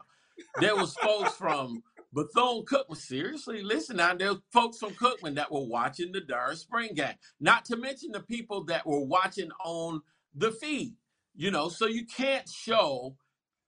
There 0.61 0.77
was 0.77 0.95
folks 0.97 1.35
from 1.35 1.83
Bethune 2.13 2.65
Cookman. 2.65 2.97
Seriously, 2.97 3.63
listen 3.63 3.97
now. 3.97 4.15
There 4.15 4.35
folks 4.53 4.79
from 4.79 4.95
Cookman 4.95 5.35
that 5.37 5.53
were 5.53 5.67
watching 5.67 6.13
the 6.13 6.21
Durham 6.21 6.57
Spring 6.57 6.95
game. 6.95 7.15
Not 7.41 7.65
to 7.67 7.77
mention 7.77 8.13
the 8.13 8.21
people 8.21 8.65
that 8.65 8.87
were 8.87 9.05
watching 9.05 9.51
on 9.65 10.03
the 10.35 10.53
feed. 10.53 10.95
You 11.35 11.51
know, 11.51 11.69
so 11.69 11.87
you 11.87 12.05
can't 12.05 12.49
show 12.49 13.17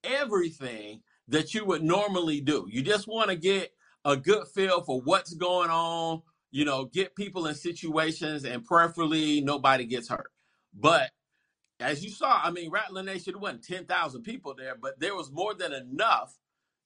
everything 0.02 1.02
that 1.28 1.54
you 1.54 1.64
would 1.64 1.82
normally 1.82 2.40
do. 2.40 2.66
You 2.68 2.82
just 2.82 3.06
want 3.06 3.30
to 3.30 3.36
get 3.36 3.72
a 4.04 4.16
good 4.16 4.46
feel 4.48 4.82
for 4.82 5.00
what's 5.02 5.34
going 5.34 5.70
on, 5.70 6.22
you 6.50 6.64
know, 6.64 6.86
get 6.86 7.14
people 7.14 7.46
in 7.46 7.54
situations 7.54 8.44
and 8.44 8.64
preferably 8.64 9.40
nobody 9.40 9.84
gets 9.84 10.08
hurt. 10.08 10.32
But 10.74 11.10
as 11.78 12.02
you 12.02 12.10
saw, 12.10 12.40
I 12.42 12.50
mean, 12.50 12.70
Rattler 12.70 13.02
Nation 13.02 13.38
wasn't 13.38 13.64
10,000 13.64 14.22
people 14.22 14.54
there, 14.56 14.74
but 14.80 14.98
there 14.98 15.14
was 15.14 15.30
more 15.30 15.54
than 15.54 15.72
enough, 15.72 16.36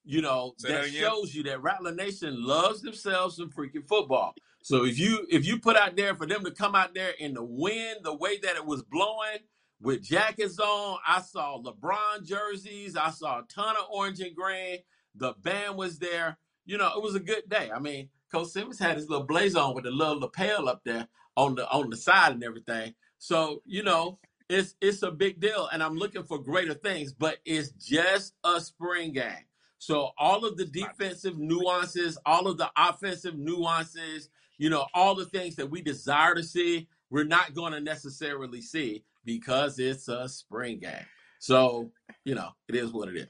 you 0.05 0.21
know, 0.21 0.53
Say 0.57 0.69
that, 0.69 0.83
that 0.83 0.93
shows 0.93 1.33
you 1.33 1.43
that 1.43 1.61
Rattler 1.61 1.93
Nation 1.93 2.45
loves 2.45 2.81
themselves 2.81 3.37
some 3.37 3.49
freaking 3.49 3.87
football. 3.87 4.35
So 4.61 4.85
if 4.85 4.97
you 4.97 5.27
if 5.29 5.45
you 5.45 5.59
put 5.59 5.75
out 5.75 5.95
there 5.95 6.15
for 6.15 6.25
them 6.25 6.43
to 6.43 6.51
come 6.51 6.75
out 6.75 6.93
there 6.95 7.11
in 7.19 7.33
the 7.33 7.43
wind, 7.43 7.99
the 8.03 8.15
way 8.15 8.37
that 8.39 8.55
it 8.55 8.65
was 8.65 8.83
blowing 8.83 9.39
with 9.81 10.03
jackets 10.03 10.59
on, 10.59 10.97
I 11.07 11.21
saw 11.21 11.61
LeBron 11.61 12.25
jerseys, 12.25 12.95
I 12.95 13.11
saw 13.11 13.39
a 13.39 13.43
ton 13.43 13.75
of 13.77 13.85
orange 13.91 14.21
and 14.21 14.35
green. 14.35 14.79
The 15.15 15.33
band 15.43 15.77
was 15.77 15.99
there. 15.99 16.37
You 16.65 16.77
know, 16.77 16.91
it 16.95 17.03
was 17.03 17.15
a 17.15 17.19
good 17.19 17.47
day. 17.47 17.69
I 17.73 17.79
mean, 17.79 18.09
Coach 18.31 18.47
Simmons 18.47 18.79
had 18.79 18.97
his 18.97 19.09
little 19.09 19.25
blazer 19.25 19.59
on 19.59 19.75
with 19.75 19.83
the 19.83 19.91
little 19.91 20.19
lapel 20.19 20.67
up 20.67 20.81
there 20.83 21.07
on 21.37 21.55
the 21.55 21.69
on 21.69 21.89
the 21.89 21.97
side 21.97 22.33
and 22.33 22.43
everything. 22.43 22.95
So, 23.17 23.61
you 23.65 23.83
know, 23.83 24.19
it's 24.49 24.75
it's 24.81 25.03
a 25.03 25.11
big 25.11 25.39
deal 25.39 25.69
and 25.71 25.81
I'm 25.83 25.95
looking 25.95 26.23
for 26.23 26.41
greater 26.41 26.73
things, 26.73 27.13
but 27.13 27.37
it's 27.45 27.69
just 27.71 28.33
a 28.43 28.59
spring 28.59 29.13
game. 29.13 29.45
So 29.79 30.11
all 30.17 30.45
of 30.45 30.57
the 30.57 30.65
defensive 30.65 31.37
nuances, 31.37 32.17
all 32.25 32.47
of 32.47 32.57
the 32.57 32.69
offensive 32.77 33.37
nuances, 33.37 34.29
you 34.57 34.69
know, 34.69 34.87
all 34.93 35.15
the 35.15 35.25
things 35.25 35.55
that 35.57 35.69
we 35.69 35.81
desire 35.81 36.33
to 36.35 36.43
see, 36.43 36.87
we're 37.09 37.25
not 37.25 37.53
going 37.53 37.73
to 37.73 37.79
necessarily 37.81 38.61
see 38.61 39.03
because 39.25 39.77
it's 39.79 40.07
a 40.07 40.27
spring 40.29 40.79
game. 40.79 41.05
So, 41.39 41.91
you 42.23 42.35
know, 42.35 42.49
it 42.67 42.75
is 42.75 42.91
what 42.91 43.09
it 43.09 43.17
is. 43.17 43.27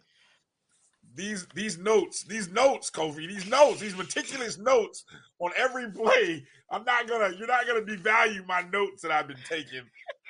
these 1.16 1.48
these 1.56 1.78
notes, 1.78 2.24
these 2.24 2.50
notes, 2.50 2.90
Kofi, 2.92 3.28
these 3.28 3.48
notes, 3.48 3.80
these 3.80 3.96
meticulous 3.96 4.58
notes 4.58 5.06
on 5.40 5.52
every 5.58 5.90
play. 5.92 6.46
I'm 6.70 6.84
not 6.84 7.08
gonna. 7.08 7.32
You're 7.38 7.48
not 7.48 7.66
gonna 7.68 7.82
devalue 7.82 8.46
my 8.48 8.62
notes 8.72 9.02
that 9.02 9.12
I've 9.12 9.28
been 9.28 9.38
taking. 9.48 9.84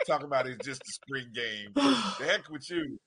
Talking 0.08 0.28
about 0.28 0.48
it's 0.48 0.66
just 0.66 0.82
a 0.88 0.92
spring 0.92 1.28
game. 1.34 1.72
The 2.20 2.26
heck 2.26 2.50
with 2.50 2.70
you. 2.70 3.00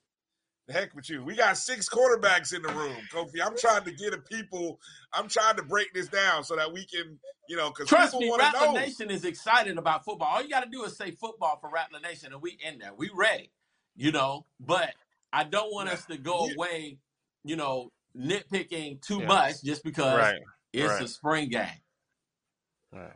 The 0.68 0.74
heck 0.74 0.94
with 0.94 1.08
you. 1.08 1.24
We 1.24 1.34
got 1.34 1.56
six 1.56 1.88
quarterbacks 1.88 2.54
in 2.54 2.60
the 2.60 2.68
room, 2.68 2.96
Kofi. 3.10 3.40
I'm 3.42 3.56
trying 3.56 3.84
to 3.84 3.90
get 3.90 4.12
a 4.12 4.18
people. 4.18 4.78
I'm 5.14 5.26
trying 5.26 5.56
to 5.56 5.62
break 5.62 5.94
this 5.94 6.08
down 6.08 6.44
so 6.44 6.56
that 6.56 6.70
we 6.74 6.84
can, 6.84 7.18
you 7.48 7.56
know, 7.56 7.70
because 7.70 7.88
Trust 7.88 8.12
people 8.12 8.20
me, 8.20 8.28
want 8.28 8.42
to 8.42 8.52
Rattler 8.52 8.74
know. 8.74 8.74
Nation 8.74 9.10
is 9.10 9.24
excited 9.24 9.78
about 9.78 10.04
football. 10.04 10.28
All 10.28 10.42
you 10.42 10.50
got 10.50 10.64
to 10.64 10.70
do 10.70 10.84
is 10.84 10.94
say 10.94 11.10
football 11.10 11.58
for 11.58 11.70
Rattler 11.70 12.00
Nation, 12.00 12.34
and 12.34 12.42
we 12.42 12.58
in 12.62 12.78
there. 12.78 12.92
We 12.94 13.10
ready, 13.14 13.50
you 13.96 14.12
know. 14.12 14.44
But 14.60 14.92
I 15.32 15.44
don't 15.44 15.72
want 15.72 15.88
us 15.88 16.04
to 16.06 16.18
go 16.18 16.50
away, 16.52 16.98
you 17.44 17.56
know, 17.56 17.90
nitpicking 18.14 19.00
too 19.00 19.20
Yeah. 19.20 19.26
much 19.26 19.62
just 19.62 19.82
because 19.82 20.18
Right, 20.18 20.40
it's 20.74 20.92
right. 20.92 21.02
a 21.02 21.08
spring 21.08 21.48
game. 21.48 21.80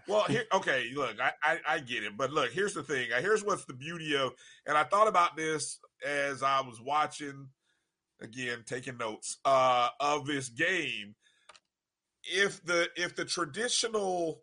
Well, 0.09 0.25
here, 0.25 0.45
okay, 0.53 0.91
look, 0.95 1.21
I, 1.21 1.33
I 1.43 1.59
I 1.69 1.79
get 1.81 2.03
it, 2.03 2.17
but 2.17 2.33
look, 2.33 2.51
here's 2.53 2.75
the 2.75 2.83
thing. 2.83 3.09
Here's 3.21 3.45
what's 3.45 3.65
the 3.67 3.75
beauty 3.75 4.17
of, 4.17 4.33
and 4.67 4.77
I 4.77 4.85
thought 4.85 5.07
about 5.09 5.37
this 5.37 5.79
as 6.07 6.43
I 6.43 6.61
was 6.61 6.81
watching, 6.81 7.49
again, 8.21 8.65
taking 8.67 8.99
notes 8.99 9.39
uh, 9.45 9.89
of 10.01 10.27
this 10.27 10.49
game. 10.49 11.15
If 12.25 12.65
the 12.65 12.89
if 12.97 13.17
the 13.17 13.25
traditional 13.25 14.43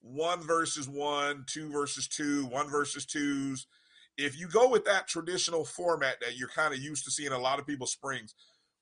one 0.00 0.40
versus 0.40 0.88
one, 0.88 1.44
two 1.46 1.70
versus 1.70 2.08
two, 2.08 2.46
one 2.46 2.68
versus 2.68 3.06
twos, 3.06 3.66
if 4.16 4.38
you 4.38 4.48
go 4.48 4.68
with 4.68 4.84
that 4.84 5.08
traditional 5.08 5.64
format 5.64 6.16
that 6.20 6.36
you're 6.36 6.48
kind 6.48 6.74
of 6.74 6.80
used 6.80 7.04
to 7.04 7.10
seeing 7.10 7.32
a 7.32 7.38
lot 7.38 7.58
of 7.58 7.66
people 7.66 7.86
springs, 7.86 8.34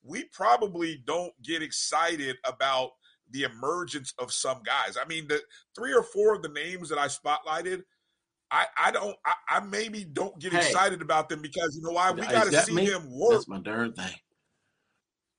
we 0.02 0.24
probably 0.32 1.02
don't 1.06 1.32
get 1.42 1.62
excited 1.62 2.36
about 2.44 2.90
the 3.30 3.42
emergence 3.42 4.14
of 4.18 4.32
some 4.32 4.62
guys. 4.64 4.96
I 5.00 5.06
mean, 5.06 5.28
the 5.28 5.40
three 5.76 5.92
or 5.92 6.02
four 6.02 6.34
of 6.34 6.42
the 6.42 6.48
names 6.48 6.88
that 6.88 6.98
I 6.98 7.06
spotlighted, 7.06 7.82
I 8.50 8.66
I 8.76 8.90
don't 8.90 9.16
I, 9.24 9.32
I 9.48 9.60
maybe 9.60 10.04
don't 10.04 10.38
get 10.38 10.52
Hey. 10.52 10.58
excited 10.58 11.02
about 11.02 11.28
them 11.28 11.42
because 11.42 11.76
you 11.76 11.82
know 11.82 11.92
why? 11.92 12.10
We 12.10 12.26
got 12.26 12.44
to 12.44 12.52
see 12.52 12.74
me? 12.74 12.88
them 12.88 13.08
work. 13.10 13.32
That's 13.32 13.48
my 13.48 13.58
darn 13.58 13.92
thing. 13.92 14.14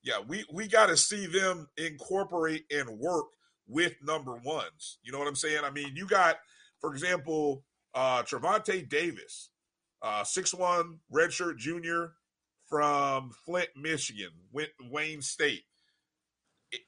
Yeah, 0.03 0.19
we 0.27 0.45
we 0.51 0.67
got 0.67 0.87
to 0.87 0.97
see 0.97 1.25
them 1.25 1.67
incorporate 1.77 2.65
and 2.71 2.99
work 2.99 3.25
with 3.67 3.93
number 4.03 4.35
ones. 4.43 4.99
You 5.03 5.11
know 5.11 5.19
what 5.19 5.27
I'm 5.27 5.35
saying? 5.35 5.63
I 5.63 5.71
mean, 5.71 5.95
you 5.95 6.07
got, 6.07 6.37
for 6.79 6.91
example, 6.93 7.63
uh 7.93 8.23
Trevante 8.23 8.87
Davis, 8.87 9.49
uh, 10.01 10.23
six 10.23 10.53
one 10.53 10.99
redshirt 11.13 11.57
junior 11.57 12.13
from 12.67 13.31
Flint, 13.45 13.69
Michigan, 13.75 14.29
went 14.51 14.69
Wayne 14.91 15.21
State. 15.21 15.63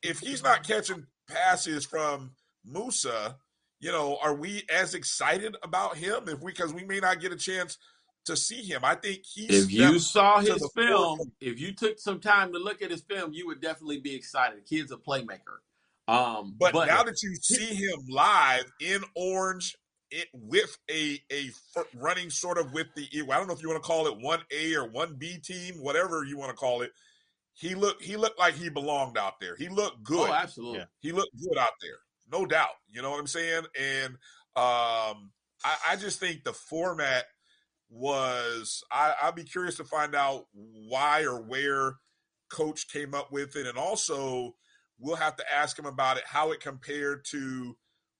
If 0.03 0.19
he's 0.19 0.43
not 0.43 0.65
catching 0.65 1.07
passes 1.27 1.85
from 1.85 2.35
Moussa, 2.64 3.38
you 3.82 3.91
know, 3.91 4.18
are 4.22 4.34
we 4.34 4.64
as 4.74 4.94
excited 4.94 5.58
about 5.64 5.98
him? 5.98 6.24
If 6.28 6.40
we 6.40 6.52
because 6.52 6.74
we 6.74 6.86
may 6.86 6.99
not 6.99 7.20
get 7.20 7.34
a 7.34 7.36
chance 7.36 7.78
to 8.26 8.38
see 8.38 8.62
him. 8.62 8.82
I 8.84 8.95
think 8.95 9.24
he's 9.26 9.66
If 9.66 9.72
you 9.72 9.99
saw 9.99 10.40
his 10.40 10.70
film, 10.76 11.18
forefront. 11.18 11.34
if 11.41 11.60
you 11.60 11.74
took 11.74 11.99
some 11.99 12.20
time 12.20 12.53
to 12.53 12.60
look 12.60 12.82
at 12.82 12.91
his 12.91 13.02
film, 13.02 13.34
you 13.34 13.48
would 13.48 13.62
definitely 13.62 13.99
be 13.99 14.16
excited. 14.16 14.60
The 14.60 14.78
kid's 14.78 14.91
a 14.91 14.98
playmaker. 14.98 15.60
Um, 16.08 16.56
But, 16.58 16.74
but 16.74 16.88
now 16.88 17.03
that 17.03 17.22
you 17.24 17.36
see 17.36 17.74
him 17.74 17.99
live 18.08 18.66
in 18.80 19.02
orange, 19.16 19.76
it 20.12 20.28
with 20.34 20.78
a 20.90 21.20
a 21.32 21.49
running 21.95 22.30
sort 22.30 22.58
of 22.58 22.74
with 22.74 22.88
the 22.95 23.08
I 23.14 23.38
don't 23.38 23.48
know 23.48 23.53
if 23.53 23.62
you 23.62 23.70
want 23.70 23.82
to 23.82 23.88
call 23.88 24.08
it 24.08 24.18
one 24.20 24.41
A 24.52 24.76
or 24.76 24.90
one 24.90 25.16
B 25.16 25.38
team, 25.38 25.76
whatever 25.76 26.24
you 26.24 26.38
want 26.38 26.52
to 26.52 26.56
call 26.56 26.82
it. 26.82 26.91
He 27.53 27.76
looked 27.76 28.03
he 28.03 28.18
looked 28.18 28.38
like 28.38 28.56
he 28.56 28.70
belonged 28.70 29.18
out 29.18 29.40
there. 29.40 29.56
He 29.56 29.70
looked 29.70 30.03
good. 30.03 30.30
Oh, 30.30 30.34
absolutely. 30.34 30.84
He 30.99 31.12
looked 31.12 31.32
good 31.41 31.58
out 31.58 31.72
there, 31.82 31.99
no 32.32 32.45
doubt. 32.45 32.76
You 32.90 33.02
know 33.02 33.12
what 33.12 33.20
I'm 33.20 33.28
saying? 33.28 33.64
And 33.80 34.14
um, 34.56 35.32
I, 35.64 35.76
I 35.90 35.95
just 35.98 36.20
think 36.20 36.44
the 36.44 36.53
format 36.53 37.26
was. 37.90 38.84
I, 38.91 39.14
I'd 39.24 39.36
be 39.36 39.44
curious 39.44 39.78
to 39.78 39.84
find 39.84 40.16
out 40.16 40.45
why 40.53 41.24
or 41.24 41.41
where 41.41 41.95
coach 42.52 42.88
came 42.91 43.14
up 43.14 43.32
with 43.32 43.56
it, 43.56 43.68
and 43.68 43.78
also 43.78 44.56
we'll 44.99 45.16
have 45.16 45.36
to 45.38 45.53
ask 45.53 45.78
him 45.78 45.86
about 45.86 46.18
it, 46.18 46.24
how 46.26 46.52
it 46.52 46.60
compared 46.60 47.26
to 47.32 47.76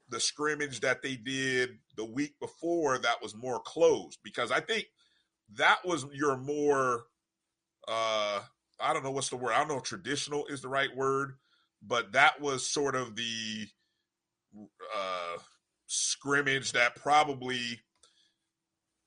the 0.10 0.20
scrimmage 0.20 0.82
that 0.82 1.02
they 1.02 1.16
did 1.16 1.70
the 1.96 2.06
week 2.06 2.34
before 2.40 2.98
that 2.98 3.22
was 3.22 3.36
more 3.36 3.60
closed. 3.60 4.20
Because 4.24 4.52
I 4.52 4.60
think 4.60 4.88
that 5.56 5.80
was 5.86 6.06
your 6.14 6.38
more 6.38 7.04
uh 7.88 8.42
I 8.80 8.94
don't 8.94 9.04
know 9.04 9.12
what's 9.12 9.30
the 9.30 9.38
word. 9.38 9.54
I 9.54 9.60
don't 9.60 9.68
know 9.68 9.78
if 9.78 9.84
traditional 9.84 10.48
is 10.48 10.62
the 10.62 10.70
right 10.70 10.94
word, 10.96 11.34
but 11.82 12.14
that 12.14 12.42
was 12.42 12.68
sort 12.68 12.96
of 12.96 13.16
the 13.16 13.68
uh 14.96 15.38
scrimmage 15.88 16.72
that 16.72 16.96
probably 16.96 17.80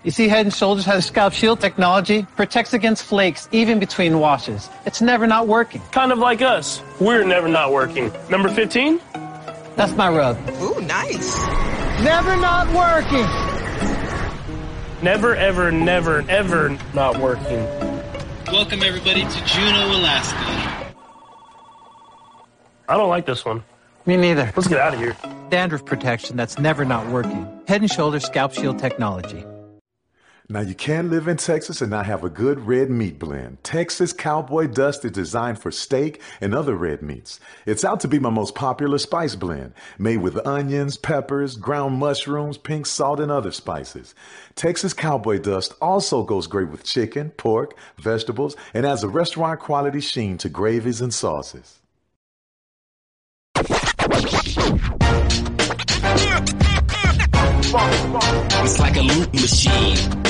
You 0.04 0.10
see, 0.10 0.28
Head 0.28 0.48
and 0.48 0.54
Shoulders 0.54 0.84
has 0.86 1.06
scalp 1.06 1.32
shield 1.34 1.60
technology, 1.60 2.26
protects 2.36 2.74
against 2.74 3.04
flakes 3.04 3.48
even 3.52 3.78
between 3.78 4.18
washes. 4.18 4.68
It's 4.86 5.00
never 5.02 5.28
not 5.28 5.48
working. 5.48 5.80
Kind 5.92 6.12
of 6.12 6.18
like 6.18 6.42
us. 6.42 6.82
We're 7.00 7.24
never 7.24 7.48
not 7.48 7.72
working. 7.72 8.12
Number 8.30 8.50
15? 8.50 9.00
That's 9.76 9.94
my 9.94 10.10
rub. 10.10 10.38
Ooh, 10.62 10.82
nice. 10.82 11.38
Never 12.02 12.36
not 12.38 12.68
working. 12.74 13.28
Never, 15.04 15.36
ever, 15.36 15.72
never, 15.72 16.24
ever 16.30 16.76
not 16.96 17.20
working. 17.20 17.60
Welcome, 18.52 18.84
everybody, 18.84 19.22
to 19.22 19.46
Juneau, 19.46 19.98
Alaska. 19.98 20.94
I 22.90 22.98
don't 22.98 23.08
like 23.08 23.26
this 23.26 23.46
one. 23.46 23.64
Me 24.06 24.18
neither. 24.18 24.52
Let's 24.54 24.68
get 24.68 24.78
out 24.78 24.94
of 24.94 25.00
here. 25.00 25.16
Dandruff 25.50 25.86
protection 25.86 26.36
that's 26.36 26.60
never 26.60 26.84
not 26.84 27.08
working. 27.08 27.48
Head 27.70 27.80
and 27.80 27.90
Shoulders 27.90 28.26
scalp 28.26 28.54
shield 28.54 28.78
technology. 28.78 29.46
Now, 30.52 30.60
you 30.60 30.76
can 30.76 31.10
live 31.10 31.30
in 31.30 31.38
Texas 31.38 31.80
and 31.80 31.90
not 31.90 32.08
have 32.08 32.26
a 32.26 32.30
good 32.30 32.68
red 32.68 32.90
meat 32.90 33.18
blend. 33.18 33.64
Texas 33.64 34.12
Cowboy 34.12 34.68
Dust 34.68 35.06
is 35.06 35.12
designed 35.12 35.60
for 35.60 35.72
steak 35.72 36.20
and 36.42 36.54
other 36.54 36.76
red 36.76 37.02
meats. 37.02 37.40
It's 37.66 37.86
out 37.86 38.02
to 38.02 38.10
be 38.10 38.20
my 38.20 38.32
most 38.32 38.54
popular 38.54 38.98
spice 38.98 39.36
blend, 39.36 39.74
made 39.98 40.18
with 40.18 40.46
onions, 40.46 40.98
peppers, 40.98 41.56
ground 41.56 42.00
mushrooms, 42.00 42.58
pink 42.58 42.86
salt, 42.86 43.22
and 43.22 43.32
other 43.32 43.54
spices. 43.54 44.14
Texas 44.56 44.94
Cowboy 44.94 45.40
Dust 45.40 45.74
also 45.82 46.24
goes 46.24 46.48
great 46.48 46.68
with 46.68 46.84
chicken, 46.84 47.30
pork, 47.30 47.78
vegetables, 47.96 48.58
and 48.74 48.86
adds 48.86 49.06
a 49.06 49.08
restaurant 49.08 49.62
quality 49.62 50.02
sheen 50.02 50.38
to 50.40 50.50
gravies 50.50 51.00
and 51.00 51.14
sauces. 51.14 51.80
It's 58.64 58.80
like 58.80 58.98
a 58.98 59.02
loop 59.02 59.34
machine. 59.34 60.21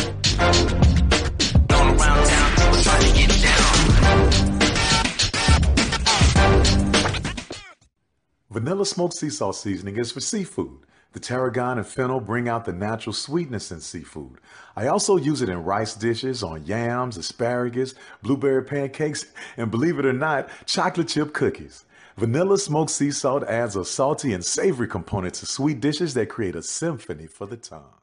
Vanilla 8.49 8.85
smoked 8.85 9.13
sea 9.13 9.29
salt 9.29 9.55
seasoning 9.55 9.97
is 9.97 10.11
for 10.11 10.19
seafood. 10.19 10.79
The 11.13 11.19
tarragon 11.19 11.77
and 11.77 11.87
fennel 11.87 12.19
bring 12.19 12.49
out 12.49 12.65
the 12.65 12.73
natural 12.73 13.13
sweetness 13.13 13.71
in 13.71 13.79
seafood. 13.79 14.39
I 14.75 14.87
also 14.87 15.17
use 15.17 15.41
it 15.41 15.49
in 15.49 15.63
rice 15.63 15.93
dishes, 15.93 16.43
on 16.43 16.65
yams, 16.65 17.17
asparagus, 17.17 17.95
blueberry 18.21 18.63
pancakes, 18.63 19.25
and 19.55 19.71
believe 19.71 19.99
it 19.99 20.05
or 20.05 20.13
not, 20.13 20.49
chocolate 20.65 21.07
chip 21.07 21.33
cookies. 21.33 21.85
Vanilla 22.17 22.57
smoked 22.57 22.91
sea 22.91 23.11
salt 23.11 23.43
adds 23.43 23.75
a 23.75 23.85
salty 23.85 24.33
and 24.33 24.43
savory 24.43 24.87
component 24.87 25.33
to 25.35 25.45
sweet 25.45 25.79
dishes 25.79 26.13
that 26.13 26.29
create 26.29 26.55
a 26.55 26.61
symphony 26.61 27.27
for 27.27 27.45
the 27.45 27.57
tongue. 27.57 28.00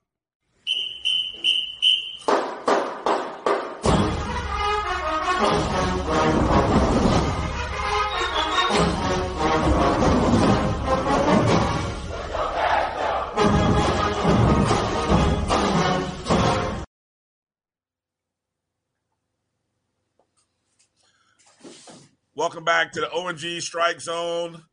Welcome 5.38 5.68
back 22.64 22.92
to 22.92 23.00
the 23.00 23.12
ONG 23.12 23.60
Strike 23.60 24.00
Zone. 24.00 24.64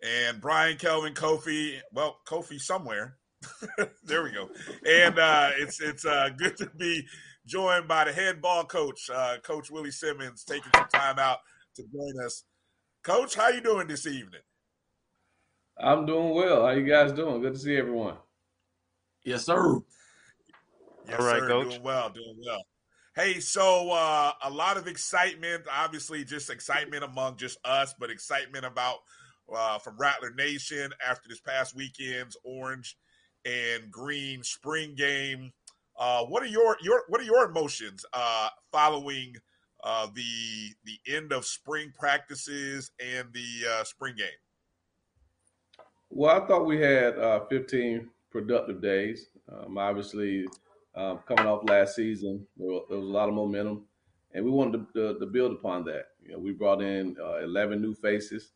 And 0.00 0.40
Brian 0.40 0.76
Kelvin 0.76 1.14
Kofi, 1.14 1.80
well, 1.92 2.20
Kofi 2.24 2.60
somewhere. 2.60 3.16
there 4.04 4.22
we 4.22 4.30
go. 4.30 4.48
And 4.88 5.18
uh, 5.18 5.50
it's 5.58 5.80
it's 5.80 6.06
uh, 6.06 6.28
good 6.36 6.56
to 6.58 6.70
be 6.76 7.04
joined 7.46 7.88
by 7.88 8.04
the 8.04 8.12
head 8.12 8.40
ball 8.40 8.64
coach, 8.64 9.10
uh, 9.12 9.36
Coach 9.42 9.70
Willie 9.70 9.90
Simmons, 9.90 10.44
taking 10.44 10.70
some 10.74 10.88
time 10.92 11.18
out 11.18 11.38
to 11.76 11.82
join 11.82 12.24
us. 12.24 12.44
Coach, 13.02 13.34
how 13.34 13.48
you 13.48 13.60
doing 13.60 13.86
this 13.86 14.06
evening? 14.06 14.40
I'm 15.78 16.06
doing 16.06 16.34
well. 16.34 16.64
How 16.64 16.70
you 16.70 16.86
guys 16.86 17.12
doing? 17.12 17.42
Good 17.42 17.54
to 17.54 17.58
see 17.58 17.76
everyone. 17.76 18.16
Yes, 19.24 19.44
sir. 19.44 19.80
Yes, 21.08 21.20
All 21.20 21.26
right, 21.26 21.40
sir. 21.40 21.48
Coach. 21.48 21.70
Doing 21.70 21.82
well, 21.82 22.10
doing 22.10 22.36
well. 22.46 22.62
Hey, 23.14 23.38
so 23.40 23.90
uh, 23.90 24.32
a 24.42 24.50
lot 24.50 24.76
of 24.76 24.88
excitement, 24.88 25.64
obviously, 25.70 26.24
just 26.24 26.50
excitement 26.50 27.04
among 27.04 27.36
just 27.36 27.58
us, 27.64 27.94
but 27.98 28.10
excitement 28.10 28.64
about 28.64 28.98
uh, 29.54 29.78
from 29.78 29.96
Rattler 29.98 30.32
Nation 30.36 30.90
after 31.06 31.28
this 31.28 31.40
past 31.40 31.76
weekend's 31.76 32.36
orange 32.44 32.96
and 33.44 33.90
green 33.90 34.42
spring 34.42 34.94
game. 34.96 35.52
Uh, 35.96 36.24
what 36.24 36.42
are 36.42 36.46
your 36.46 36.76
your 36.82 37.04
what 37.08 37.20
are 37.20 37.24
your 37.24 37.48
emotions 37.48 38.04
uh, 38.12 38.48
following 38.72 39.34
uh, 39.84 40.08
the 40.14 40.74
the 40.84 40.98
end 41.14 41.32
of 41.32 41.44
spring 41.44 41.92
practices 41.96 42.90
and 42.98 43.28
the 43.32 43.68
uh, 43.70 43.84
spring 43.84 44.14
game? 44.16 44.26
Well, 46.10 46.42
I 46.42 46.46
thought 46.46 46.66
we 46.66 46.80
had 46.80 47.18
uh, 47.18 47.44
15 47.46 48.08
productive 48.30 48.80
days. 48.80 49.28
Um, 49.50 49.78
obviously, 49.78 50.46
um, 50.94 51.20
coming 51.26 51.46
off 51.46 51.68
last 51.68 51.96
season, 51.96 52.46
there 52.56 52.68
was, 52.68 52.82
there 52.88 52.98
was, 52.98 53.08
a 53.08 53.12
lot 53.12 53.28
of 53.28 53.34
momentum, 53.34 53.84
and 54.32 54.44
we 54.44 54.50
wanted 54.50 54.86
to, 54.94 55.14
to, 55.14 55.18
to 55.18 55.26
build 55.26 55.52
upon 55.52 55.84
that. 55.86 56.06
You 56.22 56.32
know, 56.32 56.38
we 56.38 56.52
brought 56.52 56.82
in 56.82 57.16
uh, 57.20 57.38
11 57.42 57.80
new 57.80 57.94
faces 57.94 58.52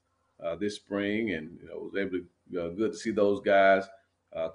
this 0.60 0.76
spring, 0.76 1.32
and 1.32 1.58
you 1.60 1.68
know, 1.68 1.74
it 1.74 1.82
was 1.82 1.96
able 1.96 2.18
to 2.18 2.74
good 2.76 2.92
to 2.92 2.98
see 2.98 3.10
those 3.10 3.40
guys 3.40 3.84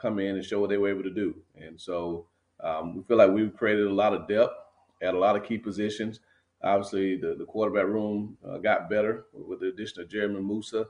come 0.01 0.19
in 0.19 0.35
and 0.35 0.45
show 0.45 0.59
what 0.59 0.69
they 0.69 0.77
were 0.77 0.89
able 0.89 1.03
to 1.03 1.13
do. 1.13 1.35
And 1.55 1.79
so 1.79 2.27
um, 2.63 2.95
we 2.95 3.03
feel 3.03 3.17
like 3.17 3.31
we've 3.31 3.55
created 3.55 3.87
a 3.87 3.93
lot 3.93 4.13
of 4.13 4.27
depth 4.27 4.53
at 5.01 5.13
a 5.13 5.19
lot 5.19 5.35
of 5.35 5.43
key 5.43 5.57
positions. 5.57 6.19
Obviously, 6.63 7.17
the, 7.17 7.35
the 7.35 7.45
quarterback 7.45 7.85
room 7.85 8.37
uh, 8.47 8.57
got 8.57 8.89
better 8.89 9.25
with 9.33 9.59
the 9.59 9.67
addition 9.67 10.01
of 10.01 10.09
Jeremy 10.09 10.39
Moussa. 10.39 10.85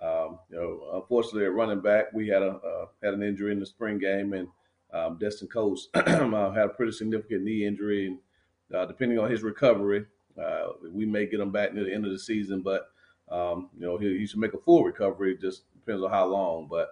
Um, 0.00 0.38
you 0.50 0.56
know, 0.56 0.90
unfortunately, 0.94 1.44
at 1.44 1.52
running 1.52 1.80
back, 1.80 2.06
we 2.14 2.28
had 2.28 2.42
a 2.42 2.52
uh, 2.52 2.86
had 3.02 3.14
an 3.14 3.22
injury 3.22 3.52
in 3.52 3.60
the 3.60 3.66
spring 3.66 3.98
game, 3.98 4.32
and 4.32 4.48
um, 4.92 5.18
Destin 5.18 5.48
Coates 5.48 5.88
uh, 5.94 6.50
had 6.52 6.66
a 6.66 6.68
pretty 6.70 6.92
significant 6.92 7.44
knee 7.44 7.66
injury. 7.66 8.06
And 8.06 8.18
uh, 8.74 8.86
depending 8.86 9.18
on 9.18 9.30
his 9.30 9.42
recovery, 9.42 10.06
uh, 10.40 10.68
we 10.90 11.04
may 11.04 11.26
get 11.26 11.40
him 11.40 11.50
back 11.50 11.74
near 11.74 11.84
the 11.84 11.92
end 11.92 12.06
of 12.06 12.12
the 12.12 12.18
season. 12.18 12.62
But 12.62 12.88
um, 13.30 13.70
you 13.78 13.86
know, 13.86 13.98
he, 13.98 14.18
he, 14.18 14.26
should 14.26 14.38
make 14.38 14.54
a 14.54 14.58
full 14.58 14.84
recovery. 14.84 15.32
It 15.32 15.40
just 15.40 15.64
depends 15.74 16.02
on 16.02 16.10
how 16.10 16.26
long. 16.26 16.68
But 16.70 16.88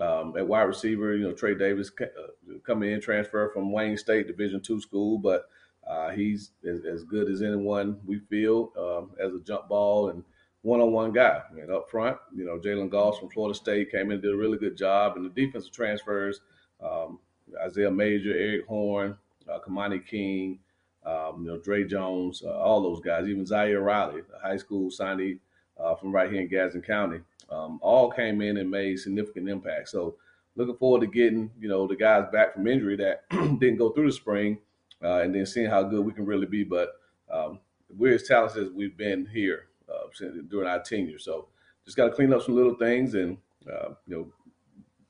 Um, 0.00 0.36
at 0.36 0.46
wide 0.46 0.62
receiver, 0.62 1.16
you 1.16 1.24
know, 1.24 1.32
Trey 1.32 1.56
Davis 1.56 1.90
uh, 2.00 2.58
coming 2.64 2.92
in, 2.92 3.00
transfer 3.00 3.50
from 3.52 3.72
Wayne 3.72 3.96
State 3.96 4.28
Division 4.28 4.60
two 4.60 4.80
school, 4.80 5.18
but 5.18 5.48
uh, 5.86 6.10
he's 6.10 6.52
as, 6.68 6.84
as, 6.84 7.02
good 7.02 7.28
as 7.28 7.42
anyone 7.42 7.98
we 8.06 8.18
feel 8.18 8.72
um, 8.78 9.10
as 9.20 9.34
a 9.34 9.40
jump 9.40 9.68
ball 9.68 10.10
and 10.10 10.22
one-on-one 10.62 11.12
guy. 11.12 11.40
Mean, 11.52 11.70
up 11.72 11.90
front, 11.90 12.16
you 12.34 12.44
know, 12.44 12.58
Jalen 12.58 12.90
Goss 12.90 13.18
from 13.18 13.30
Florida 13.30 13.56
State 13.56 13.90
came 13.90 14.06
in 14.06 14.12
and 14.12 14.22
did 14.22 14.34
a 14.34 14.36
really 14.36 14.58
good 14.58 14.76
job, 14.76 15.16
and 15.16 15.24
the 15.24 15.30
defensive 15.30 15.72
transfers, 15.72 16.42
um, 16.80 17.18
Isaiah 17.64 17.90
Major, 17.90 18.36
Eric 18.36 18.66
Horn, 18.66 19.16
uh, 19.50 19.58
Kamani 19.66 20.06
King, 20.06 20.58
um, 21.04 21.42
you 21.42 21.48
know, 21.48 21.58
Dre 21.58 21.84
Jones, 21.84 22.42
uh, 22.44 22.50
all 22.50 22.82
those 22.82 23.00
guys, 23.00 23.26
even 23.26 23.46
Zaire 23.46 23.80
Riley, 23.80 24.22
a 24.36 24.46
high 24.46 24.56
school 24.58 24.90
signee 24.90 25.38
uh, 25.78 25.94
from 25.94 26.12
right 26.12 26.30
here 26.30 26.40
in 26.40 26.48
Gadsden 26.48 26.82
County, 26.82 27.20
um, 27.50 27.78
all 27.82 28.10
came 28.10 28.40
in 28.40 28.56
and 28.58 28.70
made 28.70 28.98
significant 28.98 29.48
impact. 29.48 29.88
So 29.88 30.16
looking 30.56 30.76
forward 30.76 31.00
to 31.00 31.06
getting, 31.06 31.50
you 31.58 31.68
know, 31.68 31.86
the 31.86 31.96
guys 31.96 32.24
back 32.32 32.54
from 32.54 32.66
injury 32.66 32.96
that 32.96 33.28
didn't 33.30 33.76
go 33.76 33.90
through 33.90 34.06
the 34.06 34.12
spring 34.12 34.58
uh, 35.02 35.20
and 35.20 35.34
then 35.34 35.46
seeing 35.46 35.70
how 35.70 35.82
good 35.82 36.04
we 36.04 36.12
can 36.12 36.26
really 36.26 36.46
be. 36.46 36.64
But 36.64 36.92
um, 37.32 37.60
we're 37.88 38.14
as 38.14 38.24
talented 38.24 38.66
as 38.66 38.72
we've 38.72 38.96
been 38.96 39.26
here 39.26 39.68
uh, 39.88 40.08
during 40.48 40.68
our 40.68 40.82
tenure. 40.82 41.18
So 41.18 41.48
just 41.84 41.96
got 41.96 42.06
to 42.06 42.14
clean 42.14 42.32
up 42.32 42.42
some 42.42 42.56
little 42.56 42.74
things 42.74 43.14
and, 43.14 43.38
uh, 43.70 43.90
you 44.06 44.16
know, 44.16 44.32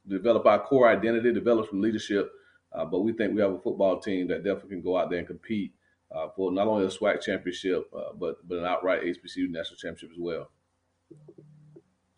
develop 0.06 0.46
our 0.46 0.60
core 0.60 0.88
identity, 0.88 1.32
develop 1.32 1.68
some 1.68 1.80
leadership. 1.80 2.30
Uh, 2.72 2.84
but 2.84 3.00
we 3.00 3.12
think 3.12 3.34
we 3.34 3.40
have 3.40 3.52
a 3.52 3.60
football 3.60 3.98
team 3.98 4.28
that 4.28 4.44
definitely 4.44 4.70
can 4.70 4.82
go 4.82 4.96
out 4.96 5.10
there 5.10 5.18
and 5.18 5.26
compete 5.26 5.72
uh, 6.14 6.28
for 6.36 6.52
not 6.52 6.66
only 6.66 6.84
a 6.84 6.88
SWAC 6.88 7.20
championship, 7.20 7.88
uh, 7.96 8.12
but 8.18 8.46
but 8.46 8.58
an 8.58 8.64
outright 8.64 9.02
HBCU 9.02 9.48
national 9.50 9.76
championship 9.76 10.10
as 10.12 10.18
well. 10.18 10.50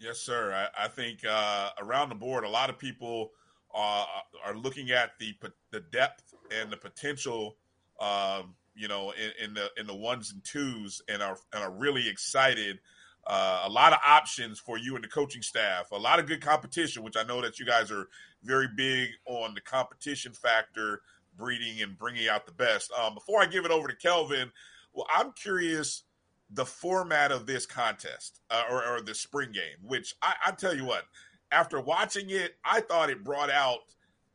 Yes, 0.00 0.18
sir. 0.18 0.52
I, 0.54 0.84
I 0.84 0.88
think 0.88 1.24
uh, 1.28 1.70
around 1.78 2.08
the 2.08 2.14
board, 2.14 2.44
a 2.44 2.48
lot 2.48 2.70
of 2.70 2.78
people 2.78 3.32
are, 3.74 4.06
are 4.44 4.56
looking 4.56 4.90
at 4.90 5.10
the 5.18 5.34
the 5.70 5.80
depth 5.92 6.34
and 6.50 6.70
the 6.70 6.76
potential, 6.78 7.56
um, 8.00 8.54
you 8.74 8.88
know, 8.88 9.12
in, 9.12 9.44
in, 9.44 9.54
the 9.54 9.68
in 9.78 9.86
the 9.86 9.94
ones 9.94 10.32
and 10.32 10.42
twos, 10.42 11.02
and 11.08 11.22
are 11.22 11.36
and 11.52 11.62
are 11.62 11.70
really 11.70 12.08
excited. 12.08 12.78
Uh, 13.26 13.64
a 13.66 13.68
lot 13.68 13.92
of 13.92 13.98
options 14.06 14.58
for 14.58 14.78
you 14.78 14.94
and 14.94 15.04
the 15.04 15.08
coaching 15.08 15.42
staff. 15.42 15.90
A 15.92 15.96
lot 15.96 16.18
of 16.18 16.26
good 16.26 16.40
competition, 16.40 17.02
which 17.02 17.18
I 17.18 17.22
know 17.22 17.42
that 17.42 17.58
you 17.58 17.66
guys 17.66 17.90
are 17.90 18.08
very 18.42 18.68
big 18.74 19.10
on 19.26 19.52
the 19.52 19.60
competition 19.60 20.32
factor, 20.32 21.02
breeding 21.36 21.82
and 21.82 21.98
bringing 21.98 22.28
out 22.28 22.46
the 22.46 22.52
best. 22.52 22.90
Um, 22.92 23.12
before 23.12 23.42
I 23.42 23.46
give 23.46 23.66
it 23.66 23.70
over 23.70 23.86
to 23.86 23.94
Kelvin, 23.94 24.50
well, 24.94 25.06
I'm 25.14 25.32
curious 25.32 26.04
the 26.52 26.64
format 26.64 27.30
of 27.30 27.46
this 27.46 27.66
contest 27.66 28.40
uh, 28.50 28.64
or, 28.70 28.84
or, 28.84 29.00
the 29.00 29.14
spring 29.14 29.52
game, 29.52 29.76
which 29.82 30.14
I, 30.20 30.34
I, 30.46 30.50
tell 30.52 30.74
you 30.74 30.84
what, 30.84 31.04
after 31.52 31.80
watching 31.80 32.30
it, 32.30 32.56
I 32.64 32.80
thought 32.80 33.08
it 33.08 33.22
brought 33.22 33.50
out, 33.50 33.78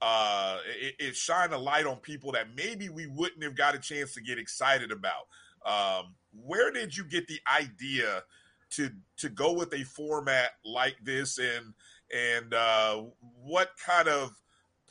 uh, 0.01 0.59
it, 0.81 0.95
it, 0.99 1.15
shined 1.15 1.53
a 1.53 1.57
light 1.57 1.85
on 1.85 1.97
people 1.97 2.31
that 2.31 2.47
maybe 2.55 2.87
we 2.89 3.07
wouldn't 3.07 3.43
have 3.43 3.55
got 3.55 3.75
a 3.75 3.79
chance 3.79 4.13
to 4.13 4.21
get 4.21 4.39
excited 4.39 4.91
about. 4.91 5.27
Um, 5.65 6.15
where 6.31 6.71
did 6.71 6.95
you 6.95 7.03
get 7.03 7.27
the 7.27 7.39
idea 7.53 8.23
to 8.71 8.89
to 9.17 9.29
go 9.29 9.53
with 9.53 9.73
a 9.73 9.83
format 9.83 10.51
like 10.63 10.97
this, 11.03 11.39
and 11.39 11.73
and 12.13 12.53
uh, 12.53 13.03
what 13.43 13.71
kind 13.83 14.07
of 14.07 14.31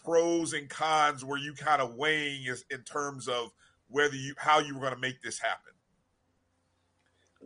pros 0.05 0.53
and 0.53 0.69
cons 0.69 1.25
were 1.25 1.37
you 1.37 1.55
kind 1.55 1.81
of 1.81 1.95
weighing 1.95 2.45
in 2.71 2.83
terms 2.83 3.29
of 3.29 3.53
whether 3.89 4.17
you 4.17 4.35
how 4.37 4.59
you 4.59 4.75
were 4.75 4.81
going 4.81 4.95
to 4.95 5.01
make 5.01 5.23
this 5.23 5.39
happen? 5.39 5.74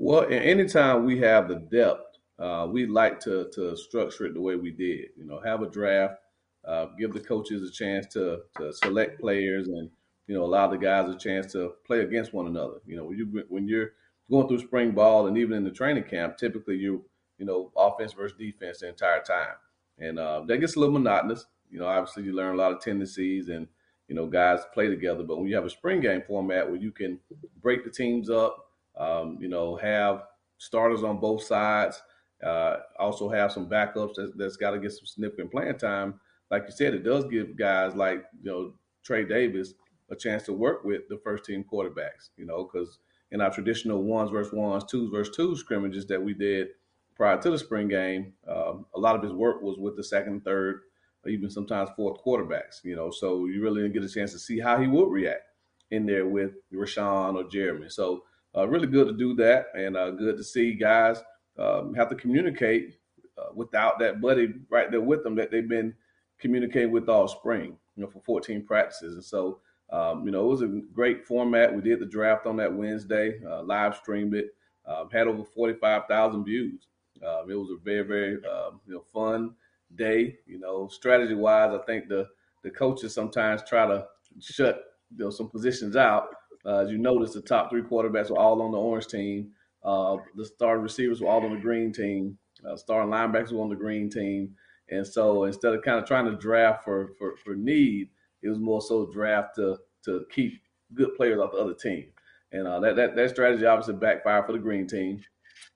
Well, 0.00 0.26
anytime 0.30 1.04
we 1.04 1.18
have 1.20 1.48
the 1.48 1.56
depth, 1.56 2.18
uh, 2.38 2.68
we 2.70 2.86
like 2.86 3.18
to 3.20 3.50
to 3.54 3.76
structure 3.76 4.26
it 4.26 4.34
the 4.34 4.40
way 4.40 4.54
we 4.56 4.70
did. 4.70 5.08
You 5.16 5.24
know, 5.24 5.40
have 5.40 5.62
a 5.62 5.68
draft, 5.68 6.20
uh, 6.64 6.86
give 6.98 7.12
the 7.12 7.20
coaches 7.20 7.68
a 7.68 7.72
chance 7.72 8.06
to 8.14 8.42
to 8.58 8.72
select 8.72 9.20
players, 9.20 9.66
and 9.68 9.90
you 10.28 10.34
know, 10.34 10.44
allow 10.44 10.68
the 10.68 10.78
guys 10.78 11.08
a 11.12 11.18
chance 11.18 11.52
to 11.52 11.74
play 11.84 12.00
against 12.00 12.32
one 12.32 12.46
another. 12.46 12.76
You 12.86 12.96
know, 12.96 13.04
when 13.06 13.18
you 13.18 13.44
when 13.48 13.66
you're 13.66 13.92
going 14.30 14.46
through 14.46 14.60
spring 14.60 14.92
ball 14.92 15.26
and 15.26 15.36
even 15.36 15.56
in 15.56 15.64
the 15.64 15.70
training 15.70 16.04
camp, 16.04 16.36
typically 16.36 16.76
you 16.76 17.04
you 17.38 17.44
know 17.44 17.72
offense 17.76 18.12
versus 18.12 18.38
defense 18.38 18.80
the 18.80 18.88
entire 18.88 19.22
time, 19.22 19.56
and 19.98 20.18
uh, 20.20 20.42
that 20.46 20.58
gets 20.58 20.76
a 20.76 20.80
little 20.80 20.94
monotonous. 20.94 21.46
You 21.70 21.80
know, 21.80 21.86
obviously 21.86 22.22
you 22.22 22.34
learn 22.34 22.54
a 22.54 22.58
lot 22.58 22.72
of 22.72 22.80
tendencies 22.80 23.48
and 23.48 23.66
you 24.06 24.14
know 24.14 24.26
guys 24.28 24.60
play 24.72 24.86
together. 24.86 25.24
But 25.24 25.38
when 25.38 25.48
you 25.48 25.56
have 25.56 25.66
a 25.66 25.70
spring 25.70 26.00
game 26.00 26.22
format 26.24 26.70
where 26.70 26.80
you 26.80 26.92
can 26.92 27.18
break 27.60 27.82
the 27.84 27.90
teams 27.90 28.30
up 28.30 28.67
um, 28.98 29.38
you 29.40 29.48
know, 29.48 29.76
have 29.76 30.24
starters 30.58 31.02
on 31.02 31.18
both 31.18 31.42
sides. 31.42 32.02
Uh, 32.44 32.76
also 32.98 33.28
have 33.28 33.50
some 33.50 33.68
backups 33.68 34.14
that, 34.14 34.32
that's 34.36 34.56
got 34.56 34.70
to 34.70 34.78
get 34.78 34.92
some 34.92 35.06
significant 35.06 35.50
playing 35.50 35.76
time. 35.78 36.20
Like 36.50 36.64
you 36.66 36.72
said, 36.72 36.94
it 36.94 37.02
does 37.02 37.24
give 37.24 37.56
guys 37.56 37.94
like 37.94 38.24
you 38.42 38.50
know 38.50 38.74
Trey 39.02 39.24
Davis 39.24 39.74
a 40.10 40.16
chance 40.16 40.44
to 40.44 40.52
work 40.52 40.84
with 40.84 41.02
the 41.08 41.18
first 41.18 41.44
team 41.44 41.64
quarterbacks. 41.70 42.30
You 42.36 42.46
know, 42.46 42.64
because 42.70 42.98
in 43.30 43.40
our 43.40 43.50
traditional 43.50 44.02
ones 44.02 44.30
versus 44.30 44.52
ones, 44.52 44.84
twos 44.84 45.10
versus 45.10 45.34
twos 45.34 45.60
scrimmages 45.60 46.06
that 46.06 46.22
we 46.22 46.32
did 46.32 46.68
prior 47.16 47.40
to 47.40 47.50
the 47.50 47.58
spring 47.58 47.88
game, 47.88 48.34
um, 48.46 48.86
a 48.94 49.00
lot 49.00 49.16
of 49.16 49.22
his 49.22 49.32
work 49.32 49.60
was 49.60 49.76
with 49.76 49.96
the 49.96 50.04
second, 50.04 50.44
third, 50.44 50.82
even 51.26 51.50
sometimes 51.50 51.90
fourth 51.96 52.22
quarterbacks. 52.24 52.84
You 52.84 52.96
know, 52.96 53.10
so 53.10 53.46
you 53.46 53.60
really 53.62 53.82
didn't 53.82 53.94
get 53.94 54.04
a 54.04 54.08
chance 54.08 54.32
to 54.32 54.38
see 54.38 54.60
how 54.60 54.80
he 54.80 54.86
would 54.86 55.10
react 55.10 55.42
in 55.90 56.06
there 56.06 56.26
with 56.26 56.52
Rasean 56.72 57.34
or 57.34 57.48
Jeremy. 57.48 57.88
So 57.88 58.22
really 58.56 58.86
good 58.86 59.06
to 59.06 59.12
do 59.12 59.34
that, 59.36 59.66
and 59.74 59.96
uh, 59.96 60.10
good 60.10 60.36
to 60.36 60.44
see 60.44 60.72
guys 60.72 61.22
um, 61.58 61.94
have 61.94 62.08
to 62.08 62.16
communicate 62.16 62.98
uh, 63.38 63.52
without 63.54 63.98
that 63.98 64.20
buddy 64.20 64.54
right 64.70 64.90
there 64.90 65.00
with 65.00 65.22
them 65.22 65.34
that 65.36 65.50
they've 65.50 65.68
been 65.68 65.94
communicating 66.38 66.90
with 66.90 67.08
all 67.08 67.28
spring, 67.28 67.76
you 67.96 68.02
know, 68.02 68.08
for 68.08 68.20
14 68.20 68.64
practices. 68.64 69.14
And 69.14 69.24
so, 69.24 69.60
um, 69.90 70.24
you 70.24 70.30
know, 70.30 70.44
it 70.44 70.48
was 70.48 70.62
a 70.62 70.80
great 70.92 71.26
format. 71.26 71.74
We 71.74 71.82
did 71.82 72.00
the 72.00 72.06
draft 72.06 72.46
on 72.46 72.56
that 72.56 72.72
Wednesday, 72.72 73.40
uh, 73.44 73.62
live 73.62 73.96
streamed 73.96 74.34
it, 74.34 74.54
um, 74.86 75.08
had 75.10 75.26
over 75.26 75.44
45,000 75.44 76.44
views. 76.44 76.86
Um, 77.26 77.50
it 77.50 77.54
was 77.54 77.70
a 77.70 77.76
very, 77.82 78.02
very, 78.02 78.34
um, 78.46 78.80
you 78.86 78.94
know, 78.94 79.04
fun 79.12 79.54
day. 79.96 80.38
You 80.46 80.60
know, 80.60 80.88
strategy 80.88 81.34
wise, 81.34 81.72
I 81.72 81.84
think 81.84 82.08
the 82.08 82.28
the 82.62 82.70
coaches 82.70 83.14
sometimes 83.14 83.62
try 83.68 83.86
to 83.86 84.06
shut 84.40 84.82
you 85.16 85.24
know 85.24 85.30
some 85.30 85.48
positions 85.48 85.96
out 85.96 86.28
uh, 86.66 86.78
as 86.78 86.90
you 86.90 86.98
notice, 86.98 87.32
the 87.32 87.40
top 87.40 87.70
three 87.70 87.82
quarterbacks 87.82 88.30
were 88.30 88.38
all 88.38 88.62
on 88.62 88.72
the 88.72 88.78
orange 88.78 89.06
team. 89.06 89.52
Uh, 89.82 90.16
the 90.36 90.44
starting 90.44 90.82
receivers 90.82 91.20
were 91.20 91.28
all 91.28 91.44
on 91.44 91.54
the 91.54 91.60
green 91.60 91.92
team. 91.92 92.38
Uh, 92.68 92.76
starting 92.76 93.10
linebackers 93.10 93.52
were 93.52 93.62
on 93.62 93.68
the 93.68 93.76
green 93.76 94.10
team. 94.10 94.54
And 94.90 95.06
so 95.06 95.44
instead 95.44 95.74
of 95.74 95.82
kind 95.82 95.98
of 95.98 96.06
trying 96.06 96.26
to 96.26 96.36
draft 96.36 96.84
for, 96.84 97.10
for, 97.18 97.36
for 97.44 97.54
need, 97.54 98.08
it 98.42 98.48
was 98.48 98.58
more 98.58 98.80
so 98.80 99.06
draft 99.06 99.56
to, 99.56 99.78
to 100.04 100.24
keep 100.30 100.60
good 100.94 101.14
players 101.14 101.40
off 101.40 101.52
the 101.52 101.58
other 101.58 101.74
team. 101.74 102.06
And 102.52 102.66
uh, 102.66 102.80
that, 102.80 102.96
that, 102.96 103.16
that 103.16 103.30
strategy 103.30 103.66
obviously 103.66 103.94
backfired 103.94 104.46
for 104.46 104.52
the 104.52 104.58
green 104.58 104.86
team. 104.86 105.20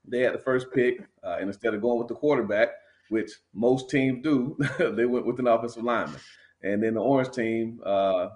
They 0.06 0.20
had 0.20 0.34
the 0.34 0.38
first 0.38 0.68
pick, 0.72 1.00
uh, 1.22 1.36
and 1.38 1.48
instead 1.48 1.74
of 1.74 1.82
going 1.82 1.98
with 1.98 2.09
the 2.09 2.14
quarterback, 2.14 2.70
which 3.10 3.30
most 3.52 3.90
teams 3.90 4.22
do, 4.22 4.56
they 4.78 5.04
went 5.04 5.26
with 5.26 5.38
an 5.38 5.46
offensive 5.46 5.84
lineman. 5.84 6.20
And 6.62 6.82
then 6.82 6.94
the 6.94 7.00
orange 7.00 7.34
team, 7.34 7.80
uh, 7.84 8.28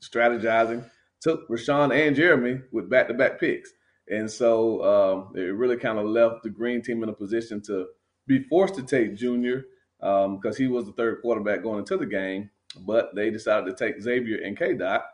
strategizing, 0.00 0.88
took 1.24 1.48
Rasean 1.48 1.90
and 1.90 2.14
Jeremy 2.14 2.60
with 2.70 2.90
back 2.90 3.08
to 3.08 3.14
back 3.14 3.40
picks. 3.40 3.72
And 4.08 4.30
so 4.30 4.84
um, 4.84 5.36
it 5.36 5.54
really 5.54 5.78
kind 5.78 5.98
of 5.98 6.04
left 6.04 6.42
the 6.42 6.50
green 6.50 6.82
team 6.82 7.02
in 7.02 7.08
a 7.08 7.14
position 7.14 7.62
to 7.62 7.86
be 8.26 8.42
forced 8.44 8.74
to 8.74 8.82
take 8.82 9.16
Junior 9.16 9.64
because 9.98 10.44
um, 10.44 10.56
he 10.56 10.66
was 10.66 10.84
the 10.84 10.92
third 10.92 11.22
quarterback 11.22 11.62
going 11.62 11.78
into 11.78 11.96
the 11.96 12.06
game. 12.06 12.50
But 12.86 13.14
they 13.14 13.30
decided 13.30 13.66
to 13.66 13.74
take 13.74 14.02
Xavier 14.02 14.44
and 14.44 14.58
K 14.58 14.74
Dot. 14.74 15.04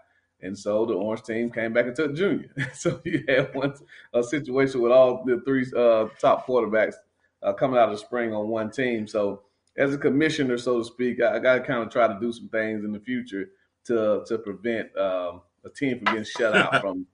And 0.42 0.58
so 0.58 0.84
the 0.84 0.94
orange 0.94 1.22
team 1.22 1.50
came 1.50 1.72
back 1.72 1.86
and 1.86 1.94
took 1.94 2.16
Junior. 2.16 2.50
so 2.74 3.00
you 3.04 3.22
had 3.28 3.54
one 3.54 3.74
a 4.12 4.22
situation 4.24 4.80
with 4.80 4.90
all 4.90 5.22
the 5.24 5.40
three 5.44 5.66
uh, 5.76 6.06
top 6.20 6.46
quarterbacks 6.46 6.94
uh, 7.42 7.52
coming 7.52 7.78
out 7.78 7.90
of 7.90 7.98
the 7.98 8.04
spring 8.04 8.34
on 8.34 8.48
one 8.48 8.70
team. 8.70 9.06
So 9.06 9.42
as 9.76 9.94
a 9.94 9.98
commissioner, 9.98 10.58
so 10.58 10.78
to 10.78 10.84
speak, 10.84 11.22
I, 11.22 11.36
I 11.36 11.38
got 11.38 11.54
to 11.54 11.60
kind 11.60 11.82
of 11.82 11.90
try 11.90 12.08
to 12.08 12.18
do 12.18 12.32
some 12.32 12.48
things 12.48 12.84
in 12.84 12.92
the 12.92 12.98
future 12.98 13.50
to 13.84 14.24
to 14.26 14.38
prevent 14.38 14.96
um, 14.96 15.42
a 15.64 15.70
team 15.70 15.98
from 15.98 16.06
getting 16.06 16.24
shut 16.24 16.56
out 16.56 16.80
from 16.80 17.06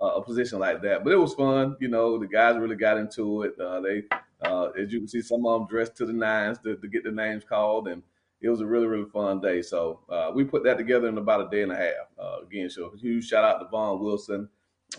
uh, 0.00 0.06
a 0.16 0.22
position 0.22 0.58
like 0.58 0.82
that. 0.82 1.04
But 1.04 1.12
it 1.12 1.16
was 1.16 1.34
fun. 1.34 1.76
You 1.80 1.88
know, 1.88 2.18
the 2.18 2.26
guys 2.26 2.58
really 2.58 2.76
got 2.76 2.98
into 2.98 3.42
it. 3.42 3.58
Uh, 3.58 3.80
they, 3.80 4.02
uh, 4.42 4.70
as 4.78 4.92
you 4.92 5.00
can 5.00 5.08
see, 5.08 5.22
some 5.22 5.46
of 5.46 5.60
them 5.60 5.68
dressed 5.68 5.96
to 5.96 6.06
the 6.06 6.12
nines 6.12 6.58
to, 6.60 6.76
to, 6.76 6.88
get 6.88 7.04
the 7.04 7.12
names 7.12 7.44
called, 7.44 7.88
and 7.88 8.02
it 8.40 8.48
was 8.48 8.60
a 8.60 8.66
really, 8.66 8.86
really 8.86 9.08
fun 9.10 9.40
day. 9.40 9.62
So 9.62 10.00
uh, 10.10 10.32
we 10.34 10.44
put 10.44 10.64
that 10.64 10.78
together 10.78 11.08
in 11.08 11.18
about 11.18 11.46
a 11.46 11.50
day 11.50 11.62
and 11.62 11.72
a 11.72 11.76
half. 11.76 12.08
Uh, 12.18 12.38
again, 12.44 12.68
so 12.68 12.92
huge 12.98 13.28
shout 13.28 13.44
out 13.44 13.58
to 13.60 13.68
Vaughn 13.68 14.00
Wilson, 14.00 14.48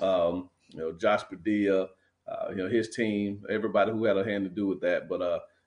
um, 0.02 0.50
you 0.70 0.80
know, 0.80 0.94
Josh 0.94 1.24
Padilla, 1.30 1.90
uh, 2.28 2.50
you 2.52 2.56
know, 2.56 2.70
his 2.70 2.90
team, 2.90 3.44
everybody 3.50 3.92
who 3.92 4.06
had 4.06 4.18
a 4.18 4.24
hand 4.24 4.46
to 4.46 4.50
do 4.50 4.68
with 4.68 4.80
that. 4.82 5.10
But 5.10 5.20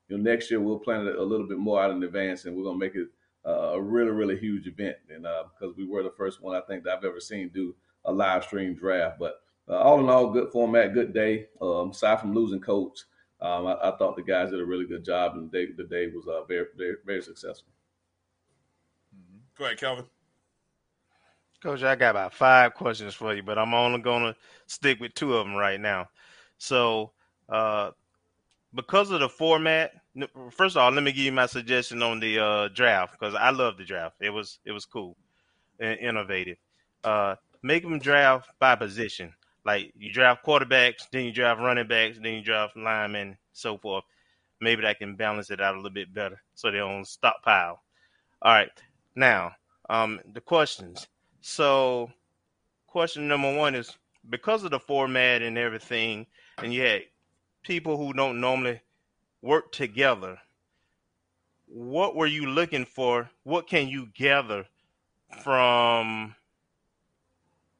you 0.07 0.17
know, 0.17 0.23
next 0.23 0.49
year 0.49 0.59
we'll 0.59 0.79
plan 0.79 1.05
it 1.05 1.15
a 1.15 1.23
little 1.23 1.47
bit 1.47 1.59
more 1.59 1.81
out 1.81 1.91
in 1.91 2.01
advance, 2.01 2.45
and 2.45 2.55
we're 2.55 2.63
gonna 2.63 2.79
make 2.79 2.95
it 2.95 3.09
a 3.51 3.81
really, 3.81 4.11
really 4.11 4.37
huge 4.37 4.67
event. 4.67 4.97
And 5.09 5.23
because 5.23 5.73
uh, 5.73 5.77
we 5.77 5.85
were 5.85 6.03
the 6.03 6.13
first 6.17 6.41
one 6.41 6.55
I 6.55 6.61
think 6.61 6.83
that 6.83 6.97
I've 6.97 7.05
ever 7.05 7.19
seen 7.19 7.49
do 7.49 7.75
a 8.05 8.11
live 8.11 8.43
stream 8.43 8.75
draft. 8.75 9.19
But 9.19 9.41
uh, 9.69 9.77
all 9.77 9.99
in 9.99 10.09
all, 10.09 10.31
good 10.31 10.51
format, 10.51 10.93
good 10.93 11.13
day. 11.13 11.47
Um, 11.61 11.91
aside 11.91 12.19
from 12.19 12.33
losing 12.33 12.61
coach, 12.61 12.99
um, 13.41 13.67
I, 13.67 13.73
I, 13.83 13.97
thought 13.97 14.15
the 14.15 14.23
guys 14.23 14.49
did 14.49 14.59
a 14.59 14.65
really 14.65 14.85
good 14.85 15.05
job, 15.05 15.35
and 15.35 15.51
the 15.51 15.65
day, 15.65 15.71
the 15.77 15.83
day 15.83 16.07
was 16.07 16.27
uh, 16.27 16.43
very, 16.45 16.65
very, 16.75 16.95
very 17.05 17.21
successful. 17.21 17.71
Go 19.57 19.65
ahead, 19.65 19.77
Kelvin. 19.77 20.05
Coach, 21.61 21.83
I 21.83 21.95
got 21.95 22.11
about 22.11 22.33
five 22.33 22.73
questions 22.73 23.13
for 23.13 23.33
you, 23.33 23.43
but 23.43 23.57
I'm 23.57 23.73
only 23.73 23.99
gonna 23.99 24.35
stick 24.67 24.99
with 24.99 25.13
two 25.15 25.35
of 25.35 25.45
them 25.45 25.55
right 25.55 25.79
now. 25.79 26.07
So, 26.59 27.11
uh, 27.49 27.91
because 28.73 29.11
of 29.11 29.19
the 29.19 29.29
format, 29.29 29.93
n- 29.93 29.99
first 30.51 30.75
of 30.75 30.81
all, 30.81 30.91
let 30.91 31.03
me 31.03 31.11
give 31.11 31.25
you 31.25 31.31
my 31.31 31.45
suggestion 31.45 32.01
on 32.01 32.19
the 32.19 32.39
uh, 32.39 32.67
draft 32.69 33.13
because 33.19 33.35
I 33.35 33.49
love 33.51 33.77
the 33.77 33.85
draft. 33.85 34.15
It 34.19 34.29
was 34.29 34.59
it 34.65 34.71
was 34.71 34.85
cool 34.85 35.15
and 35.79 35.99
innovative. 35.99 36.57
Uh, 37.03 37.35
make 37.61 37.83
them 37.83 37.99
draft 37.99 38.49
by 38.59 38.75
position. 38.75 39.33
Like 39.65 39.91
you 39.97 40.11
draft 40.11 40.45
quarterbacks, 40.45 41.09
then 41.11 41.25
you 41.25 41.31
draft 41.31 41.59
running 41.59 41.87
backs, 41.87 42.17
then 42.21 42.33
you 42.33 42.41
draft 42.41 42.77
linemen, 42.77 43.37
so 43.53 43.77
forth. 43.77 44.03
Maybe 44.61 44.81
that 44.83 44.99
can 44.99 45.15
balance 45.15 45.51
it 45.51 45.61
out 45.61 45.75
a 45.75 45.77
little 45.77 45.91
bit 45.91 46.13
better 46.13 46.41
so 46.55 46.71
they 46.71 46.77
don't 46.77 47.05
stockpile. 47.05 47.81
All 48.41 48.53
right, 48.53 48.69
now 49.15 49.51
um, 49.89 50.19
the 50.33 50.41
questions. 50.41 51.07
So, 51.41 52.11
question 52.87 53.27
number 53.27 53.55
one 53.55 53.75
is 53.75 53.95
because 54.29 54.63
of 54.63 54.71
the 54.71 54.79
format 54.79 55.41
and 55.41 55.57
everything, 55.57 56.25
and 56.57 56.73
had 56.73 57.03
people 57.61 57.97
who 57.97 58.13
don't 58.13 58.39
normally 58.39 58.81
work 59.41 59.71
together. 59.71 60.39
What 61.67 62.15
were 62.15 62.27
you 62.27 62.47
looking 62.47 62.85
for? 62.85 63.29
What 63.43 63.67
can 63.67 63.87
you 63.87 64.07
gather 64.15 64.65
from 65.43 66.35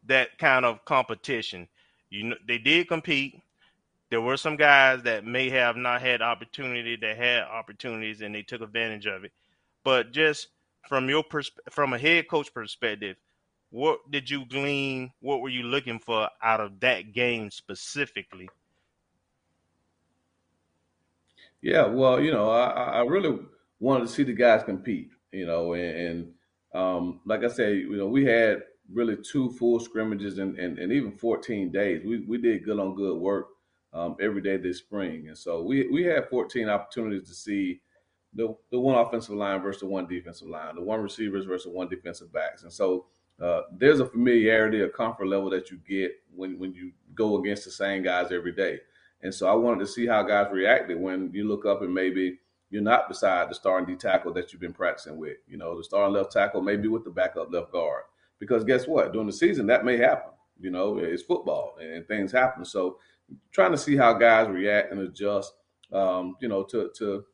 that 0.06 0.38
kind 0.38 0.66
of 0.66 0.84
competition? 0.86 1.68
You 2.10 2.24
know, 2.26 2.36
they 2.48 2.58
did 2.58 2.88
compete. 2.88 3.42
There 4.10 4.22
were 4.22 4.38
some 4.38 4.56
guys 4.56 5.04
that 5.04 5.26
may 5.26 5.50
have 5.50 5.76
not 5.76 6.02
had 6.02 6.22
opportunity 6.22 6.96
that 6.96 7.18
had 7.18 7.44
opportunities 7.44 8.22
and 8.22 8.34
they 8.34 8.42
took 8.44 8.62
advantage 8.62 9.06
of 9.06 9.26
it. 9.26 9.34
But 9.84 10.12
just 10.12 10.48
from 10.88 11.10
your 11.10 11.24
persp- 11.24 11.60
from 11.70 11.94
a 11.94 11.98
head 11.98 12.30
coach 12.30 12.54
perspective, 12.54 13.18
what 13.70 14.10
did 14.10 14.30
you 14.30 14.46
glean? 14.46 15.12
What 15.20 15.42
were 15.42 15.50
you 15.50 15.64
looking 15.64 16.00
for 16.00 16.30
out 16.42 16.62
of 16.62 16.80
that 16.80 17.12
game 17.12 17.52
specifically? 17.52 18.50
Yeah, 21.62 21.86
well, 21.88 22.22
you 22.22 22.32
know, 22.32 22.50
I, 22.50 22.68
I 22.70 23.02
really 23.02 23.40
wanted 23.80 24.08
to 24.08 24.14
see 24.14 24.24
the 24.24 24.34
guys 24.34 24.64
compete, 24.64 25.10
you 25.32 25.46
know, 25.46 25.74
and, 25.74 25.98
and 25.98 26.34
um, 26.74 27.22
like 27.26 27.44
I 27.44 27.48
said, 27.48 27.76
you 27.78 27.98
know, 27.98 28.08
we 28.08 28.26
had 28.26 28.64
really 28.92 29.18
two 29.18 29.50
full 29.52 29.80
scrimmages 29.80 30.38
and, 30.38 30.58
and, 30.58 30.78
and 30.78 30.92
even 30.92 31.12
14 31.12 31.72
days. 31.72 32.04
We, 32.06 32.20
we 32.20 32.38
did 32.38 32.64
good 32.64 32.80
on 32.80 32.96
good 32.96 33.18
work 33.18 33.48
um, 33.94 34.16
every 34.22 34.42
day 34.42 34.58
this 34.58 34.78
spring. 34.80 35.28
And 35.28 35.38
so 35.38 35.64
we, 35.64 35.90
we 35.90 36.04
had 36.04 36.30
14 36.30 36.70
opportunities 36.70 37.28
to 37.28 37.34
see 37.34 37.82
the, 38.34 38.56
the 38.72 38.80
one 38.80 38.98
offensive 38.98 39.36
line 39.36 39.62
versus 39.62 39.82
the 39.82 39.88
one 39.88 40.08
defensive 40.08 40.48
line, 40.48 40.76
the 40.76 40.82
one 40.82 41.02
receivers 41.02 41.46
versus 41.46 41.66
the 41.66 41.72
one 41.72 41.90
defensive 41.90 42.32
backs. 42.32 42.64
And 42.64 42.72
so 42.72 43.08
uh, 43.42 43.62
there's 43.72 44.00
a 44.00 44.06
familiarity, 44.06 44.82
a 44.82 44.90
comfort 44.90 45.28
level 45.28 45.50
that 45.50 45.72
you 45.72 45.80
get 45.88 46.12
when, 46.36 46.60
when 46.60 46.74
you 46.74 46.92
go 47.16 47.38
against 47.40 47.66
the 47.66 47.72
same 47.72 48.04
guys 48.04 48.32
every 48.32 48.52
day. 48.52 48.80
And 49.22 49.34
so 49.34 49.48
I 49.48 49.56
wanted 49.56 49.80
to 49.80 49.88
see 49.88 50.06
how 50.06 50.24
guys 50.24 50.48
reacted 50.52 51.00
when 51.00 51.32
you 51.34 51.48
look 51.48 51.66
up 51.66 51.82
and 51.82 51.94
maybe 51.94 52.40
you're 52.70 52.82
not 52.82 53.08
beside 53.08 53.50
the 53.50 53.56
starting 53.56 53.88
D 53.88 53.96
tackle 53.96 54.34
that 54.34 54.52
you've 54.52 54.62
been 54.62 54.74
practicing 54.74 55.18
with. 55.18 55.38
You 55.48 55.58
know, 55.58 55.78
the 55.78 55.84
starting 55.84 56.14
left 56.14 56.32
tackle 56.32 56.62
maybe 56.62 56.88
with 56.88 57.04
the 57.04 57.10
backup 57.10 57.52
left 57.52 57.72
guard. 57.72 58.04
Because 58.40 58.64
guess 58.64 58.88
what? 58.88 59.14
During 59.14 59.28
the 59.28 59.34
season, 59.34 59.66
that 59.68 59.86
may 59.86 59.98
happen. 59.98 60.32
You 60.60 60.72
know, 60.72 60.98
it's 60.98 61.24
football 61.24 61.78
and 61.82 62.08
things 62.08 62.32
happen. 62.32 62.66
So 62.66 63.00
trying 63.52 63.72
to 63.72 63.78
see 63.78 63.96
how 63.96 64.14
guys 64.14 64.50
react 64.50 64.92
and 64.92 65.02
adjust, 65.02 65.54
um, 65.92 66.36
you 66.42 66.48
know, 66.48 66.64
to 66.64 66.92
to 66.98 67.26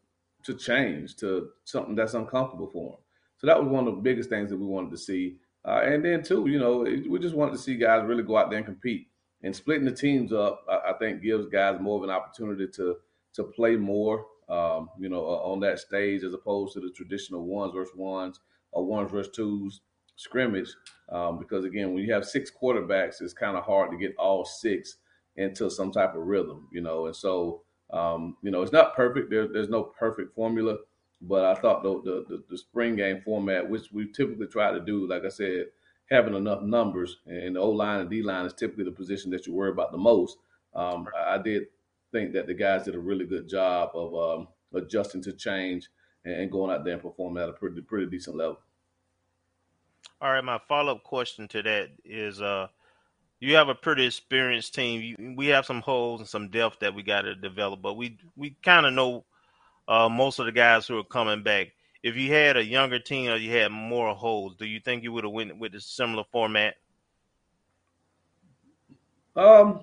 to 0.43 0.53
change 0.53 1.15
to 1.17 1.49
something 1.63 1.95
that's 1.95 2.13
uncomfortable 2.13 2.67
for 2.67 2.91
them. 2.91 2.99
So 3.37 3.47
that 3.47 3.59
was 3.59 3.67
one 3.67 3.87
of 3.87 3.95
the 3.95 4.01
biggest 4.01 4.29
things 4.29 4.49
that 4.49 4.57
we 4.57 4.65
wanted 4.65 4.91
to 4.91 4.97
see. 4.97 5.37
Uh, 5.65 5.81
and 5.83 6.03
then 6.03 6.21
too, 6.21 6.47
you 6.47 6.59
know, 6.59 6.79
we 6.79 7.19
just 7.19 7.35
wanted 7.35 7.53
to 7.53 7.57
see 7.57 7.75
guys 7.75 8.05
really 8.05 8.23
go 8.23 8.37
out 8.37 8.49
there 8.49 8.57
and 8.57 8.65
compete. 8.65 9.07
And 9.43 9.55
splitting 9.55 9.85
the 9.85 9.91
teams 9.91 10.31
up, 10.31 10.65
I, 10.69 10.91
I 10.91 10.93
think, 10.99 11.21
gives 11.21 11.47
guys 11.47 11.79
more 11.79 11.97
of 11.97 12.03
an 12.03 12.09
opportunity 12.09 12.67
to 12.75 12.97
to 13.33 13.43
play 13.43 13.75
more, 13.75 14.27
um, 14.47 14.89
you 14.99 15.09
know, 15.09 15.25
on 15.25 15.59
that 15.61 15.79
stage 15.79 16.23
as 16.23 16.33
opposed 16.33 16.73
to 16.73 16.79
the 16.79 16.91
traditional 16.91 17.45
ones 17.45 17.73
versus 17.73 17.95
ones 17.95 18.39
or 18.71 18.85
ones 18.85 19.11
versus 19.11 19.35
twos 19.35 19.81
scrimmage. 20.15 20.69
Um, 21.09 21.39
because 21.39 21.65
again, 21.65 21.93
when 21.93 22.03
you 22.03 22.13
have 22.13 22.25
six 22.25 22.51
quarterbacks, 22.51 23.21
it's 23.21 23.33
kind 23.33 23.57
of 23.57 23.63
hard 23.63 23.91
to 23.91 23.97
get 23.97 24.15
all 24.17 24.45
six 24.45 24.97
into 25.35 25.69
some 25.69 25.91
type 25.91 26.15
of 26.15 26.21
rhythm, 26.21 26.67
you 26.71 26.81
know. 26.81 27.07
And 27.07 27.15
so, 27.15 27.63
um, 27.91 28.37
you 28.43 28.51
know, 28.51 28.61
it's 28.61 28.71
not 28.71 28.95
perfect. 28.95 29.29
There, 29.29 29.47
there's 29.47 29.69
no 29.69 29.83
perfect 29.83 30.35
formula, 30.35 30.77
but 31.21 31.45
I 31.45 31.55
thought 31.59 31.83
the, 31.83 32.23
the 32.27 32.43
the 32.49 32.57
spring 32.57 32.95
game 32.95 33.21
format, 33.25 33.67
which 33.67 33.91
we 33.91 34.11
typically 34.11 34.47
try 34.47 34.71
to 34.71 34.79
do, 34.79 35.07
like 35.07 35.25
I 35.25 35.29
said, 35.29 35.65
having 36.09 36.35
enough 36.35 36.61
numbers, 36.61 37.17
and 37.25 37.55
the 37.55 37.59
O 37.59 37.69
line 37.69 38.01
and 38.01 38.09
D 38.09 38.21
line 38.21 38.45
is 38.45 38.53
typically 38.53 38.85
the 38.85 38.91
position 38.91 39.31
that 39.31 39.47
you 39.47 39.53
worry 39.53 39.71
about 39.71 39.91
the 39.91 39.97
most. 39.97 40.37
Um, 40.75 41.07
I 41.15 41.37
did 41.37 41.67
think 42.11 42.33
that 42.33 42.47
the 42.47 42.53
guys 42.53 42.83
did 42.83 42.95
a 42.95 42.99
really 42.99 43.25
good 43.25 43.47
job 43.47 43.91
of 43.93 44.15
um, 44.15 44.47
adjusting 44.73 45.21
to 45.23 45.33
change 45.33 45.89
and 46.25 46.51
going 46.51 46.71
out 46.71 46.83
there 46.83 46.93
and 46.93 47.01
performing 47.01 47.43
at 47.43 47.49
a 47.49 47.53
pretty 47.53 47.81
pretty 47.81 48.09
decent 48.09 48.37
level. 48.37 48.59
All 50.21 50.31
right, 50.31 50.43
my 50.43 50.59
follow 50.67 50.95
up 50.95 51.03
question 51.03 51.47
to 51.49 51.61
that 51.63 51.89
is 52.05 52.41
uh 52.41 52.67
you 53.43 53.55
have 53.55 53.67
a 53.67 53.75
pretty 53.75 54.05
experienced 54.05 54.73
team. 54.73 55.01
You, 55.01 55.33
we 55.35 55.47
have 55.47 55.65
some 55.65 55.81
holes 55.81 56.21
and 56.21 56.29
some 56.29 56.47
depth 56.47 56.79
that 56.79 56.95
we 56.95 57.03
got 57.03 57.23
to 57.23 57.35
develop, 57.35 57.81
but 57.81 57.95
we 57.95 58.17
we 58.37 58.55
kind 58.63 58.85
of 58.85 58.93
know 58.93 59.25
uh, 59.87 60.07
most 60.07 60.39
of 60.39 60.45
the 60.45 60.53
guys 60.53 60.87
who 60.87 60.97
are 60.97 61.03
coming 61.03 61.43
back. 61.43 61.73
If 62.03 62.17
you 62.17 62.33
had 62.33 62.57
a 62.57 62.65
younger 62.65 62.99
team 62.99 63.31
or 63.31 63.37
you 63.37 63.51
had 63.51 63.71
more 63.71 64.13
holes, 64.13 64.55
do 64.57 64.65
you 64.65 64.81
think 64.81 65.03
you 65.03 65.13
would 65.13 65.23
have 65.23 65.31
went 65.31 65.57
with 65.57 65.73
a 65.73 65.79
similar 65.79 66.25
format? 66.31 66.75
Um, 69.37 69.81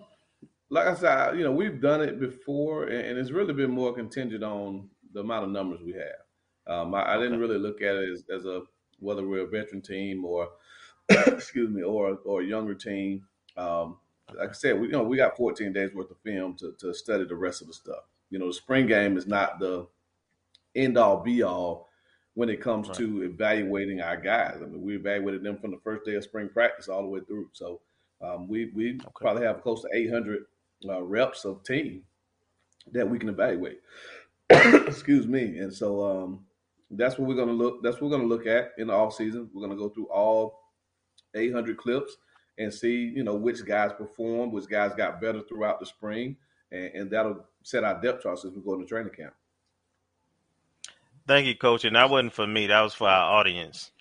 like 0.69 0.87
I 0.87 0.95
said, 0.95 1.39
you 1.39 1.45
know, 1.45 1.51
we've 1.51 1.81
done 1.81 2.03
it 2.03 2.21
before, 2.21 2.85
and, 2.85 3.19
it's 3.19 3.31
really 3.31 3.55
been 3.55 3.71
more 3.71 3.93
contingent 3.93 4.45
on 4.45 4.89
the 5.13 5.21
amount 5.21 5.45
of 5.45 5.51
numbers 5.51 5.81
we 5.83 5.93
have. 5.93 6.21
Um, 6.67 6.95
I, 6.95 7.15
I 7.15 7.19
didn't 7.19 7.41
really 7.41 7.59
look 7.59 7.81
at 7.83 7.97
it 7.97 8.11
as, 8.11 8.25
as 8.33 8.45
a 8.45 8.63
whether 9.01 9.27
we're 9.27 9.45
a 9.45 9.49
veteran 9.49 9.81
team 9.81 10.25
or 10.25 10.51
excuse 11.09 11.71
me 11.71 11.83
or 11.83 12.19
or 12.25 12.43
a 12.43 12.47
younger 12.47 12.75
team. 12.75 13.27
Um, 13.57 13.97
like 14.33 14.51
I 14.51 14.53
said, 14.53 14.79
we 14.79 14.87
you 14.87 14.93
know 14.93 15.03
we 15.03 15.17
got 15.17 15.37
14 15.37 15.73
days 15.73 15.93
worth 15.95 16.11
of 16.11 16.19
film 16.19 16.55
to 16.57 16.75
to 16.79 16.95
study 16.95 17.25
the 17.25 17.35
rest 17.35 17.63
of 17.63 17.67
the 17.67 17.75
stuff. 17.75 18.05
You 18.29 18.39
know, 18.39 18.47
the 18.47 18.53
spring 18.53 18.87
game 18.87 19.17
is 19.17 19.27
not 19.27 19.59
the 19.59 19.89
end 20.77 20.97
all 20.97 21.23
be 21.23 21.43
all 21.43 21.90
when 22.35 22.49
it 22.49 22.61
comes 22.61 22.89
Right. 22.89 22.97
to 22.99 23.23
evaluating 23.23 24.01
our 24.01 24.17
guys. 24.17 24.59
I 24.63 24.67
mean, 24.67 24.83
we 24.83 24.97
evaluated 24.97 25.43
them 25.43 25.59
from 25.59 25.73
the 25.73 25.79
first 25.79 26.05
day 26.05 26.15
of 26.15 26.25
spring 26.25 26.49
practice 26.49 26.89
all 26.89 27.03
the 27.03 27.09
way 27.09 27.21
through. 27.21 27.49
So 27.53 27.81
um, 28.21 28.49
we 28.49 28.67
we 28.75 29.01
probably 29.17 29.45
have 29.45 29.63
close 29.63 29.83
to 29.83 29.89
800 29.93 30.45
uh, 30.89 31.03
reps 31.03 31.45
of 31.45 31.63
team 31.65 32.03
that 32.93 33.09
we 33.09 33.19
can 33.19 33.29
evaluate. 33.29 33.81
Excuse 34.51 35.27
me. 35.27 35.59
And 35.59 35.73
so 35.73 36.05
um, 36.05 36.45
that's 36.91 37.19
what 37.19 37.29
we're 37.29 37.35
going 37.35 37.49
to 37.49 37.55
look. 37.55 37.83
That's 37.83 37.97
what 37.97 38.11
we're 38.11 38.17
going 38.17 38.29
to 38.29 38.35
look 38.35 38.47
at 38.47 38.73
in 38.79 38.89
the 38.89 38.93
off 38.95 39.15
season. 39.15 39.49
We're 39.53 39.67
going 39.67 39.77
to 39.77 39.83
go 39.83 39.89
through 39.91 40.07
all 40.11 40.61
800 41.35 41.77
clips 41.77 42.17
and 42.59 42.73
see, 42.73 42.97
you 43.15 43.23
know, 43.25 43.35
which 43.35 43.65
guys 43.65 43.93
performed, 43.97 44.53
which 44.53 44.69
guys 44.69 44.93
got 44.95 45.21
better 45.21 45.41
throughout 45.49 45.81
the 45.81 45.87
spring, 45.87 46.37
and, 46.73 46.91
and 46.95 47.11
that'll 47.11 47.45
set 47.63 47.85
our 47.85 48.01
depth 48.01 48.23
charts 48.23 48.45
as 48.45 48.53
we 48.53 48.61
go 48.61 48.75
into 48.75 48.87
training 48.87 49.13
camp. 49.15 49.33
Thank 51.31 51.47
you, 51.47 51.55
coach. 51.55 51.85
And 51.85 51.95
that 51.95 52.11
wasn't 52.11 52.33
for 52.33 52.45
me. 52.45 52.67
That 52.67 52.81
was 52.81 52.93
for 52.93 53.07
our 53.07 53.39
audience. 53.39 53.93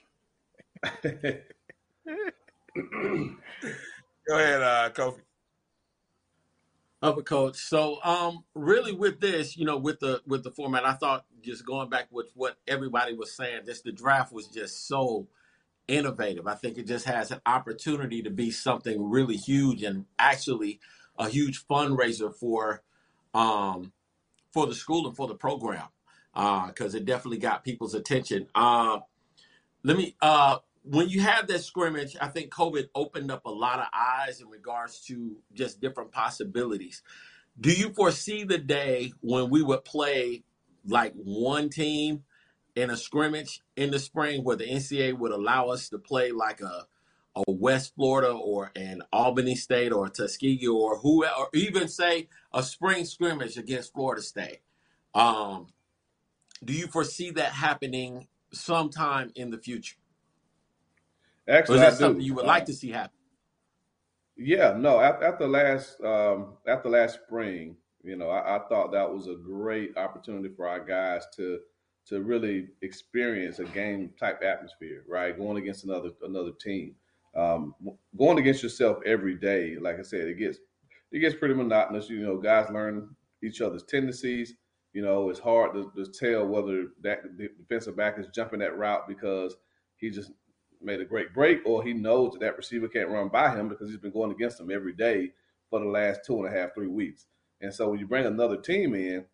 Go 1.04 1.04
ahead, 4.32 4.64
uh, 4.64 4.90
Kofi. 4.90 5.20
Upper 7.04 7.22
coach. 7.22 7.58
So 7.58 8.04
um 8.04 8.46
really 8.56 8.94
with 8.94 9.20
this, 9.20 9.56
you 9.56 9.64
know, 9.64 9.78
with 9.78 10.00
the 10.00 10.24
with 10.26 10.44
the 10.44 10.50
format, 10.50 10.88
I 10.88 10.94
thought 10.94 11.26
just 11.44 11.68
going 11.68 11.88
back 11.88 12.08
with 12.10 12.32
what 12.34 12.58
everybody 12.68 13.14
was 13.14 13.36
saying, 13.36 13.62
just 13.68 13.84
the 13.84 13.92
draft 13.92 14.34
was 14.34 14.48
just 14.48 14.88
so 14.88 15.28
innovative. 15.88 16.48
I 16.48 16.56
think 16.56 16.80
it 16.80 16.88
just 16.88 17.06
has 17.06 17.30
an 17.30 17.42
opportunity 17.46 18.24
to 18.24 18.32
be 18.32 18.50
something 18.50 19.08
really 19.08 19.38
huge 19.38 19.84
and 19.84 20.06
actually 20.18 20.80
a 21.20 21.30
huge 21.30 21.64
fundraiser 21.68 22.36
for 22.36 22.82
um 23.36 23.94
for 24.52 24.66
the 24.66 24.74
school 24.74 25.06
and 25.06 25.16
for 25.16 25.28
the 25.28 25.36
program. 25.36 25.90
Uh 26.40 26.68
because 26.68 26.96
it 26.96 27.06
definitely 27.06 27.38
got 27.38 27.66
people's 27.66 27.94
attention. 27.94 28.48
Uh 28.56 29.00
let 29.84 29.98
me 29.98 30.16
uh 30.22 30.58
when 30.84 31.10
you 31.10 31.22
have 31.22 31.48
that 31.48 31.62
scrimmage, 31.62 32.16
I 32.20 32.30
think 32.30 32.52
COVID 32.52 32.88
opened 32.96 33.30
up 33.30 33.46
a 33.46 33.52
lot 33.52 33.80
of 33.80 33.88
eyes 33.94 34.40
in 34.42 34.48
regards 34.48 35.02
to 35.08 35.36
just 35.54 35.82
different 35.82 36.12
possibilities. 36.12 37.04
Do 37.60 37.72
you 37.72 37.90
foresee 37.94 38.46
the 38.46 38.58
day 38.58 39.12
when 39.20 39.50
we 39.50 39.62
would 39.62 39.84
play 39.84 40.44
like 40.86 41.14
one 41.16 41.70
team 41.70 42.24
in 42.76 42.90
a 42.90 42.96
scrimmage 42.96 43.62
in 43.76 43.92
the 43.92 44.00
spring 44.00 44.44
where 44.46 44.56
the 44.56 44.64
NCAA 44.64 45.18
would 45.18 45.34
allow 45.34 45.68
us 45.68 45.90
to 45.90 46.00
play 46.00 46.32
like 46.32 46.62
a 46.62 46.88
a 47.36 47.52
West 47.52 47.94
Florida 47.96 48.32
or 48.32 48.72
an 48.76 49.02
Albany 49.14 49.56
State 49.56 49.92
or 49.92 50.10
Tuskegee 50.10 50.68
or 50.68 50.98
who 50.98 51.26
or 51.26 51.50
even 51.54 51.88
say 51.88 52.28
a 52.54 52.64
spring 52.64 53.06
scrimmage 53.06 53.58
against 53.58 53.94
Florida 53.94 54.22
State? 54.22 54.60
Um, 55.14 55.68
do 56.64 56.74
you 56.74 56.88
foresee 56.88 57.32
that 57.32 57.52
happening 57.54 58.28
sometime 58.52 59.32
in 59.36 59.50
the 59.50 59.58
future? 59.58 59.96
Actually, 61.48 61.80
or 61.80 61.84
is 61.84 61.92
that 61.92 61.98
something 62.00 62.22
you 62.22 62.36
would 62.36 62.46
Uh, 62.46 62.48
like 62.48 62.66
to 62.66 62.74
see 62.74 62.90
happen? 62.92 63.18
Yeah, 64.38 64.74
no. 64.78 65.00
After, 65.00 65.26
after 65.26 65.48
last 65.48 66.00
um, 66.02 66.58
after 66.68 66.90
last 66.90 67.20
spring, 67.26 67.76
you 68.04 68.16
know, 68.16 68.30
I, 68.30 68.58
I 68.58 68.60
thought 68.70 68.92
that 68.92 69.12
was 69.12 69.28
a 69.28 69.36
great 69.36 69.98
opportunity 69.98 70.50
for 70.56 70.68
our 70.68 70.84
guys 70.84 71.26
to 71.36 71.60
to 72.08 72.22
really 72.22 72.70
experience 72.82 73.60
a 73.60 73.66
game 73.66 74.12
type 74.20 74.42
atmosphere, 74.44 75.04
right? 75.08 75.38
Going 75.38 75.58
against 75.58 75.84
another 75.84 76.12
another 76.24 76.52
team, 76.52 76.96
um, 77.36 77.76
going 78.18 78.38
against 78.38 78.64
yourself 78.64 79.00
every 79.06 79.36
day. 79.36 79.78
Like 79.78 80.00
I 80.00 80.04
said, 80.04 80.28
it 80.28 80.36
gets 80.36 80.60
it 81.12 81.20
gets 81.20 81.36
pretty 81.36 81.56
monotonous. 81.56 82.10
You 82.10 82.22
know, 82.22 82.38
guys 82.38 82.70
learn 82.72 83.16
each 83.44 83.62
other's 83.62 83.84
tendencies. 83.84 84.56
You 84.94 85.04
know, 85.04 85.30
it's 85.30 85.40
hard 85.40 85.74
to, 85.74 85.92
to 85.96 86.12
tell 86.12 86.48
whether 86.48 86.88
that 87.04 87.38
the 87.38 87.50
defensive 87.60 87.96
back 87.96 88.18
is 88.18 88.28
jumping 88.34 88.60
that 88.60 88.78
route 88.78 89.08
because 89.08 89.56
he 89.98 90.10
just 90.10 90.32
made 90.82 91.02
a 91.02 91.06
great 91.06 91.34
break, 91.34 91.60
or 91.66 91.84
he 91.84 91.94
knows 91.94 92.32
that 92.34 92.40
that 92.40 92.58
receiver 92.58 92.88
can't 92.88 93.10
run 93.10 93.30
by 93.30 93.56
him 93.56 93.70
because 93.70 93.90
he's 93.90 94.00
been 94.00 94.12
going 94.12 94.32
against 94.32 94.60
him 94.60 94.72
every 94.72 94.94
day 94.94 95.32
for 95.70 95.80
the 95.80 95.86
last 95.86 96.22
two 96.26 96.44
and 96.44 96.48
a 96.48 96.58
half, 96.58 96.74
three 96.74 96.88
weeks. 96.88 97.28
And 97.62 97.74
so 97.74 97.90
when 97.90 98.00
you 98.00 98.08
bring 98.08 98.26
another 98.26 98.58
team 98.58 98.96
in, 98.96 99.26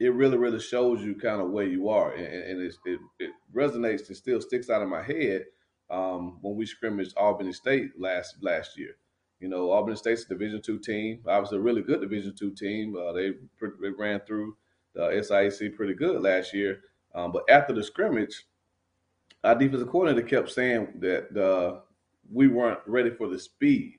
it 0.00 0.14
really, 0.14 0.38
really 0.38 0.60
shows 0.60 1.02
you 1.02 1.14
kind 1.16 1.42
of 1.42 1.50
where 1.50 1.66
you 1.66 1.88
are, 1.88 2.12
and, 2.14 2.26
and 2.26 2.62
it's, 2.62 2.78
it 2.86 2.98
it 3.18 3.30
resonates 3.54 4.08
and 4.08 4.16
still 4.16 4.40
sticks 4.40 4.70
out 4.70 4.82
of 4.82 4.88
my 4.88 5.02
head 5.02 5.44
um, 5.90 6.38
when 6.40 6.56
we 6.56 6.64
scrimmaged 6.64 7.12
Albany 7.16 7.52
State 7.52 7.90
last 7.98 8.36
last 8.40 8.78
year. 8.78 8.96
You 9.38 9.48
know, 9.48 9.70
Albany 9.70 9.96
State's 9.96 10.24
a 10.24 10.28
Division 10.28 10.62
two 10.62 10.78
team, 10.78 11.22
obviously 11.26 11.58
a 11.58 11.60
really 11.60 11.82
good 11.82 12.00
Division 12.00 12.34
two 12.34 12.52
team. 12.52 12.96
Uh, 12.96 13.12
they, 13.12 13.32
they 13.60 13.90
ran 13.90 14.20
through 14.20 14.56
the 14.94 15.02
SIAC 15.02 15.74
pretty 15.76 15.94
good 15.94 16.22
last 16.22 16.52
year, 16.52 16.80
um, 17.14 17.32
but 17.32 17.44
after 17.48 17.72
the 17.72 17.82
scrimmage, 17.82 18.44
our 19.44 19.54
defensive 19.54 19.88
coordinator 19.88 20.26
kept 20.26 20.50
saying 20.50 20.88
that 21.00 21.36
uh, 21.36 21.80
we 22.32 22.48
weren't 22.48 22.80
ready 22.86 23.10
for 23.10 23.28
the 23.28 23.38
speed 23.38 23.98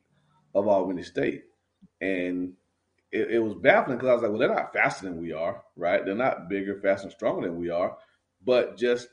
of 0.56 0.68
Albany 0.68 1.04
State, 1.04 1.44
and 2.02 2.54
it, 3.12 3.32
it 3.32 3.40
was 3.40 3.54
baffling 3.56 3.98
because 3.98 4.10
I 4.10 4.14
was 4.14 4.22
like, 4.24 4.32
well, 4.32 4.40
they're 4.40 4.56
not 4.56 4.74
faster 4.74 5.06
than 5.06 5.22
we 5.22 5.34
are, 5.34 5.64
right? 5.76 6.04
They're 6.06 6.16
not 6.16 6.50
bigger, 6.50 6.80
faster, 6.82 7.08
and 7.08 7.14
stronger 7.14 7.48
than 7.48 7.58
we 7.58 7.70
are, 7.70 7.98
but 8.44 8.78
just 8.78 9.08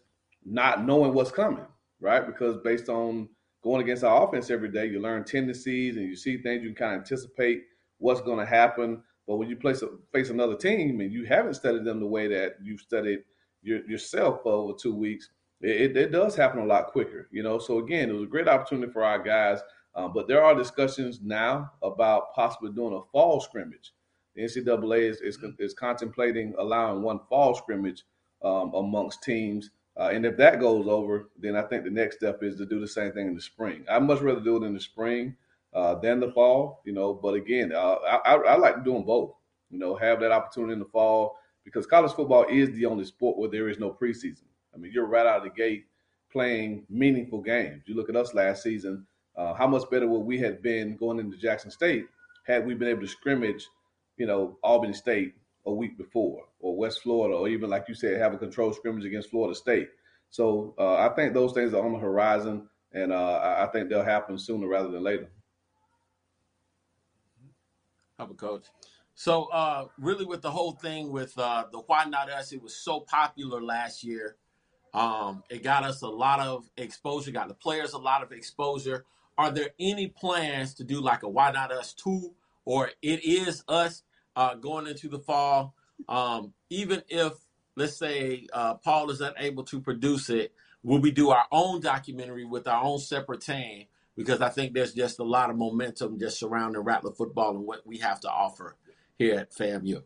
not 0.45 0.85
knowing 0.85 1.13
what's 1.13 1.31
coming, 1.31 1.67
right? 2.01 2.27
Because 2.27 2.57
based 2.65 2.89
on 2.89 3.29
going 3.63 3.83
against 3.83 4.05
our 4.05 4.27
offense 4.27 4.51
every 4.51 4.71
day, 4.71 4.87
you 4.87 5.01
learn 5.01 5.25
tendencies 5.25 5.97
and 5.97 6.07
you 6.07 6.17
see 6.17 6.39
things, 6.39 6.63
you 6.63 6.71
can 6.71 6.77
kind 6.77 6.95
of 6.95 7.01
anticipate 7.01 7.65
what's 7.99 8.23
going 8.23 8.39
to 8.39 8.47
happen. 8.47 9.03
But 9.27 9.37
when 9.37 9.49
you 9.49 9.57
place, 9.57 9.83
face 10.13 10.31
another 10.31 10.57
team 10.57 11.01
and 11.01 11.13
you 11.13 11.25
haven't 11.25 11.55
studied 11.55 11.85
them 11.85 12.01
the 12.01 12.07
way 12.07 12.27
that 12.29 12.57
you've 12.63 12.81
studied 12.81 13.21
your, 13.63 13.85
yourself 13.89 14.43
for 14.43 14.53
over 14.53 14.73
two 14.73 14.95
weeks, 14.95 15.31
it, 15.61 15.93
it, 15.93 15.97
it 15.97 16.13
does 16.13 16.35
happen 16.35 16.61
a 16.61 16.67
lot 16.67 16.89
quicker, 16.89 17.29
you 17.31 17.43
know. 17.43 17.59
So 17.59 17.79
again, 17.79 18.11
it 18.11 18.15
was 18.15 18.25
a 18.25 18.27
great 18.27 18.49
opportunity 18.49 18.93
for 18.93 19.05
our 19.05 19.23
guys. 19.23 19.61
Um, 19.95 20.13
but 20.13 20.29
there 20.29 20.43
are 20.43 20.55
discussions 20.55 21.21
now 21.23 21.73
about 21.83 22.33
possibly 22.35 22.73
doing 22.73 22.95
a 22.95 23.03
fall 23.13 23.41
scrimmage. 23.41 23.93
The 24.35 24.43
NCAA 24.43 25.11
is, 25.11 25.21
is, 25.21 25.39
is 25.59 25.75
contemplating 25.75 26.55
allowing 26.59 27.03
one 27.03 27.21
fall 27.29 27.55
scrimmage 27.55 28.05
um, 28.43 28.73
amongst 28.75 29.23
teams. 29.23 29.71
Uh, 29.99 30.11
and 30.13 30.25
if 30.25 30.37
that 30.37 30.61
goes 30.61 30.87
over, 30.87 31.31
then 31.39 31.57
I 31.57 31.63
think 31.63 31.85
the 31.85 31.91
next 31.91 32.17
step 32.17 32.43
is 32.43 32.57
to 32.57 32.67
do 32.67 32.81
the 32.81 32.89
same 32.89 33.13
thing 33.13 33.27
in 33.27 33.35
the 33.35 33.43
spring. 33.43 33.85
I'd 33.91 34.05
much 34.05 34.21
rather 34.21 34.41
do 34.41 34.63
it 34.63 34.67
in 34.67 34.75
the 34.75 34.81
spring 34.81 35.37
uh, 35.75 35.95
than 35.97 36.21
the 36.21 36.33
fall, 36.33 36.81
you 36.85 36.93
know. 36.93 37.15
But 37.15 37.35
again, 37.35 37.73
uh, 37.73 37.97
I, 38.25 38.35
I, 38.35 38.57
like 38.57 38.85
doing 38.85 39.05
both. 39.05 39.35
You 39.71 39.79
know, 39.79 39.95
have 39.95 40.21
that 40.21 40.33
opportunity 40.33 40.73
in 40.73 40.81
the 40.81 40.85
fall 40.87 41.37
because 41.65 41.87
college 41.87 42.13
football 42.13 42.45
is 42.51 42.71
the 42.73 42.87
only 42.87 43.05
sport 43.05 43.39
where 43.39 43.49
there 43.49 43.69
is 43.69 43.79
no 43.79 43.91
preseason. 43.91 44.45
I 44.75 44.79
mean, 44.79 44.93
you're 44.93 45.07
right 45.07 45.27
out 45.27 45.39
of 45.39 45.45
the 45.45 45.51
gate 45.51 45.85
playing 46.33 46.85
meaningful 46.89 47.41
games. 47.41 47.83
You 47.87 47.95
look 47.95 48.09
at 48.09 48.17
us 48.17 48.35
last 48.35 48.63
season. 48.63 49.07
Uh, 49.37 49.55
how 49.55 49.67
much 49.67 49.89
better 49.91 50.09
would 50.09 50.21
we 50.21 50.39
have 50.39 50.63
been 50.63 50.97
going 50.97 51.19
into 51.19 51.37
Jackson 51.37 51.71
State 51.71 52.07
had 52.47 52.67
we 52.67 52.75
been 52.75 52.89
able 52.89 53.03
to 53.03 53.09
scrimmage, 53.09 53.69
you 54.17 54.27
know, 54.27 54.59
Albany 54.63 54.93
State 54.93 55.35
a 55.67 55.73
week 55.73 55.97
before, 55.97 56.45
or 56.59 56.77
West 56.77 57.03
Florida, 57.03 57.37
or 57.37 57.49
even 57.49 57.71
like 57.71 57.85
you 57.89 57.95
said, 57.95 58.19
have 58.19 58.35
a 58.35 58.39
controlled 58.39 58.75
scrimmage 58.75 59.05
against 59.05 59.31
Florida 59.31 59.55
State. 59.55 59.89
So 60.31 60.75
uh, 60.79 60.97
I 60.97 61.11
think 61.11 61.35
those 61.35 61.53
things 61.53 61.75
are 61.75 61.85
on 61.85 61.93
the 61.93 61.99
horizon, 61.99 62.69
and 62.93 63.13
uh, 63.13 63.57
I 63.59 63.67
think 63.73 63.89
they'll 63.89 64.05
happen 64.05 64.39
sooner 64.39 64.67
rather 64.67 64.91
than 64.91 65.03
later. 65.03 65.29
About 68.23 68.37
coach? 68.37 68.67
So 69.15 69.45
uh 69.47 69.87
really 69.99 70.25
with 70.25 70.43
the 70.43 70.51
whole 70.51 70.73
thing 70.73 71.11
with 71.11 71.39
uh 71.39 71.65
the 71.73 71.79
Why 71.81 72.05
Not 72.05 72.31
Us, 72.31 72.53
it 72.53 72.63
was 72.63 72.75
so 72.77 73.01
popular 73.01 73.63
last 73.63 74.05
year. 74.05 74.37
Um, 74.95 75.45
it 75.51 75.63
got 75.63 75.85
us 75.85 76.03
a 76.03 76.09
lot 76.09 76.41
of 76.41 76.69
exposure, 76.77 77.31
got 77.31 77.49
the 77.49 77.55
players 77.55 77.93
a 77.93 77.99
lot 77.99 78.23
of 78.23 78.33
exposure. 78.33 79.05
Are 79.39 79.51
there 79.51 79.71
any 79.81 80.09
plans 80.09 80.75
to 80.75 80.85
do 80.85 81.01
like 81.01 81.23
a 81.23 81.29
Why 81.29 81.53
Not 81.53 81.73
Us 81.73 81.95
2 81.95 82.33
or 82.65 82.91
it 83.03 83.25
is 83.25 83.65
us 83.69 84.03
uh 84.37 84.55
going 84.57 84.87
into 84.87 85.09
the 85.09 85.19
fall? 85.21 85.75
Um, 86.09 86.55
even 86.71 87.03
if 87.09 87.35
let's 87.77 87.97
say 87.99 88.47
uh 88.53 88.75
Paul 88.75 89.11
is 89.11 89.21
unable 89.21 89.65
to 89.65 89.81
produce 89.81 90.31
it, 90.31 90.53
will 90.83 91.01
we 91.01 91.11
do 91.13 91.31
our 91.31 91.47
own 91.53 91.81
documentary 91.81 92.45
with 92.45 92.69
our 92.69 92.83
own 92.83 92.99
separate 92.99 93.43
team? 93.43 93.87
Because 94.17 94.41
I 94.41 94.49
think 94.49 94.75
there's 94.75 94.93
just 94.93 95.19
a 95.19 95.25
lot 95.25 95.51
of 95.51 95.57
momentum 95.57 96.19
just 96.19 96.39
surrounding 96.39 96.83
Rattler 96.83 97.13
football 97.13 97.57
and 97.57 97.67
what 97.67 97.87
we 97.87 97.99
have 97.99 98.21
to 98.21 98.29
offer 98.29 98.77
here 99.17 99.37
at 99.37 99.53
FAMU. 99.53 100.03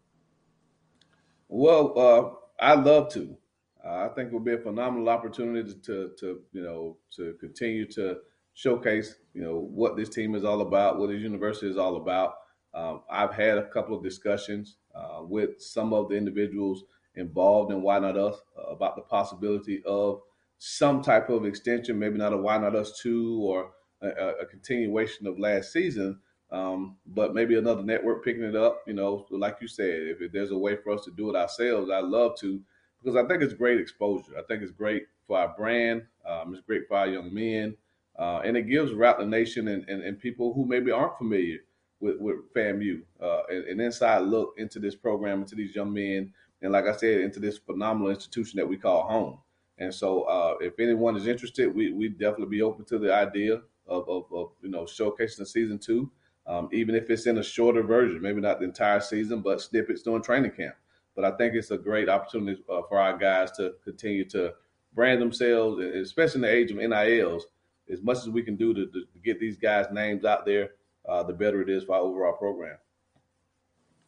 Well, 1.48 1.98
uh, 1.98 2.64
I'd 2.64 2.84
love 2.84 3.12
to. 3.14 3.36
Uh, 3.84 4.06
I 4.06 4.08
think 4.14 4.28
it 4.28 4.34
would 4.34 4.44
be 4.44 4.54
a 4.54 4.58
phenomenal 4.58 5.08
opportunity 5.08 5.74
to, 5.84 6.12
to, 6.18 6.40
you 6.52 6.62
know, 6.62 6.96
to 7.16 7.34
continue 7.40 7.86
to 7.92 8.18
showcase, 8.54 9.16
you 9.34 9.42
know, 9.42 9.58
what 9.58 9.96
this 9.96 10.08
team 10.08 10.34
is 10.34 10.44
all 10.44 10.62
about, 10.62 10.98
what 10.98 11.10
this 11.10 11.20
university 11.20 11.68
is 11.68 11.76
all 11.76 11.96
about. 11.96 12.34
Um, 12.72 13.02
I've 13.10 13.34
had 13.34 13.58
a 13.58 13.68
couple 13.68 13.96
of 13.96 14.02
discussions 14.02 14.76
uh, 14.94 15.20
with 15.22 15.60
some 15.60 15.92
of 15.92 16.08
the 16.08 16.16
individuals 16.16 16.84
involved 17.16 17.72
in 17.72 17.82
Why 17.82 17.98
Not 17.98 18.16
Us 18.16 18.40
uh, 18.58 18.72
about 18.72 18.96
the 18.96 19.02
possibility 19.02 19.82
of 19.86 20.20
some 20.58 21.02
type 21.02 21.28
of 21.28 21.44
extension, 21.44 21.98
maybe 21.98 22.18
not 22.18 22.32
a 22.32 22.36
Why 22.36 22.58
Not 22.58 22.74
Us 22.74 22.98
two 23.00 23.40
or 23.42 23.72
a, 24.04 24.42
a 24.42 24.46
continuation 24.46 25.26
of 25.26 25.38
last 25.38 25.72
season, 25.72 26.18
um, 26.50 26.96
but 27.06 27.34
maybe 27.34 27.56
another 27.56 27.82
network 27.82 28.24
picking 28.24 28.44
it 28.44 28.56
up. 28.56 28.82
You 28.86 28.94
know, 28.94 29.26
like 29.30 29.58
you 29.60 29.68
said, 29.68 30.16
if 30.20 30.32
there's 30.32 30.50
a 30.50 30.58
way 30.58 30.76
for 30.76 30.92
us 30.92 31.04
to 31.04 31.10
do 31.10 31.30
it 31.30 31.36
ourselves, 31.36 31.90
I'd 31.90 32.04
love 32.04 32.38
to 32.40 32.60
because 33.02 33.16
I 33.16 33.26
think 33.28 33.42
it's 33.42 33.52
great 33.52 33.80
exposure. 33.80 34.32
I 34.38 34.42
think 34.42 34.62
it's 34.62 34.72
great 34.72 35.04
for 35.26 35.38
our 35.38 35.54
brand. 35.56 36.02
Um, 36.26 36.54
it's 36.54 36.64
great 36.64 36.88
for 36.88 36.96
our 36.96 37.06
young 37.06 37.32
men, 37.34 37.76
uh, 38.18 38.40
and 38.44 38.56
it 38.56 38.62
gives 38.62 38.92
Rattler 38.92 39.26
Nation 39.26 39.68
and, 39.68 39.88
and, 39.88 40.02
and 40.02 40.18
people 40.18 40.54
who 40.54 40.64
maybe 40.64 40.90
aren't 40.90 41.18
familiar 41.18 41.58
with, 42.00 42.18
with 42.18 42.36
FAMU 42.54 43.02
uh, 43.22 43.42
an, 43.48 43.64
an 43.68 43.80
inside 43.80 44.20
look 44.20 44.54
into 44.56 44.78
this 44.78 44.94
program, 44.94 45.42
into 45.42 45.54
these 45.54 45.74
young 45.74 45.92
men, 45.92 46.32
and 46.62 46.72
like 46.72 46.86
I 46.86 46.96
said, 46.96 47.20
into 47.20 47.40
this 47.40 47.58
phenomenal 47.58 48.10
institution 48.10 48.58
that 48.58 48.68
we 48.68 48.76
call 48.76 49.06
home. 49.06 49.38
And 49.78 49.92
so, 49.92 50.22
uh, 50.22 50.54
if 50.60 50.78
anyone 50.78 51.16
is 51.16 51.26
interested, 51.26 51.74
we 51.74 51.92
we 51.92 52.08
definitely 52.08 52.46
be 52.46 52.62
open 52.62 52.84
to 52.86 52.98
the 52.98 53.12
idea 53.12 53.60
of, 53.86 54.08
of, 54.08 54.24
of 54.32 54.50
you 54.62 54.70
know 54.70 54.84
showcasing 54.84 55.38
the 55.38 55.46
season 55.46 55.78
two, 55.78 56.10
um, 56.46 56.68
even 56.72 56.94
if 56.94 57.10
it's 57.10 57.26
in 57.26 57.38
a 57.38 57.42
shorter 57.42 57.82
version, 57.82 58.20
maybe 58.20 58.40
not 58.40 58.58
the 58.58 58.64
entire 58.64 59.00
season, 59.00 59.40
but 59.40 59.60
snippets 59.60 60.02
during 60.02 60.22
training 60.22 60.52
camp. 60.52 60.74
But 61.14 61.24
I 61.24 61.36
think 61.36 61.54
it's 61.54 61.70
a 61.70 61.78
great 61.78 62.08
opportunity 62.08 62.62
uh, 62.68 62.82
for 62.88 62.98
our 62.98 63.16
guys 63.16 63.52
to 63.52 63.74
continue 63.84 64.24
to 64.30 64.52
brand 64.94 65.20
themselves, 65.20 65.82
especially 65.82 66.38
in 66.38 66.42
the 66.42 66.52
age 66.52 66.70
of 66.70 66.76
NILs. 66.78 67.46
As 67.92 68.02
much 68.02 68.18
as 68.18 68.30
we 68.30 68.42
can 68.42 68.56
do 68.56 68.72
to, 68.72 68.86
to 68.86 69.04
get 69.22 69.38
these 69.38 69.58
guys' 69.58 69.86
names 69.92 70.24
out 70.24 70.46
there, 70.46 70.70
uh, 71.06 71.22
the 71.22 71.34
better 71.34 71.60
it 71.60 71.68
is 71.68 71.84
for 71.84 71.94
our 71.94 72.00
overall 72.00 72.32
program. 72.32 72.78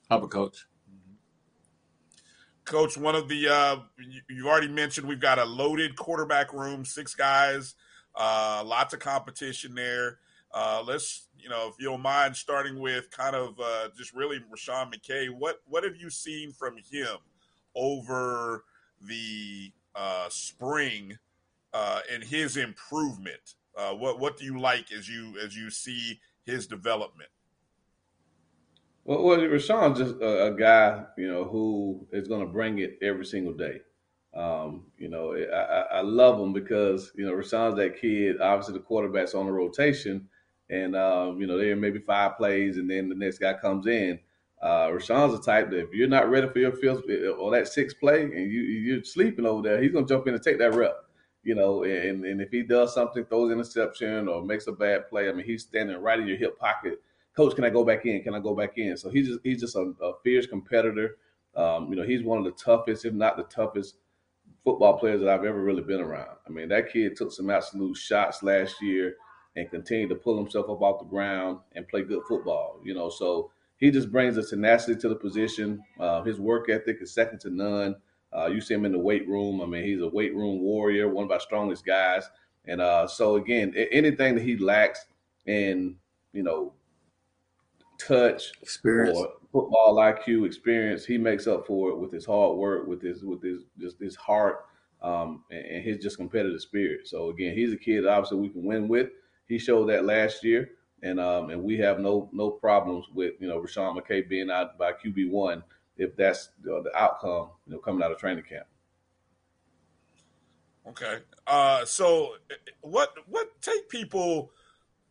How 0.09 0.19
about 0.19 0.31
coach? 0.31 0.67
Coach, 2.65 2.97
one 2.97 3.15
of 3.15 3.29
the 3.29 3.49
uh, 3.49 3.77
you, 3.99 4.21
you've 4.29 4.47
already 4.47 4.69
mentioned 4.69 5.07
we've 5.07 5.21
got 5.21 5.39
a 5.39 5.45
loaded 5.45 5.95
quarterback 5.95 6.53
room, 6.53 6.85
six 6.85 7.15
guys, 7.15 7.75
uh, 8.17 8.63
lots 8.65 8.95
of 8.95 9.01
competition 9.01 9.75
there. 9.75 10.19
Uh, 10.53 10.83
let's, 10.87 11.29
you 11.39 11.49
know, 11.49 11.69
if 11.69 11.75
you 11.79 11.87
don't 11.87 12.01
mind, 12.01 12.35
starting 12.35 12.81
with 12.81 13.11
kind 13.11 13.37
of 13.37 13.59
uh, 13.61 13.89
just 13.97 14.15
really 14.15 14.39
Rasean 14.39 14.93
McKay. 14.93 15.29
What 15.31 15.61
what 15.67 15.85
have 15.85 15.97
you 15.97 16.09
seen 16.09 16.53
from 16.53 16.77
him 16.91 17.19
over 17.75 18.65
the 19.03 19.71
uh, 19.95 20.29
spring 20.31 21.19
uh, 21.75 22.01
and 22.11 22.23
his 22.23 22.57
improvement? 22.57 23.55
Uh, 23.77 23.93
what 23.93 24.19
what 24.19 24.39
do 24.39 24.45
you 24.45 24.59
like 24.59 24.93
as 24.93 25.09
you 25.09 25.35
as 25.45 25.55
you 25.55 25.69
see 25.69 26.19
his 26.45 26.67
development? 26.67 27.29
Well, 29.05 29.23
well 29.23 29.39
Rasean's 29.39 29.99
just 29.99 30.15
a, 30.23 30.47
a 30.47 30.57
guy, 30.57 31.05
you 31.19 31.31
know, 31.31 31.45
who 31.45 32.07
is 32.13 32.29
going 32.29 32.41
to 32.41 32.53
bring 32.53 32.79
it 32.79 32.99
every 33.03 33.27
single 33.27 33.53
day. 33.53 33.81
Um, 34.37 34.85
you 34.99 35.09
know, 35.09 35.35
I, 35.35 35.97
I, 35.97 36.01
love 36.03 36.39
him 36.39 36.53
because 36.53 37.11
you 37.15 37.25
know 37.25 37.33
Rasean's 37.33 37.77
that 37.77 37.99
kid. 37.99 38.39
Obviously, 38.39 38.75
the 38.75 38.81
quarterback's 38.81 39.35
on 39.35 39.47
the 39.47 39.53
rotation, 39.53 40.29
and 40.69 40.95
um, 40.95 41.41
you 41.41 41.47
know 41.47 41.57
there 41.57 41.75
maybe 41.75 42.01
five 42.01 42.37
plays, 42.37 42.77
and 42.77 42.91
then 42.91 43.09
the 43.09 43.15
next 43.15 43.39
guy 43.39 43.55
comes 43.55 43.87
in. 43.87 44.19
Uh, 44.61 44.91
Rasean's 44.93 45.33
the 45.33 45.41
type 45.41 45.71
that 45.71 45.79
if 45.79 45.95
you're 45.95 46.07
not 46.07 46.29
ready 46.29 46.49
for 46.49 46.59
your 46.59 46.73
fifth 46.73 47.05
or 47.39 47.51
that 47.53 47.69
sixth 47.69 47.99
play, 47.99 48.25
and 48.25 48.53
you 48.53 48.61
you're 48.61 49.05
sleeping 49.05 49.47
over 49.47 49.67
there, 49.67 49.83
he's 49.83 49.93
gonna 49.93 50.07
jump 50.07 50.27
in 50.27 50.35
and 50.35 50.43
take 50.43 50.59
that 50.59 50.75
rep. 50.75 50.97
you 51.43 51.55
know, 51.55 51.85
and, 51.85 52.27
and 52.27 52.43
if 52.43 52.51
he 52.51 52.63
does 52.63 52.93
something, 52.93 53.25
throws 53.25 53.53
interception 53.53 54.29
or 54.29 54.45
makes 54.45 54.67
a 54.67 54.73
bad 54.73 55.09
play, 55.09 55.31
I 55.31 55.33
mean, 55.33 55.47
he's 55.47 55.63
standing 55.63 55.97
right 55.97 56.21
in 56.21 56.27
your 56.27 56.37
hip 56.37 56.59
pocket. 56.59 57.01
Coach, 57.35 57.55
can 57.55 57.65
I 57.65 57.71
go 57.71 57.85
back 57.85 58.05
in? 58.05 58.23
Can 58.23 58.35
I 58.35 58.41
go 58.41 58.55
back 58.55 58.77
in? 58.77 58.99
So 58.99 59.09
he's 59.09 59.29
just 59.29 59.41
he's 59.45 59.61
just 59.61 59.77
a, 59.77 59.95
a 60.03 60.13
fierce 60.23 60.47
competitor. 60.47 61.17
Um, 61.55 61.89
you 61.89 61.97
know, 61.97 62.03
he's 62.03 62.23
one 62.23 62.37
of 62.37 62.45
the 62.45 62.51
toughest, 62.51 63.07
if 63.07 63.15
not 63.15 63.39
the 63.39 63.45
toughest, 63.45 63.97
football 64.67 64.99
players 64.99 65.21
that 65.21 65.29
I've 65.29 65.45
ever 65.45 65.63
really 65.63 65.83
been 65.83 66.01
around. 66.01 66.37
I 66.45 66.51
mean, 66.51 66.69
that 66.71 66.93
kid 66.93 67.15
took 67.15 67.31
some 67.31 67.51
absolute 67.51 67.97
shots 67.97 68.43
last 68.43 68.83
year 68.83 69.15
and 69.55 69.71
continued 69.71 70.09
to 70.09 70.17
pull 70.17 70.37
himself 70.37 70.69
up 70.69 70.83
off 70.83 70.99
the 70.99 71.07
ground 71.07 71.61
and 71.77 71.87
play 71.87 72.03
good 72.03 72.23
football. 72.29 72.81
You 72.83 72.93
know, 72.93 73.09
so 73.09 73.53
he 73.77 73.93
just 73.93 74.11
brings 74.11 74.37
a 74.37 74.43
tenacity 74.43 74.99
to 75.01 75.09
the 75.09 75.15
position. 75.15 75.81
Uh, 76.01 76.25
his 76.25 76.41
work 76.41 76.69
ethic 76.69 76.99
is 77.01 77.15
second 77.15 77.39
to 77.43 77.51
none. 77.51 77.95
Uh, 78.37 78.47
you 78.47 78.61
see 78.61 78.75
him 78.75 78.85
in 78.85 78.91
the 78.91 78.99
weight 78.99 79.29
room. 79.29 79.61
I 79.61 79.67
mean, 79.67 79.85
he's 79.85 80.01
a 80.01 80.09
weight 80.09 80.35
room 80.35 80.61
warrior, 80.61 81.09
one 81.09 81.25
of 81.25 81.31
our 81.31 81.39
strongest 81.39 81.87
guys. 81.87 82.29
And 82.65 82.81
uh, 82.81 83.07
so 83.07 83.37
again, 83.37 83.73
anything 83.93 84.35
that 84.35 84.43
he 84.43 84.57
lacks 84.57 85.07
in, 85.47 85.95
you 86.33 86.43
know, 86.43 86.73
touch 87.99 88.53
experience 88.63 89.19
or 89.19 89.33
football 89.53 89.97
IQ 89.97 90.47
experience, 90.47 91.05
he 91.05 91.19
makes 91.19 91.47
up 91.47 91.67
for 91.67 91.91
it 91.91 91.99
with 91.99 92.13
his 92.13 92.25
hard 92.25 92.57
work, 92.57 92.87
with 92.87 93.03
his 93.03 93.25
with 93.25 93.43
his 93.43 93.63
just 93.79 93.99
his 93.99 94.17
heart, 94.17 94.67
um, 95.03 95.45
and, 95.51 95.65
and 95.65 95.85
his 95.85 95.99
just 95.99 96.17
competitive 96.17 96.61
spirit. 96.61 97.07
So 97.09 97.31
again, 97.31 97.55
he's 97.55 97.73
a 97.73 97.77
kid 97.77 98.07
obviously 98.07 98.39
we 98.39 98.49
can 98.49 98.65
win 98.65 98.89
with. 98.89 99.09
He 99.49 99.59
showed 99.59 99.89
that 99.91 100.05
last 100.05 100.45
year, 100.45 100.71
and 101.03 101.21
um, 101.21 101.51
and 101.51 101.63
we 101.63 101.77
have 101.79 102.01
no 102.01 102.29
no 102.33 102.51
problems 102.51 103.07
with 103.15 103.35
you 103.41 103.49
know 103.49 103.61
Rasean 103.61 103.97
McKay 103.97 104.29
being 104.29 104.51
out 104.51 104.79
by 104.79 104.93
QB 104.93 105.31
one 105.31 105.63
if 105.99 106.17
that's 106.17 106.51
uh, 106.71 106.81
the 106.83 106.91
outcome, 106.95 107.51
you 107.67 107.73
know, 107.73 107.79
coming 107.79 108.03
out 108.03 108.13
of 108.13 108.19
training 108.19 108.45
camp. 108.45 108.67
Okay. 110.89 111.19
Uh, 111.47 111.85
so 111.85 112.35
what 112.81 113.13
what 113.27 113.61
take 113.61 113.89
people 113.89 114.53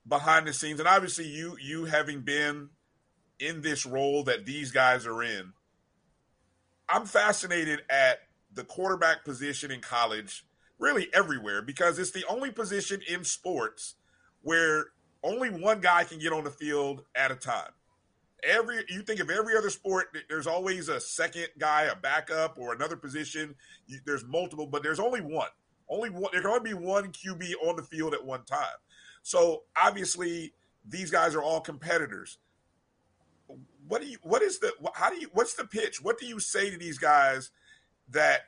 behind 0.07 0.47
the 0.47 0.53
scenes, 0.53 0.79
and 0.79 0.87
obviously 0.87 1.27
you 1.27 1.57
you 1.61 1.85
having 1.85 2.21
been 2.21 2.69
in 3.39 3.61
this 3.61 3.85
role 3.85 4.23
that 4.23 4.45
these 4.45 4.71
guys 4.71 5.05
are 5.05 5.23
in, 5.23 5.53
I'm 6.87 7.05
fascinated 7.05 7.81
at 7.89 8.19
the 8.53 8.63
quarterback 8.63 9.25
position 9.25 9.71
in 9.71 9.81
college, 9.81 10.45
really 10.79 11.07
everywhere, 11.13 11.61
because 11.61 11.99
it's 11.99 12.11
the 12.11 12.25
only 12.29 12.51
position 12.51 13.01
in 13.07 13.23
sports 13.23 13.95
where 14.41 14.85
only 15.23 15.49
one 15.49 15.81
guy 15.81 16.03
can 16.03 16.19
get 16.19 16.31
on 16.31 16.43
the 16.43 16.51
field 16.51 17.03
at 17.15 17.31
a 17.31 17.35
time. 17.35 17.71
Every 18.43 18.83
you 18.89 19.01
think 19.01 19.19
of 19.19 19.31
every 19.31 19.57
other 19.57 19.71
sport 19.71 20.15
there's 20.29 20.45
always 20.45 20.87
a 20.87 20.99
second 20.99 21.47
guy 21.57 21.83
a 21.83 21.95
backup 21.95 22.59
or 22.59 22.73
another 22.73 22.95
position. 22.95 23.55
You, 23.87 23.99
there's 24.05 24.23
multiple 24.23 24.67
but 24.67 24.83
there's 24.83 24.99
only 24.99 25.21
one. 25.21 25.49
Only 25.89 26.11
one 26.11 26.29
there 26.31 26.41
can 26.41 26.51
only 26.51 26.69
be 26.71 26.75
one 26.75 27.11
qb 27.11 27.53
on 27.65 27.75
the 27.75 27.81
field 27.81 28.13
at 28.13 28.23
one 28.23 28.43
time 28.45 28.77
so 29.25 29.63
obviously 29.75 30.53
these 30.87 31.09
guys 31.09 31.33
are 31.33 31.41
all 31.41 31.59
competitors. 31.59 32.37
What 33.87 34.03
do 34.03 34.07
you 34.07 34.19
what 34.21 34.43
is 34.43 34.59
the 34.59 34.71
how 34.93 35.09
do 35.09 35.15
you 35.15 35.29
what's 35.33 35.55
the 35.55 35.65
pitch? 35.65 35.99
What 35.99 36.19
do 36.19 36.27
you 36.27 36.39
say 36.39 36.69
to 36.69 36.77
these 36.77 36.99
guys 36.99 37.49
that 38.09 38.41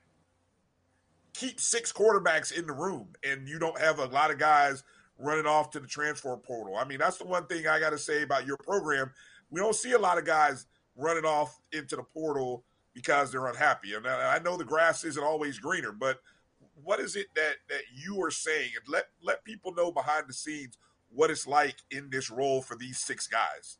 keep 1.33 1.59
six 1.59 1.91
quarterbacks 1.91 2.55
in 2.55 2.67
the 2.67 2.73
room 2.73 3.07
and 3.27 3.47
you 3.47 3.57
don't 3.57 3.79
have 3.79 3.97
a 3.97 4.05
lot 4.05 4.29
of 4.29 4.37
guys 4.37 4.83
running 5.17 5.47
off 5.47 5.71
to 5.71 5.79
the 5.79 5.87
transfer 5.87 6.37
portal? 6.37 6.77
I 6.77 6.85
mean 6.85 6.99
that's 6.99 7.17
the 7.17 7.25
one 7.25 7.47
thing 7.47 7.67
i 7.67 7.79
got 7.79 7.89
to 7.89 7.97
say 7.97 8.21
about 8.21 8.45
your 8.45 8.57
program. 8.57 9.09
We 9.49 9.59
don't 9.59 9.75
see 9.75 9.93
a 9.93 9.99
lot 9.99 10.19
of 10.19 10.25
guys 10.25 10.67
running 10.95 11.25
off 11.25 11.59
into 11.71 11.95
the 11.95 12.03
portal 12.03 12.65
because 12.93 13.31
they're 13.31 13.47
unhappy. 13.47 13.95
And 13.95 14.05
I 14.05 14.37
know 14.37 14.57
the 14.57 14.63
grass 14.63 15.03
isn't 15.03 15.23
always 15.23 15.57
greener, 15.57 15.91
but 15.91 16.19
what 16.83 16.99
is 16.99 17.15
it 17.15 17.27
that 17.35 17.55
that 17.69 17.81
you 17.93 18.21
are 18.23 18.31
saying? 18.31 18.71
And 18.75 18.91
let 18.91 19.05
let 19.21 19.43
people 19.43 19.73
know 19.73 19.91
behind 19.91 20.25
the 20.27 20.33
scenes 20.33 20.77
what 21.09 21.31
it's 21.31 21.47
like 21.47 21.77
in 21.91 22.09
this 22.09 22.29
role 22.29 22.61
for 22.61 22.75
these 22.75 22.99
six 22.99 23.27
guys. 23.27 23.77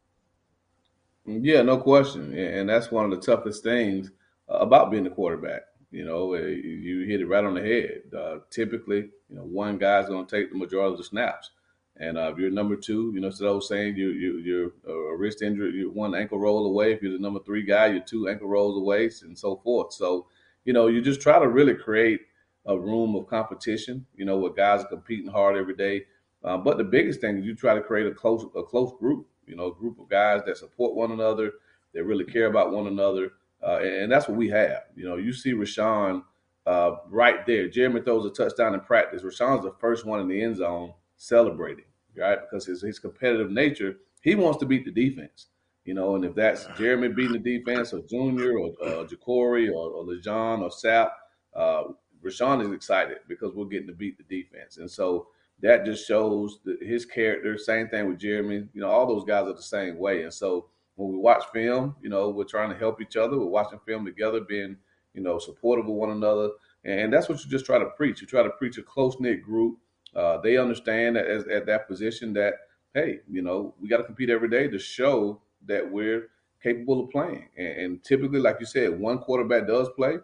Yeah, 1.26 1.62
no 1.62 1.78
question, 1.78 2.38
and 2.38 2.70
that's 2.70 2.90
one 2.90 3.06
of 3.06 3.12
the 3.12 3.26
toughest 3.26 3.62
things 3.62 4.12
about 4.48 4.92
being 4.92 5.06
a 5.08 5.10
quarterback. 5.10 5.64
You 5.92 6.06
know, 6.06 6.34
eh, 6.34 6.48
you 6.48 7.06
hit 7.06 7.22
it 7.22 7.28
right 7.28 7.44
on 7.44 7.54
the 7.54 7.62
head. 7.62 8.02
Uh, 8.18 8.40
typically, 8.50 9.10
you 9.30 9.36
know, 9.36 9.44
one 9.44 9.78
guy's 9.78 10.08
going 10.08 10.26
to 10.26 10.36
take 10.36 10.52
the 10.52 10.58
majority 10.58 10.94
of 10.94 10.98
the 10.98 11.04
snaps. 11.04 11.52
And 12.00 12.18
uh, 12.18 12.32
if 12.32 12.38
you're 12.38 12.52
number 12.52 12.76
two, 12.76 13.12
you 13.14 13.22
know, 13.22 13.30
so 13.30 13.48
I 13.48 13.52
was 13.52 13.68
saying 13.68 13.98
you, 13.98 14.10
you, 14.10 14.38
you're 14.38 14.72
a 14.88 15.18
wrist 15.18 15.42
injury, 15.42 15.72
you're 15.74 15.92
one 15.92 16.14
ankle 16.14 16.40
roll 16.40 16.66
away. 16.68 16.94
If 16.94 17.02
you're 17.02 17.14
the 17.14 17.20
number 17.20 17.40
three 17.46 17.64
guy, 17.64 17.88
you're 17.88 18.02
two 18.02 18.30
ankle 18.30 18.48
rolls 18.48 18.78
away, 18.78 19.10
and 19.24 19.38
so 19.38 19.58
forth. 19.58 19.94
So, 19.94 20.28
you 20.66 20.74
know, 20.74 20.88
you 20.88 21.02
just 21.02 21.22
try 21.22 21.40
to 21.40 21.48
really 21.48 21.74
create 21.74 22.22
a 22.68 22.78
room 22.78 23.16
of 23.16 23.28
competition, 23.28 24.06
you 24.16 24.26
know, 24.26 24.38
where 24.38 24.52
guys 24.52 24.84
are 24.84 24.88
competing 24.88 25.32
hard 25.32 25.58
every 25.58 25.76
day. 25.76 26.04
Uh, 26.44 26.58
but 26.58 26.78
the 26.78 26.84
biggest 26.84 27.22
thing 27.22 27.38
is 27.38 27.46
you 27.46 27.56
try 27.56 27.74
to 27.74 27.82
create 27.82 28.06
a 28.06 28.14
close, 28.14 28.46
a 28.56 28.64
close 28.64 28.92
group, 29.00 29.26
you 29.48 29.56
know, 29.56 29.68
a 29.68 29.76
group 29.76 30.00
of 30.00 30.10
guys 30.10 30.42
that 30.46 30.58
support 30.58 30.94
one 30.94 31.12
another, 31.12 31.54
that 31.94 32.04
really 32.04 32.26
care 32.26 32.48
about 32.48 32.72
one 32.72 32.88
another. 32.88 33.32
Uh, 33.66 33.78
and, 33.78 34.04
and, 34.04 34.12
that's 34.12 34.28
what 34.28 34.38
we 34.38 34.50
have. 34.50 34.84
You 34.96 35.08
know, 35.08 35.18
you 35.18 35.34
see 35.34 35.54
Rasean 35.54 36.22
uh, 36.68 36.98
right 37.10 37.46
there. 37.48 37.68
Jeremy 37.68 38.02
throws 38.02 38.26
a 38.26 38.30
touchdown 38.30 38.76
in 38.76 38.82
practice. 38.82 39.24
Rasean's 39.24 39.64
the 39.64 39.74
first 39.80 40.06
one 40.06 40.20
in 40.20 40.28
the 40.28 40.42
end 40.42 40.58
zone 40.58 40.94
celebrating, 41.16 41.86
right? 42.16 42.38
Because 42.40 42.66
his, 42.66 42.82
his 42.84 43.00
competitive 43.00 43.50
nature, 43.50 43.98
he 44.22 44.36
wants 44.36 44.60
to 44.60 44.66
beat 44.66 44.86
the 44.86 44.92
defense, 44.92 45.48
you 45.86 45.96
know. 45.96 46.16
And 46.16 46.26
if 46.26 46.36
that's 46.36 46.68
Jeremy 46.78 47.08
beating 47.08 47.42
the 47.42 47.58
defense, 47.58 47.94
or 47.94 48.02
Junior, 48.02 48.60
or 48.60 48.74
uh, 48.84 49.06
Ja'Cory, 49.06 49.70
or, 49.70 49.90
or 49.92 50.04
or 50.04 50.70
Sapp, 50.70 51.10
uh, 51.56 51.84
Rasean 52.24 52.66
is 52.66 52.72
excited 52.72 53.18
because 53.28 53.54
we're 53.54 53.66
getting 53.66 53.88
to 53.88 53.94
beat 53.94 54.18
the 54.18 54.24
defense, 54.24 54.78
and 54.78 54.90
so 54.90 55.28
that 55.62 55.86
just 55.86 56.08
shows 56.08 56.60
the, 56.64 56.78
his 56.82 57.06
character. 57.06 57.58
Same 57.58 57.88
thing 57.88 58.08
with 58.08 58.20
Jeremy. 58.20 58.68
You 58.74 58.82
know, 58.82 58.90
all 58.90 59.08
those 59.08 59.24
guys 59.24 59.48
are 59.48 59.54
the 59.54 59.62
same 59.62 59.98
way, 59.98 60.24
and 60.24 60.34
so 60.34 60.68
when 60.96 61.12
we 61.12 61.18
watch 61.18 61.44
film, 61.54 61.96
you 62.02 62.10
know, 62.10 62.30
we're 62.30 62.44
trying 62.44 62.70
to 62.70 62.78
help 62.78 63.02
each 63.02 63.16
other. 63.16 63.38
We're 63.38 63.46
watching 63.46 63.80
film 63.86 64.06
together, 64.06 64.42
being 64.42 64.78
you 65.14 65.22
know 65.22 65.40
supportive 65.40 65.86
of 65.86 65.94
one 65.94 66.12
another, 66.12 66.50
and 66.84 67.12
that's 67.12 67.30
what 67.30 67.44
you 67.44 67.50
just 67.50 67.66
try 67.66 67.80
to 67.80 67.90
preach. 67.98 68.22
You 68.22 68.28
try 68.28 68.44
to 68.44 68.50
preach 68.52 68.78
a 68.78 68.84
close 68.84 69.20
knit 69.20 69.44
group 69.44 69.78
uh, 70.18 70.40
they 70.42 70.58
understand 70.58 71.16
that 71.16 71.28
as, 71.28 71.48
at 71.48 71.66
that 71.68 71.88
position 71.88 72.34
that 72.34 72.54
hey, 72.94 73.20
you 73.30 73.44
know, 73.44 73.76
we 73.80 73.88
got 73.88 73.98
to 73.98 74.04
compete 74.04 74.30
every 74.30 74.50
day 74.50 74.68
to 74.68 74.80
show 74.80 75.40
that 75.68 75.92
we're 75.92 76.30
capable 76.64 77.04
of 77.04 77.12
playing. 77.12 77.48
And, 77.56 77.68
and, 77.68 78.04
typically, 78.04 78.40
like 78.40 78.58
you 78.60 78.66
said, 78.66 79.00
one 79.00 79.20
quarterback 79.20 79.68
does 79.68 79.88
play, 79.96 80.18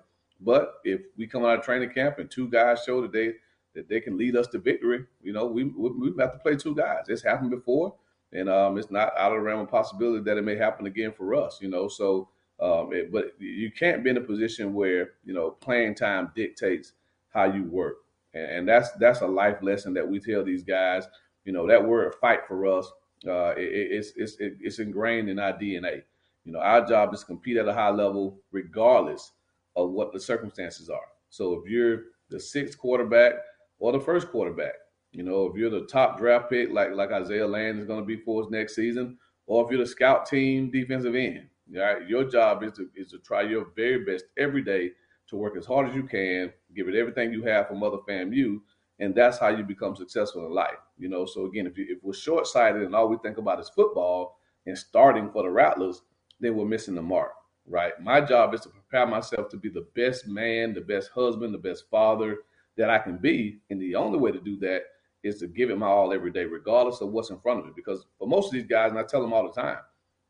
but 0.43 0.75
if 0.83 1.01
we 1.17 1.27
come 1.27 1.45
out 1.45 1.59
of 1.59 1.65
training 1.65 1.91
camp 1.91 2.19
and 2.19 2.29
two 2.29 2.49
guys 2.49 2.83
show 2.85 3.05
they 3.07 3.33
that 3.75 3.89
they 3.89 3.99
can 3.99 4.17
lead 4.17 4.35
us 4.35 4.47
to 4.47 4.59
victory, 4.59 5.05
you 5.21 5.33
know, 5.33 5.45
we 5.45 5.63
we, 5.63 6.11
we 6.11 6.13
have 6.19 6.33
to 6.33 6.39
play 6.39 6.55
two 6.55 6.75
guys. 6.75 7.05
It's 7.07 7.23
happened 7.23 7.51
before, 7.51 7.95
and 8.31 8.49
um, 8.49 8.77
it's 8.77 8.91
not 8.91 9.17
out 9.17 9.31
of 9.31 9.39
the 9.39 9.43
realm 9.43 9.61
of 9.61 9.69
possibility 9.69 10.23
that 10.23 10.37
it 10.37 10.43
may 10.43 10.55
happen 10.55 10.85
again 10.85 11.13
for 11.15 11.35
us. 11.35 11.59
You 11.61 11.69
know, 11.69 11.87
so. 11.87 12.29
Um, 12.59 12.93
it, 12.93 13.11
but 13.11 13.33
you 13.39 13.71
can't 13.71 14.03
be 14.03 14.11
in 14.11 14.17
a 14.17 14.21
position 14.21 14.75
where 14.75 15.13
you 15.25 15.33
know 15.33 15.49
playing 15.49 15.95
time 15.95 16.31
dictates 16.35 16.93
how 17.33 17.45
you 17.45 17.63
work 17.63 17.97
and, 18.33 18.45
and 18.45 18.67
that's 18.67 18.91
that's 18.93 19.21
a 19.21 19.27
life 19.27 19.61
lesson 19.61 19.93
that 19.93 20.07
we 20.07 20.19
tell 20.19 20.43
these 20.43 20.63
guys. 20.63 21.07
You 21.45 21.53
know, 21.53 21.67
that 21.67 21.83
word 21.83 22.15
"fight" 22.15 22.47
for 22.47 22.65
us, 22.65 22.91
uh, 23.27 23.53
it, 23.57 23.69
it's 23.71 24.13
it's 24.15 24.37
it's 24.39 24.79
ingrained 24.79 25.29
in 25.29 25.39
our 25.39 25.53
DNA. 25.53 26.03
You 26.45 26.53
know, 26.53 26.59
our 26.59 26.85
job 26.85 27.13
is 27.13 27.21
to 27.21 27.25
compete 27.25 27.57
at 27.57 27.67
a 27.67 27.73
high 27.73 27.89
level, 27.89 28.37
regardless 28.51 29.31
of 29.75 29.91
what 29.91 30.13
the 30.13 30.19
circumstances 30.19 30.89
are. 30.89 31.07
So 31.29 31.53
if 31.53 31.69
you're 31.69 32.03
the 32.29 32.39
sixth 32.39 32.77
quarterback 32.77 33.33
or 33.79 33.91
the 33.91 33.99
first 33.99 34.29
quarterback, 34.29 34.73
you 35.11 35.23
know, 35.23 35.45
if 35.45 35.55
you're 35.55 35.69
the 35.69 35.85
top 35.85 36.17
draft 36.17 36.49
pick, 36.49 36.71
like 36.71 36.91
like 36.93 37.11
Isaiah 37.11 37.47
Land 37.47 37.79
is 37.79 37.85
going 37.85 37.99
to 37.99 38.05
be 38.05 38.17
for 38.17 38.43
us 38.43 38.49
next 38.49 38.75
season, 38.75 39.17
or 39.45 39.63
if 39.63 39.71
you're 39.71 39.79
the 39.79 39.85
scout 39.85 40.25
team 40.25 40.71
defensive 40.71 41.15
end, 41.15 41.47
right, 41.75 42.07
your 42.07 42.23
job 42.23 42.63
is 42.63 42.73
to 42.73 42.89
is 42.95 43.11
to 43.11 43.19
try 43.19 43.41
your 43.43 43.67
very 43.75 44.03
best 44.03 44.25
every 44.37 44.63
day 44.63 44.91
to 45.27 45.35
work 45.35 45.55
as 45.57 45.65
hard 45.65 45.89
as 45.89 45.95
you 45.95 46.03
can, 46.03 46.51
give 46.75 46.87
it 46.87 46.95
everything 46.95 47.31
you 47.31 47.43
have 47.43 47.67
for 47.67 47.75
Mother 47.75 47.97
FAMU, 48.07 48.59
and 48.99 49.15
that's 49.15 49.37
how 49.37 49.49
you 49.49 49.63
become 49.63 49.95
successful 49.95 50.45
in 50.45 50.53
life. 50.53 50.77
You 50.97 51.09
know, 51.09 51.25
so 51.25 51.45
again, 51.45 51.67
if, 51.67 51.77
you, 51.77 51.85
if 51.89 52.03
we're 52.03 52.13
short 52.13 52.47
sighted 52.47 52.83
and 52.83 52.95
all 52.95 53.07
we 53.07 53.17
think 53.17 53.37
about 53.37 53.59
is 53.59 53.69
football 53.69 54.37
and 54.65 54.77
starting 54.77 55.31
for 55.31 55.43
the 55.43 55.49
Rattlers, 55.49 56.01
then 56.39 56.55
we're 56.55 56.65
missing 56.65 56.95
the 56.95 57.01
mark, 57.01 57.31
right? 57.67 57.93
My 58.01 58.21
job 58.21 58.53
is 58.53 58.61
to 58.61 58.69
prepare 58.93 59.07
myself 59.07 59.49
to 59.49 59.57
be 59.57 59.69
the 59.69 59.87
best 59.95 60.27
man, 60.27 60.73
the 60.73 60.81
best 60.81 61.09
husband, 61.09 61.53
the 61.53 61.57
best 61.57 61.89
father 61.89 62.39
that 62.77 62.89
I 62.89 62.99
can 62.99 63.17
be, 63.17 63.59
and 63.69 63.81
the 63.81 63.95
only 63.95 64.19
way 64.19 64.31
to 64.31 64.39
do 64.39 64.57
that 64.59 64.83
is 65.23 65.39
to 65.39 65.47
give 65.47 65.69
it 65.69 65.77
my 65.77 65.87
all 65.87 66.13
every 66.13 66.31
day, 66.31 66.45
regardless 66.45 67.01
of 67.01 67.09
what's 67.09 67.29
in 67.29 67.39
front 67.39 67.59
of 67.59 67.65
me. 67.65 67.71
Because 67.75 68.05
for 68.19 68.27
most 68.27 68.47
of 68.47 68.53
these 68.53 68.67
guys, 68.67 68.91
and 68.91 68.99
I 68.99 69.03
tell 69.03 69.21
them 69.21 69.33
all 69.33 69.51
the 69.51 69.61
time, 69.61 69.79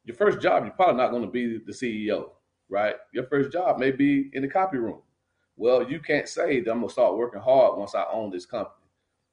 your 0.05 0.15
first 0.15 0.39
job, 0.41 0.63
you're 0.63 0.73
probably 0.73 1.01
not 1.01 1.11
going 1.11 1.23
to 1.23 1.31
be 1.31 1.57
the 1.57 1.71
CEO 1.71 2.29
right? 2.69 2.95
Your 3.13 3.25
first 3.25 3.51
job 3.51 3.77
may 3.77 3.91
be 3.91 4.29
in 4.33 4.41
the 4.41 4.47
copy 4.47 4.77
room. 4.77 4.99
Well, 5.55 5.87
you 5.87 5.99
can't 5.99 6.27
say 6.27 6.59
that 6.61 6.71
I'm 6.71 6.79
gonna 6.79 6.91
start 6.91 7.17
working 7.17 7.39
hard 7.39 7.77
once 7.77 7.93
I 7.93 8.05
own 8.11 8.31
this 8.31 8.47
company, 8.47 8.87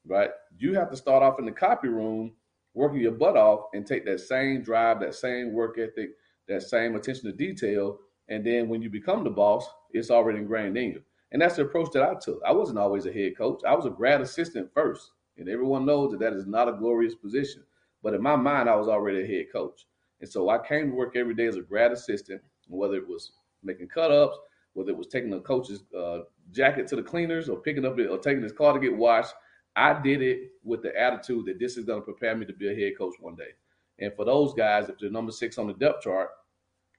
right? 0.06 0.30
You 0.58 0.74
have 0.74 0.90
to 0.90 0.96
start 0.96 1.22
off 1.22 1.38
in 1.38 1.46
the 1.46 1.52
copy 1.52 1.88
room, 1.88 2.32
working 2.74 3.00
your 3.00 3.12
butt 3.12 3.38
off, 3.38 3.68
and 3.72 3.86
take 3.86 4.04
that 4.04 4.20
same 4.20 4.62
drive, 4.62 5.00
that 5.00 5.14
same 5.14 5.52
work 5.52 5.78
ethic, 5.78 6.10
that 6.48 6.62
same 6.62 6.96
attention 6.96 7.24
to 7.24 7.32
detail. 7.32 7.98
And 8.30 8.46
then 8.46 8.68
when 8.68 8.80
you 8.80 8.88
become 8.88 9.24
the 9.24 9.30
boss, 9.30 9.68
it's 9.92 10.10
already 10.10 10.38
ingrained 10.38 10.76
in 10.78 10.92
you. 10.92 11.02
And 11.32 11.42
that's 11.42 11.56
the 11.56 11.62
approach 11.62 11.90
that 11.92 12.02
I 12.02 12.14
took. 12.14 12.40
I 12.46 12.52
wasn't 12.52 12.78
always 12.78 13.06
a 13.06 13.12
head 13.12 13.36
coach. 13.36 13.60
I 13.66 13.74
was 13.74 13.86
a 13.86 13.90
grad 13.90 14.20
assistant 14.20 14.72
first. 14.72 15.12
And 15.36 15.48
everyone 15.48 15.86
knows 15.86 16.10
that 16.12 16.20
that 16.20 16.32
is 16.32 16.46
not 16.46 16.68
a 16.68 16.72
glorious 16.72 17.14
position. 17.14 17.62
But 18.02 18.14
in 18.14 18.22
my 18.22 18.36
mind, 18.36 18.68
I 18.68 18.76
was 18.76 18.88
already 18.88 19.22
a 19.22 19.26
head 19.26 19.46
coach. 19.52 19.86
And 20.20 20.28
so 20.28 20.48
I 20.48 20.58
came 20.58 20.90
to 20.90 20.94
work 20.94 21.16
every 21.16 21.34
day 21.34 21.46
as 21.46 21.56
a 21.56 21.62
grad 21.62 21.92
assistant, 21.92 22.40
whether 22.68 22.96
it 22.96 23.08
was 23.08 23.32
making 23.62 23.88
cut 23.88 24.10
ups, 24.10 24.38
whether 24.74 24.90
it 24.90 24.96
was 24.96 25.06
taking 25.06 25.30
the 25.30 25.40
coach's 25.40 25.82
uh, 25.96 26.20
jacket 26.52 26.86
to 26.88 26.96
the 26.96 27.02
cleaners 27.02 27.48
or 27.48 27.58
picking 27.58 27.84
up 27.84 27.98
it 27.98 28.06
or 28.06 28.18
taking 28.18 28.42
his 28.42 28.52
car 28.52 28.72
to 28.72 28.80
get 28.80 28.96
washed. 28.96 29.34
I 29.76 30.00
did 30.00 30.20
it 30.22 30.50
with 30.64 30.82
the 30.82 30.98
attitude 30.98 31.46
that 31.46 31.58
this 31.58 31.76
is 31.76 31.84
going 31.84 32.00
to 32.00 32.04
prepare 32.04 32.36
me 32.36 32.44
to 32.46 32.52
be 32.52 32.70
a 32.70 32.74
head 32.74 32.98
coach 32.98 33.14
one 33.20 33.36
day. 33.36 33.50
And 33.98 34.12
for 34.14 34.24
those 34.24 34.52
guys, 34.54 34.88
if 34.88 34.98
they're 34.98 35.10
number 35.10 35.32
six 35.32 35.58
on 35.58 35.66
the 35.66 35.74
depth 35.74 36.02
chart, 36.02 36.30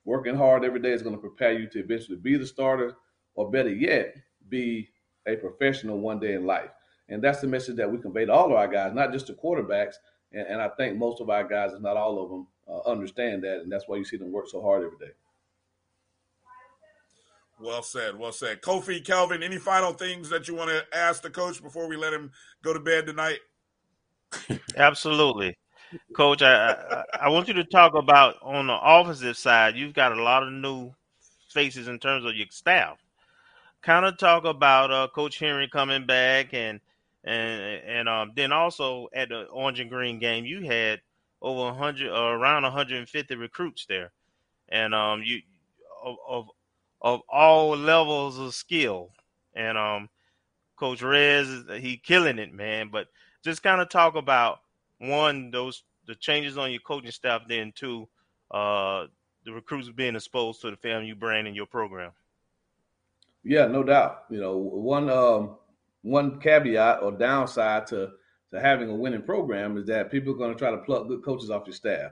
working 0.05 0.35
hard 0.35 0.63
every 0.63 0.79
day 0.79 0.91
is 0.91 1.01
going 1.01 1.15
to 1.15 1.21
prepare 1.21 1.53
you 1.53 1.67
to 1.67 1.79
eventually 1.79 2.17
be 2.17 2.37
the 2.37 2.45
starter, 2.45 2.95
or 3.35 3.51
better 3.51 3.73
yet, 3.73 4.15
be 4.49 4.89
a 5.27 5.35
professional 5.35 5.99
one 5.99 6.19
day 6.19 6.33
in 6.33 6.45
life. 6.45 6.71
And 7.09 7.21
that's 7.21 7.41
the 7.41 7.47
message 7.47 7.75
that 7.75 7.91
we 7.91 7.97
convey 7.97 8.25
to 8.25 8.33
all 8.33 8.47
of 8.47 8.53
our 8.53 8.67
guys, 8.67 8.93
not 8.93 9.11
just 9.11 9.27
the 9.27 9.33
quarterbacks. 9.33 9.95
And, 10.31 10.47
and 10.47 10.61
I 10.61 10.69
think 10.69 10.97
most 10.97 11.21
of 11.21 11.29
our 11.29 11.47
guys, 11.47 11.73
if 11.73 11.81
not 11.81 11.97
all 11.97 12.23
of 12.23 12.29
them, 12.29 12.47
uh, 12.67 12.89
understand 12.89 13.43
that, 13.43 13.61
and 13.61 13.71
that's 13.71 13.87
why 13.87 13.97
you 13.97 14.05
see 14.05 14.17
them 14.17 14.31
work 14.31 14.47
so 14.47 14.61
hard 14.61 14.83
every 14.83 14.97
day. 14.97 15.13
Well 17.59 17.83
said. 17.83 18.17
Well 18.17 18.31
said. 18.31 18.61
Kofi, 18.61 19.03
Kelvin, 19.05 19.43
any 19.43 19.57
final 19.57 19.93
things 19.93 20.29
that 20.29 20.47
you 20.47 20.55
want 20.55 20.71
to 20.71 20.83
ask 20.97 21.21
the 21.21 21.29
coach 21.29 21.61
before 21.61 21.87
we 21.87 21.95
let 21.95 22.13
him 22.13 22.31
go 22.63 22.73
to 22.73 22.79
bed 22.79 23.05
tonight? 23.05 23.39
Absolutely. 24.77 25.55
Coach, 26.13 26.41
I, 26.41 26.71
I, 26.71 27.03
I 27.23 27.29
want 27.29 27.47
you 27.47 27.53
to 27.55 27.63
talk 27.63 27.93
about 27.95 28.35
on 28.41 28.67
the 28.67 28.77
offensive 28.81 29.37
side. 29.37 29.75
You've 29.75 29.93
got 29.93 30.17
a 30.17 30.23
lot 30.23 30.43
of 30.43 30.51
new 30.51 30.93
faces 31.49 31.87
in 31.87 31.99
terms 31.99 32.25
of 32.25 32.35
your 32.35 32.47
staff. 32.49 32.97
Kind 33.81 34.05
of 34.05 34.17
talk 34.17 34.45
about 34.45 34.91
uh, 34.91 35.07
Coach 35.13 35.39
Henry 35.39 35.67
coming 35.67 36.05
back, 36.05 36.53
and 36.53 36.79
and 37.23 37.61
and 37.85 38.09
um, 38.09 38.31
then 38.35 38.51
also 38.51 39.07
at 39.13 39.29
the 39.29 39.43
Orange 39.45 39.79
and 39.79 39.89
Green 39.89 40.19
game, 40.19 40.45
you 40.45 40.61
had 40.63 41.01
over 41.41 41.71
100, 41.75 42.11
uh, 42.11 42.13
around 42.13 42.63
150 42.63 43.35
recruits 43.35 43.85
there, 43.87 44.11
and 44.69 44.93
um, 44.93 45.23
you 45.23 45.41
of, 46.03 46.17
of 46.27 46.49
of 47.01 47.21
all 47.27 47.75
levels 47.75 48.37
of 48.37 48.53
skill, 48.53 49.09
and 49.55 49.77
um, 49.77 50.09
Coach 50.75 51.01
Rez, 51.01 51.63
he 51.79 51.97
killing 51.97 52.37
it, 52.37 52.53
man. 52.53 52.89
But 52.91 53.07
just 53.43 53.63
kind 53.63 53.81
of 53.81 53.89
talk 53.89 54.15
about 54.15 54.59
one 55.01 55.51
those 55.51 55.83
the 56.07 56.15
changes 56.15 56.57
on 56.57 56.71
your 56.71 56.81
coaching 56.81 57.11
staff, 57.11 57.43
then 57.47 57.71
two, 57.75 58.07
uh, 58.51 59.05
the 59.45 59.51
recruits 59.51 59.89
being 59.89 60.15
exposed 60.15 60.61
to 60.61 60.71
the 60.71 60.77
FAMU 60.77 61.17
brand 61.17 61.47
in 61.47 61.55
your 61.55 61.65
program. 61.65 62.11
Yeah, 63.43 63.65
no 63.67 63.83
doubt. 63.83 64.25
You 64.29 64.39
know, 64.39 64.57
one 64.57 65.09
um, 65.09 65.57
one 66.03 66.39
caveat 66.39 67.01
or 67.01 67.11
downside 67.11 67.87
to 67.87 68.11
to 68.51 68.59
having 68.59 68.89
a 68.89 68.95
winning 68.95 69.23
program 69.23 69.77
is 69.77 69.87
that 69.87 70.11
people 70.11 70.33
are 70.33 70.37
going 70.37 70.53
to 70.53 70.59
try 70.59 70.71
to 70.71 70.77
pluck 70.77 71.07
good 71.07 71.23
coaches 71.23 71.49
off 71.49 71.65
your 71.65 71.73
staff. 71.73 72.11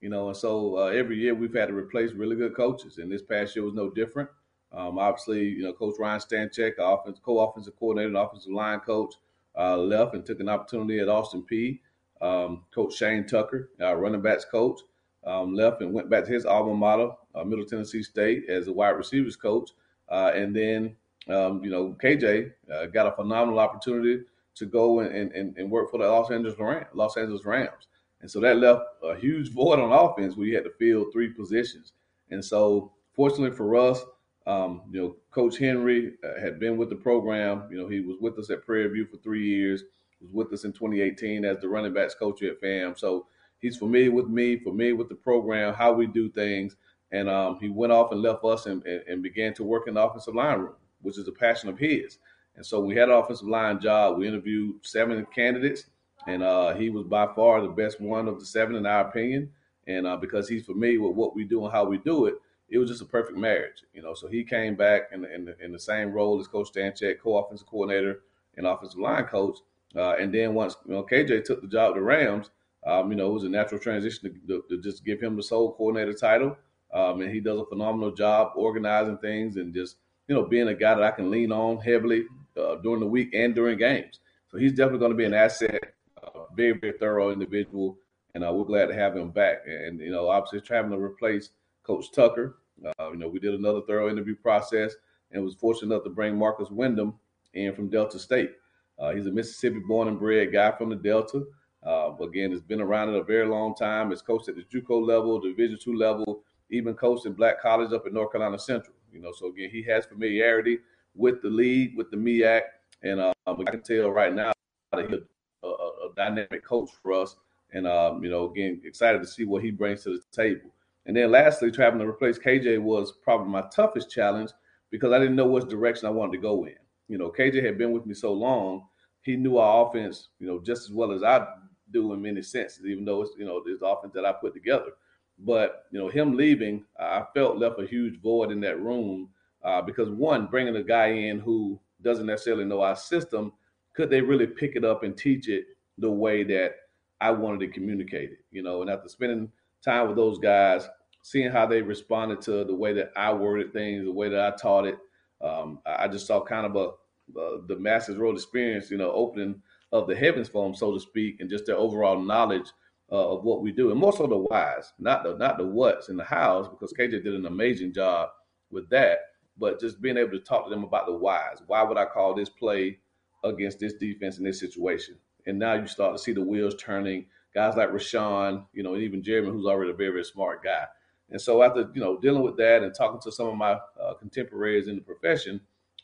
You 0.00 0.08
know, 0.08 0.28
and 0.28 0.36
so 0.36 0.78
uh, 0.78 0.86
every 0.86 1.18
year 1.18 1.34
we've 1.34 1.54
had 1.54 1.68
to 1.68 1.74
replace 1.74 2.12
really 2.12 2.36
good 2.36 2.56
coaches, 2.56 2.98
and 2.98 3.12
this 3.12 3.22
past 3.22 3.54
year 3.54 3.64
was 3.64 3.74
no 3.74 3.90
different. 3.90 4.30
Um, 4.72 4.98
obviously, 4.98 5.42
you 5.42 5.62
know, 5.64 5.72
Coach 5.72 5.96
Ryan 5.98 6.20
Stanchek, 6.20 6.74
offense 6.78 7.20
co-offensive 7.22 7.76
coordinator, 7.76 8.08
and 8.08 8.16
offensive 8.16 8.52
line 8.52 8.80
coach, 8.80 9.14
uh, 9.58 9.76
left 9.76 10.14
and 10.14 10.24
took 10.24 10.40
an 10.40 10.48
opportunity 10.48 11.00
at 11.00 11.08
Austin 11.08 11.44
Peay. 11.50 11.80
Um, 12.20 12.64
coach 12.74 12.94
Shane 12.94 13.26
Tucker, 13.26 13.70
our 13.80 13.98
running 13.98 14.20
backs 14.20 14.44
coach, 14.44 14.80
um, 15.26 15.54
left 15.54 15.80
and 15.82 15.92
went 15.92 16.10
back 16.10 16.24
to 16.24 16.32
his 16.32 16.46
alma 16.46 16.74
mater, 16.74 17.10
uh, 17.34 17.44
Middle 17.44 17.64
Tennessee 17.64 18.02
State, 18.02 18.48
as 18.48 18.68
a 18.68 18.72
wide 18.72 18.90
receivers 18.90 19.36
coach. 19.36 19.70
Uh, 20.08 20.32
and 20.34 20.54
then, 20.54 20.96
um, 21.28 21.62
you 21.62 21.70
know, 21.70 21.96
KJ 22.02 22.52
uh, 22.72 22.86
got 22.86 23.06
a 23.06 23.12
phenomenal 23.12 23.58
opportunity 23.58 24.24
to 24.56 24.66
go 24.66 25.00
and, 25.00 25.32
and, 25.32 25.56
and 25.56 25.70
work 25.70 25.90
for 25.90 25.98
the 25.98 26.06
Los 26.06 26.30
Angeles 26.30 26.58
Rams, 26.58 26.86
Los 26.94 27.16
Angeles 27.16 27.44
Rams. 27.44 27.86
And 28.20 28.30
so 28.30 28.40
that 28.40 28.58
left 28.58 28.82
a 29.02 29.14
huge 29.16 29.50
void 29.52 29.78
on 29.78 29.92
offense 29.92 30.36
where 30.36 30.46
you 30.46 30.54
had 30.54 30.64
to 30.64 30.72
fill 30.78 31.10
three 31.10 31.28
positions. 31.28 31.92
And 32.30 32.44
so, 32.44 32.92
fortunately 33.14 33.56
for 33.56 33.76
us, 33.76 34.02
um, 34.46 34.82
you 34.90 35.00
know, 35.00 35.16
Coach 35.30 35.58
Henry 35.58 36.14
uh, 36.24 36.40
had 36.40 36.58
been 36.58 36.76
with 36.76 36.88
the 36.88 36.96
program. 36.96 37.68
You 37.70 37.78
know, 37.78 37.88
he 37.88 38.00
was 38.00 38.16
with 38.20 38.38
us 38.38 38.50
at 38.50 38.64
Prairie 38.64 38.88
View 38.88 39.06
for 39.06 39.18
three 39.18 39.46
years. 39.46 39.84
Was 40.20 40.30
with 40.32 40.52
us 40.52 40.64
in 40.64 40.72
2018 40.72 41.44
as 41.44 41.58
the 41.58 41.68
running 41.68 41.94
backs 41.94 42.14
coach 42.14 42.42
at 42.42 42.60
FAM. 42.60 42.94
So 42.96 43.26
he's 43.58 43.76
familiar 43.76 44.10
with 44.10 44.28
me, 44.28 44.58
familiar 44.58 44.96
with 44.96 45.08
the 45.08 45.14
program, 45.14 45.74
how 45.74 45.92
we 45.92 46.06
do 46.06 46.28
things. 46.28 46.76
And 47.12 47.28
um, 47.28 47.58
he 47.60 47.68
went 47.68 47.92
off 47.92 48.12
and 48.12 48.22
left 48.22 48.44
us 48.44 48.66
and, 48.66 48.84
and, 48.84 49.02
and, 49.08 49.22
began 49.22 49.52
to 49.54 49.64
work 49.64 49.88
in 49.88 49.94
the 49.94 50.02
offensive 50.02 50.34
line 50.34 50.60
room, 50.60 50.74
which 51.02 51.18
is 51.18 51.26
a 51.26 51.32
passion 51.32 51.68
of 51.68 51.78
his. 51.78 52.18
And 52.54 52.64
so 52.64 52.80
we 52.80 52.94
had 52.94 53.08
an 53.08 53.16
offensive 53.16 53.48
line 53.48 53.80
job. 53.80 54.18
We 54.18 54.28
interviewed 54.28 54.84
seven 54.86 55.26
candidates, 55.34 55.86
and 56.26 56.42
uh, 56.42 56.74
he 56.74 56.90
was 56.90 57.04
by 57.04 57.26
far 57.34 57.62
the 57.62 57.68
best 57.68 58.00
one 58.00 58.28
of 58.28 58.38
the 58.38 58.46
seven, 58.46 58.76
in 58.76 58.86
our 58.86 59.08
opinion. 59.08 59.50
And 59.86 60.06
uh, 60.06 60.16
because 60.18 60.48
he's 60.48 60.66
familiar 60.66 61.00
with 61.00 61.16
what 61.16 61.34
we 61.34 61.44
do 61.44 61.64
and 61.64 61.72
how 61.72 61.84
we 61.84 61.98
do 61.98 62.26
it, 62.26 62.34
it 62.68 62.78
was 62.78 62.88
just 62.88 63.02
a 63.02 63.06
perfect 63.06 63.36
marriage, 63.36 63.82
you 63.92 64.02
know. 64.02 64.14
So 64.14 64.28
he 64.28 64.44
came 64.44 64.76
back 64.76 65.02
in 65.12 65.22
the, 65.22 65.34
in 65.34 65.54
in 65.60 65.72
the 65.72 65.80
same 65.80 66.12
role 66.12 66.38
as 66.38 66.46
Coach 66.46 66.72
Stanchek, 66.72 67.18
co-offensive 67.20 67.66
coordinator 67.66 68.20
and 68.56 68.66
offensive 68.66 69.00
line 69.00 69.24
coach. 69.24 69.58
Uh, 69.96 70.14
and 70.20 70.32
then 70.32 70.54
once 70.54 70.76
you 70.86 70.92
know 70.92 71.02
KJ 71.02 71.44
took 71.44 71.62
the 71.62 71.68
job 71.68 71.94
the 71.94 72.02
Rams, 72.02 72.50
um, 72.86 73.10
you 73.10 73.16
know, 73.16 73.30
it 73.30 73.34
was 73.34 73.44
a 73.44 73.48
natural 73.48 73.80
transition 73.80 74.32
to, 74.32 74.46
to, 74.46 74.64
to 74.68 74.82
just 74.82 75.04
give 75.04 75.20
him 75.20 75.36
the 75.36 75.42
sole 75.42 75.74
coordinator 75.74 76.14
title. 76.14 76.56
Um, 76.92 77.20
and 77.20 77.30
he 77.30 77.40
does 77.40 77.60
a 77.60 77.66
phenomenal 77.66 78.10
job 78.10 78.52
organizing 78.56 79.18
things 79.18 79.56
and 79.56 79.72
just 79.72 79.96
you 80.26 80.34
know 80.34 80.44
being 80.44 80.68
a 80.68 80.74
guy 80.74 80.94
that 80.94 81.04
I 81.04 81.10
can 81.12 81.30
lean 81.30 81.52
on 81.52 81.78
heavily 81.78 82.24
uh, 82.56 82.76
during 82.76 83.00
the 83.00 83.06
week 83.06 83.30
and 83.32 83.54
during 83.54 83.78
games. 83.78 84.20
So 84.50 84.58
he's 84.58 84.72
definitely 84.72 84.98
going 84.98 85.12
to 85.12 85.16
be 85.16 85.24
an 85.24 85.34
asset, 85.34 85.94
uh, 86.22 86.46
very 86.56 86.72
very 86.72 86.98
thorough 86.98 87.30
individual, 87.30 87.98
and 88.34 88.44
uh, 88.44 88.52
we're 88.52 88.64
glad 88.64 88.86
to 88.86 88.94
have 88.94 89.16
him 89.16 89.30
back. 89.30 89.58
And 89.66 90.00
you 90.00 90.10
know, 90.10 90.28
obviously 90.28 90.60
trying 90.60 90.90
to 90.90 90.98
replace 90.98 91.50
Coach 91.84 92.10
Tucker. 92.12 92.56
Uh, 92.98 93.10
you 93.10 93.18
know, 93.18 93.28
we 93.28 93.38
did 93.38 93.54
another 93.54 93.82
thorough 93.86 94.10
interview 94.10 94.34
process 94.34 94.94
and 95.30 95.44
was 95.44 95.54
fortunate 95.54 95.94
enough 95.94 96.04
to 96.04 96.10
bring 96.10 96.36
Marcus 96.36 96.70
Wyndham 96.70 97.14
in 97.54 97.74
from 97.74 97.88
Delta 97.88 98.18
State. 98.18 98.52
Uh, 99.00 99.12
he's 99.12 99.26
a 99.26 99.30
Mississippi 99.30 99.80
born 99.88 100.08
and 100.08 100.18
bred 100.18 100.52
guy 100.52 100.70
from 100.72 100.90
the 100.90 100.96
Delta. 100.96 101.44
Uh, 101.86 102.14
again, 102.20 102.50
has 102.50 102.60
been 102.60 102.80
around 102.80 103.08
it 103.08 103.18
a 103.18 103.24
very 103.24 103.46
long 103.46 103.74
time. 103.74 104.10
Has 104.10 104.20
coached 104.20 104.48
at 104.48 104.56
the 104.56 104.62
JUCO 104.62 105.04
level, 105.04 105.40
Division 105.40 105.78
two 105.82 105.96
level, 105.96 106.42
even 106.70 106.94
coached 106.94 107.24
in 107.24 107.32
Black 107.32 107.60
College 107.60 107.92
up 107.92 108.04
at 108.06 108.12
North 108.12 108.32
Carolina 108.32 108.58
Central. 108.58 108.94
You 109.10 109.20
know, 109.20 109.32
so 109.32 109.48
again, 109.48 109.70
he 109.70 109.82
has 109.84 110.04
familiarity 110.04 110.78
with 111.14 111.40
the 111.42 111.48
league, 111.48 111.96
with 111.96 112.10
the 112.10 112.16
MEAC, 112.16 112.62
and 113.02 113.20
um, 113.20 113.32
I 113.46 113.70
can 113.70 113.82
tell 113.82 114.10
right 114.10 114.34
now 114.34 114.52
that 114.92 115.08
he's 115.08 115.18
a, 115.62 115.66
a, 115.66 115.70
a 115.70 116.14
dynamic 116.14 116.64
coach 116.64 116.90
for 117.02 117.12
us. 117.12 117.36
And 117.72 117.86
um, 117.86 118.22
you 118.22 118.30
know, 118.30 118.50
again, 118.50 118.82
excited 118.84 119.20
to 119.20 119.26
see 119.26 119.44
what 119.44 119.62
he 119.62 119.70
brings 119.70 120.04
to 120.04 120.10
the 120.10 120.22
table. 120.32 120.70
And 121.06 121.16
then 121.16 121.30
lastly, 121.30 121.70
traveling 121.70 122.04
to 122.04 122.10
replace 122.10 122.38
KJ 122.38 122.80
was 122.80 123.12
probably 123.22 123.50
my 123.50 123.64
toughest 123.74 124.10
challenge 124.10 124.50
because 124.90 125.12
I 125.12 125.18
didn't 125.18 125.36
know 125.36 125.46
which 125.46 125.68
direction 125.68 126.06
I 126.06 126.10
wanted 126.10 126.32
to 126.32 126.38
go 126.38 126.64
in. 126.66 126.74
You 127.08 127.18
know, 127.18 127.30
KJ 127.30 127.64
had 127.64 127.78
been 127.78 127.92
with 127.92 128.06
me 128.06 128.14
so 128.14 128.32
long, 128.32 128.86
he 129.22 129.36
knew 129.36 129.58
our 129.58 129.86
offense, 129.86 130.28
you 130.38 130.46
know, 130.46 130.60
just 130.60 130.88
as 130.88 130.90
well 130.90 131.12
as 131.12 131.22
I 131.22 131.46
do 131.90 132.12
in 132.12 132.22
many 132.22 132.42
senses, 132.42 132.84
even 132.86 133.04
though 133.04 133.22
it's, 133.22 133.32
you 133.38 133.44
know, 133.44 133.62
this 133.64 133.80
offense 133.82 134.14
that 134.14 134.24
I 134.24 134.32
put 134.32 134.54
together. 134.54 134.92
But, 135.38 135.86
you 135.90 135.98
know, 135.98 136.08
him 136.08 136.36
leaving, 136.36 136.84
I 136.98 137.24
felt 137.34 137.58
left 137.58 137.80
a 137.80 137.86
huge 137.86 138.20
void 138.20 138.50
in 138.50 138.60
that 138.60 138.80
room 138.80 139.30
uh, 139.64 139.82
because 139.82 140.10
one, 140.10 140.46
bringing 140.46 140.76
a 140.76 140.82
guy 140.82 141.08
in 141.08 141.38
who 141.38 141.80
doesn't 142.02 142.26
necessarily 142.26 142.64
know 142.64 142.82
our 142.82 142.96
system, 142.96 143.52
could 143.94 144.10
they 144.10 144.20
really 144.20 144.46
pick 144.46 144.76
it 144.76 144.84
up 144.84 145.02
and 145.02 145.16
teach 145.16 145.48
it 145.48 145.64
the 145.98 146.10
way 146.10 146.44
that 146.44 146.74
I 147.20 147.30
wanted 147.30 147.60
to 147.60 147.68
communicate 147.68 148.30
it? 148.30 148.38
You 148.50 148.62
know, 148.62 148.82
and 148.82 148.90
after 148.90 149.08
spending 149.08 149.50
time 149.84 150.08
with 150.08 150.16
those 150.16 150.38
guys, 150.38 150.88
seeing 151.22 151.50
how 151.50 151.66
they 151.66 151.82
responded 151.82 152.40
to 152.42 152.64
the 152.64 152.74
way 152.74 152.92
that 152.94 153.12
I 153.16 153.32
worded 153.32 153.72
things, 153.72 154.04
the 154.04 154.12
way 154.12 154.28
that 154.28 154.40
I 154.40 154.56
taught 154.56 154.86
it. 154.86 154.98
Um, 155.42 155.80
I 155.86 156.08
just 156.08 156.26
saw 156.26 156.42
kind 156.42 156.66
of 156.66 156.76
a 156.76 156.90
uh, 157.36 157.58
the 157.66 157.74
Damascus 157.74 158.16
Road 158.16 158.36
experience, 158.36 158.90
you 158.90 158.98
know, 158.98 159.12
opening 159.12 159.62
of 159.92 160.06
the 160.06 160.14
heavens 160.14 160.48
for 160.48 160.64
them, 160.64 160.74
so 160.74 160.92
to 160.92 161.00
speak, 161.00 161.40
and 161.40 161.50
just 161.50 161.66
their 161.66 161.76
overall 161.76 162.20
knowledge 162.20 162.68
uh, 163.10 163.34
of 163.34 163.44
what 163.44 163.62
we 163.62 163.72
do, 163.72 163.90
and 163.90 163.98
more 163.98 164.12
so 164.12 164.26
the 164.26 164.36
whys, 164.36 164.92
not 164.98 165.24
the 165.24 165.36
not 165.36 165.58
the 165.58 165.66
what's 165.66 166.08
and 166.08 166.18
the 166.18 166.24
hows, 166.24 166.68
because 166.68 166.92
KJ 166.92 167.24
did 167.24 167.34
an 167.34 167.46
amazing 167.46 167.92
job 167.92 168.30
with 168.70 168.88
that. 168.90 169.18
But 169.58 169.80
just 169.80 170.00
being 170.00 170.16
able 170.16 170.30
to 170.32 170.40
talk 170.40 170.64
to 170.64 170.70
them 170.70 170.84
about 170.84 171.06
the 171.06 171.12
whys. 171.12 171.58
Why 171.66 171.82
would 171.82 171.98
I 171.98 172.06
call 172.06 172.34
this 172.34 172.48
play 172.48 172.98
against 173.44 173.78
this 173.78 173.94
defense 173.94 174.38
in 174.38 174.44
this 174.44 174.60
situation? 174.60 175.16
And 175.46 175.58
now 175.58 175.74
you 175.74 175.86
start 175.86 176.16
to 176.16 176.22
see 176.22 176.32
the 176.32 176.42
wheels 176.42 176.74
turning 176.76 177.26
guys 177.54 177.76
like 177.76 177.90
Rasean, 177.90 178.64
you 178.72 178.82
know, 178.82 178.94
and 178.94 179.02
even 179.02 179.22
Jeremy, 179.22 179.50
who's 179.50 179.66
already 179.66 179.90
a 179.90 179.94
very, 179.94 180.10
very 180.10 180.24
smart 180.24 180.62
guy. 180.62 180.86
And 181.30 181.40
so 181.40 181.62
after, 181.62 181.90
you 181.94 182.00
know, 182.00 182.18
dealing 182.18 182.42
with 182.42 182.56
that 182.56 182.82
and 182.82 182.94
talking 182.94 183.20
to 183.22 183.32
some 183.32 183.48
of 183.48 183.56
my 183.56 183.78
uh, 184.00 184.14
contemporaries 184.18 184.88
in 184.88 184.96
the 184.96 185.02
profession, 185.02 185.60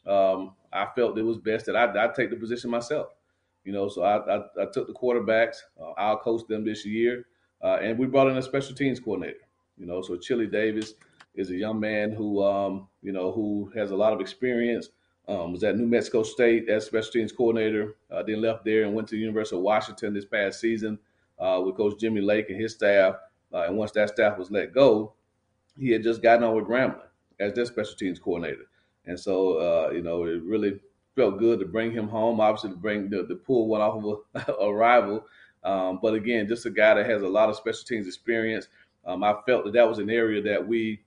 um, 0.06 0.54
I 0.72 0.86
felt 0.94 1.18
it 1.18 1.22
was 1.22 1.38
best 1.38 1.66
that 1.66 1.76
I, 1.76 2.04
I 2.04 2.08
take 2.08 2.30
the 2.30 2.36
position 2.36 2.70
myself. 2.70 3.08
You 3.64 3.72
know, 3.72 3.88
so 3.88 4.02
I, 4.02 4.36
I, 4.36 4.38
I 4.62 4.66
took 4.72 4.86
the 4.86 4.92
quarterbacks. 4.92 5.56
Uh, 5.80 5.90
I'll 5.96 6.18
coach 6.18 6.46
them 6.48 6.64
this 6.64 6.86
year. 6.86 7.26
Uh, 7.62 7.78
and 7.82 7.98
we 7.98 8.06
brought 8.06 8.28
in 8.28 8.36
a 8.36 8.42
special 8.42 8.74
teams 8.74 9.00
coordinator. 9.00 9.48
You 9.76 9.86
know, 9.86 10.02
so 10.02 10.16
Chili 10.16 10.46
Davis 10.46 10.94
is 11.34 11.50
a 11.50 11.56
young 11.56 11.80
man 11.80 12.12
who, 12.12 12.42
um, 12.42 12.88
you 13.02 13.12
know, 13.12 13.32
who 13.32 13.70
has 13.74 13.90
a 13.90 13.96
lot 13.96 14.12
of 14.12 14.20
experience 14.20 14.90
Um, 15.28 15.52
was 15.52 15.64
at 15.64 15.76
New 15.76 15.88
Mexico 15.88 16.22
State 16.22 16.68
as 16.68 16.86
special 16.86 17.10
teams 17.10 17.32
coordinator. 17.32 17.96
Uh, 18.10 18.22
then 18.22 18.40
left 18.40 18.64
there 18.64 18.84
and 18.84 18.94
went 18.94 19.08
to 19.08 19.16
the 19.16 19.20
University 19.20 19.56
of 19.56 19.62
Washington 19.62 20.14
this 20.14 20.24
past 20.24 20.60
season 20.60 21.00
uh, 21.40 21.60
with 21.64 21.76
Coach 21.76 21.98
Jimmy 21.98 22.20
Lake 22.20 22.48
and 22.48 22.60
his 22.60 22.74
staff. 22.74 23.16
Uh, 23.52 23.64
and 23.66 23.76
once 23.76 23.90
that 23.92 24.10
staff 24.10 24.38
was 24.38 24.52
let 24.52 24.72
go, 24.72 25.14
he 25.76 25.90
had 25.90 26.04
just 26.04 26.22
gotten 26.22 26.44
on 26.44 26.54
with 26.54 26.66
Grambling 26.66 27.10
as 27.40 27.52
their 27.54 27.66
special 27.66 27.96
teams 27.96 28.20
coordinator. 28.20 28.66
And 29.06 29.18
so, 29.18 29.58
uh, 29.58 29.90
you 29.90 30.02
know, 30.02 30.24
it 30.24 30.42
really 30.42 30.80
felt 31.14 31.38
good 31.38 31.60
to 31.60 31.66
bring 31.66 31.92
him 31.92 32.08
home. 32.08 32.40
Obviously, 32.40 32.70
to 32.70 32.76
bring 32.76 33.08
the, 33.08 33.22
the 33.22 33.36
pull 33.36 33.68
one 33.68 33.80
off 33.80 34.02
of 34.34 34.48
a, 34.48 34.52
a 34.62 34.72
rival. 34.72 35.26
Um, 35.64 35.98
but 36.00 36.14
again, 36.14 36.46
just 36.46 36.66
a 36.66 36.70
guy 36.70 36.94
that 36.94 37.08
has 37.08 37.22
a 37.22 37.28
lot 37.28 37.48
of 37.48 37.56
special 37.56 37.84
teams 37.84 38.06
experience. 38.06 38.68
Um, 39.04 39.24
I 39.24 39.34
felt 39.46 39.64
that 39.64 39.72
that 39.74 39.88
was 39.88 39.98
an 39.98 40.10
area 40.10 40.42
that 40.42 40.66
we, 40.66 41.00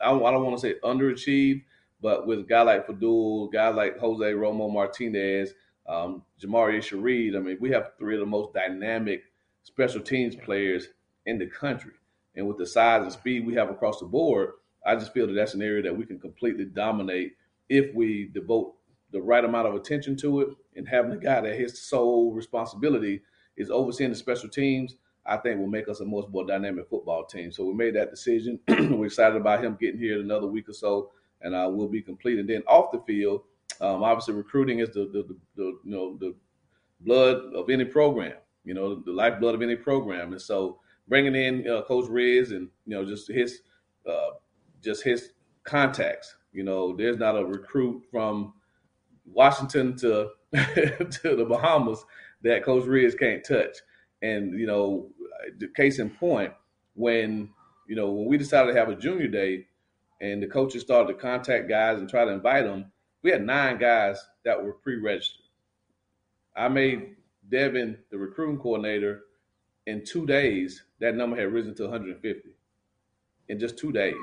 I 0.00 0.10
don't, 0.10 0.24
I 0.24 0.30
don't 0.30 0.44
want 0.44 0.60
to 0.60 0.60
say 0.60 0.74
underachieved, 0.82 1.62
but 2.00 2.26
with 2.26 2.40
a 2.40 2.44
guy 2.44 2.62
like 2.62 2.86
Fadul, 2.86 3.48
a 3.48 3.52
guy 3.52 3.68
like 3.68 3.98
Jose 3.98 4.24
Romo 4.24 4.72
Martinez, 4.72 5.54
um, 5.88 6.22
Jah'Marae 6.40 6.78
Sheread, 6.78 7.36
I 7.36 7.40
mean, 7.40 7.58
we 7.60 7.70
have 7.70 7.92
three 7.98 8.14
of 8.14 8.20
the 8.20 8.26
most 8.26 8.54
dynamic 8.54 9.24
special 9.62 10.00
teams 10.00 10.34
players 10.36 10.88
in 11.26 11.38
the 11.38 11.46
country. 11.46 11.92
And 12.36 12.46
with 12.46 12.58
the 12.58 12.66
size 12.66 13.02
and 13.02 13.12
speed 13.12 13.46
we 13.46 13.54
have 13.54 13.70
across 13.70 14.00
the 14.00 14.06
board, 14.06 14.52
I 14.84 14.96
just 14.96 15.12
feel 15.12 15.26
that 15.26 15.34
that's 15.34 15.54
an 15.54 15.62
area 15.62 15.82
that 15.82 15.96
we 15.96 16.06
can 16.06 16.18
completely 16.18 16.64
dominate 16.64 17.32
if 17.68 17.94
we 17.94 18.30
devote 18.32 18.74
the 19.12 19.20
right 19.20 19.44
amount 19.44 19.68
of 19.68 19.74
attention 19.74 20.16
to 20.16 20.40
it 20.40 20.48
and 20.76 20.88
having 20.88 21.12
a 21.12 21.16
guy 21.16 21.40
that 21.40 21.58
his 21.58 21.80
sole 21.80 22.32
responsibility 22.32 23.20
is 23.56 23.70
overseeing 23.70 24.10
the 24.10 24.16
special 24.16 24.48
teams. 24.48 24.96
I 25.26 25.36
think 25.36 25.60
will 25.60 25.66
make 25.66 25.88
us 25.88 26.00
a 26.00 26.04
much 26.04 26.24
more 26.30 26.46
dynamic 26.46 26.88
football 26.88 27.24
team. 27.24 27.52
So 27.52 27.64
we 27.64 27.74
made 27.74 27.94
that 27.94 28.10
decision. 28.10 28.58
We're 28.68 29.06
excited 29.06 29.36
about 29.36 29.62
him 29.62 29.76
getting 29.78 30.00
here 30.00 30.14
in 30.14 30.22
another 30.22 30.46
week 30.46 30.68
or 30.68 30.72
so, 30.72 31.10
and 31.42 31.54
uh, 31.54 31.68
we'll 31.70 31.88
be 31.88 32.00
complete. 32.00 32.38
And 32.38 32.48
then 32.48 32.62
off 32.66 32.90
the 32.90 33.00
field, 33.06 33.42
um, 33.80 34.02
obviously 34.02 34.34
recruiting 34.34 34.78
is 34.80 34.88
the, 34.90 35.10
the, 35.12 35.22
the, 35.22 35.38
the 35.56 35.62
you 35.84 35.90
know 35.90 36.16
the 36.18 36.34
blood 37.00 37.54
of 37.54 37.68
any 37.70 37.84
program. 37.84 38.32
You 38.64 38.74
know 38.74 38.94
the 38.94 39.12
lifeblood 39.12 39.54
of 39.54 39.62
any 39.62 39.76
program, 39.76 40.32
and 40.32 40.40
so 40.40 40.80
bringing 41.08 41.34
in 41.34 41.68
uh, 41.68 41.82
Coach 41.82 42.08
Riz 42.08 42.52
and 42.52 42.68
you 42.86 42.96
know 42.96 43.04
just 43.04 43.30
his 43.30 43.60
uh, 44.08 44.30
just 44.82 45.02
his 45.02 45.30
contacts. 45.64 46.36
You 46.52 46.64
know, 46.64 46.96
there's 46.96 47.18
not 47.18 47.38
a 47.38 47.44
recruit 47.44 48.02
from 48.10 48.54
Washington 49.24 49.96
to 49.98 50.30
to 50.52 51.36
the 51.36 51.46
Bahamas 51.48 52.04
that 52.42 52.64
Coach 52.64 52.86
Riz 52.86 53.14
can't 53.14 53.44
touch. 53.44 53.76
And 54.22 54.58
you 54.58 54.66
know, 54.66 55.08
case 55.76 55.98
in 55.98 56.10
point, 56.10 56.52
when 56.94 57.50
you 57.86 57.96
know 57.96 58.10
when 58.10 58.26
we 58.26 58.36
decided 58.36 58.72
to 58.72 58.78
have 58.78 58.88
a 58.88 58.96
junior 58.96 59.28
day, 59.28 59.66
and 60.20 60.42
the 60.42 60.46
coaches 60.46 60.82
started 60.82 61.12
to 61.12 61.18
contact 61.18 61.68
guys 61.68 61.98
and 61.98 62.08
try 62.08 62.24
to 62.24 62.32
invite 62.32 62.64
them, 62.64 62.92
we 63.22 63.30
had 63.30 63.44
nine 63.44 63.78
guys 63.78 64.18
that 64.44 64.62
were 64.62 64.74
pre-registered. 64.74 65.44
I 66.56 66.68
made 66.68 67.16
Devin 67.48 67.98
the 68.10 68.18
recruiting 68.18 68.58
coordinator. 68.58 69.22
In 69.86 70.04
two 70.04 70.26
days, 70.26 70.84
that 71.00 71.16
number 71.16 71.36
had 71.36 71.52
risen 71.52 71.74
to 71.76 71.84
150 71.84 72.50
in 73.48 73.58
just 73.58 73.78
two 73.78 73.90
days, 73.90 74.14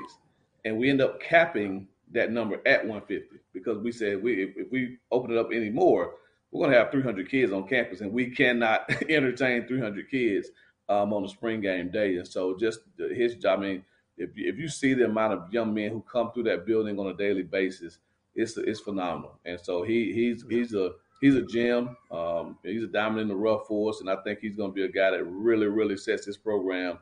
and 0.64 0.78
we 0.78 0.90
end 0.90 1.00
up 1.00 1.20
capping 1.20 1.88
that 2.12 2.32
number 2.32 2.60
at 2.66 2.86
150 2.86 3.38
because 3.52 3.78
we 3.78 3.92
said 3.92 4.22
we 4.22 4.42
if, 4.42 4.56
if 4.56 4.72
we 4.72 4.98
open 5.10 5.32
it 5.32 5.38
up 5.38 5.52
anymore, 5.52 6.14
we're 6.50 6.64
going 6.64 6.72
to 6.72 6.78
have 6.78 6.90
300 6.90 7.30
kids 7.30 7.52
on 7.52 7.68
campus, 7.68 8.00
and 8.00 8.12
we 8.12 8.30
cannot 8.30 8.90
entertain 9.08 9.66
300 9.66 10.10
kids 10.10 10.48
um, 10.88 11.12
on 11.12 11.24
a 11.24 11.28
spring 11.28 11.60
game 11.60 11.90
day. 11.90 12.16
And 12.16 12.26
so, 12.26 12.56
just 12.56 12.80
his 12.96 13.34
job. 13.36 13.58
I 13.58 13.62
mean, 13.62 13.84
if 14.16 14.30
if 14.34 14.58
you 14.58 14.68
see 14.68 14.94
the 14.94 15.04
amount 15.04 15.34
of 15.34 15.52
young 15.52 15.74
men 15.74 15.90
who 15.90 16.04
come 16.10 16.32
through 16.32 16.44
that 16.44 16.66
building 16.66 16.98
on 16.98 17.08
a 17.08 17.14
daily 17.14 17.42
basis, 17.42 17.98
it's 18.34 18.56
it's 18.56 18.80
phenomenal. 18.80 19.38
And 19.44 19.60
so 19.60 19.82
he 19.82 20.12
he's 20.12 20.44
he's 20.48 20.74
a 20.74 20.92
he's 21.20 21.36
a 21.36 21.42
gem. 21.42 21.96
Um, 22.10 22.58
he's 22.62 22.84
a 22.84 22.88
diamond 22.88 23.22
in 23.22 23.28
the 23.28 23.36
rough 23.36 23.66
for 23.66 23.90
us, 23.90 24.00
and 24.00 24.10
I 24.10 24.16
think 24.22 24.40
he's 24.40 24.56
going 24.56 24.70
to 24.70 24.74
be 24.74 24.84
a 24.84 24.88
guy 24.88 25.10
that 25.10 25.24
really 25.24 25.66
really 25.66 25.96
sets 25.96 26.26
this 26.26 26.36
program 26.36 26.94
uh, 26.94 26.98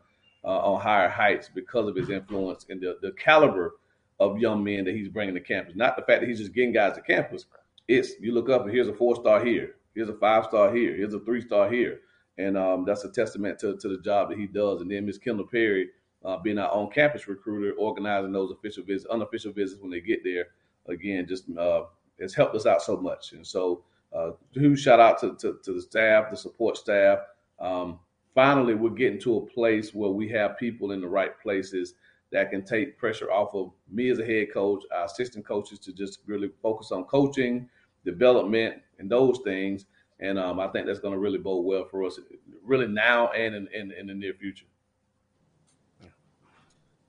on 0.51 0.81
higher 0.81 1.09
heights 1.09 1.51
because 1.55 1.89
of 1.89 1.97
his 1.97 2.11
influence 2.11 2.67
and 2.69 2.81
the 2.81 2.99
the 3.03 3.13
caliber 3.13 3.75
of 4.19 4.39
young 4.39 4.65
men 4.65 4.85
that 4.85 4.95
he's 4.95 5.09
bringing 5.09 5.35
to 5.35 5.41
campus. 5.41 5.75
Not 5.77 5.97
the 5.97 6.03
fact 6.03 6.21
that 6.21 6.29
he's 6.29 6.39
just 6.39 6.55
getting 6.55 6.73
guys 6.73 6.95
to 6.95 7.03
campus. 7.03 7.47
It's 7.89 8.13
you 8.21 8.33
look 8.33 8.49
up 8.49 8.63
and 8.63 8.71
here's 8.71 8.89
a 8.89 8.95
four 8.95 9.17
star 9.17 9.45
here, 9.45 9.77
here's 9.95 10.09
a 10.09 10.15
five 10.15 10.45
star 10.45 10.75
here, 10.75 10.97
here's 10.97 11.15
a 11.15 11.21
three 11.21 11.41
star 11.41 11.71
here, 11.71 12.01
and 12.39 12.57
um, 12.57 12.85
that's 12.85 13.05
a 13.05 13.11
testament 13.11 13.59
to, 13.61 13.77
to 13.77 13.89
the 13.89 13.99
job 13.99 14.31
that 14.31 14.39
he 14.39 14.47
does. 14.47 14.81
And 14.81 14.91
then 14.91 15.07
Miss 15.07 15.19
Kendall 15.19 15.47
Perry, 15.47 15.89
uh, 16.25 16.39
being 16.39 16.59
our 16.59 16.71
on 16.71 16.91
campus 16.91 17.29
recruiter, 17.29 17.73
organizing 17.79 18.33
those 18.33 18.51
official 18.51 18.85
visits, 18.85 19.11
unofficial 19.11 19.53
visits 19.53 19.81
when 19.81 19.91
they 19.91 20.01
get 20.01 20.25
there. 20.25 20.49
Again, 20.89 21.27
just 21.27 21.45
uh, 21.57 21.83
it's 22.19 22.35
helped 22.35 22.55
us 22.55 22.67
out 22.67 22.83
so 22.83 22.97
much. 22.97 23.33
And 23.33 23.47
so, 23.47 23.83
uh, 24.13 24.31
huge 24.53 24.81
shout 24.81 25.01
out 25.01 25.21
to, 25.21 25.35
to, 25.37 25.59
to 25.65 25.73
the 25.73 25.83
staff, 25.83 26.31
the 26.31 26.37
support 26.37 26.77
staff. 26.77 27.19
Um, 27.59 27.99
finally, 28.37 28.75
we're 28.75 28.91
getting 28.91 29.19
to 29.19 29.39
a 29.39 29.47
place 29.47 29.95
where 29.95 30.11
we 30.11 30.29
have 30.29 30.59
people 30.59 30.93
in 30.93 31.01
the 31.01 31.09
right 31.09 31.41
places 31.41 31.95
that 32.31 32.51
can 32.51 32.63
take 32.63 32.99
pressure 32.99 33.33
off 33.33 33.55
of 33.55 33.73
me 33.91 34.11
as 34.11 34.19
a 34.19 34.25
head 34.27 34.53
coach, 34.53 34.85
our 34.95 35.07
assistant 35.07 35.45
coaches 35.45 35.79
to 35.79 35.93
just 35.93 36.21
really 36.27 36.51
focus 36.63 36.93
on 36.93 37.05
coaching, 37.05 37.69
development, 38.05 38.77
and 38.99 39.11
those 39.11 39.39
things. 39.43 39.87
And 40.21 40.39
um, 40.39 40.61
I 40.61 40.69
think 40.69 40.87
that's 40.87 40.99
going 40.99 41.15
to 41.15 41.19
really 41.19 41.39
bode 41.39 41.65
well 41.65 41.87
for 41.91 42.05
us, 42.05 42.21
really 42.63 42.87
now 42.87 43.29
and 43.29 43.55
in, 43.55 43.69
in, 43.75 43.93
in 43.93 44.07
the 44.07 44.15
near 44.15 44.35
future. 44.35 44.67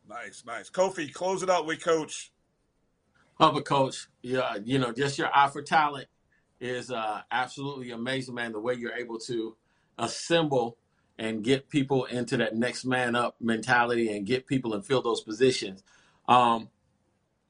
Nice, 0.07 0.43
nice. 0.47 0.69
Kofi, 0.69 1.11
close 1.11 1.43
it 1.43 1.49
out 1.49 1.65
with 1.65 1.83
Coach. 1.83 2.31
Hubbard, 3.35 3.65
Coach, 3.65 4.07
yeah, 4.21 4.55
you 4.63 4.79
know, 4.79 4.93
just 4.93 5.17
your 5.17 5.29
eye 5.35 5.49
for 5.49 5.61
talent 5.61 6.07
is 6.61 6.89
uh, 6.89 7.21
absolutely 7.29 7.91
amazing, 7.91 8.35
man. 8.35 8.53
The 8.53 8.59
way 8.59 8.75
you're 8.75 8.93
able 8.93 9.19
to 9.19 9.57
assemble 9.97 10.77
and 11.17 11.43
get 11.43 11.69
people 11.69 12.05
into 12.05 12.37
that 12.37 12.55
next 12.55 12.85
man 12.85 13.15
up 13.15 13.35
mentality 13.39 14.15
and 14.15 14.25
get 14.25 14.47
people 14.47 14.73
and 14.73 14.85
fill 14.85 15.01
those 15.01 15.21
positions. 15.21 15.83
Um, 16.27 16.69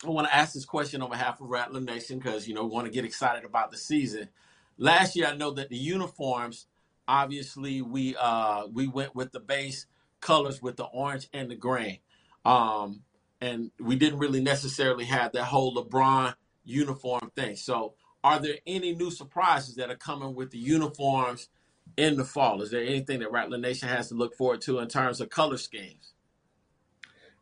I 0.06 0.10
want 0.10 0.28
to 0.28 0.36
ask 0.36 0.54
this 0.54 0.66
question 0.66 1.02
on 1.02 1.10
behalf 1.10 1.42
of 1.42 1.50
Rattler 1.50 1.82
Nation 1.82 2.20
because 2.20 2.48
you 2.48 2.54
know 2.54 2.64
we 2.64 2.70
want 2.70 2.86
to 2.86 2.94
get 2.94 3.04
excited 3.06 3.44
about 3.46 3.72
the 3.72 3.78
season. 3.78 4.30
Last 4.78 5.16
year, 5.16 5.26
I 5.26 5.36
know 5.36 5.52
that 5.52 5.70
the 5.70 5.76
uniforms, 5.78 6.68
obviously, 7.08 7.82
we 7.82 8.16
uh, 8.16 8.68
we 8.72 8.88
went 8.88 9.16
with 9.16 9.32
the 9.32 9.40
base 9.40 9.88
colors 10.22 10.62
with 10.62 10.78
the 10.78 10.86
orange 10.86 11.28
and 11.34 11.50
the 11.50 11.56
green, 11.56 11.98
um, 12.46 13.02
and 13.42 13.72
we 13.80 13.96
didn't 13.96 14.20
really 14.20 14.42
necessarily 14.42 15.06
have 15.06 15.32
that 15.32 15.46
whole 15.46 15.76
LeBron 15.76 16.36
uniform 16.64 17.32
thing. 17.36 17.56
So, 17.56 17.96
are 18.24 18.40
there 18.40 18.58
any 18.68 18.94
new 18.94 19.10
surprises 19.10 19.76
that 19.76 19.90
are 19.90 19.96
coming 19.96 20.36
with 20.36 20.52
the 20.52 20.60
uniforms 20.60 21.50
in 21.96 22.18
the 22.18 22.26
fall? 22.26 22.62
Is 22.62 22.72
there 22.72 22.84
anything 22.84 23.20
that 23.20 23.32
Rattler 23.32 23.58
Nation 23.58 23.88
has 23.88 24.10
to 24.10 24.16
look 24.16 24.36
forward 24.36 24.62
to 24.62 24.80
in 24.80 24.88
terms 24.88 25.22
of 25.22 25.30
color 25.30 25.58
schemes? 25.58 26.14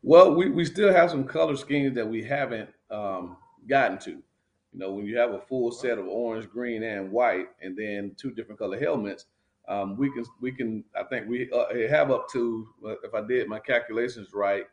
Well, 0.03 0.35
we, 0.35 0.49
we 0.49 0.65
still 0.65 0.93
have 0.93 1.09
some 1.09 1.23
color 1.23 1.55
schemes 1.55 1.95
that 1.95 2.07
we 2.07 2.23
haven't 2.23 2.69
um, 2.91 3.37
gotten 3.67 3.97
to. 3.99 4.11
You 4.11 4.79
know, 4.79 4.91
when 4.91 5.05
you 5.05 5.17
have 5.17 5.31
a 5.31 5.39
full 5.39 5.71
set 5.71 5.97
of 5.97 6.05
orange, 6.05 6.49
green, 6.49 6.83
and 6.83 7.11
white, 7.11 7.47
and 7.61 7.77
then 7.77 8.11
two 8.17 8.31
different 8.31 8.59
color 8.59 8.79
helmets, 8.79 9.25
um, 9.67 9.97
we 9.97 10.11
can 10.11 10.23
we 10.41 10.51
can 10.51 10.83
I 10.95 11.03
think 11.03 11.27
we 11.27 11.49
uh, 11.51 11.89
have 11.89 12.11
up 12.11 12.29
to 12.33 12.67
if 13.03 13.15
I 13.15 13.25
did 13.25 13.47
my 13.47 13.57
calculations 13.57 14.29
right, 14.33 14.65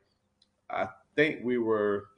I 0.69 0.89
think 1.17 1.41
we 1.43 1.59
were 1.59 2.09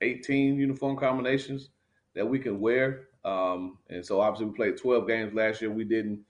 18 0.00 0.56
uniform 0.56 0.96
combinations 0.96 1.70
that 2.14 2.26
we 2.26 2.38
can 2.38 2.60
wear. 2.60 3.08
Um, 3.24 3.78
and 3.90 4.04
so 4.04 4.20
obviously 4.20 4.46
we 4.46 4.54
played 4.54 4.76
12 4.78 5.06
games 5.06 5.34
last 5.34 5.60
year. 5.60 5.70
We 5.70 5.84
didn't 5.84 6.20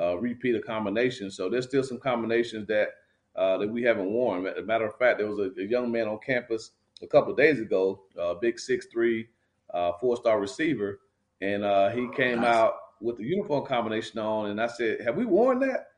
uh, 0.00 0.18
repeat 0.18 0.54
a 0.54 0.60
combination, 0.60 1.30
so 1.30 1.48
there's 1.48 1.66
still 1.66 1.82
some 1.82 1.98
combinations 1.98 2.66
that 2.68 2.88
uh, 3.36 3.56
that 3.58 3.68
we 3.68 3.82
haven't 3.82 4.10
worn. 4.10 4.46
As 4.46 4.58
a 4.58 4.62
matter 4.62 4.86
of 4.86 4.96
fact, 4.96 5.18
there 5.18 5.28
was 5.28 5.38
a, 5.38 5.60
a 5.60 5.64
young 5.64 5.90
man 5.92 6.08
on 6.08 6.18
campus 6.18 6.72
a 7.02 7.06
couple 7.06 7.30
of 7.30 7.36
days 7.36 7.60
ago, 7.60 8.02
uh, 8.20 8.34
big 8.34 8.58
six 8.58 8.86
three, 8.86 9.28
uh, 9.72 9.92
four 10.00 10.16
star 10.16 10.40
receiver, 10.40 11.00
and 11.40 11.64
uh, 11.64 11.90
he 11.90 12.08
came 12.16 12.40
nice. 12.40 12.54
out 12.54 12.74
with 13.00 13.18
the 13.18 13.24
uniform 13.24 13.64
combination 13.64 14.18
on, 14.18 14.50
and 14.50 14.60
I 14.60 14.66
said, 14.66 15.00
"Have 15.02 15.16
we 15.16 15.24
worn 15.24 15.60
that?" 15.60 15.88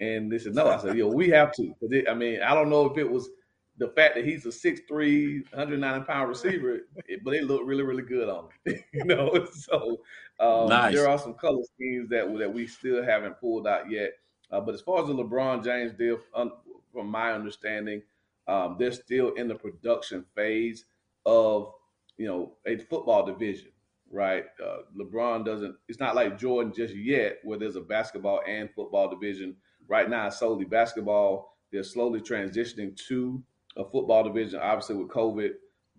And 0.00 0.30
they 0.30 0.38
said, 0.38 0.54
"No." 0.54 0.68
I 0.68 0.78
said, 0.78 0.96
"Yo, 0.96 1.08
we 1.08 1.28
have 1.30 1.52
to." 1.54 1.74
It, 1.82 2.08
I 2.08 2.14
mean, 2.14 2.42
I 2.42 2.54
don't 2.54 2.70
know 2.70 2.86
if 2.86 2.98
it 2.98 3.10
was 3.10 3.30
the 3.78 3.88
fact 3.88 4.14
that 4.14 4.26
he's 4.26 4.44
a 4.44 4.50
6'3", 4.50 5.50
190 5.52 6.04
pound 6.04 6.28
receiver, 6.28 6.80
but 7.24 7.30
they 7.30 7.40
look 7.40 7.62
really, 7.64 7.82
really 7.82 8.02
good 8.02 8.28
on 8.28 8.48
him. 8.64 8.84
you 8.92 9.04
know, 9.04 9.46
so 9.52 10.02
um, 10.40 10.68
nice. 10.68 10.94
there 10.94 11.08
are 11.08 11.18
some 11.18 11.34
color 11.34 11.62
schemes 11.74 12.08
that 12.10 12.36
that 12.38 12.52
we 12.52 12.66
still 12.66 13.04
haven't 13.04 13.38
pulled 13.40 13.66
out 13.66 13.90
yet. 13.90 14.12
Uh, 14.50 14.60
but 14.60 14.74
as 14.74 14.80
far 14.80 15.00
as 15.00 15.06
the 15.06 15.14
LeBron 15.14 15.62
James 15.62 15.92
deal, 15.92 16.18
um, 16.34 16.52
from 16.92 17.08
my 17.08 17.32
understanding, 17.32 18.02
um, 18.48 18.76
they're 18.78 18.90
still 18.90 19.32
in 19.34 19.46
the 19.46 19.54
production 19.54 20.24
phase 20.34 20.86
of 21.26 21.72
you 22.16 22.26
know 22.26 22.52
a 22.66 22.78
football 22.78 23.24
division, 23.24 23.68
right? 24.10 24.44
Uh, 24.62 24.78
LeBron 24.98 25.44
doesn't. 25.44 25.76
It's 25.88 26.00
not 26.00 26.16
like 26.16 26.38
Jordan 26.38 26.72
just 26.74 26.94
yet, 26.94 27.38
where 27.44 27.58
there's 27.58 27.76
a 27.76 27.80
basketball 27.80 28.40
and 28.48 28.70
football 28.74 29.08
division. 29.08 29.56
Right 29.88 30.08
now, 30.08 30.28
it's 30.28 30.38
solely 30.38 30.64
basketball. 30.64 31.56
They're 31.70 31.84
slowly 31.84 32.20
transitioning 32.20 32.96
to 33.08 33.42
a 33.76 33.84
football 33.84 34.24
division. 34.24 34.60
Obviously, 34.60 34.96
with 34.96 35.08
COVID, 35.08 35.50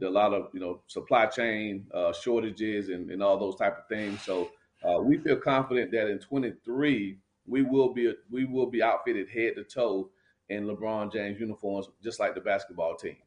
a 0.02 0.10
lot 0.10 0.34
of 0.34 0.50
you 0.54 0.60
know 0.60 0.82
supply 0.88 1.26
chain 1.26 1.88
uh, 1.94 2.14
shortages 2.14 2.90
and, 2.90 3.10
and 3.12 3.22
all 3.22 3.38
those 3.38 3.56
type 3.56 3.78
of 3.78 3.88
things. 3.88 4.22
So 4.22 4.52
uh, 4.84 5.02
we 5.02 5.18
feel 5.18 5.38
confident 5.38 5.92
that 5.92 6.08
in 6.10 6.20
23 6.20 7.18
we 7.48 7.62
will 7.62 7.94
be 7.94 8.14
we 8.30 8.46
will 8.46 8.68
be 8.68 8.82
outfitted 8.82 9.30
head 9.30 9.56
to 9.56 9.64
toe 9.64 10.10
in 10.50 10.66
LeBron 10.66 11.12
James 11.12 11.40
uniforms, 11.40 11.88
just 12.04 12.20
like 12.20 12.36
the 12.36 12.42
basketball 12.42 12.96
team. 12.96 13.18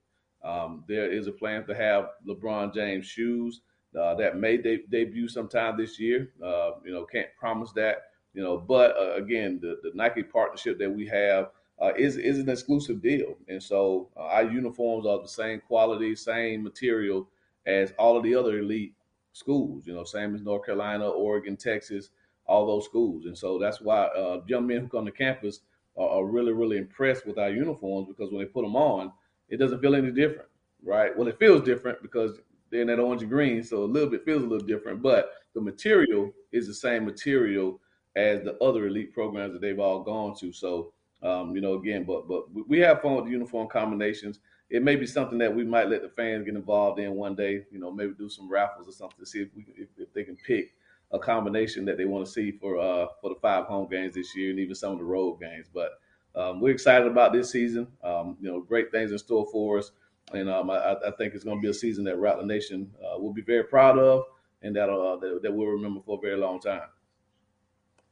Um, 0.44 0.84
there 0.86 1.10
is 1.10 1.26
a 1.26 1.32
plan 1.32 1.66
to 1.66 1.74
have 1.74 2.10
LeBron 2.28 2.74
James 2.74 3.06
shoes 3.06 3.62
uh, 3.98 4.14
that 4.16 4.36
may 4.36 4.58
de- 4.58 4.86
debut 4.90 5.28
sometime 5.28 5.76
this 5.76 5.98
year. 5.98 6.32
Uh, 6.42 6.72
you 6.84 6.92
know, 6.92 7.04
can't 7.04 7.28
promise 7.38 7.72
that. 7.72 8.02
You 8.34 8.42
know, 8.42 8.58
but 8.58 8.96
uh, 8.96 9.14
again, 9.14 9.58
the, 9.62 9.78
the 9.82 9.92
Nike 9.94 10.22
partnership 10.22 10.78
that 10.80 10.90
we 10.90 11.06
have 11.06 11.50
uh, 11.80 11.92
is 11.96 12.16
is 12.16 12.38
an 12.38 12.48
exclusive 12.48 13.02
deal, 13.02 13.36
and 13.48 13.62
so 13.62 14.08
uh, 14.16 14.20
our 14.20 14.44
uniforms 14.44 15.06
are 15.06 15.20
the 15.20 15.28
same 15.28 15.60
quality, 15.60 16.14
same 16.14 16.62
material 16.62 17.28
as 17.66 17.92
all 17.98 18.16
of 18.16 18.22
the 18.22 18.34
other 18.34 18.58
elite 18.58 18.94
schools. 19.32 19.86
You 19.86 19.94
know, 19.94 20.04
same 20.04 20.34
as 20.34 20.42
North 20.42 20.64
Carolina, 20.66 21.08
Oregon, 21.08 21.56
Texas, 21.56 22.10
all 22.46 22.66
those 22.66 22.84
schools, 22.84 23.26
and 23.26 23.36
so 23.36 23.58
that's 23.58 23.80
why 23.80 24.04
uh, 24.04 24.40
young 24.46 24.66
men 24.66 24.80
who 24.80 24.88
come 24.88 25.04
to 25.06 25.12
campus 25.12 25.60
are, 25.96 26.08
are 26.08 26.24
really 26.24 26.52
really 26.52 26.78
impressed 26.78 27.26
with 27.26 27.38
our 27.38 27.50
uniforms 27.50 28.08
because 28.08 28.30
when 28.30 28.40
they 28.40 28.50
put 28.50 28.62
them 28.62 28.76
on, 28.76 29.12
it 29.48 29.56
doesn't 29.56 29.80
feel 29.80 29.94
any 29.94 30.12
different, 30.12 30.48
right? 30.84 31.16
Well, 31.16 31.28
it 31.28 31.38
feels 31.38 31.62
different 31.62 32.02
because 32.02 32.38
they're 32.70 32.82
in 32.82 32.88
that 32.88 33.00
orange 33.00 33.22
and 33.22 33.30
green, 33.30 33.62
so 33.62 33.84
a 33.84 33.84
little 33.84 34.10
bit 34.10 34.24
feels 34.24 34.42
a 34.42 34.46
little 34.46 34.66
different, 34.66 35.02
but 35.02 35.32
the 35.54 35.60
material 35.60 36.32
is 36.52 36.66
the 36.66 36.74
same 36.74 37.04
material 37.04 37.80
as 38.16 38.42
the 38.42 38.56
other 38.58 38.86
elite 38.86 39.12
programs 39.12 39.52
that 39.52 39.60
they've 39.60 39.78
all 39.78 40.02
gone 40.02 40.34
to. 40.36 40.52
So, 40.52 40.92
um, 41.24 41.54
you 41.54 41.62
know, 41.62 41.74
again, 41.74 42.04
but 42.04 42.28
but 42.28 42.44
we 42.68 42.78
have 42.80 43.00
fun 43.00 43.16
with 43.16 43.24
the 43.24 43.30
uniform 43.30 43.66
combinations. 43.68 44.40
It 44.70 44.82
may 44.82 44.96
be 44.96 45.06
something 45.06 45.38
that 45.38 45.54
we 45.54 45.64
might 45.64 45.88
let 45.88 46.02
the 46.02 46.08
fans 46.08 46.44
get 46.44 46.54
involved 46.54 47.00
in 47.00 47.14
one 47.14 47.34
day. 47.34 47.64
You 47.72 47.78
know, 47.78 47.90
maybe 47.90 48.12
do 48.16 48.28
some 48.28 48.48
raffles 48.48 48.88
or 48.88 48.92
something 48.92 49.18
to 49.18 49.26
see 49.26 49.40
if 49.40 49.48
we 49.56 49.66
if, 49.76 49.88
if 49.96 50.12
they 50.12 50.24
can 50.24 50.36
pick 50.36 50.74
a 51.12 51.18
combination 51.18 51.84
that 51.84 51.96
they 51.96 52.04
want 52.04 52.26
to 52.26 52.30
see 52.30 52.50
for 52.50 52.78
uh 52.78 53.06
for 53.20 53.30
the 53.30 53.40
five 53.40 53.66
home 53.66 53.88
games 53.88 54.14
this 54.14 54.34
year 54.36 54.50
and 54.50 54.58
even 54.58 54.74
some 54.74 54.92
of 54.92 54.98
the 54.98 55.04
road 55.04 55.40
games. 55.40 55.66
But 55.72 55.92
um, 56.34 56.60
we're 56.60 56.72
excited 56.72 57.06
about 57.06 57.32
this 57.32 57.50
season. 57.50 57.86
Um, 58.02 58.36
you 58.40 58.50
know, 58.50 58.60
great 58.60 58.90
things 58.90 59.12
in 59.12 59.18
store 59.18 59.46
for 59.52 59.78
us, 59.78 59.92
and 60.32 60.50
um, 60.50 60.68
I, 60.68 60.94
I, 60.94 61.10
think 61.16 61.34
it's 61.34 61.44
going 61.44 61.58
to 61.58 61.62
be 61.62 61.68
a 61.68 61.74
season 61.74 62.04
that 62.04 62.18
Rattler 62.18 62.44
Nation 62.44 62.90
uh, 63.00 63.18
will 63.18 63.32
be 63.32 63.42
very 63.42 63.62
proud 63.64 63.98
of, 63.98 64.24
and 64.62 64.74
that 64.74 64.90
uh, 64.90 65.16
that, 65.16 65.40
that 65.42 65.52
we'll 65.52 65.68
remember 65.68 66.00
for 66.04 66.18
a 66.18 66.20
very 66.20 66.36
long 66.36 66.60
time. 66.60 66.88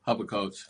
Hubbard 0.03 0.29
coach. 0.29 0.65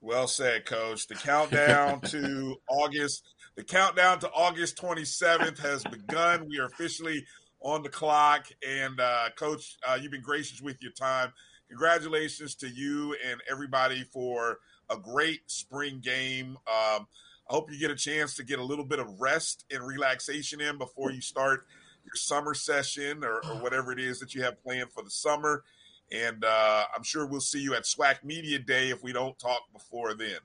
Well 0.00 0.28
said, 0.28 0.66
coach. 0.66 1.06
The 1.06 1.14
countdown 1.14 2.00
to 2.06 2.56
August, 2.68 3.24
the 3.56 3.64
countdown 3.64 4.18
to 4.20 4.30
August 4.30 4.76
27th 4.76 5.58
has 5.58 5.82
begun. 5.84 6.46
We 6.48 6.58
are 6.58 6.66
officially 6.66 7.24
on 7.60 7.82
the 7.82 7.88
clock. 7.88 8.46
And 8.66 9.00
uh, 9.00 9.30
coach, 9.36 9.76
uh, 9.86 9.98
you've 10.00 10.12
been 10.12 10.22
gracious 10.22 10.60
with 10.60 10.82
your 10.82 10.92
time. 10.92 11.32
Congratulations 11.68 12.54
to 12.56 12.68
you 12.68 13.16
and 13.28 13.40
everybody 13.50 14.04
for 14.12 14.58
a 14.88 14.96
great 14.96 15.50
spring 15.50 16.00
game. 16.00 16.56
Um, 16.66 17.06
I 17.48 17.54
hope 17.54 17.70
you 17.70 17.78
get 17.78 17.90
a 17.90 17.96
chance 17.96 18.34
to 18.36 18.44
get 18.44 18.58
a 18.58 18.64
little 18.64 18.84
bit 18.84 18.98
of 18.98 19.20
rest 19.20 19.64
and 19.70 19.84
relaxation 19.84 20.60
in 20.60 20.78
before 20.78 21.10
you 21.10 21.20
start 21.20 21.66
your 22.04 22.14
summer 22.14 22.54
session 22.54 23.24
or, 23.24 23.40
or 23.44 23.60
whatever 23.60 23.92
it 23.92 23.98
is 23.98 24.20
that 24.20 24.34
you 24.34 24.42
have 24.42 24.62
planned 24.62 24.92
for 24.92 25.02
the 25.02 25.10
summer. 25.10 25.64
And 26.12 26.44
uh, 26.44 26.84
I'm 26.94 27.02
sure 27.02 27.26
we'll 27.26 27.40
see 27.40 27.60
you 27.60 27.74
at 27.74 27.82
SWAC 27.82 28.22
Media 28.22 28.58
Day 28.58 28.90
if 28.90 29.02
we 29.02 29.12
don't 29.12 29.38
talk 29.38 29.62
before 29.72 30.14
then. 30.14 30.38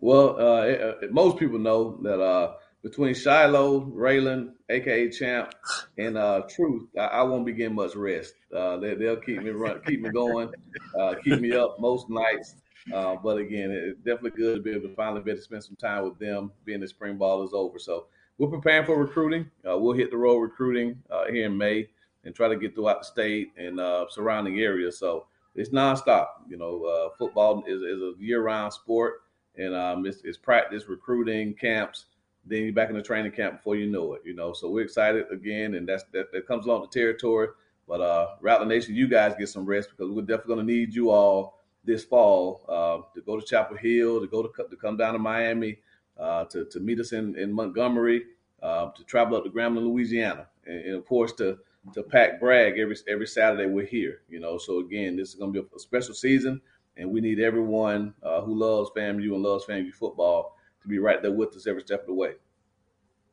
Well, 0.00 0.40
uh, 0.40 0.62
it, 0.62 0.80
uh, 0.80 1.06
most 1.10 1.38
people 1.38 1.58
know 1.58 1.98
that 2.02 2.20
uh, 2.20 2.54
between 2.82 3.14
Shiloh, 3.14 3.86
Raylan, 3.86 4.52
aka 4.68 5.08
Champ, 5.10 5.52
and 5.98 6.18
uh, 6.18 6.42
Truth, 6.48 6.88
I, 6.98 7.04
I, 7.06 7.22
won't 7.22 7.46
be 7.46 7.52
getting 7.52 7.74
much 7.74 7.94
rest. 7.96 8.34
Uh, 8.54 8.76
they, 8.76 8.94
will 8.94 9.16
keep 9.16 9.42
me 9.42 9.50
run, 9.50 9.80
keep 9.86 10.02
me 10.02 10.10
going, 10.10 10.50
uh, 10.98 11.14
keep 11.24 11.40
me 11.40 11.52
up 11.52 11.80
most 11.80 12.10
nights. 12.10 12.56
but 12.92 13.38
again, 13.38 13.70
it's 13.70 13.98
definitely 14.00 14.30
good 14.30 14.56
to 14.56 14.62
be 14.62 14.70
able 14.72 14.88
to 14.88 14.94
finally 14.94 15.22
be 15.22 15.30
able 15.30 15.38
to 15.38 15.44
spend 15.44 15.64
some 15.64 15.76
time 15.76 16.04
with 16.04 16.18
them, 16.18 16.52
being 16.64 16.80
the 16.80 16.88
spring 16.88 17.16
ball 17.16 17.42
is 17.42 17.52
over. 17.54 17.78
So 17.78 18.06
we're 18.38 18.48
preparing 18.48 18.84
for 18.84 18.98
recruiting. 18.98 19.50
we'll 19.64 19.96
hit 19.96 20.10
the 20.10 20.18
road 20.18 20.38
recruiting 20.40 21.02
here 21.30 21.46
in 21.46 21.56
May 21.56 21.88
and 22.26 22.34
try 22.34 22.48
to 22.48 22.56
get 22.56 22.74
throughout 22.74 23.00
the 23.00 23.06
state 23.06 23.52
and 23.56 23.78
uh, 23.80 24.04
surrounding 24.10 24.58
areas. 24.58 24.98
So 24.98 25.26
it's 25.54 25.70
nonstop. 25.70 26.26
You 26.48 26.58
know, 26.58 26.84
uh, 26.84 27.16
football 27.16 27.62
is, 27.66 27.80
is 27.80 28.02
a 28.02 28.12
year-round 28.18 28.72
sport, 28.72 29.22
and 29.56 29.74
um, 29.74 30.04
it's, 30.04 30.20
it's, 30.24 30.36
practice, 30.36 30.88
recruiting, 30.88 31.54
camps. 31.54 32.06
Then 32.44 32.64
you're 32.64 32.72
back 32.72 32.90
in 32.90 32.96
the 32.96 33.02
training 33.02 33.32
camp 33.32 33.58
before 33.58 33.76
you 33.76 33.86
know 33.86 34.14
it. 34.14 34.22
You 34.24 34.34
know, 34.34 34.52
so 34.52 34.68
we're 34.68 34.84
excited 34.84 35.24
again, 35.30 35.74
and 35.74 35.88
that's 35.88 36.04
that, 36.12 36.32
that 36.32 36.46
comes 36.46 36.66
along 36.66 36.82
the 36.82 36.88
territory. 36.88 37.48
But 37.88 38.00
uh, 38.00 38.34
Rattler 38.40 38.66
Nation, 38.66 38.96
you 38.96 39.06
guys 39.06 39.34
get 39.38 39.48
some 39.48 39.64
rest 39.64 39.90
because 39.90 40.12
we're 40.12 40.22
definitely 40.22 40.56
going 40.56 40.66
to 40.66 40.72
need 40.72 40.94
you 40.94 41.10
all 41.10 41.60
this 41.84 42.04
fall 42.04 42.64
uh, 42.68 43.08
to 43.14 43.20
go 43.22 43.38
to 43.38 43.46
Chapel 43.46 43.76
Hill, 43.76 44.20
to 44.20 44.26
go 44.26 44.42
to, 44.42 44.50
to 44.68 44.76
come 44.76 44.96
down 44.96 45.12
to 45.12 45.20
Miami, 45.20 45.78
uh, 46.18 46.44
to, 46.46 46.64
to 46.64 46.80
meet 46.80 46.98
us 46.98 47.12
in, 47.12 47.38
in 47.38 47.52
Montgomery, 47.52 48.24
uh, 48.60 48.90
to 48.90 49.04
travel 49.04 49.36
up 49.36 49.44
to 49.44 49.50
Grambling, 49.50 49.84
Louisiana, 49.84 50.48
and, 50.66 50.80
and 50.80 50.94
of 50.96 51.06
course 51.06 51.32
to 51.34 51.58
to 51.94 52.02
pack 52.02 52.40
Bragg 52.40 52.78
every 52.78 52.96
every 53.08 53.26
Saturday 53.26 53.66
we're 53.66 53.86
here. 53.86 54.20
You 54.28 54.40
know, 54.40 54.58
so 54.58 54.80
again, 54.80 55.16
this 55.16 55.30
is 55.30 55.34
going 55.34 55.52
to 55.52 55.62
be 55.62 55.68
a, 55.74 55.78
special 55.78 56.14
season, 56.14 56.60
and 56.96 57.10
we 57.10 57.20
need 57.20 57.40
everyone 57.40 58.14
uh, 58.22 58.40
who 58.42 58.54
loves 58.54 58.90
FAMU 58.96 59.34
and 59.34 59.42
loves 59.42 59.64
FAMU 59.66 59.92
football 59.92 60.56
to 60.82 60.88
be 60.88 60.98
right 60.98 61.22
there 61.22 61.32
with 61.32 61.54
us 61.56 61.66
every 61.66 61.82
step 61.82 62.00
of 62.02 62.06
the 62.06 62.14
way. 62.14 62.32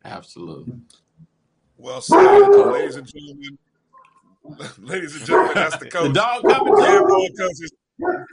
Absolutely. 0.06 0.76
Well 1.78 2.02
said, 2.02 2.18
ladies 2.18 2.96
and 2.96 3.08
gentlemen. 3.08 3.58
ladies 4.80 5.16
and 5.16 5.26
gentlemen, 5.26 5.54
that's 5.56 5.78
the 5.78 5.90
coach. 5.90 6.08
The 6.08 6.14
dog 6.14 6.44
coming. 6.44 6.74
Yeah, 6.78 7.00
boy, 7.00 7.28
coach. 7.38 7.52
It's, 7.60 7.72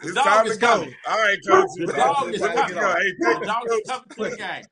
it's 0.03 0.15
time 0.15 0.47
to 0.47 0.57
go. 0.57 0.67
Coming. 0.67 0.95
All 1.09 1.19
right, 1.19 1.39
coach. 1.49 1.69
The 1.77 1.93
dog 1.93 2.35
is 2.35 2.41
coming. 2.41 2.77
Hey, 2.77 3.13
the 3.19 3.43
dog 3.45 3.63
is 3.71 3.83
coming 3.89 4.05
to 4.11 4.31
the 4.31 4.37
game. 4.37 4.65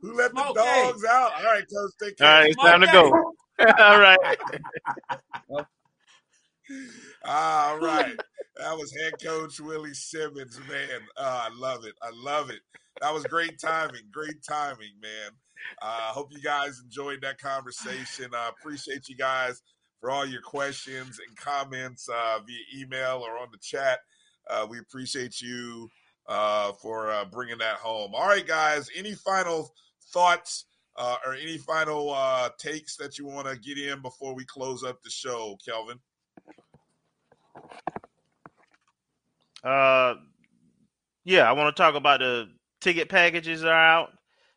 Who 0.00 0.16
let 0.16 0.30
Smoke 0.30 0.54
the 0.54 0.60
dogs 0.60 1.02
hey. 1.02 1.12
out? 1.12 1.32
All 1.36 1.44
right, 1.44 1.64
coach. 1.72 1.90
Take 2.02 2.16
care. 2.16 2.26
All 2.26 2.40
right, 2.40 2.50
it's 2.50 2.62
time 2.62 2.80
to 2.80 2.86
go. 2.86 3.34
All 3.78 3.98
right. 3.98 4.18
All 7.24 7.78
right. 7.78 8.16
That 8.56 8.76
was 8.76 8.94
head 8.94 9.14
coach 9.22 9.58
Willie 9.60 9.94
Simmons, 9.94 10.58
man. 10.68 11.00
Uh, 11.16 11.48
I 11.48 11.50
love 11.56 11.84
it. 11.84 11.94
I 12.02 12.10
love 12.12 12.50
it. 12.50 12.60
That 13.00 13.12
was 13.12 13.24
great 13.24 13.58
timing. 13.60 14.02
Great 14.12 14.42
timing, 14.48 14.92
man. 15.00 15.30
I 15.82 15.86
uh, 15.86 16.12
hope 16.12 16.28
you 16.30 16.40
guys 16.40 16.80
enjoyed 16.84 17.20
that 17.22 17.38
conversation. 17.38 18.30
I 18.34 18.48
appreciate 18.48 19.08
you 19.08 19.16
guys 19.16 19.60
for 20.00 20.10
all 20.10 20.24
your 20.24 20.42
questions 20.42 21.18
and 21.26 21.36
comments 21.36 22.08
uh, 22.08 22.38
via 22.46 22.82
email 22.82 23.24
or 23.26 23.38
on 23.38 23.48
the 23.50 23.58
chat. 23.60 23.98
Uh, 24.48 24.66
we 24.68 24.78
appreciate 24.78 25.40
you 25.40 25.88
uh, 26.28 26.72
for 26.80 27.10
uh, 27.10 27.24
bringing 27.24 27.58
that 27.58 27.76
home. 27.76 28.12
All 28.14 28.26
right, 28.28 28.46
guys. 28.46 28.88
Any 28.96 29.14
final 29.14 29.72
thoughts 30.12 30.66
uh, 30.98 31.16
or 31.24 31.34
any 31.34 31.56
final 31.56 32.12
uh, 32.12 32.50
takes 32.58 32.96
that 32.96 33.18
you 33.18 33.26
want 33.26 33.46
to 33.46 33.56
get 33.56 33.78
in 33.78 34.02
before 34.02 34.34
we 34.34 34.44
close 34.44 34.82
up 34.82 35.00
the 35.02 35.10
show, 35.10 35.56
Kelvin? 35.64 35.98
Uh, 39.62 40.14
yeah, 41.24 41.48
I 41.48 41.52
want 41.52 41.74
to 41.74 41.82
talk 41.82 41.94
about 41.94 42.20
the 42.20 42.48
ticket 42.80 43.08
packages 43.08 43.64
are 43.64 43.72
out. 43.72 44.10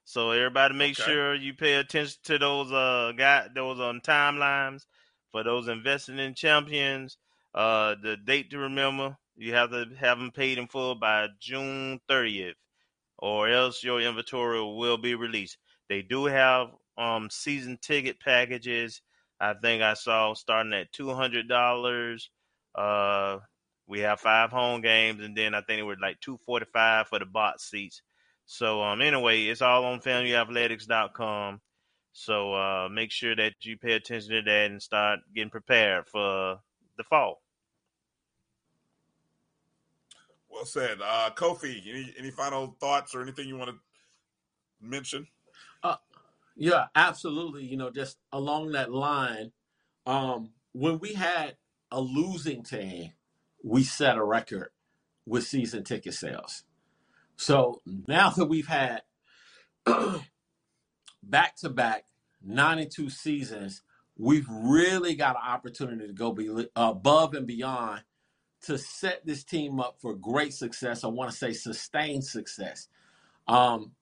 So 0.04 0.32
everybody, 0.32 0.74
make 0.74 1.00
okay. 1.00 1.12
sure 1.12 1.36
you 1.36 1.54
pay 1.54 1.76
attention 1.76 2.18
to 2.24 2.38
those 2.38 2.72
uh 2.72 3.14
got 3.16 3.54
those 3.54 3.80
on 3.80 3.98
um, 3.98 4.02
timelines 4.02 4.86
for 5.32 5.44
those 5.44 5.68
investing 5.68 6.20
in 6.20 6.34
champions. 6.34 7.18
Uh, 7.54 7.96
the 8.02 8.18
date 8.18 8.50
to 8.52 8.58
remember: 8.58 9.16
you 9.36 9.54
have 9.54 9.70
to 9.72 9.86
have 10.00 10.18
them 10.18 10.32
paid 10.32 10.58
in 10.58 10.68
full 10.68 10.96
by 10.96 11.28
June 11.40 12.00
30th, 12.10 12.56
or 13.20 13.48
else 13.48 13.84
your 13.84 14.02
inventory 14.02 14.60
will 14.60 14.98
be 14.98 15.16
released. 15.16 15.58
They 15.92 16.02
do 16.02 16.24
have 16.24 16.70
um 16.98 17.30
season 17.30 17.78
ticket 17.82 18.18
packages. 18.22 19.02
I 19.42 19.56
think 19.56 19.84
I 19.84 19.94
saw 19.94 20.34
starting 20.34 20.72
at 20.72 20.94
two 20.94 21.14
hundred 21.14 21.50
dollars. 21.50 22.30
Uh, 22.74 23.40
we 23.88 24.00
have 24.00 24.22
five 24.22 24.52
home 24.52 24.80
games, 24.80 25.22
and 25.22 25.36
then 25.36 25.54
I 25.54 25.60
think 25.60 25.82
it 25.82 25.84
was 25.84 25.98
like 26.02 26.22
two 26.22 26.38
forty 26.46 26.66
five 26.72 27.10
for 27.10 27.20
the 27.20 27.26
box 27.26 27.70
seats. 27.70 28.04
So 28.46 28.82
um, 28.82 29.02
anyway, 29.02 29.44
it's 29.48 29.62
all 29.62 29.84
on 29.84 30.00
FAMUathletics.com. 30.00 31.60
So 32.14 32.54
uh, 32.54 32.88
make 32.90 33.12
sure 33.12 33.36
that 33.36 33.56
you 33.64 33.78
pay 33.78 33.92
attention 33.92 34.32
to 34.32 34.42
that 34.44 34.72
and 34.72 34.82
start 34.82 35.20
getting 35.36 35.50
prepared 35.50 36.08
for 36.08 36.58
the 36.96 37.04
fall. 37.04 37.42
Well 40.50 40.64
said, 40.64 41.00
uh, 41.04 41.32
Kofi. 41.36 41.82
Any 41.86 42.14
any 42.18 42.32
final 42.32 42.78
thoughts 42.80 43.14
or 43.14 43.22
anything 43.22 43.50
you 43.50 43.58
want 43.58 43.72
to 43.72 43.78
mention? 44.80 45.28
Yeah, 46.56 46.86
absolutely. 46.95 47.65
You 47.65 47.78
know, 47.78 47.91
just 47.91 48.18
along 48.32 48.73
that 48.73 48.91
line, 48.91 49.52
um, 50.06 50.52
when 50.73 50.99
we 50.99 51.14
had 51.14 51.57
a 51.91 52.02
losing 52.02 52.64
team, 52.64 53.14
we 53.64 53.84
set 53.84 54.18
a 54.18 54.23
record 54.23 54.69
with 55.26 55.45
season 55.45 55.84
ticket 55.84 56.14
sales. 56.14 56.64
So 57.38 57.82
now 58.07 58.30
that 58.32 58.45
we've 58.45 58.68
had 58.68 59.02
back 61.23 61.56
to 61.57 61.69
back 61.69 62.06
92 62.44 63.10
seasons, 63.10 63.84
we've 64.18 64.48
really 64.49 65.15
got 65.15 65.36
an 65.36 65.44
opportunity 65.48 66.07
to 66.07 66.14
go 66.14 66.32
be, 66.34 66.68
above 66.76 67.34
and 67.34 67.48
beyond 67.48 68.02
to 68.64 68.78
set 68.78 69.26
this 69.26 69.44
team 69.44 69.80
up 69.80 69.98
for 70.02 70.15
great 70.15 70.53
success. 70.53 71.03
I 71.03 71.07
want 71.07 71.32
to 71.32 71.38
say 71.38 71.53
sustained 71.53 72.23
success. 72.26 72.88
Um, 73.48 73.94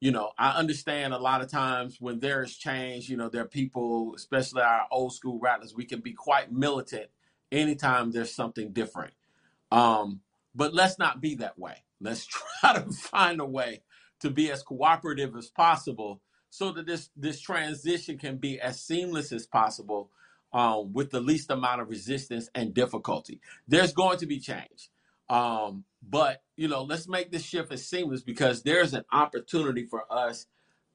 you 0.00 0.10
know, 0.10 0.32
I 0.38 0.52
understand 0.52 1.12
a 1.12 1.18
lot 1.18 1.42
of 1.42 1.50
times 1.50 1.98
when 2.00 2.20
there 2.20 2.42
is 2.42 2.56
change, 2.56 3.08
you 3.08 3.16
know, 3.16 3.28
there 3.28 3.42
are 3.42 3.48
people, 3.48 4.14
especially 4.16 4.62
our 4.62 4.86
old 4.90 5.12
school 5.12 5.38
rattlers, 5.38 5.74
we 5.74 5.84
can 5.84 6.00
be 6.00 6.14
quite 6.14 6.50
militant 6.50 7.10
anytime 7.52 8.10
there's 8.10 8.34
something 8.34 8.72
different. 8.72 9.12
Um, 9.70 10.20
but 10.54 10.74
let's 10.74 10.98
not 10.98 11.20
be 11.20 11.36
that 11.36 11.58
way. 11.58 11.84
Let's 12.00 12.26
try 12.60 12.74
to 12.74 12.90
find 12.92 13.40
a 13.40 13.46
way 13.46 13.82
to 14.20 14.30
be 14.30 14.50
as 14.50 14.62
cooperative 14.62 15.36
as 15.36 15.48
possible 15.48 16.22
so 16.48 16.72
that 16.72 16.86
this 16.86 17.10
this 17.16 17.40
transition 17.40 18.18
can 18.18 18.36
be 18.38 18.60
as 18.60 18.80
seamless 18.80 19.32
as 19.32 19.46
possible 19.46 20.10
um, 20.52 20.92
with 20.92 21.10
the 21.10 21.20
least 21.20 21.50
amount 21.50 21.80
of 21.80 21.88
resistance 21.88 22.48
and 22.54 22.74
difficulty. 22.74 23.40
There's 23.68 23.92
going 23.92 24.18
to 24.18 24.26
be 24.26 24.40
change. 24.40 24.90
Um, 25.30 25.84
but 26.02 26.42
you 26.56 26.68
know, 26.68 26.82
let's 26.82 27.08
make 27.08 27.32
this 27.32 27.44
shift 27.44 27.72
as 27.72 27.88
seamless 27.88 28.22
because 28.22 28.62
there's 28.62 28.94
an 28.94 29.04
opportunity 29.12 29.86
for 29.86 30.04
us 30.12 30.46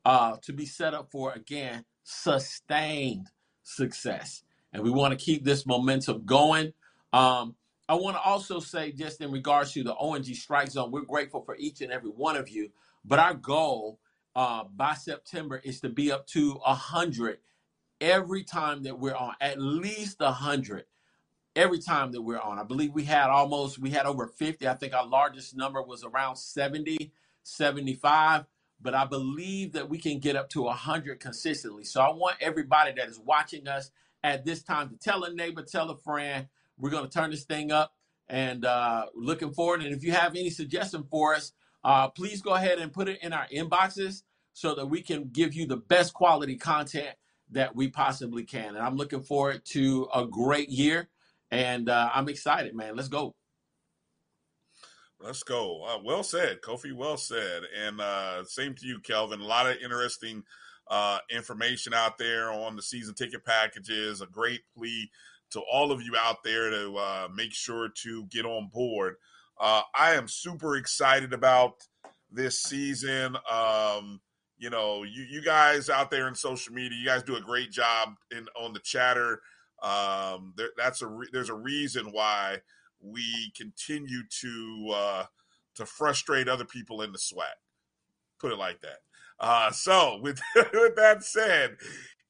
uh, 0.05 0.37
to 0.43 0.53
be 0.53 0.67
set 0.67 0.93
up 0.93 1.09
for 1.11 1.33
again 1.33 1.85
sustained 2.03 3.27
success, 3.63 4.43
and 4.73 4.83
we 4.83 4.91
want 4.91 5.17
to 5.17 5.25
keep 5.25 5.45
this 5.45 5.65
momentum 5.65 6.23
going. 6.25 6.73
Um, 7.13 7.55
I 7.89 7.95
want 7.95 8.17
to 8.17 8.21
also 8.21 8.59
say, 8.59 8.91
just 8.91 9.21
in 9.21 9.31
regards 9.31 9.73
to 9.73 9.83
the 9.83 9.95
ONG 9.95 10.25
Strike 10.25 10.71
Zone, 10.71 10.91
we're 10.91 11.03
grateful 11.03 11.41
for 11.41 11.55
each 11.57 11.81
and 11.81 11.91
every 11.91 12.09
one 12.09 12.35
of 12.35 12.49
you. 12.49 12.69
But 13.05 13.19
our 13.19 13.35
goal 13.35 13.99
uh, 14.35 14.65
by 14.75 14.95
September 14.95 15.61
is 15.63 15.79
to 15.81 15.89
be 15.89 16.11
up 16.11 16.27
to 16.27 16.53
100 16.53 17.37
every 18.01 18.43
time 18.43 18.83
that 18.83 18.99
we're 18.99 19.15
on, 19.15 19.35
at 19.39 19.61
least 19.61 20.19
100 20.19 20.85
every 21.55 21.79
time 21.79 22.11
that 22.11 22.21
we're 22.21 22.39
on. 22.39 22.59
I 22.59 22.63
believe 22.63 22.93
we 22.93 23.03
had 23.03 23.29
almost, 23.29 23.79
we 23.79 23.91
had 23.91 24.05
over 24.05 24.27
50. 24.27 24.67
I 24.67 24.73
think 24.73 24.93
our 24.93 25.07
largest 25.07 25.55
number 25.55 25.81
was 25.81 26.03
around 26.03 26.35
70, 26.35 27.11
75. 27.43 28.45
But 28.81 28.93
I 28.93 29.05
believe 29.05 29.73
that 29.73 29.89
we 29.89 29.97
can 29.97 30.19
get 30.19 30.35
up 30.35 30.49
to 30.49 30.63
100 30.63 31.19
consistently. 31.19 31.83
So 31.85 32.01
I 32.01 32.09
want 32.09 32.35
everybody 32.41 32.91
that 32.93 33.07
is 33.07 33.19
watching 33.19 33.67
us 33.67 33.91
at 34.23 34.45
this 34.45 34.63
time 34.63 34.89
to 34.89 34.97
tell 34.97 35.23
a 35.23 35.33
neighbor, 35.33 35.63
tell 35.63 35.89
a 35.89 35.97
friend. 35.97 36.47
We're 36.77 36.89
going 36.89 37.05
to 37.05 37.11
turn 37.11 37.31
this 37.31 37.45
thing 37.45 37.71
up 37.71 37.93
and 38.27 38.65
uh, 38.65 39.05
looking 39.15 39.51
forward. 39.51 39.81
And 39.81 39.93
if 39.95 40.03
you 40.03 40.11
have 40.11 40.35
any 40.35 40.49
suggestion 40.49 41.05
for 41.09 41.35
us, 41.35 41.53
uh, 41.83 42.09
please 42.09 42.41
go 42.41 42.53
ahead 42.53 42.79
and 42.79 42.91
put 42.91 43.07
it 43.07 43.19
in 43.21 43.31
our 43.31 43.47
inboxes 43.47 44.23
so 44.53 44.75
that 44.75 44.87
we 44.87 45.01
can 45.01 45.29
give 45.31 45.53
you 45.53 45.67
the 45.67 45.77
best 45.77 46.13
quality 46.13 46.55
content 46.55 47.15
that 47.51 47.75
we 47.75 47.87
possibly 47.87 48.43
can. 48.43 48.75
And 48.75 48.79
I'm 48.79 48.95
looking 48.95 49.21
forward 49.21 49.63
to 49.65 50.07
a 50.13 50.25
great 50.25 50.69
year. 50.69 51.07
And 51.51 51.89
uh, 51.89 52.09
I'm 52.13 52.29
excited, 52.29 52.75
man. 52.75 52.95
Let's 52.95 53.07
go. 53.07 53.33
Let's 55.19 55.43
go. 55.43 55.83
Uh, 55.83 55.99
well 56.03 56.23
said, 56.23 56.61
Kofi. 56.61 56.93
Well 56.93 57.17
said. 57.17 57.63
And 57.75 58.01
uh, 58.01 58.43
same 58.45 58.75
to 58.75 58.85
you, 58.85 58.99
Kelvin. 58.99 59.41
A 59.41 59.45
lot 59.45 59.69
of 59.69 59.77
interesting 59.77 60.43
uh, 60.89 61.19
information 61.29 61.93
out 61.93 62.17
there 62.17 62.51
on 62.51 62.75
the 62.75 62.81
season 62.81 63.15
ticket 63.15 63.45
packages. 63.45 64.21
A 64.21 64.27
great 64.27 64.61
plea 64.75 65.09
to 65.51 65.61
all 65.71 65.91
of 65.91 66.01
you 66.01 66.13
out 66.17 66.43
there 66.43 66.69
to 66.69 66.95
uh, 66.95 67.27
make 67.33 67.53
sure 67.53 67.89
to 68.03 68.25
get 68.25 68.45
on 68.45 68.69
board. 68.73 69.15
Uh, 69.59 69.81
I 69.97 70.13
am 70.13 70.27
super 70.27 70.75
excited 70.75 71.33
about 71.33 71.75
this 72.31 72.61
season. 72.61 73.37
Um, 73.49 74.19
you 74.57 74.69
know, 74.69 75.03
you, 75.03 75.23
you 75.23 75.41
guys 75.41 75.89
out 75.89 76.11
there 76.11 76.27
in 76.27 76.35
social 76.35 76.73
media, 76.73 76.97
you 76.97 77.05
guys 77.05 77.23
do 77.23 77.35
a 77.35 77.41
great 77.41 77.71
job 77.71 78.09
in 78.35 78.47
on 78.59 78.73
the 78.73 78.79
chatter. 78.79 79.41
Um, 79.81 80.53
there, 80.57 80.69
that's 80.77 81.01
a 81.01 81.07
re- 81.07 81.29
there's 81.31 81.49
a 81.49 81.55
reason 81.55 82.11
why 82.11 82.57
we 83.01 83.51
continue 83.55 84.21
to 84.41 84.91
uh, 84.93 85.25
to 85.75 85.85
frustrate 85.85 86.47
other 86.47 86.65
people 86.65 87.01
in 87.01 87.11
the 87.11 87.17
SWAC. 87.17 87.55
Put 88.39 88.51
it 88.51 88.57
like 88.57 88.81
that. 88.81 88.99
Uh, 89.39 89.71
so 89.71 90.19
with 90.21 90.39
with 90.55 90.95
that 90.95 91.23
said, 91.23 91.77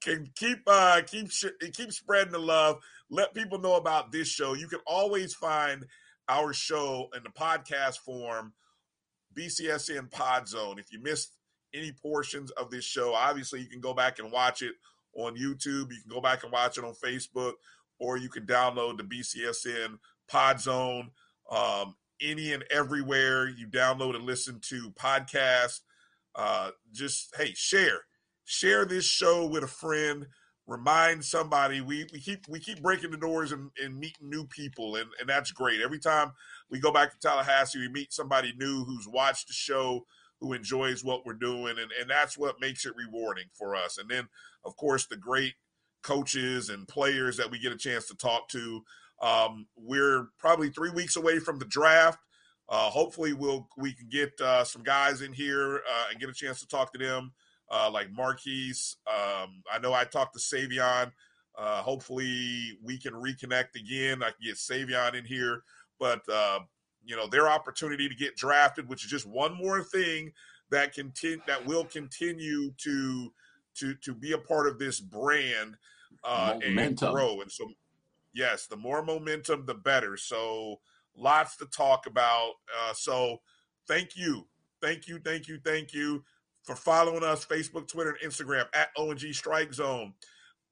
can 0.02 0.30
keep 0.36 0.60
uh, 0.68 1.02
keep 1.06 1.32
sh- 1.32 1.46
keep 1.74 1.92
spreading 1.92 2.34
the 2.34 2.40
love. 2.40 2.78
Let 3.10 3.34
people 3.34 3.60
know 3.60 3.76
about 3.76 4.12
this 4.12 4.28
show. 4.28 4.54
You 4.54 4.68
can 4.68 4.80
always 4.88 5.34
find 5.34 5.86
our 6.28 6.54
show 6.54 7.10
in 7.16 7.24
the 7.24 7.30
podcast 7.30 8.00
form, 8.00 8.54
BCSN 9.38 10.12
Pod 10.12 10.48
Zone. 10.48 10.80
If 10.80 10.92
you 10.92 11.00
missed 11.02 11.34
any 11.74 11.92
portions 11.92 12.52
of 12.52 12.72
this 12.72 12.86
show, 12.86 13.14
obviously 13.14 13.62
you 13.62 13.68
can 13.68 13.82
go 13.82 13.94
back 13.94 14.20
and 14.20 14.32
watch 14.32 14.62
it 14.62 14.74
on 15.16 15.36
YouTube. 15.36 15.92
You 15.92 16.02
can 16.02 16.10
go 16.10 16.22
back 16.22 16.44
and 16.44 16.52
watch 16.52 16.78
it 16.78 16.84
on 16.84 16.94
Facebook, 16.94 17.54
or 18.00 18.18
you 18.18 18.30
can 18.30 18.46
download 18.46 18.98
the 18.98 19.04
BCSN 19.04 19.98
Pod 20.28 20.60
Zone. 20.60 21.12
Um, 21.50 21.96
any 22.22 22.54
and 22.54 22.64
everywhere 22.72 23.48
you 23.48 23.68
download 23.68 24.16
and 24.16 24.26
listen 24.26 24.60
to 24.70 24.92
podcasts. 24.92 25.82
Uh, 26.34 26.72
just 26.92 27.34
hey, 27.38 27.54
share 27.54 28.02
share 28.46 28.86
this 28.86 29.06
show 29.06 29.46
with 29.46 29.64
a 29.64 29.68
friend. 29.68 30.28
Remind 30.68 31.24
somebody. 31.24 31.82
We 31.82 32.08
we 32.12 32.20
keep 32.20 32.48
we 32.50 32.60
keep 32.60 32.82
breaking 32.82 33.12
the 33.12 33.18
doors 33.18 33.52
and, 33.52 33.70
and 33.84 34.00
meeting 34.00 34.30
new 34.30 34.46
people, 34.46 34.96
and 34.96 35.10
and 35.20 35.30
that's 35.30 35.52
great. 35.52 35.82
Every 35.82 36.00
time 36.00 36.32
we 36.70 36.80
go 36.80 36.92
back 36.92 37.12
to 37.12 37.20
Tallahassee, 37.20 37.80
we 37.80 37.90
meet 37.90 38.12
somebody 38.14 38.54
new 38.58 38.84
who's 38.84 39.08
watched 39.08 39.48
the 39.48 39.54
show, 39.54 40.06
who 40.42 40.54
enjoys 40.54 41.04
what 41.04 41.26
we're 41.26 41.34
doing, 41.34 41.76
and 41.80 41.92
and 42.00 42.10
that's 42.10 42.38
what 42.38 42.60
makes 42.60 42.86
it 42.86 42.96
rewarding 42.96 43.46
for 43.54 43.76
us. 43.76 43.98
And 43.98 44.10
then 44.10 44.28
of 44.64 44.76
course 44.76 45.06
the 45.06 45.18
great 45.18 45.54
coaches 46.06 46.70
and 46.70 46.88
players 46.88 47.38
that 47.38 47.50
we 47.50 47.60
get 47.60 47.72
a 47.74 47.78
chance 47.78 48.08
to 48.08 48.16
talk 48.16 48.48
to. 48.50 48.84
Um, 49.22 49.66
we're 49.76 50.28
probably 50.38 50.70
three 50.70 50.92
weeks 50.92 51.16
away 51.16 51.40
from 51.40 51.58
the 51.58 51.66
draft. 51.66 52.20
Uh, 52.68 52.90
hopefully, 52.90 53.34
we'll 53.34 53.68
we 53.78 53.94
can 53.94 54.08
get 54.10 54.40
uh, 54.42 54.64
some 54.64 54.84
guys 54.84 55.22
in 55.22 55.34
here 55.34 55.78
uh, 55.78 56.06
and 56.10 56.20
get 56.20 56.30
a 56.30 56.34
chance 56.34 56.60
to 56.60 56.68
talk 56.68 56.92
to 56.94 57.00
them, 57.00 57.32
uh, 57.72 57.90
like 57.92 58.12
Marquise. 58.12 58.98
Um, 59.08 59.62
I 59.72 59.80
know 59.82 59.94
I 59.94 60.04
talked 60.04 60.34
to 60.34 60.40
Savion. 60.40 61.12
Uh, 61.58 61.82
hopefully, 61.82 62.78
we 62.84 62.98
can 62.98 63.14
reconnect 63.14 63.76
again. 63.76 64.24
I 64.24 64.28
can 64.28 64.44
get 64.44 64.56
Savion 64.56 65.16
in 65.16 65.26
here, 65.26 65.62
but 66.00 66.22
uh, 66.32 66.60
you 67.06 67.16
know 67.16 67.28
their 67.28 67.50
opportunity 67.50 68.10
to 68.10 68.16
get 68.16 68.36
drafted, 68.36 68.90
which 68.90 69.06
is 69.06 69.12
just 69.12 69.26
one 69.26 69.56
more 69.56 69.84
thing 69.84 70.32
that 70.72 70.94
continue 70.94 71.40
that 71.48 71.66
will 71.66 71.86
continue 71.86 72.72
to 72.78 73.32
to 73.76 73.96
to 73.96 74.14
be 74.14 74.34
a 74.34 74.38
part 74.38 74.68
of 74.68 74.80
this 74.80 75.00
brand 75.00 75.78
and 76.64 76.76
Momentum. 76.76 77.14
grow. 77.14 77.42
And 77.42 77.52
so, 77.52 77.70
yes, 78.34 78.68
the 78.68 78.78
more 78.78 79.04
momentum, 79.04 79.66
the 79.66 79.74
better. 79.74 80.18
So 80.18 80.80
lots 81.16 81.58
to 81.58 81.66
talk 81.66 82.08
about. 82.08 82.54
Uh, 82.80 82.94
so 82.94 83.42
thank 83.88 84.16
you, 84.16 84.48
thank 84.82 85.08
you, 85.08 85.20
thank 85.24 85.48
you, 85.48 85.60
thank 85.64 85.94
you 85.94 86.24
for 86.64 86.76
following 86.76 87.24
us 87.24 87.46
Facebook, 87.46 87.88
Twitter, 87.88 88.18
and 88.20 88.32
Instagram 88.32 88.66
at 88.74 88.90
ONG 88.98 89.20
Strike 89.32 89.74
Zone. 89.74 90.14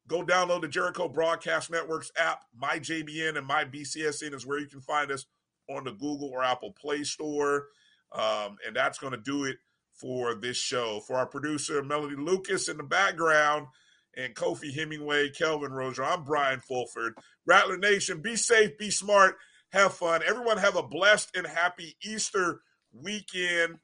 Go 0.07 0.23
download 0.23 0.61
the 0.61 0.67
Jericho 0.67 1.07
Broadcast 1.07 1.71
Network's 1.71 2.11
app. 2.17 2.41
My 2.57 2.77
JBN 2.77 3.37
and 3.37 3.47
My 3.47 3.63
BCSN 3.63 4.33
is 4.33 4.45
where 4.45 4.59
you 4.59 4.67
can 4.67 4.81
find 4.81 5.11
us 5.11 5.25
on 5.69 5.83
the 5.83 5.91
Google 5.91 6.29
or 6.31 6.43
Apple 6.43 6.71
Play 6.71 7.03
Store. 7.03 7.67
Um, 8.11 8.57
and 8.65 8.75
that's 8.75 8.99
going 8.99 9.13
to 9.13 9.19
do 9.19 9.45
it 9.45 9.57
for 9.93 10.35
this 10.35 10.57
show. 10.57 11.01
For 11.07 11.15
our 11.15 11.25
producer, 11.27 11.83
Melody 11.83 12.15
Lucas 12.15 12.67
in 12.67 12.77
the 12.77 12.83
background, 12.83 13.67
and 14.15 14.35
Kofi 14.35 14.73
Hemingway, 14.73 15.29
Kelvin 15.29 15.71
Rozier, 15.71 16.03
I'm 16.03 16.23
Brian 16.23 16.59
Fulford. 16.59 17.15
Rattler 17.45 17.77
Nation, 17.77 18.21
be 18.21 18.35
safe, 18.35 18.77
be 18.77 18.91
smart, 18.91 19.35
have 19.71 19.93
fun. 19.93 20.21
Everyone 20.25 20.57
have 20.57 20.75
a 20.75 20.83
blessed 20.83 21.35
and 21.35 21.47
happy 21.47 21.95
Easter 22.03 22.61
weekend. 22.93 23.79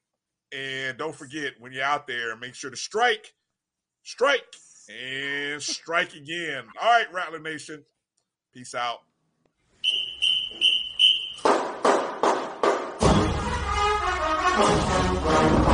And 0.52 0.98
don't 0.98 1.16
forget, 1.16 1.54
when 1.60 1.72
you're 1.72 1.84
out 1.84 2.08
there, 2.08 2.36
make 2.38 2.56
sure 2.56 2.72
to 2.72 2.78
strike, 2.78 3.34
strike, 4.04 4.46
and 4.90 5.62
strike 5.62 6.14
again. 6.14 6.64
All 6.82 6.92
right, 6.92 7.12
Rattler 7.14 7.40
Nation. 7.40 7.84
Peace 8.54 8.74
out. 8.74 9.00
Oh, 14.62 14.66
oh, 14.66 15.24
oh, 15.26 15.64
oh. 15.68 15.69